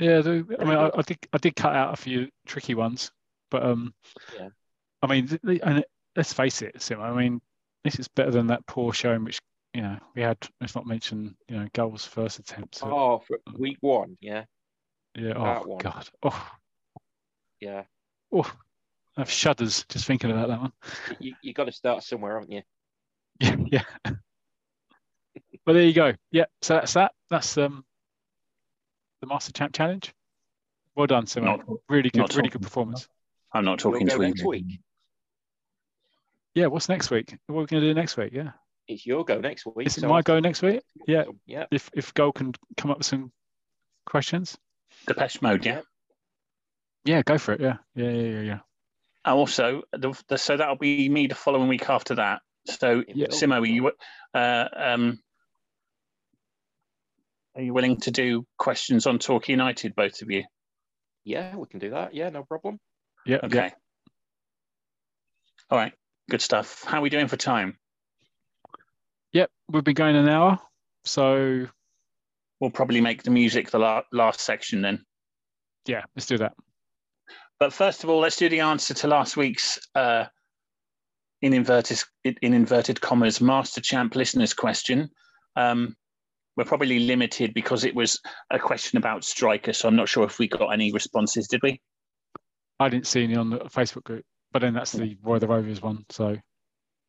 Yeah, 0.00 0.20
the, 0.20 0.44
I 0.58 0.64
mean, 0.64 0.76
I, 0.76 0.90
good. 0.90 0.98
I 0.98 1.02
did 1.02 1.18
I 1.32 1.38
did 1.38 1.54
cut 1.56 1.76
out 1.76 1.94
a 1.94 1.96
few 1.96 2.28
tricky 2.44 2.74
ones, 2.74 3.12
but 3.50 3.62
um, 3.64 3.94
Yeah. 4.36 4.48
I 5.02 5.06
mean, 5.06 5.28
th- 5.28 5.40
the, 5.44 5.62
and 5.62 5.78
it, 5.78 5.86
let's 6.16 6.32
face 6.32 6.60
it, 6.62 6.82
Sim. 6.82 7.00
I 7.00 7.12
mean, 7.12 7.40
this 7.84 8.00
is 8.00 8.08
better 8.08 8.32
than 8.32 8.48
that 8.48 8.66
poor 8.66 8.92
showing 8.92 9.22
which 9.22 9.38
you 9.74 9.82
know 9.82 9.98
we 10.14 10.22
had. 10.22 10.36
Let's 10.60 10.74
not 10.74 10.86
mention 10.86 11.36
you 11.48 11.58
know 11.58 11.68
Gull's 11.72 12.04
first 12.04 12.38
attempt. 12.38 12.82
At, 12.82 12.88
Oh, 12.88 13.22
for 13.26 13.38
week 13.58 13.78
one, 13.80 14.16
yeah, 14.20 14.44
yeah. 15.14 15.28
that 15.34 15.36
Oh 15.36 15.62
one. 15.66 15.78
God. 15.78 16.08
Oh, 16.22 16.50
yeah. 17.60 17.82
oh. 18.32 18.50
I 19.16 19.22
have 19.22 19.30
shudders 19.30 19.84
just 19.88 20.06
thinking 20.06 20.30
about 20.30 20.48
that 20.48 20.60
one. 20.60 20.72
You 21.18 21.34
you 21.42 21.52
got 21.52 21.64
to 21.64 21.72
start 21.72 22.02
somewhere, 22.04 22.38
haven't 22.40 22.52
you? 22.52 22.62
Yeah, 23.40 23.82
yeah. 24.04 24.12
but 25.66 25.72
there 25.74 25.82
you 25.82 25.92
go. 25.92 26.12
Yeah. 26.30 26.44
So 26.62 26.74
that's 26.74 26.92
that. 26.94 27.12
That's 27.28 27.58
um 27.58 27.84
the 29.20 29.26
Master 29.26 29.52
Champ 29.52 29.74
Challenge. 29.74 30.14
Well 30.94 31.06
done, 31.06 31.26
Sim. 31.26 31.44
Not- 31.44 31.60
Really 31.88 32.10
good, 32.10 32.34
really 32.36 32.48
good 32.48 32.62
performance. 32.62 33.08
I'm 33.52 33.64
not 33.64 33.82
You'll 33.82 33.92
talking 33.92 34.06
to 34.08 34.14
you. 34.14 34.20
next 34.20 34.44
week. 34.44 34.80
Yeah. 36.54 36.66
What's 36.66 36.88
next 36.88 37.10
week? 37.10 37.36
What 37.46 37.56
are 37.56 37.60
we 37.62 37.66
going 37.66 37.82
to 37.82 37.88
do 37.88 37.94
next 37.94 38.16
week? 38.16 38.32
Yeah. 38.32 38.50
It's 38.90 39.06
your 39.06 39.24
go 39.24 39.38
next 39.40 39.64
week. 39.66 39.86
Is 39.86 39.96
it 39.96 40.00
so 40.00 40.08
my 40.08 40.16
I'll- 40.16 40.22
go 40.22 40.40
next 40.40 40.62
week? 40.62 40.82
Yeah. 41.06 41.24
Yeah. 41.46 41.66
if 41.70 41.90
if 41.94 42.12
Goal 42.14 42.32
can 42.32 42.52
come 42.76 42.90
up 42.90 42.98
with 42.98 43.06
some 43.06 43.32
questions, 44.04 44.58
Depeche 45.06 45.40
Mode, 45.40 45.64
yeah. 45.64 45.82
yeah, 47.04 47.22
go 47.22 47.38
for 47.38 47.52
it. 47.52 47.60
Yeah, 47.60 47.76
yeah, 47.94 48.10
yeah, 48.10 48.28
yeah. 48.28 48.40
yeah. 48.42 48.58
Also, 49.24 49.82
the, 49.92 50.18
the, 50.28 50.38
so 50.38 50.56
that'll 50.56 50.76
be 50.76 51.08
me 51.08 51.26
the 51.28 51.34
following 51.34 51.68
week 51.68 51.88
after 51.88 52.16
that. 52.16 52.40
So, 52.66 53.04
Yeah. 53.06 53.28
Simo, 53.28 53.60
are 53.60 53.66
you, 53.66 53.92
uh, 54.34 54.68
um, 54.74 55.20
are 57.54 57.62
you 57.62 57.72
willing 57.74 57.98
to 58.00 58.10
do 58.10 58.46
questions 58.58 59.06
on 59.06 59.18
Torquay 59.18 59.52
United, 59.52 59.94
both 59.94 60.22
of 60.22 60.30
you? 60.30 60.44
Yeah, 61.24 61.54
we 61.56 61.66
can 61.66 61.80
do 61.80 61.90
that. 61.90 62.14
Yeah, 62.14 62.30
no 62.30 62.44
problem. 62.44 62.80
Yeah, 63.26 63.38
Okay. 63.44 63.56
yeah. 63.56 63.70
All 65.70 65.78
right. 65.78 65.92
Good 66.30 66.40
stuff. 66.42 66.82
How 66.84 66.98
are 66.98 67.02
we 67.02 67.10
doing 67.10 67.28
for 67.28 67.36
time? 67.36 67.76
Yep, 69.32 69.50
we've 69.68 69.84
been 69.84 69.94
going 69.94 70.16
an 70.16 70.28
hour, 70.28 70.58
so 71.04 71.66
We'll 72.60 72.70
probably 72.70 73.00
make 73.00 73.22
the 73.22 73.30
music 73.30 73.70
the 73.70 73.78
la- 73.78 74.02
last 74.12 74.40
section 74.40 74.82
then. 74.82 75.02
yeah, 75.86 76.02
let's 76.14 76.26
do 76.26 76.36
that. 76.38 76.52
But 77.58 77.72
first 77.72 78.04
of 78.04 78.10
all, 78.10 78.20
let's 78.20 78.36
do 78.36 78.48
the 78.50 78.60
answer 78.60 78.92
to 78.94 79.08
last 79.08 79.36
week's 79.36 79.78
uh, 79.94 80.26
in 81.42 81.54
inverted 81.54 82.02
in 82.24 82.52
inverted 82.54 83.00
commas 83.00 83.40
master 83.40 83.80
champ 83.80 84.14
listeners 84.14 84.52
question. 84.52 85.08
Um, 85.56 85.96
we're 86.56 86.64
probably 86.64 86.98
limited 87.00 87.54
because 87.54 87.84
it 87.84 87.94
was 87.94 88.20
a 88.50 88.58
question 88.58 88.98
about 88.98 89.24
striker, 89.24 89.72
so 89.72 89.88
I'm 89.88 89.96
not 89.96 90.08
sure 90.08 90.24
if 90.24 90.38
we 90.38 90.48
got 90.48 90.68
any 90.68 90.92
responses. 90.92 91.48
Did 91.48 91.62
we? 91.62 91.80
I 92.78 92.88
didn't 92.90 93.06
see 93.06 93.24
any 93.24 93.36
on 93.36 93.48
the 93.50 93.58
Facebook 93.60 94.04
group, 94.04 94.24
but 94.52 94.60
then 94.60 94.74
that's 94.74 94.92
the 94.92 95.16
Roy 95.22 95.38
the 95.38 95.48
Rovers 95.48 95.80
one. 95.80 96.04
So 96.10 96.36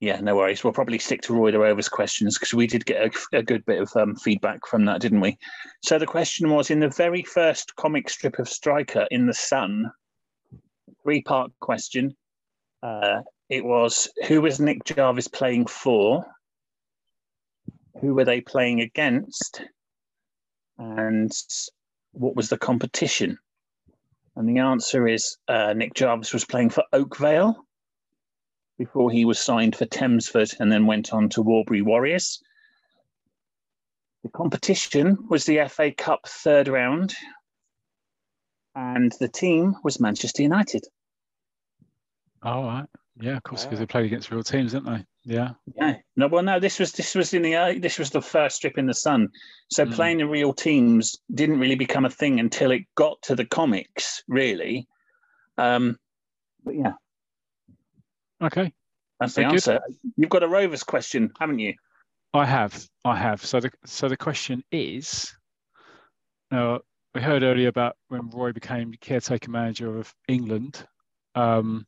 Yeah, 0.01 0.19
no 0.19 0.35
worries. 0.35 0.63
We'll 0.63 0.73
probably 0.73 0.97
stick 0.97 1.21
to 1.21 1.33
Roy 1.35 1.55
Rovers 1.55 1.87
questions 1.87 2.35
because 2.35 2.55
we 2.55 2.65
did 2.65 2.87
get 2.87 3.05
a, 3.05 3.37
a 3.37 3.43
good 3.43 3.63
bit 3.67 3.79
of 3.79 3.95
um, 3.95 4.15
feedback 4.15 4.65
from 4.65 4.83
that, 4.85 4.99
didn't 4.99 5.21
we? 5.21 5.37
So 5.83 5.99
the 5.99 6.07
question 6.07 6.49
was 6.49 6.71
in 6.71 6.79
the 6.79 6.89
very 6.89 7.21
first 7.21 7.75
comic 7.75 8.09
strip 8.09 8.39
of 8.39 8.49
Striker 8.49 9.07
in 9.11 9.27
the 9.27 9.33
Sun, 9.33 9.91
three 11.03 11.21
part 11.21 11.51
question. 11.59 12.15
Uh, 12.81 13.21
it 13.47 13.63
was 13.63 14.09
who 14.27 14.41
was 14.41 14.59
Nick 14.59 14.83
Jarvis 14.85 15.27
playing 15.27 15.67
for? 15.67 16.25
Who 18.01 18.15
were 18.15 18.25
they 18.25 18.41
playing 18.41 18.81
against? 18.81 19.61
And 20.79 21.31
what 22.13 22.35
was 22.35 22.49
the 22.49 22.57
competition? 22.57 23.37
And 24.35 24.49
the 24.49 24.61
answer 24.61 25.07
is 25.07 25.37
uh, 25.47 25.73
Nick 25.73 25.93
Jarvis 25.93 26.33
was 26.33 26.43
playing 26.43 26.71
for 26.71 26.83
Oakvale 26.91 27.67
before 28.81 29.11
he 29.11 29.25
was 29.25 29.39
signed 29.39 29.75
for 29.75 29.85
Thamesford 29.85 30.59
and 30.59 30.71
then 30.71 30.87
went 30.87 31.13
on 31.13 31.29
to 31.29 31.43
Warbury 31.43 31.83
Warriors. 31.83 32.41
The 34.23 34.29
competition 34.29 35.19
was 35.29 35.45
the 35.45 35.67
FA 35.69 35.91
Cup 35.91 36.27
third 36.27 36.67
round, 36.67 37.13
and 38.73 39.13
the 39.19 39.27
team 39.27 39.75
was 39.83 39.99
Manchester 39.99 40.41
United. 40.41 40.83
All 42.41 42.63
right. 42.63 42.87
Yeah, 43.19 43.37
of 43.37 43.43
course, 43.43 43.65
because 43.65 43.77
they 43.77 43.85
played 43.85 44.05
against 44.07 44.31
real 44.31 44.41
teams, 44.41 44.71
didn't 44.71 44.91
they? 44.91 45.05
Yeah. 45.25 45.49
Yeah. 45.75 45.97
No, 46.15 46.27
well, 46.27 46.41
no. 46.41 46.59
This 46.59 46.79
was 46.79 46.91
this 46.91 47.13
was 47.13 47.35
in 47.35 47.43
the 47.43 47.55
early, 47.57 47.77
this 47.77 47.99
was 47.99 48.09
the 48.09 48.21
first 48.21 48.55
strip 48.55 48.79
in 48.79 48.87
the 48.87 48.95
sun. 48.95 49.29
So 49.69 49.85
Mm. 49.85 49.93
playing 49.93 50.17
the 50.17 50.27
real 50.27 50.53
teams 50.53 51.15
didn't 51.35 51.59
really 51.59 51.75
become 51.75 52.05
a 52.05 52.09
thing 52.09 52.39
until 52.39 52.71
it 52.71 52.81
got 52.95 53.21
to 53.23 53.35
the 53.35 53.45
comics, 53.45 54.23
really. 54.27 54.87
Um, 55.59 55.99
but 56.63 56.73
yeah, 56.75 56.93
Okay. 58.41 58.73
that's 59.19 59.35
the 59.35 59.41
Very 59.41 59.51
good. 59.51 59.55
answer. 59.55 59.81
You've 60.17 60.29
got 60.29 60.43
a 60.43 60.47
Rovers 60.47 60.83
question, 60.83 61.31
haven't 61.39 61.59
you? 61.59 61.75
I 62.33 62.45
have. 62.45 62.87
I 63.05 63.15
have. 63.17 63.45
So 63.45 63.59
the 63.59 63.71
so 63.85 64.07
the 64.07 64.17
question 64.17 64.63
is, 64.71 65.33
now 66.49 66.79
we 67.13 67.21
heard 67.21 67.43
earlier 67.43 67.67
about 67.67 67.97
when 68.07 68.29
Roy 68.29 68.53
became 68.53 68.93
caretaker 69.01 69.51
manager 69.51 69.97
of 69.97 70.13
England. 70.27 70.85
Um, 71.35 71.85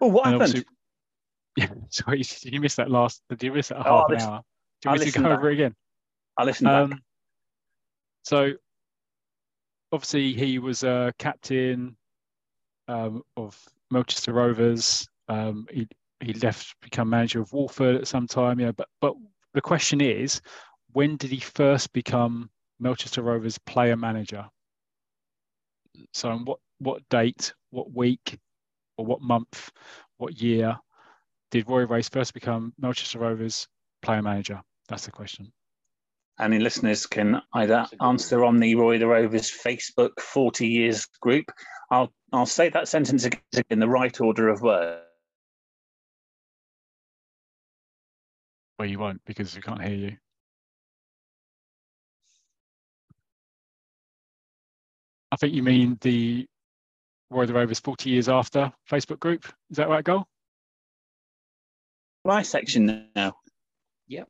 Oh, 0.00 0.08
what 0.08 0.26
happened? 0.26 0.64
yeah. 1.56 1.68
Sorry, 1.88 2.18
did 2.22 2.44
you 2.52 2.60
miss 2.60 2.74
that 2.76 2.90
last? 2.90 3.22
Did 3.30 3.42
you 3.42 3.52
miss 3.52 3.68
that 3.68 3.78
Oh, 3.86 3.98
half 3.98 4.04
an 4.10 4.18
hour? 4.18 4.42
Do 4.82 4.88
you 4.88 4.90
want 4.90 5.00
me 5.00 5.10
to 5.10 5.18
go 5.18 5.24
back. 5.24 5.38
over 5.38 5.48
again? 5.48 5.74
I 6.36 6.44
listened 6.44 6.66
back. 6.66 6.82
Um, 6.82 7.00
so 8.24 8.52
obviously 9.92 10.34
he 10.34 10.58
was 10.58 10.82
a 10.82 11.14
captain 11.18 11.96
um, 12.88 13.22
of 13.38 13.58
Manchester 13.90 14.34
Rovers. 14.34 15.08
Um, 15.28 15.66
he 15.70 15.88
he 16.20 16.32
left 16.34 16.74
become 16.80 17.10
manager 17.10 17.40
of 17.40 17.52
Walford 17.52 17.96
at 17.96 18.08
some 18.08 18.26
time. 18.26 18.60
Yeah, 18.60 18.72
but 18.72 18.88
but 19.00 19.14
the 19.54 19.60
question 19.60 20.00
is, 20.00 20.40
when 20.92 21.16
did 21.16 21.30
he 21.30 21.40
first 21.40 21.92
become 21.92 22.50
Manchester 22.80 23.22
Rovers 23.22 23.58
player 23.58 23.96
manager? 23.96 24.46
So 26.12 26.30
on 26.30 26.44
what 26.44 26.58
what 26.78 27.08
date, 27.08 27.54
what 27.70 27.92
week, 27.92 28.38
or 28.98 29.06
what 29.06 29.20
month, 29.20 29.70
what 30.18 30.40
year 30.40 30.76
did 31.50 31.68
Roy 31.68 31.86
Race 31.86 32.08
first 32.08 32.34
become 32.34 32.72
Manchester 32.78 33.18
Rovers 33.18 33.68
player 34.02 34.22
manager? 34.22 34.60
That's 34.88 35.06
the 35.06 35.12
question. 35.12 35.52
the 36.38 36.58
listeners 36.58 37.06
can 37.06 37.40
either 37.54 37.86
answer 38.00 38.44
on 38.44 38.58
the 38.58 38.74
Roy 38.74 38.98
the 38.98 39.06
Rovers 39.06 39.50
Facebook 39.50 40.20
40 40.20 40.66
years 40.66 41.06
group. 41.20 41.46
I'll 41.90 42.12
I'll 42.32 42.46
say 42.46 42.68
that 42.70 42.88
sentence 42.88 43.24
again 43.24 43.40
in 43.70 43.78
the 43.78 43.88
right 43.88 44.20
order 44.20 44.48
of 44.48 44.60
words. 44.60 45.05
Well, 48.78 48.88
you 48.88 48.98
won't 48.98 49.24
because 49.24 49.54
we 49.56 49.62
can't 49.62 49.82
hear 49.82 49.94
you. 49.94 50.16
I 55.32 55.36
think 55.36 55.54
you 55.54 55.62
mean 55.62 55.98
the 56.00 56.46
Roy 57.30 57.46
the 57.46 57.54
Rovers 57.54 57.80
40 57.80 58.10
years 58.10 58.28
after 58.28 58.72
Facebook 58.90 59.18
group. 59.18 59.44
Is 59.70 59.78
that 59.78 59.88
right, 59.88 60.04
Goal? 60.04 60.26
My 62.24 62.42
section 62.42 63.08
now. 63.14 63.36
Yep. 64.08 64.28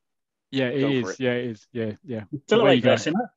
Yeah, 0.50 0.66
it 0.66 0.80
Go 0.80 0.88
is. 0.88 1.10
it. 1.10 1.20
Yeah, 1.20 1.32
it 1.32 1.46
is. 1.46 1.66
Yeah, 1.72 1.92
yeah. 2.04 2.24
Still 2.46 2.60
Away 2.60 2.76
you 2.76 2.82
awake 2.82 2.84
there, 2.84 2.96
go. 2.96 3.02
Simmer? 3.02 3.32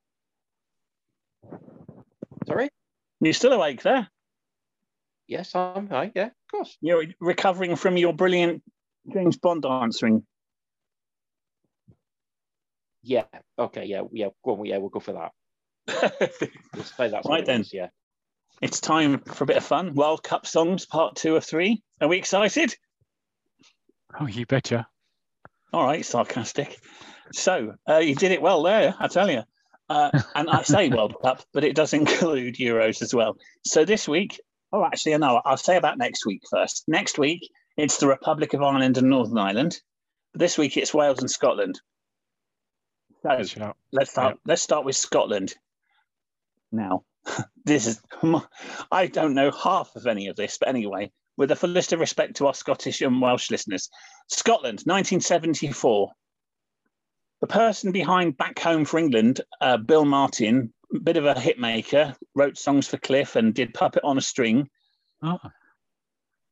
Sorry? 2.47 2.69
You're 3.19 3.33
still 3.33 3.53
awake 3.53 3.81
there? 3.81 4.07
Yes, 5.27 5.53
I'm 5.53 5.87
right. 5.87 6.11
Yeah, 6.15 6.27
of 6.27 6.51
course. 6.51 6.77
You're 6.81 7.05
recovering 7.19 7.75
from 7.75 7.97
your 7.97 8.13
brilliant 8.13 8.63
James 9.13 9.37
Bond 9.37 9.65
answering. 9.65 10.25
Yeah. 13.03 13.23
Okay. 13.57 13.85
Yeah. 13.85 14.03
Yeah. 14.11 14.27
Go 14.43 14.59
on. 14.59 14.65
Yeah, 14.65 14.77
we'll 14.77 14.89
go 14.89 14.99
for 14.99 15.13
that. 15.13 15.31
We'll 16.75 16.83
say 16.83 17.09
that's 17.09 17.25
what 17.25 17.29
Right 17.29 17.45
then. 17.45 17.59
was, 17.59 17.73
Yeah. 17.73 17.87
it's 18.61 18.79
time 18.79 19.19
for 19.19 19.43
a 19.43 19.47
bit 19.47 19.57
of 19.57 19.63
fun. 19.63 19.95
World 19.95 20.23
Cup 20.23 20.45
songs, 20.45 20.85
part 20.85 21.15
two 21.15 21.35
of 21.35 21.43
three. 21.45 21.81
Are 22.01 22.07
we 22.07 22.17
excited? 22.17 22.75
Oh, 24.19 24.27
you 24.27 24.45
betcha. 24.45 24.87
All 25.73 25.83
right, 25.85 26.05
sarcastic. 26.05 26.79
So 27.31 27.75
uh, 27.87 27.97
you 27.97 28.15
did 28.15 28.31
it 28.31 28.41
well 28.41 28.63
there, 28.63 28.95
I 28.99 29.07
tell 29.07 29.29
you. 29.29 29.43
Uh, 29.87 30.11
and 30.35 30.49
I 30.49 30.61
say 30.63 30.89
World 30.89 31.15
Cup, 31.21 31.43
but 31.53 31.63
it 31.63 31.75
does 31.75 31.93
include 31.93 32.55
Euros 32.55 33.01
as 33.01 33.13
well. 33.13 33.37
So 33.65 33.85
this 33.85 34.07
week, 34.07 34.39
oh, 34.71 34.83
actually, 34.85 35.17
no, 35.17 35.41
I'll 35.45 35.57
say 35.57 35.77
about 35.77 35.97
next 35.97 36.25
week 36.25 36.41
first. 36.49 36.83
Next 36.87 37.17
week, 37.17 37.49
it's 37.77 37.97
the 37.97 38.07
Republic 38.07 38.53
of 38.53 38.61
Ireland 38.61 38.97
and 38.97 39.09
Northern 39.09 39.37
Ireland. 39.37 39.79
This 40.33 40.57
week, 40.57 40.77
it's 40.77 40.93
Wales 40.93 41.19
and 41.19 41.29
Scotland. 41.29 41.79
So 43.23 43.73
let's 43.91 44.11
start. 44.11 44.39
Let's 44.45 44.61
start 44.61 44.85
with 44.85 44.95
Scotland. 44.95 45.55
Now, 46.71 47.03
this 47.65 47.87
is 47.87 48.01
I 48.91 49.07
don't 49.07 49.33
know 49.33 49.51
half 49.51 49.95
of 49.95 50.07
any 50.07 50.27
of 50.27 50.35
this, 50.35 50.57
but 50.57 50.69
anyway, 50.69 51.11
with 51.37 51.49
the 51.49 51.55
fullest 51.55 51.93
of 51.93 51.99
respect 51.99 52.35
to 52.37 52.47
our 52.47 52.53
Scottish 52.53 53.01
and 53.01 53.21
Welsh 53.21 53.51
listeners, 53.51 53.89
Scotland, 54.27 54.81
1974. 54.85 56.11
The 57.41 57.47
person 57.47 57.93
behind 57.93 58.35
Back 58.37 58.59
Home 58.59 58.83
for 58.83 58.97
England, 58.99 59.39
uh, 59.61 59.77
Bill 59.77 60.03
Martin, 60.03 60.73
a 60.93 60.99
bit 60.99 61.15
of 61.15 61.25
a 61.25 61.39
hit 61.39 61.57
maker, 61.57 62.13
wrote 62.35 62.57
songs 62.57 62.87
for 62.87 62.97
Cliff 62.97 63.37
and 63.37 63.53
did 63.53 63.73
Puppet 63.73 64.03
on 64.03 64.17
a 64.17 64.21
String. 64.21 64.69
Oh, 65.23 65.39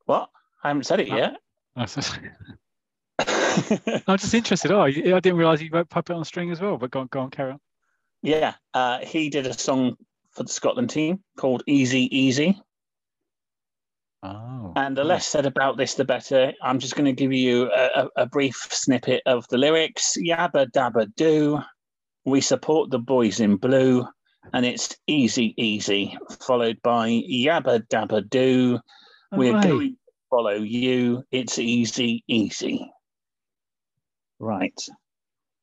What? 0.06 0.30
I 0.64 0.68
haven't 0.68 0.84
said 0.84 1.00
it 1.00 1.08
Oh. 1.12 1.16
yet. 1.16 1.36
I'm 4.06 4.18
just 4.18 4.34
interested. 4.34 4.70
Oh, 4.70 4.82
I 4.82 4.92
didn't 4.92 5.36
realise 5.36 5.60
you 5.60 5.70
wrote 5.72 5.88
Puppet 5.88 6.16
on 6.16 6.24
String 6.24 6.50
as 6.50 6.60
well, 6.60 6.76
but 6.76 6.90
go 6.90 7.00
on, 7.00 7.08
go 7.08 7.20
on, 7.20 7.30
carry 7.30 7.52
on. 7.52 7.60
yeah, 8.22 8.54
uh, 8.74 8.98
he 9.00 9.30
did 9.30 9.46
a 9.46 9.52
song 9.52 9.96
for 10.32 10.42
the 10.44 10.50
Scotland 10.50 10.90
team 10.90 11.22
called 11.36 11.62
Easy 11.66 12.08
Easy. 12.16 12.60
Oh. 14.22 14.72
And 14.74 14.96
the 14.96 15.04
less 15.04 15.26
said 15.26 15.46
about 15.46 15.76
this, 15.76 15.94
the 15.94 16.04
better. 16.04 16.52
I'm 16.62 16.80
just 16.80 16.96
going 16.96 17.04
to 17.04 17.12
give 17.12 17.32
you 17.32 17.70
a, 17.72 18.08
a, 18.16 18.26
brief 18.26 18.56
snippet 18.70 19.22
of 19.26 19.46
the 19.48 19.58
lyrics. 19.58 20.16
Yabba 20.18 20.70
dabba 20.72 21.14
do. 21.14 21.60
We 22.24 22.40
support 22.40 22.90
the 22.90 22.98
boys 22.98 23.38
in 23.38 23.56
blue. 23.56 24.06
And 24.52 24.66
it's 24.66 24.96
easy, 25.06 25.54
easy, 25.56 26.18
followed 26.40 26.80
by 26.82 27.08
yabba 27.08 27.86
dabba 27.88 28.28
do. 28.28 28.80
We're 29.30 29.54
Away. 29.54 29.62
going 29.62 29.90
to 29.90 29.96
follow 30.30 30.54
you. 30.54 31.22
It's 31.30 31.58
easy, 31.58 32.24
easy. 32.26 32.90
Right. 34.38 34.78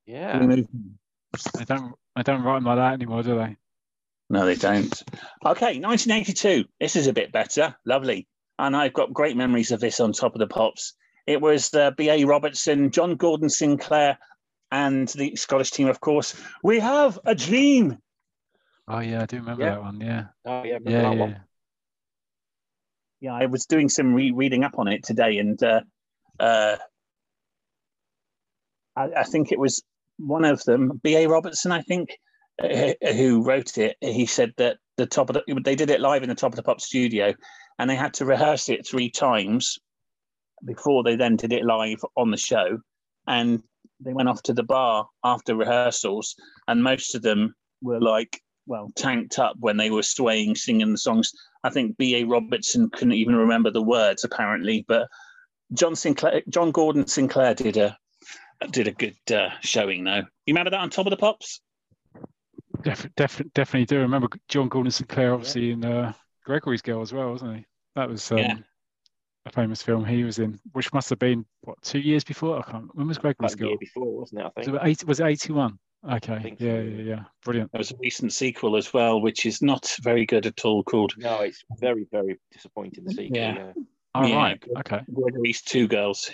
Yeah. 0.06 0.40
We 0.40 0.48
move- 0.48 0.68
They 1.58 1.66
don't. 1.66 1.94
They 2.16 2.24
don't 2.24 2.44
write 2.44 2.56
them 2.56 2.64
like 2.66 2.78
that 2.78 2.94
anymore, 2.94 3.24
do 3.24 3.36
they? 3.38 3.58
No, 4.30 4.46
they 4.46 4.56
don't. 4.56 5.04
Okay, 5.46 5.80
1982. 5.80 6.66
This 6.80 6.96
is 6.96 7.08
a 7.08 7.14
bit 7.14 7.32
better. 7.34 7.76
Lovely. 7.86 8.28
And 8.58 8.76
I've 8.76 8.94
got 8.94 9.14
great 9.14 9.36
memories 9.36 9.72
of 9.72 9.82
this 9.82 10.00
on 10.00 10.14
top 10.14 10.34
of 10.34 10.40
the 10.40 10.48
pops. 10.48 10.94
It 11.28 11.42
was 11.42 11.74
uh, 11.74 11.92
B.A. 11.92 12.24
Robertson, 12.24 12.90
John 12.92 13.16
Gordon 13.16 13.50
Sinclair, 13.50 14.18
and 14.72 15.08
the 15.10 15.36
Scottish 15.36 15.72
team, 15.72 15.88
of 15.90 16.00
course. 16.00 16.42
We 16.64 16.80
have 16.80 17.20
a 17.26 17.36
dream. 17.36 17.98
Oh 18.88 19.00
yeah, 19.00 19.24
I 19.24 19.26
do 19.26 19.38
remember 19.38 19.64
Yeah. 19.64 19.70
that 19.72 19.82
one. 19.82 20.00
Yeah. 20.02 20.24
Oh, 20.46 20.64
yeah. 20.64 20.74
remember 20.76 20.92
Yeah. 20.92 21.02
that 21.02 21.14
yeah. 21.16 21.20
one? 21.22 21.42
Yeah, 23.22 23.34
I 23.34 23.46
was 23.48 23.66
doing 23.66 23.90
some 23.90 24.14
re- 24.14 24.32
reading 24.32 24.64
up 24.64 24.78
on 24.80 24.88
it 24.88 25.04
today, 25.04 25.38
and 25.40 25.62
uh, 25.64 25.82
uh, 26.40 26.78
I, 28.96 29.10
I 29.18 29.24
think 29.24 29.52
it 29.52 29.60
was 29.60 29.84
one 30.18 30.46
of 30.46 30.64
them, 30.64 31.00
B.A. 31.04 31.28
Robertson, 31.28 31.72
I 31.72 31.82
think, 31.82 32.18
uh, 32.62 32.94
who 33.14 33.44
wrote 33.44 33.78
it. 33.78 33.98
He 34.02 34.26
said 34.26 34.54
that 34.58 34.78
the 34.98 35.06
top 35.06 35.30
of 35.30 35.36
the, 35.36 35.62
they 35.64 35.76
did 35.76 35.90
it 35.90 36.00
live 36.00 36.24
in 36.24 36.30
the 36.30 36.36
top 36.36 36.52
of 36.52 36.56
the 36.56 36.64
pop 36.64 36.82
studio, 36.82 37.34
and 37.80 37.90
they 37.90 37.96
had 37.96 38.14
to 38.16 38.26
rehearse 38.26 38.70
it 38.70 38.88
three 38.88 39.10
times 39.10 39.78
before 40.64 41.04
they 41.04 41.16
then 41.16 41.36
did 41.36 41.52
it 41.52 41.66
live 41.66 42.04
on 42.16 42.32
the 42.32 42.38
show. 42.38 42.80
And 43.28 43.62
they 44.00 44.14
went 44.14 44.30
off 44.30 44.42
to 44.44 44.54
the 44.54 44.64
bar 44.64 45.08
after 45.24 45.56
rehearsals, 45.56 46.36
and 46.68 46.84
most 46.84 47.16
of 47.16 47.22
them 47.22 47.56
were 47.82 48.00
like, 48.00 48.42
well, 48.68 48.90
tanked 48.96 49.38
up 49.38 49.56
when 49.60 49.78
they 49.78 49.92
were 49.92 50.04
swaying, 50.04 50.56
singing 50.56 50.92
the 50.92 50.98
songs. 50.98 51.32
I 51.64 51.70
think 51.70 51.98
B.A. 51.98 52.24
Robertson 52.24 52.90
couldn't 52.90 53.14
even 53.14 53.36
remember 53.36 53.70
the 53.70 53.82
words 53.82 54.24
apparently, 54.24 54.86
but 54.88 55.08
John 55.74 55.96
Sinclair, 55.96 56.42
John 56.50 56.72
Gordon 56.72 57.06
Sinclair 57.06 57.54
did 57.54 57.78
a 57.78 57.98
did 58.72 58.88
a 58.88 58.92
good 58.92 59.18
uh, 59.32 59.50
showing 59.62 60.04
though. 60.04 60.24
You 60.46 60.54
remember 60.54 60.72
that 60.72 60.80
on 60.80 60.90
Top 60.90 61.06
of 61.06 61.12
the 61.12 61.18
Pops? 61.18 61.62
Def- 62.82 63.08
def- 63.16 63.42
definitely 63.54 63.86
do 63.86 64.00
remember 64.00 64.28
John 64.48 64.70
Gordon 64.70 64.92
Sinclair, 64.92 65.34
obviously 65.34 65.72
in 65.72 65.84
uh, 65.84 66.14
Gregory's 66.46 66.82
Girl 66.82 67.02
as 67.02 67.14
well, 67.14 67.32
wasn't 67.32 67.58
he? 67.58 67.66
That 67.96 68.10
was 68.10 68.32
um, 68.32 68.38
Yeah. 68.38 68.58
a 69.46 69.52
famous 69.52 69.82
film 69.82 70.06
he 70.06 70.24
was 70.24 70.40
in, 70.40 70.60
which 70.74 70.94
must 70.94 71.10
have 71.10 71.20
been 71.20 71.46
what 71.62 71.82
two 71.82 72.00
years 72.00 72.24
before. 72.24 72.60
I 72.60 72.70
can't. 72.72 72.94
When 72.96 73.08
was 73.08 73.18
Gregory's 73.18 73.54
About 73.54 73.66
a 73.66 73.70
year 73.70 73.78
before, 73.78 74.20
wasn't 74.20 74.42
it? 74.42 74.44
I 74.44 74.52
Was 74.60 74.66
think. 74.66 74.78
it, 74.78 74.82
80, 74.88 75.06
was 75.06 75.20
it 75.20 75.26
81? 75.26 75.80
Okay. 76.12 76.40
think 76.40 76.60
so, 76.60 76.66
yeah, 76.66 76.74
yeah. 76.74 76.82
yeah, 76.82 77.04
yeah. 77.04 77.24
Brilliant. 77.44 77.72
There 77.72 77.80
was 77.80 77.92
a 77.92 77.96
recent 78.00 78.32
sequel 78.34 78.76
as 78.76 78.94
well, 78.94 79.20
which 79.22 79.46
is 79.48 79.62
not 79.64 79.96
very 80.02 80.26
good 80.26 80.46
at 80.46 80.64
all, 80.64 80.84
called 80.84 81.14
No, 81.18 81.40
it's 81.42 81.64
very, 81.80 82.06
very 82.12 82.38
disappointing. 82.52 83.06
The 83.06 83.12
sequel. 83.14 83.38
Yeah. 83.38 83.54
Yeah. 83.56 83.74
All 84.14 84.28
Yeah. 84.28 84.36
right. 84.36 84.64
Okay. 84.80 85.02
Gregory's 85.12 85.62
Two 85.64 85.88
Girls. 85.88 86.30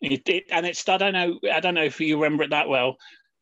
It, 0.00 0.28
it 0.28 0.44
and 0.50 0.64
it's 0.66 0.88
I 0.88 0.96
don't 0.96 1.12
know 1.12 1.38
I 1.52 1.60
don't 1.60 1.74
know 1.74 1.82
if 1.84 2.00
you 2.00 2.16
remember 2.22 2.44
it 2.44 2.50
that 2.50 2.68
well, 2.68 2.96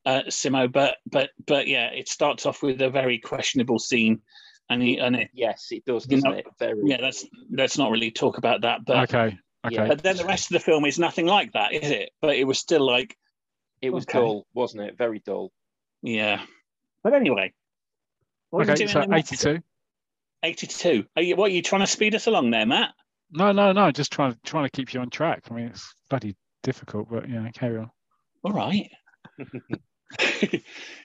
uh, 0.06 0.22
Simo, 0.28 0.70
but 0.72 0.96
but 1.06 1.30
but 1.46 1.66
yeah, 1.66 1.88
it 1.88 2.08
starts 2.08 2.46
off 2.46 2.62
with 2.62 2.80
a 2.80 2.88
very 2.90 3.18
questionable 3.18 3.78
scene, 3.78 4.22
and 4.70 4.82
he, 4.82 4.96
and 4.98 5.16
it, 5.16 5.28
Yes, 5.34 5.66
it 5.70 5.84
does, 5.84 6.06
You 6.08 6.16
doesn't 6.16 6.30
know, 6.30 6.36
it? 6.38 6.46
Very. 6.58 6.80
yeah, 6.84 6.98
let's 7.02 7.26
let's 7.50 7.76
not 7.76 7.90
really 7.90 8.10
talk 8.10 8.38
about 8.38 8.62
that, 8.62 8.84
but 8.86 9.12
Okay. 9.14 9.36
Okay. 9.66 9.74
Yeah. 9.74 9.86
but 9.88 10.02
then 10.02 10.16
the 10.16 10.24
rest 10.24 10.46
of 10.50 10.54
the 10.54 10.60
film 10.60 10.84
is 10.86 10.98
nothing 10.98 11.26
like 11.26 11.52
that, 11.52 11.72
is 11.72 11.90
it? 11.90 12.10
But 12.22 12.36
it 12.36 12.44
was 12.44 12.58
still 12.58 12.86
like 12.86 13.16
It 13.82 13.90
was 13.90 14.04
Okay. 14.04 14.18
dull, 14.20 14.46
wasn't 14.54 14.84
it? 14.84 14.96
Very 14.96 15.18
dull. 15.18 15.52
yeah. 16.02 16.42
But 17.02 17.12
anyway, 17.14 17.52
what 18.50 18.60
are 18.60 18.64
you 18.64 18.70
Okay. 18.72 18.78
doing 18.78 18.88
So 18.88 19.00
in 19.02 19.10
the 19.10 19.16
next- 19.16 19.44
82. 19.44 19.62
82. 20.42 21.04
Are 21.16 21.22
you 21.22 21.36
what 21.36 21.50
are 21.50 21.54
you 21.54 21.62
trying 21.62 21.82
to 21.82 21.86
speed 21.86 22.14
us 22.14 22.26
along 22.26 22.50
there, 22.50 22.64
Matt? 22.66 22.94
No, 23.32 23.52
no, 23.52 23.72
no. 23.72 23.90
Just 23.90 24.12
trying 24.12 24.38
trying 24.44 24.64
to 24.64 24.70
keep 24.70 24.94
you 24.94 25.00
on 25.00 25.10
track. 25.10 25.42
I 25.50 25.54
mean, 25.54 25.66
it's 25.66 25.94
bloody 26.08 26.36
difficult, 26.66 27.08
but 27.08 27.28
yeah, 27.30 27.48
carry 27.54 27.78
on. 27.78 27.90
All 28.42 28.52
right. 28.52 28.90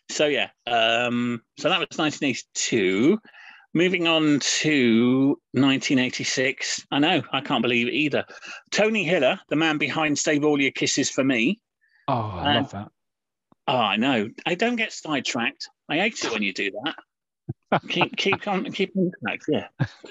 so 0.09 0.25
yeah, 0.25 0.49
um, 0.67 1.41
so 1.59 1.69
that 1.69 1.79
was 1.79 1.97
1982. 1.97 3.19
Moving 3.73 4.05
on 4.07 4.39
to 4.41 5.29
1986. 5.53 6.85
I 6.91 6.99
know, 6.99 7.21
I 7.31 7.39
can't 7.39 7.61
believe 7.61 7.87
it 7.87 7.93
either. 7.93 8.25
Tony 8.71 9.05
Hiller, 9.05 9.39
the 9.49 9.55
man 9.55 9.77
behind 9.77 10.17
Save 10.19 10.43
All 10.43 10.59
Your 10.59 10.71
Kisses 10.71 11.09
for 11.09 11.23
Me. 11.23 11.61
Oh, 12.09 12.13
I 12.35 12.49
Um, 12.49 12.55
love 12.63 12.71
that. 12.71 12.87
Oh, 13.67 13.77
I 13.77 13.95
know. 13.95 14.29
I 14.45 14.55
don't 14.55 14.75
get 14.75 14.91
sidetracked. 14.91 15.69
I 15.87 15.97
hate 15.99 16.21
it 16.25 16.31
when 16.33 16.41
you 16.43 16.53
do 16.53 16.71
that. 16.83 17.81
keep 17.87 18.17
keep 18.17 18.45
on 18.47 18.65
keep 18.71 18.91
on 18.97 19.11
track. 19.23 19.39
Yeah. 19.47 19.67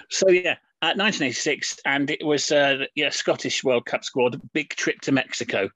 So 0.08 0.30
yeah, 0.30 0.56
at 0.82 0.96
1986, 0.96 1.80
and 1.84 2.10
it 2.10 2.24
was 2.24 2.50
uh, 2.50 2.84
yeah 2.94 3.10
Scottish 3.10 3.62
World 3.64 3.84
Cup 3.86 4.04
squad. 4.04 4.40
Big 4.52 4.70
trip 4.70 5.00
to 5.02 5.12
Mexico. 5.12 5.68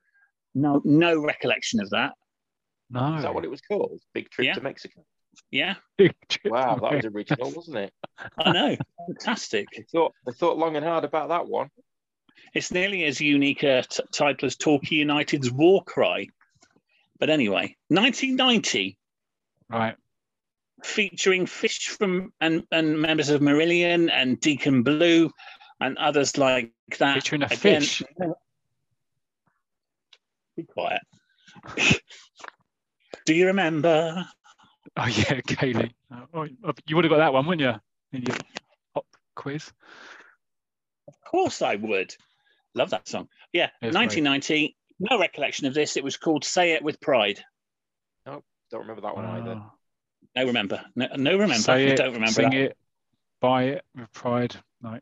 No 0.55 0.81
no 0.85 1.20
recollection 1.20 1.81
of 1.81 1.90
that. 1.90 2.12
No. 2.90 3.16
Is 3.16 3.22
that 3.22 3.35
what 3.35 3.44
it 3.44 3.51
was 3.51 3.60
called? 3.60 4.01
Big 4.12 4.31
trip 4.31 4.47
Yeah. 4.47 4.55
to 4.55 4.60
Mexico. 4.60 5.05
Yeah, 5.51 5.74
Wow, 6.44 6.76
that 6.76 6.93
was 6.94 7.05
original, 7.06 7.51
wasn't 7.51 7.76
it? 7.78 7.93
I 8.39 8.52
know. 8.52 8.76
Fantastic. 9.09 9.66
They 9.76 9.82
thought 9.90 10.12
they 10.24 10.32
thought 10.32 10.59
long 10.59 10.76
and 10.76 10.85
hard 10.85 11.02
about 11.05 11.31
that 11.31 11.48
one. 11.48 11.70
It's 12.55 12.70
nearly 12.70 13.05
as 13.05 13.20
unique 13.20 13.64
a 13.64 13.82
t- 13.82 14.02
title 14.12 14.47
as 14.47 14.56
Torquay 14.56 14.97
United's 14.97 15.51
War 15.51 15.82
Cry. 15.82 16.28
But 17.18 17.31
anyway, 17.31 17.76
1990, 17.89 18.97
Right. 19.68 19.97
Featuring 20.85 21.47
Fish 21.47 21.89
from 21.89 22.31
and, 22.43 22.66
and 22.70 23.01
members 23.01 23.31
of 23.31 23.40
Marillion 23.40 24.11
and 24.12 24.39
Deacon 24.39 24.82
Blue 24.82 25.31
and 25.81 25.97
others 25.97 26.36
like 26.36 26.73
that. 26.98 27.15
Featuring 27.15 27.43
a 27.43 27.47
Again- 27.47 27.59
fish. 27.59 28.02
Be 30.56 30.62
quiet. 30.65 31.01
Do 33.27 33.35
you 33.35 33.47
remember? 33.47 34.24
Oh 34.97 35.06
yeah, 35.06 35.40
Kayleigh. 35.40 35.90
Oh, 36.12 36.47
oh, 36.65 36.73
you 36.86 36.97
would 36.97 37.05
have 37.06 37.11
got 37.11 37.16
that 37.19 37.32
one, 37.32 37.47
wouldn't 37.47 37.62
you? 38.12 38.19
In 38.19 38.24
your 38.27 38.36
pop 38.93 39.06
quiz. 39.35 39.73
Of 41.09 41.15
course 41.28 41.62
I 41.62 41.74
would. 41.77 42.15
Love 42.74 42.90
that 42.90 43.09
song. 43.09 43.28
Yeah, 43.52 43.70
It's 43.81 43.94
1990. 43.94 44.77
No 45.01 45.19
recollection 45.19 45.66
of 45.66 45.74
this. 45.74 45.97
It 45.97 46.05
was 46.05 46.16
called 46.19 46.44
Say 46.44 46.73
It 46.73 46.82
with 46.85 47.01
Pride. 47.01 47.40
No, 48.27 48.43
don't 48.70 48.82
remember 48.82 49.01
that 49.02 49.16
one 49.16 49.24
either. 49.24 49.61
Oh. 49.65 49.73
No 50.36 50.44
remember. 50.47 50.85
No, 50.97 51.06
no 51.16 51.32
remember. 51.32 51.55
Say 51.55 51.89
it, 51.89 51.97
Don't 51.97 52.12
remember 52.15 52.32
sing 52.32 52.51
that. 52.51 52.59
it, 52.61 52.77
buy 53.40 53.65
it 53.65 53.85
with 53.94 54.12
pride. 54.12 54.56
No. 54.82 54.98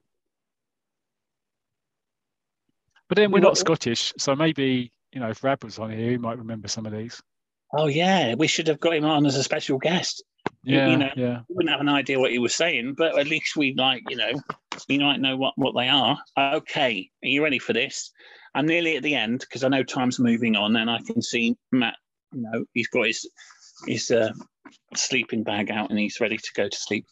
But 3.09 3.17
then 3.17 3.31
we're 3.31 3.41
not 3.41 3.59
Scottish, 3.59 4.13
so 4.19 4.35
maybe 4.35 4.91
you 5.13 5.21
know 5.21 5.29
if 5.31 5.45
Rab 5.45 5.63
was 5.65 5.79
on 5.79 5.91
here, 5.91 6.11
he 6.13 6.17
might 6.17 6.39
remember 6.39 6.69
some 6.69 6.87
of 6.87 6.93
these. 6.93 7.21
Oh 7.77 7.87
yeah, 7.87 8.35
we 8.35 8.47
should 8.47 8.69
have 8.69 8.81
got 8.81 8.95
him 8.95 9.05
on 9.05 9.27
as 9.27 9.37
a 9.37 9.43
special 9.43 9.79
guest. 9.79 10.23
You- 10.63 10.77
Yeah, 10.77 10.89
you 10.89 10.97
know, 10.97 11.11
yeah. 11.17 11.41
We 11.49 11.57
wouldn't 11.57 11.71
have 11.73 11.81
an 11.81 11.89
idea 11.89 12.19
what 12.19 12.31
he 12.31 12.39
was 12.39 12.55
saying, 12.55 12.95
but 12.97 13.19
at 13.19 13.27
least 13.27 13.57
we 13.57 13.75
like, 13.77 14.03
you 14.09 14.17
know, 14.17 14.33
we 14.89 14.99
might 14.99 15.21
know 15.21 15.37
what 15.37 15.55
what 15.57 15.75
they 15.75 15.89
are. 15.89 16.19
Okay, 16.39 17.11
are 17.23 17.29
you 17.29 17.43
ready 17.43 17.59
for 17.59 17.73
this? 17.73 18.11
I'm 18.55 18.67
nearly 18.67 18.97
at 18.97 19.03
the 19.03 19.15
end 19.15 19.41
because 19.41 19.65
I 19.65 19.69
know 19.69 19.83
time's 19.83 20.19
moving 20.19 20.57
on, 20.57 20.77
and 20.77 20.91
I 20.91 21.01
can 21.03 21.21
see 21.23 21.57
Matt. 21.71 21.97
You 22.33 22.43
know, 22.43 22.65
he's 22.73 22.89
got 22.89 23.07
his 23.07 23.29
his 23.87 24.11
uh, 24.11 24.33
sleeping 24.95 25.43
bag 25.43 25.71
out, 25.71 25.91
and 25.91 25.99
he's 25.99 26.21
ready 26.21 26.37
to 26.37 26.51
go 26.55 26.69
to 26.69 26.77
sleep. 26.77 27.07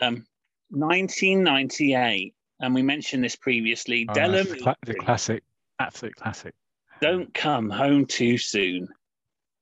Um, 0.00 0.24
1998, 0.70 2.34
and 2.60 2.74
we 2.74 2.82
mentioned 2.82 3.24
this 3.24 3.36
previously. 3.36 4.06
Oh, 4.08 4.14
Della 4.14 4.38
that's 4.38 4.50
the, 4.50 4.56
cla- 4.58 4.76
the 4.84 4.94
classic, 4.94 5.42
absolute 5.78 6.14
classic. 6.16 6.54
don't 7.00 7.32
come 7.34 7.70
home 7.70 8.06
too 8.06 8.38
soon. 8.38 8.88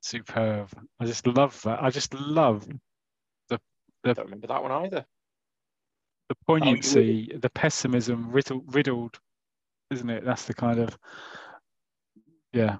Superb. 0.02 0.68
I 1.00 1.04
just 1.06 1.26
love 1.26 1.60
that. 1.62 1.82
I 1.82 1.90
just 1.90 2.14
love 2.14 2.66
the 3.48 3.58
I 4.04 4.12
Don't 4.12 4.24
remember 4.24 4.46
that 4.46 4.62
one 4.62 4.72
either. 4.72 5.04
the 6.28 6.34
Oh, 6.34 6.44
poignancy, 6.46 7.30
the 7.40 7.50
pessimism, 7.50 8.30
riddled, 8.30 8.74
riddled, 8.74 9.18
isn't 9.90 10.08
it? 10.10 10.24
That's 10.24 10.44
the 10.44 10.54
kind 10.54 10.78
of 10.80 10.96
yeah. 12.52 12.76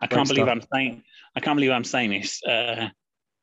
I 0.00 0.06
Great 0.06 0.16
can't 0.16 0.28
believe 0.28 0.44
stuff. 0.44 0.56
I'm 0.56 0.68
saying. 0.72 1.02
I 1.36 1.40
can't 1.40 1.56
believe 1.56 1.70
I'm 1.70 1.84
saying 1.84 2.10
this. 2.10 2.42
Uh, 2.42 2.88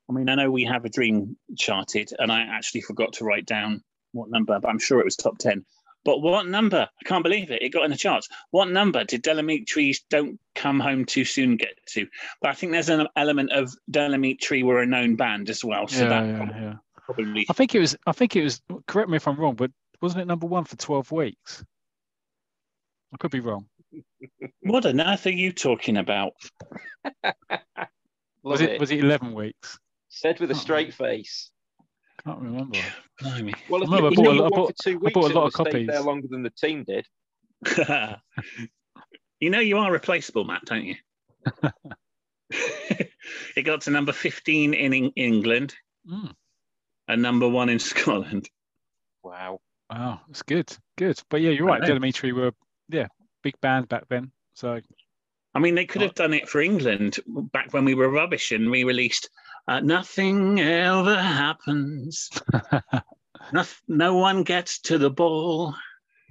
I 0.10 0.14
mean, 0.14 0.30
I 0.30 0.36
know 0.36 0.52
we 0.52 0.64
have 0.66 0.86
a 0.86 0.90
dream 0.90 1.38
charted, 1.58 2.12
and 2.20 2.32
I 2.32 2.42
actually 2.42 2.82
forgot 2.82 3.14
to 3.14 3.26
write 3.26 3.46
down 3.46 3.84
what 4.12 4.30
number, 4.30 4.60
but 4.60 4.70
I'm 4.70 4.80
sure 4.80 5.00
it 5.00 5.06
was 5.06 5.16
top 5.16 5.38
ten. 5.38 5.66
But 6.06 6.22
what 6.22 6.48
number? 6.48 6.88
I 6.88 7.04
can't 7.08 7.24
believe 7.24 7.50
it. 7.50 7.64
It 7.64 7.70
got 7.70 7.84
in 7.84 7.92
the 7.92 7.98
charts. 7.98 8.30
What 8.52 8.70
number 8.70 9.04
did 9.04 9.24
Del 9.24 9.38
Amitri's 9.38 10.02
"Don't 10.10 10.40
Come 10.54 10.80
Home 10.80 11.04
Too 11.04 11.26
Soon" 11.26 11.58
get 11.58 11.74
to? 11.90 12.08
But 12.42 12.52
I 12.52 12.54
think 12.54 12.72
there's 12.72 12.90
an 12.90 13.08
element 13.16 13.52
of 13.52 13.74
Delamitre 13.92 14.64
were 14.64 14.82
a 14.82 14.86
known 14.86 15.16
band 15.16 15.50
as 15.50 15.66
well, 15.66 15.88
so 15.88 16.04
yeah, 16.04 16.10
that 16.10 16.26
yeah, 16.26 16.62
yeah. 16.62 16.74
probably. 17.06 17.48
I 17.50 17.54
think 17.54 17.74
it 17.74 17.80
was. 17.80 17.98
I 18.06 18.12
think 18.12 18.36
it 18.36 18.44
was. 18.44 18.62
Correct 18.88 19.10
me 19.10 19.18
if 19.18 19.28
I'm 19.28 19.40
wrong, 19.40 19.56
but 19.56 19.72
wasn't 20.02 20.22
it 20.22 20.28
number 20.28 20.46
one 20.46 20.66
for 20.66 20.76
12 20.76 21.12
weeks? 21.12 21.64
I 23.14 23.18
could 23.18 23.32
be 23.32 23.40
wrong. 23.40 23.66
What 24.62 24.86
on 24.86 25.00
earth 25.02 25.26
are 25.28 25.32
you 25.32 25.52
talking 25.52 25.98
about? 25.98 26.34
Was 28.44 28.62
it, 28.62 28.72
it. 28.74 28.80
Was 28.80 28.92
it 28.92 29.00
11 29.00 29.34
weeks? 29.34 29.78
Said 30.10 30.40
with 30.40 30.52
a 30.52 30.54
Oh. 30.54 30.58
straight 30.58 30.94
face. 30.94 31.50
Can't 32.26 32.40
remember. 32.40 32.78
Blimey. 33.22 33.54
Well, 33.70 33.82
I 33.84 33.86
remember 33.86 34.08
I 34.08 34.14
bought 34.16 34.28
a 34.28 34.32
lot- 34.32 34.46
I 34.46 34.56
bought- 34.56 34.78
for 34.78 34.84
two 34.84 35.02
I 35.06 35.10
bought 35.12 35.32
a 35.32 35.34
lot 35.40 35.48
of 35.48 35.56
have 35.56 35.68
stayed 35.72 35.88
there 35.90 35.96
copies. 35.98 36.06
longer 36.06 36.28
than 36.30 36.44
the 36.44 36.50
team 36.52 36.84
did. 36.84 37.06
you 39.40 39.50
know 39.50 39.60
you 39.60 39.78
are 39.78 39.92
replaceable, 39.92 40.44
Matt, 40.44 40.66
don't 40.66 40.86
you? 40.86 40.96
it 43.56 43.64
got 43.64 43.82
to 43.82 43.92
number 43.92 44.12
15 44.14 44.74
in 44.74 44.94
Eng- 44.94 45.14
England 45.16 45.76
Mm, 46.08 46.32
and 47.08 47.22
number 47.24 47.50
one 47.50 47.68
in 47.70 47.80
Scotland. 47.80 48.48
Wow. 49.24 49.60
wow, 49.90 50.22
it's 50.30 50.44
good, 50.44 50.72
good. 51.00 51.20
But 51.32 51.42
yeah, 51.42 51.50
you're 51.50 51.68
I 51.68 51.74
right. 51.74 51.82
know. 51.82 51.88
Del 51.88 51.98
Amitri 51.98 52.32
were 52.32 52.52
yeah 52.90 53.08
big 53.46 53.62
band 53.62 53.88
back 53.88 54.06
then. 54.10 54.32
So 54.56 54.80
I 55.54 55.60
mean, 55.60 55.76
they 55.76 55.86
could 55.86 56.02
have 56.02 56.16
done 56.16 56.34
it 56.34 56.50
for 56.50 56.60
England 56.60 57.20
back 57.54 57.72
when 57.74 57.86
we 57.86 57.94
were 57.94 58.10
rubbish 58.10 58.52
and 58.52 58.70
we 58.72 58.84
released 58.84 59.30
uh, 59.68 59.80
Nothing 59.80 60.60
Ever 60.60 61.16
Happens. 61.16 62.30
No, 63.54 63.64
no 63.88 64.16
one 64.16 64.42
gets 64.42 64.80
to 64.90 64.98
the 64.98 65.12
ball. 65.12 65.76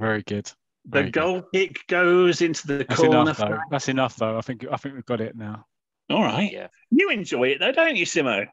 very 0.01 0.23
good. 0.25 0.47
The 0.87 0.91
Very 0.99 1.05
good. 1.05 1.13
goal 1.21 1.43
kick 1.55 1.87
goes 1.87 2.43
into 2.43 2.67
the 2.67 2.79
That's 2.89 2.97
corner. 3.01 3.21
enough 3.21 3.37
though. 3.39 3.59
That's 3.71 3.89
enough 3.89 4.17
though. 4.17 4.37
I 4.37 4.41
think 4.41 4.67
I 4.71 4.77
think 4.77 4.97
we've 4.97 5.07
got 5.07 5.21
it 5.21 5.37
now. 5.37 5.65
All 6.11 6.25
right. 6.25 6.51
Yeah. 6.53 6.67
You 6.91 7.11
enjoy 7.11 7.51
it 7.51 7.61
though, 7.61 7.71
don't 7.71 7.95
you, 7.95 8.05
Simo? 8.05 8.47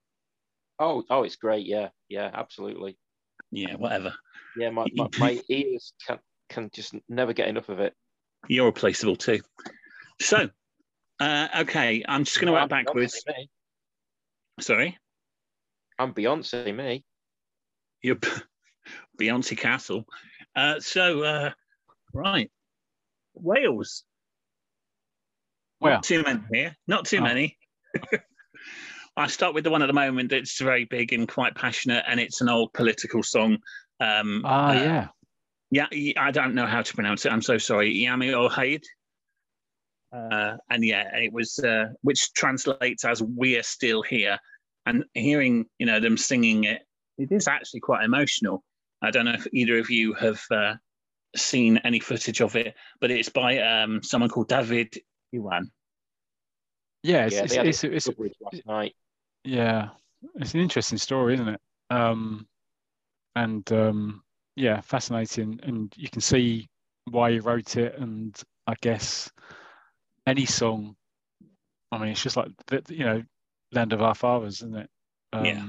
Oh, 0.78 1.04
oh, 1.10 1.24
it's 1.24 1.38
great. 1.38 1.66
Yeah, 1.66 1.90
yeah, 2.08 2.30
absolutely. 2.32 3.00
Yeah, 3.52 3.76
whatever. 3.78 4.14
Yeah, 4.56 4.70
my, 4.70 4.86
my, 4.94 5.08
my 5.18 5.42
ears 5.50 5.94
can 6.06 6.20
can 6.50 6.70
just 6.72 6.94
never 7.10 7.34
get 7.34 7.48
enough 7.48 7.70
of 7.70 7.80
it. 7.80 7.96
You're 8.48 8.66
replaceable 8.66 9.16
too. 9.16 9.40
So, 10.20 10.50
uh, 11.20 11.48
okay, 11.60 12.04
I'm 12.08 12.24
just 12.24 12.38
going 12.40 12.48
to 12.48 12.54
work 12.54 12.64
I'm 12.64 12.68
backwards. 12.68 13.24
Beyonce. 13.28 13.48
Sorry, 14.60 14.98
I'm 15.98 16.14
Beyonce, 16.14 16.76
me. 16.76 17.04
you're 18.02 18.18
Beyonce 19.20 19.58
Castle. 19.58 20.06
Uh, 20.56 20.80
so, 20.80 21.24
uh, 21.24 21.52
right, 22.14 22.52
Wales. 23.34 24.04
Well, 25.80 25.94
Not 25.94 26.04
too 26.04 26.24
many 26.24 26.42
here. 26.54 26.76
Not 26.88 27.06
too 27.06 27.18
Oh. 27.20 27.24
many. 27.24 27.58
I 29.18 29.28
start 29.28 29.54
with 29.54 29.64
the 29.64 29.70
one 29.72 29.82
at 29.82 29.88
the 29.88 29.94
moment 29.94 30.30
that's 30.30 30.60
very 30.62 30.86
big 30.86 31.12
and 31.14 31.28
quite 31.28 31.56
passionate, 31.56 32.06
and 32.08 32.20
it's 32.20 32.40
an 32.42 32.50
old 32.50 32.72
political 32.74 33.24
song. 33.24 33.58
Um, 34.00 34.42
ah 34.46 34.70
uh, 34.70 34.74
yeah. 34.74 35.08
Yeah, 35.72 35.88
I 36.18 36.32
don't 36.32 36.54
know 36.54 36.68
how 36.68 36.82
to 36.82 36.94
pronounce 36.94 37.26
it. 37.26 37.32
I'm 37.32 37.42
so 37.42 37.58
sorry. 37.58 37.96
Yma 37.96 38.34
o 38.34 38.50
Hyd. 38.50 38.84
Uh, 40.14 40.58
and 40.70 40.84
yeah, 40.84 41.18
it 41.18 41.32
was, 41.32 41.58
uh, 41.60 41.86
which 42.02 42.34
translates 42.34 43.06
as 43.06 43.22
"We're 43.22 43.64
still 43.64 44.02
here." 44.02 44.38
And 44.86 45.06
hearing, 45.14 45.66
you 45.80 45.86
know, 45.86 46.00
them 46.00 46.18
singing 46.18 46.66
it, 46.66 46.82
it 47.18 47.32
is 47.32 47.48
actually 47.48 47.80
quite 47.80 48.04
emotional. 48.04 48.64
I 49.02 49.12
don't 49.12 49.26
know 49.26 49.34
if 49.34 49.48
either 49.54 49.78
of 49.80 49.90
you 49.90 50.14
have 50.16 50.42
uh, 50.52 50.76
seen 51.36 51.78
any 51.78 52.00
footage 52.00 52.42
of 52.42 52.56
it, 52.56 52.76
but 53.00 53.12
it's 53.12 53.30
by 53.30 53.60
um, 53.60 54.04
someone 54.04 54.30
called 54.30 54.50
David 54.50 54.94
Iwan. 55.34 55.72
Yeah, 57.04 57.26
it's, 57.26 57.36
yeah, 57.36 57.44
it's, 57.44 57.52
they 57.52 57.58
had 57.58 57.68
it's, 57.68 57.84
it 57.84 57.94
it's, 57.94 58.06
coverage 58.08 58.34
last 58.42 58.66
night. 58.66 58.96
yeah, 59.44 59.90
it's 60.36 60.54
an 60.54 60.60
interesting 60.60 60.98
story, 60.98 61.36
isn't 61.36 61.48
it? 61.48 61.62
Um, 61.90 62.48
and 63.36 63.72
um, 63.72 64.24
yeah, 64.62 64.80
fascinating, 64.82 65.60
and 65.64 65.92
you 65.98 66.08
can 66.10 66.22
see 66.22 66.70
why 67.10 67.32
he 67.32 67.40
wrote 67.40 67.78
it. 67.78 67.96
And 67.98 68.40
I 68.68 68.76
guess 68.82 69.30
any 70.28 70.46
song, 70.46 70.96
I 71.92 71.98
mean, 71.98 72.10
it's 72.10 72.22
just 72.24 72.38
like 72.38 72.50
the, 72.68 72.84
you 72.90 73.04
know, 73.06 73.24
"Land 73.72 73.92
of 73.92 74.02
Our 74.04 74.14
Fathers," 74.16 74.58
isn't 74.62 74.78
it? 74.78 74.90
Um, 75.34 75.46
Yeah. 75.46 75.66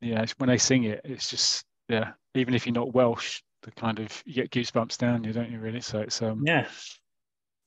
Yeah, 0.00 0.22
it's- 0.22 0.34
when 0.38 0.48
they 0.48 0.58
sing 0.58 0.84
it, 0.84 1.00
it's 1.04 1.30
just 1.30 1.64
yeah. 1.88 2.12
Even 2.34 2.54
if 2.54 2.66
you're 2.66 2.74
not 2.74 2.92
Welsh, 2.94 3.42
the 3.62 3.70
kind 3.72 3.98
of 3.98 4.22
you 4.26 4.34
get 4.34 4.50
goosebumps 4.50 4.98
down 4.98 5.24
you, 5.24 5.32
don't 5.32 5.50
you? 5.50 5.58
Really? 5.58 5.80
So 5.80 6.00
it's 6.00 6.20
um 6.22 6.42
Yeah, 6.46 6.68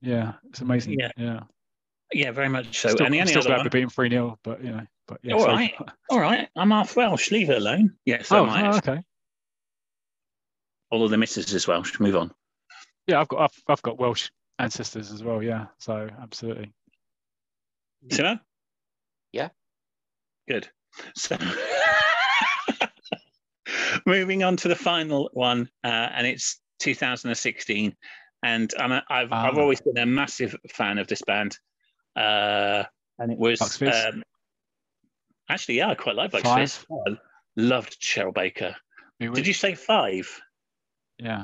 yeah, 0.02 0.34
it's 0.50 0.62
amazing. 0.62 1.00
Yeah. 1.00 1.12
yeah. 1.18 1.40
yeah, 2.14 2.32
very 2.32 2.50
much 2.50 2.78
so. 2.78 2.90
Still, 2.90 3.06
and 3.06 3.14
the 3.14 3.20
only 3.22 3.32
still 3.32 3.42
other 3.42 3.50
glad 3.50 3.58
one, 3.58 3.66
we're 3.66 3.70
beating 3.70 3.90
three 3.90 4.10
0 4.10 4.38
but 4.44 4.64
you 4.64 4.72
know, 4.72 4.86
but 5.08 5.20
yeah. 5.24 5.34
All 5.34 5.42
so- 5.42 5.48
right. 5.48 5.74
all 6.10 6.20
right, 6.20 6.50
I'm 6.56 6.72
half 6.72 6.96
Welsh. 6.96 7.32
Leave 7.32 7.50
it 7.50 7.58
alone. 7.58 7.96
Yeah, 8.06 8.22
so 8.24 8.46
Oh, 8.46 8.50
oh, 8.50 8.78
okay. 8.78 9.02
All 10.92 11.04
of 11.04 11.12
the 11.12 11.18
misses 11.18 11.54
as 11.54 11.68
well. 11.68 11.84
Move 12.00 12.16
on. 12.16 12.32
Yeah, 13.08 13.20
I've 13.22 13.28
got 13.28 13.42
I've, 13.42 13.64
I've 13.68 13.82
got 13.82 14.00
Welsh 14.00 14.30
ancestors 14.60 15.12
as 15.12 15.24
well. 15.24 15.42
Yeah, 15.44 15.68
so 15.78 16.10
absolutely. 16.22 16.72
Simo? 18.08 18.40
Yeah. 19.32 19.50
Good. 20.48 20.68
So 21.16 21.38
moving 24.06 24.44
on 24.44 24.58
to 24.58 24.68
the 24.68 24.76
final 24.76 25.30
one, 25.34 25.70
uh, 25.84 25.88
and 25.88 26.28
it's 26.28 26.60
2016. 26.80 27.96
And 28.42 28.74
I'm 28.80 28.92
a, 28.94 29.04
I've, 29.10 29.32
I've 29.34 29.58
Ah. 29.58 29.62
always 29.62 29.82
been 29.82 29.98
a 29.98 30.06
massive 30.06 30.56
fan 30.70 30.98
of 30.98 31.08
this 31.08 31.22
band. 31.22 31.58
Uh, 32.16 32.84
and 33.20 33.32
it 33.32 33.38
was 33.38 33.60
um, 33.82 34.24
actually, 35.50 35.76
yeah, 35.76 35.90
I 35.90 35.96
quite 35.96 36.16
like 36.16 36.32
Bucks 36.32 36.50
Fizz. 36.50 36.86
Loved 37.58 38.02
Cheryl 38.02 38.34
Baker. 38.34 38.76
Did 39.20 39.46
you 39.46 39.54
say 39.54 39.76
five? 39.76 40.42
Yeah. 41.20 41.44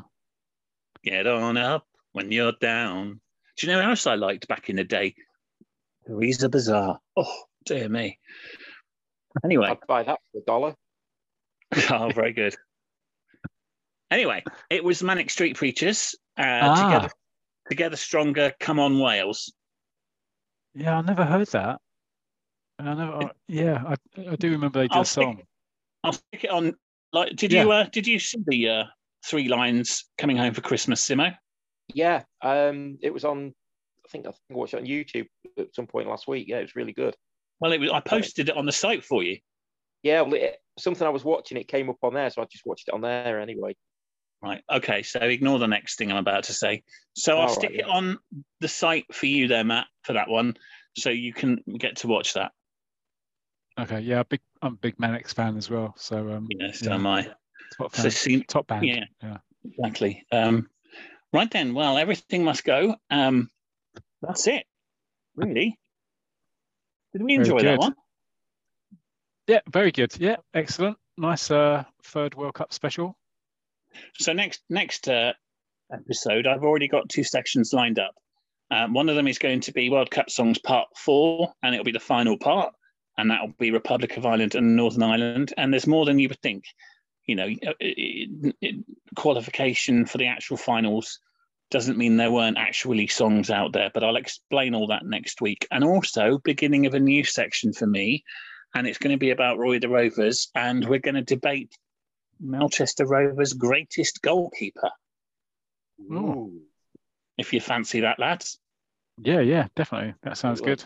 Get 1.04 1.28
on 1.28 1.58
up 1.58 1.86
when 2.14 2.32
you're 2.32 2.54
down. 2.60 3.20
Do 3.58 3.68
you 3.68 3.74
know 3.74 3.80
what 3.80 3.90
else 3.90 4.08
I 4.08 4.16
liked 4.16 4.48
back 4.48 4.70
in 4.70 4.78
the 4.78 4.84
day? 4.84 5.16
Teresa 6.08 6.50
Bazar. 6.50 7.00
Oh, 7.18 7.44
dear 7.66 7.90
me. 7.90 8.20
Anyway, 9.44 9.68
I'd 9.68 9.86
buy 9.88 10.04
that 10.04 10.20
for 10.32 10.38
a 10.40 10.42
dollar. 10.46 10.76
oh, 11.92 12.10
very 12.14 12.34
good. 12.34 12.56
Anyway, 14.12 14.44
it 14.70 14.84
was 14.84 15.02
Manic 15.04 15.30
Street 15.30 15.56
Preachers. 15.58 16.16
Uh, 16.38 16.44
Ah. 16.62 16.86
Together, 16.94 17.14
Together 17.70 17.96
Stronger, 17.96 18.54
Come 18.60 18.80
On 18.80 19.00
Wales. 19.00 19.52
Yeah, 20.74 20.98
I 20.98 21.02
never 21.02 21.24
heard 21.26 21.48
that. 21.48 21.80
And 22.80 22.90
I 22.90 22.94
never. 22.94 23.14
I- 23.26 23.32
yeah, 23.48 23.84
I, 23.88 23.96
I 24.32 24.36
do 24.36 24.52
remember 24.52 24.80
they 24.80 24.88
did 24.88 24.96
I'll 24.96 25.02
a 25.02 25.06
stick- 25.06 25.24
song. 25.24 25.42
I'll 26.04 26.14
stick 26.14 26.44
it 26.44 26.50
on. 26.50 26.76
Like, 27.14 27.36
did 27.36 27.52
Yeah. 27.52 27.64
you 27.64 27.72
uh, 27.72 27.84
did 27.86 28.06
you 28.08 28.20
see 28.20 28.38
the 28.46 28.70
uh, 28.70 28.84
three 29.26 29.48
lines 29.48 30.06
coming 30.18 30.38
home 30.38 30.54
for 30.54 30.62
Christmas, 30.62 31.08
Simo? 31.08 31.36
Yeah, 31.94 32.24
um, 32.42 32.98
it 33.02 33.14
was 33.14 33.26
on. 33.26 33.54
I 34.06 34.08
think 34.10 34.28
I 34.28 34.32
watched 34.50 34.74
it 34.74 34.78
on 34.78 34.86
YouTube 34.86 35.28
at 35.58 35.74
some 35.74 35.88
point 35.88 36.08
last 36.08 36.28
week. 36.28 36.48
Yeah, 36.48 36.58
it 36.58 36.64
was 36.64 36.76
really 36.76 36.94
good. 36.94 37.16
Well, 37.60 37.72
it 37.72 37.80
was, 37.80 37.90
I 37.92 38.00
posted 38.02 38.50
it 38.50 38.58
on 38.58 38.66
the 38.66 38.72
site 38.72 39.04
for 39.04 39.24
you. 39.24 39.38
Yeah, 40.04 40.22
well, 40.22 40.36
it, 40.36 40.58
something 40.78 41.08
I 41.08 41.10
was 41.10 41.24
watching, 41.24 41.58
it 41.58 41.68
came 41.68 41.90
up 41.90 41.98
on 42.04 42.14
there, 42.14 42.30
so 42.30 42.42
I 42.42 42.46
just 42.46 42.66
watched 42.66 42.88
it 42.88 42.94
on 42.94 43.02
there 43.02 43.40
anyway. 43.40 43.76
Right. 44.44 44.62
Okay. 44.72 45.02
So 45.02 45.20
ignore 45.22 45.58
the 45.58 45.68
next 45.68 45.98
thing 45.98 46.12
I'm 46.12 46.18
about 46.18 46.44
to 46.44 46.54
say. 46.54 46.84
So 47.14 47.38
I'll 47.38 47.48
All 47.48 47.56
stick 47.56 47.72
right, 47.72 47.80
it 47.80 47.86
on 47.86 48.20
the 48.60 48.68
site 48.68 49.06
for 49.12 49.26
you 49.26 49.48
there, 49.48 49.64
Matt, 49.64 49.88
for 50.04 50.14
that 50.14 50.30
one, 50.30 50.56
so 50.96 51.10
you 51.10 51.34
can 51.34 51.64
get 51.80 51.98
to 51.98 52.08
watch 52.08 52.34
that. 52.34 52.52
Okay, 53.80 54.02
yeah, 54.02 54.24
big. 54.24 54.42
I'm 54.62 54.74
a 54.74 54.78
big 54.78 55.00
Manics 55.00 55.34
fan 55.34 55.58
as 55.58 55.70
well. 55.70 55.96
So 55.98 56.30
um, 56.32 56.48
Yeah. 56.50 56.72
So 56.74 56.90
Yeah. 56.90 56.96
am 56.96 57.08
I. 57.08 57.28
top 57.78 57.96
So 57.96 58.04
fan, 58.04 58.12
see, 58.12 58.44
top 58.44 58.68
band. 58.68 58.86
yeah. 58.86 59.06
yeah. 59.22 59.38
exactly. 59.64 60.26
Um, 60.32 60.70
right 61.34 61.50
then. 61.50 61.74
Well, 61.74 61.98
everything 61.98 62.44
must 62.44 62.64
go. 62.64 62.96
Um, 63.10 63.50
that's 64.22 64.48
it. 64.48 64.66
Really. 65.36 65.78
Did 67.14 67.24
we 67.24 67.36
enjoy 67.36 67.62
that 67.64 67.80
one? 67.80 67.96
Yeah, 69.48 69.60
very 69.70 69.92
good. 69.92 70.14
Yeah, 70.20 70.38
excellent. 70.54 70.98
Nice 71.18 71.52
uh, 71.52 71.84
third 72.04 72.36
World 72.36 72.56
Cup 72.56 72.74
special. 72.74 73.16
So 74.16 74.34
next 74.34 74.62
next 74.70 75.08
uh, 75.08 75.34
episode, 75.94 76.48
I've 76.48 76.64
already 76.64 76.88
got 76.88 77.08
two 77.08 77.24
sections 77.24 77.72
lined 77.72 78.00
up. 78.00 78.16
Um, 78.72 78.94
one 78.94 79.08
of 79.10 79.16
them 79.16 79.28
is 79.28 79.38
going 79.38 79.62
to 79.62 79.72
be 79.72 79.90
World 79.90 80.10
Cup 80.12 80.30
songs 80.30 80.58
part 80.58 80.88
four, 80.98 81.54
and 81.64 81.74
it'll 81.74 81.86
be 81.86 81.92
the 81.92 82.00
final 82.00 82.38
part, 82.38 82.74
and 83.18 83.30
that 83.32 83.42
will 83.42 83.54
be 83.60 83.72
Republic 83.72 84.18
of 84.18 84.26
Ireland 84.26 84.56
and 84.56 84.76
Northern 84.76 85.04
Ireland. 85.04 85.54
And 85.56 85.72
there's 85.72 85.88
more 85.88 86.06
than 86.06 86.20
you 86.20 86.28
would 86.28 86.42
think. 86.42 86.66
You 87.28 87.36
know, 87.36 87.48
it, 87.48 87.60
it, 87.80 88.56
it- 88.62 88.86
qualification 89.16 90.06
for 90.06 90.18
the 90.18 90.28
actual 90.28 90.58
finals 90.58 91.20
doesn't 91.72 91.98
mean 91.98 92.18
there 92.18 92.32
weren't 92.32 92.58
actually 92.58 93.08
songs 93.08 93.50
out 93.50 93.72
there, 93.74 93.90
but 93.94 94.04
I'll 94.04 94.18
explain 94.18 94.76
all 94.76 94.88
that 94.88 95.06
next 95.06 95.42
week. 95.42 95.68
And 95.72 95.84
also, 95.84 96.38
beginning 96.44 96.86
of 96.86 96.94
a 96.94 97.00
new 97.00 97.24
section 97.24 97.72
for 97.74 97.88
me, 97.88 98.24
and 98.76 98.86
it's 98.86 98.98
going 98.98 99.14
to 99.14 99.18
be 99.20 99.32
about 99.32 99.58
Roy 99.58 99.80
the 99.80 99.88
Rovers, 99.90 100.50
and 100.54 100.86
we're 100.88 101.00
going 101.00 101.16
to 101.16 101.22
debate 101.24 101.74
Melchester 102.42 103.06
Rovers' 103.06 103.54
greatest 103.54 104.22
goalkeeper, 104.22 104.92
Ooh. 106.12 106.16
Ooh. 106.18 106.62
if 107.38 107.54
you 107.54 107.62
fancy 107.62 108.02
that, 108.02 108.20
lads. 108.20 108.60
Yeah, 109.18 109.40
yeah, 109.40 109.68
definitely. 109.76 110.14
That 110.24 110.38
sounds 110.38 110.60
Good. 110.60 110.80
good. 110.80 110.86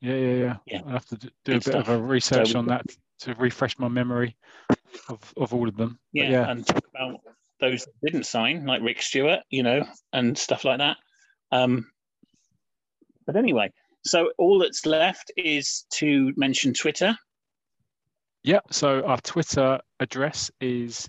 Yeah, 0.00 0.16
yeah, 0.16 0.34
yeah. 0.34 0.56
Yeah. 0.66 0.80
I'll 0.84 0.92
have 0.94 1.06
to 1.06 1.16
do 1.16 1.28
Good 1.46 1.68
a 1.68 1.70
bit 1.70 1.74
of 1.76 1.88
a 1.88 1.98
research 1.98 2.50
So- 2.52 2.58
on 2.58 2.66
that 2.66 2.84
to 3.20 3.34
refresh 3.34 3.78
my 3.78 3.86
memory 3.88 4.36
of, 5.08 5.32
of 5.36 5.54
all 5.54 5.68
of 5.68 5.76
them. 5.76 5.98
Yeah, 6.12 6.30
yeah, 6.30 6.50
and 6.50 6.66
talk 6.66 6.84
about 6.94 7.20
those 7.60 7.84
that 7.84 7.92
didn't 8.04 8.26
sign, 8.26 8.66
like 8.66 8.82
Rick 8.82 9.02
Stewart, 9.02 9.40
you 9.50 9.62
know, 9.62 9.84
and 10.12 10.36
stuff 10.36 10.64
like 10.64 10.78
that. 10.78 10.96
Um, 11.50 11.90
but 13.26 13.36
anyway, 13.36 13.70
so 14.04 14.32
all 14.38 14.58
that's 14.58 14.86
left 14.86 15.30
is 15.36 15.84
to 15.94 16.32
mention 16.36 16.74
Twitter. 16.74 17.16
Yeah, 18.42 18.60
so 18.70 19.04
our 19.04 19.20
Twitter 19.20 19.80
address 20.00 20.50
is 20.60 21.08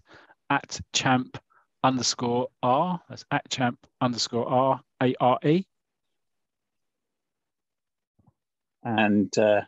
at 0.50 0.80
champ 0.94 1.38
underscore 1.84 2.48
R. 2.62 3.02
That's 3.10 3.26
at 3.32 3.50
champ 3.50 3.80
underscore 4.02 4.48
R 4.48 4.82
A 5.02 5.16
R 5.20 5.40
E. 5.44 5.66
and 8.84 9.36
uh, 9.38 9.62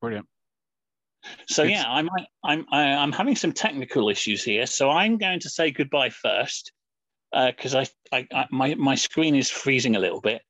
Brilliant. 0.00 0.26
So 1.48 1.64
Good. 1.64 1.72
yeah, 1.72 1.84
I 1.88 2.02
might, 2.02 2.26
I'm 2.44 2.64
I, 2.70 2.92
I'm 2.92 3.10
having 3.12 3.34
some 3.36 3.52
technical 3.52 4.08
issues 4.08 4.42
here, 4.44 4.66
so 4.66 4.90
I'm 4.90 5.18
going 5.18 5.40
to 5.40 5.48
say 5.48 5.72
goodbye 5.72 6.10
first 6.10 6.70
because 7.32 7.74
I, 7.74 7.86
I, 8.12 8.28
I 8.32 8.46
my 8.50 8.76
my 8.76 8.94
screen 8.94 9.34
is 9.34 9.50
freezing 9.50 9.96
a 9.96 10.00
little 10.00 10.20
bit. 10.20 10.42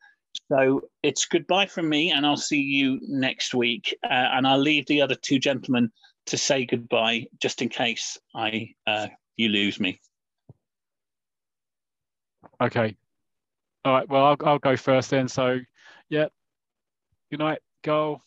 So 0.53 0.83
it's 1.03 1.25
goodbye 1.25 1.65
from 1.67 1.89
me, 1.89 2.13
and 2.13 2.27
I'll 2.27 2.37
see 2.37 2.61
you 2.61 3.01
next 3.03 3.55
week. 3.55 3.97
Uh, 4.05 4.13
and 4.13 4.47
I'll 4.47 4.59
leave 4.59 4.85
the 4.87 5.01
other 5.01 5.15
two 5.15 5.39
gentlemen 5.39 5.91
to 6.27 6.37
say 6.37 6.67
goodbye, 6.67 7.27
just 7.41 7.63
in 7.63 7.69
case 7.69 8.19
I 8.35 8.75
uh, 8.87 9.09
you 9.37 9.49
lose 9.49 9.79
me. 9.81 10.01
Okay. 12.61 12.97
All 13.85 13.93
right. 13.93 14.09
Well, 14.09 14.25
I'll, 14.25 14.37
I'll 14.45 14.59
go 14.59 14.77
first 14.77 15.11
then. 15.11 15.29
So, 15.29 15.59
yeah. 16.09 16.27
Good 17.31 17.41
night, 17.41 17.59
goal. 17.83 18.23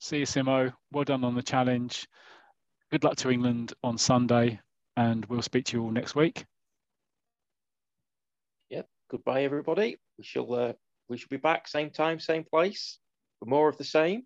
See 0.00 0.18
you, 0.18 0.26
Simo. 0.26 0.72
Well 0.92 1.04
done 1.04 1.24
on 1.24 1.34
the 1.34 1.42
challenge. 1.42 2.06
Good 2.90 3.04
luck 3.04 3.16
to 3.18 3.30
England 3.30 3.72
on 3.84 3.98
Sunday, 3.98 4.60
and 4.96 5.24
we'll 5.26 5.42
speak 5.42 5.66
to 5.66 5.76
you 5.76 5.84
all 5.84 5.90
next 5.90 6.14
week. 6.14 6.44
Yep. 8.70 8.88
Goodbye, 9.10 9.44
everybody. 9.44 9.98
We 10.18 10.24
shall 10.24 10.52
uh, 10.52 10.72
we 11.08 11.16
shall 11.16 11.28
be 11.30 11.36
back 11.36 11.68
same 11.68 11.90
time, 11.90 12.18
same 12.18 12.44
place 12.44 12.98
for 13.38 13.46
more 13.46 13.68
of 13.68 13.78
the 13.78 13.84
same. 13.84 14.24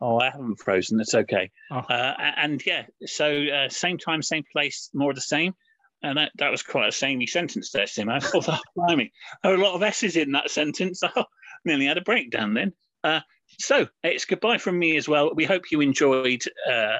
Oh, 0.00 0.18
I 0.18 0.30
haven't 0.30 0.56
frozen. 0.56 1.00
It's 1.00 1.14
okay. 1.14 1.50
Oh. 1.70 1.78
Uh, 1.78 2.14
and 2.36 2.64
yeah, 2.64 2.86
so 3.06 3.44
uh, 3.46 3.68
same 3.68 3.98
time, 3.98 4.22
same 4.22 4.44
place, 4.52 4.90
more 4.94 5.10
of 5.10 5.16
the 5.16 5.22
same. 5.22 5.54
and 6.02 6.18
that, 6.18 6.32
that 6.36 6.50
was 6.50 6.62
quite 6.62 6.88
a 6.88 6.92
samey 6.92 7.26
sentence 7.26 7.70
there, 7.70 7.86
Sim. 7.86 8.08
I 8.08 8.20
thought, 8.20 8.48
oh, 8.48 8.58
blimey, 8.76 9.12
there 9.42 9.52
were 9.52 9.62
a 9.62 9.64
lot 9.64 9.74
of 9.74 9.82
S's 9.82 10.16
in 10.16 10.32
that 10.32 10.50
sentence. 10.50 11.02
Oh, 11.16 11.24
nearly 11.64 11.86
had 11.86 11.98
a 11.98 12.02
breakdown 12.02 12.54
then. 12.54 12.72
Uh, 13.04 13.20
so 13.58 13.86
it's 14.02 14.24
goodbye 14.24 14.58
from 14.58 14.78
me 14.78 14.96
as 14.96 15.08
well. 15.08 15.34
We 15.34 15.44
hope 15.44 15.70
you 15.70 15.80
enjoyed 15.82 16.42
uh, 16.70 16.98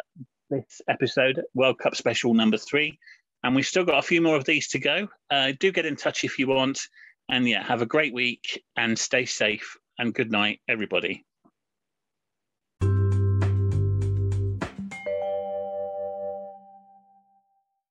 this 0.51 0.83
episode, 0.89 1.43
World 1.55 1.79
Cup 1.79 1.95
special 1.97 2.35
number 2.35 2.59
three. 2.59 2.99
And 3.43 3.55
we've 3.57 3.67
still 3.67 3.85
got 3.85 3.99
a 3.99 4.07
few 4.07 4.21
more 4.21 4.37
of 4.37 4.45
these 4.45 4.69
to 4.69 4.79
go. 4.79 5.09
Uh, 5.31 5.53
do 5.59 5.73
get 5.73 5.87
in 5.87 5.97
touch 5.97 6.25
if 6.25 6.39
you 6.39 6.47
want. 6.49 6.81
And 7.31 7.49
yeah, 7.49 7.63
have 7.65 7.81
a 7.81 7.87
great 7.87 8.13
week 8.13 8.63
and 8.77 8.99
stay 8.99 9.25
safe. 9.25 9.77
And 9.99 10.13
good 10.13 10.31
night, 10.31 10.61
everybody. 10.69 11.25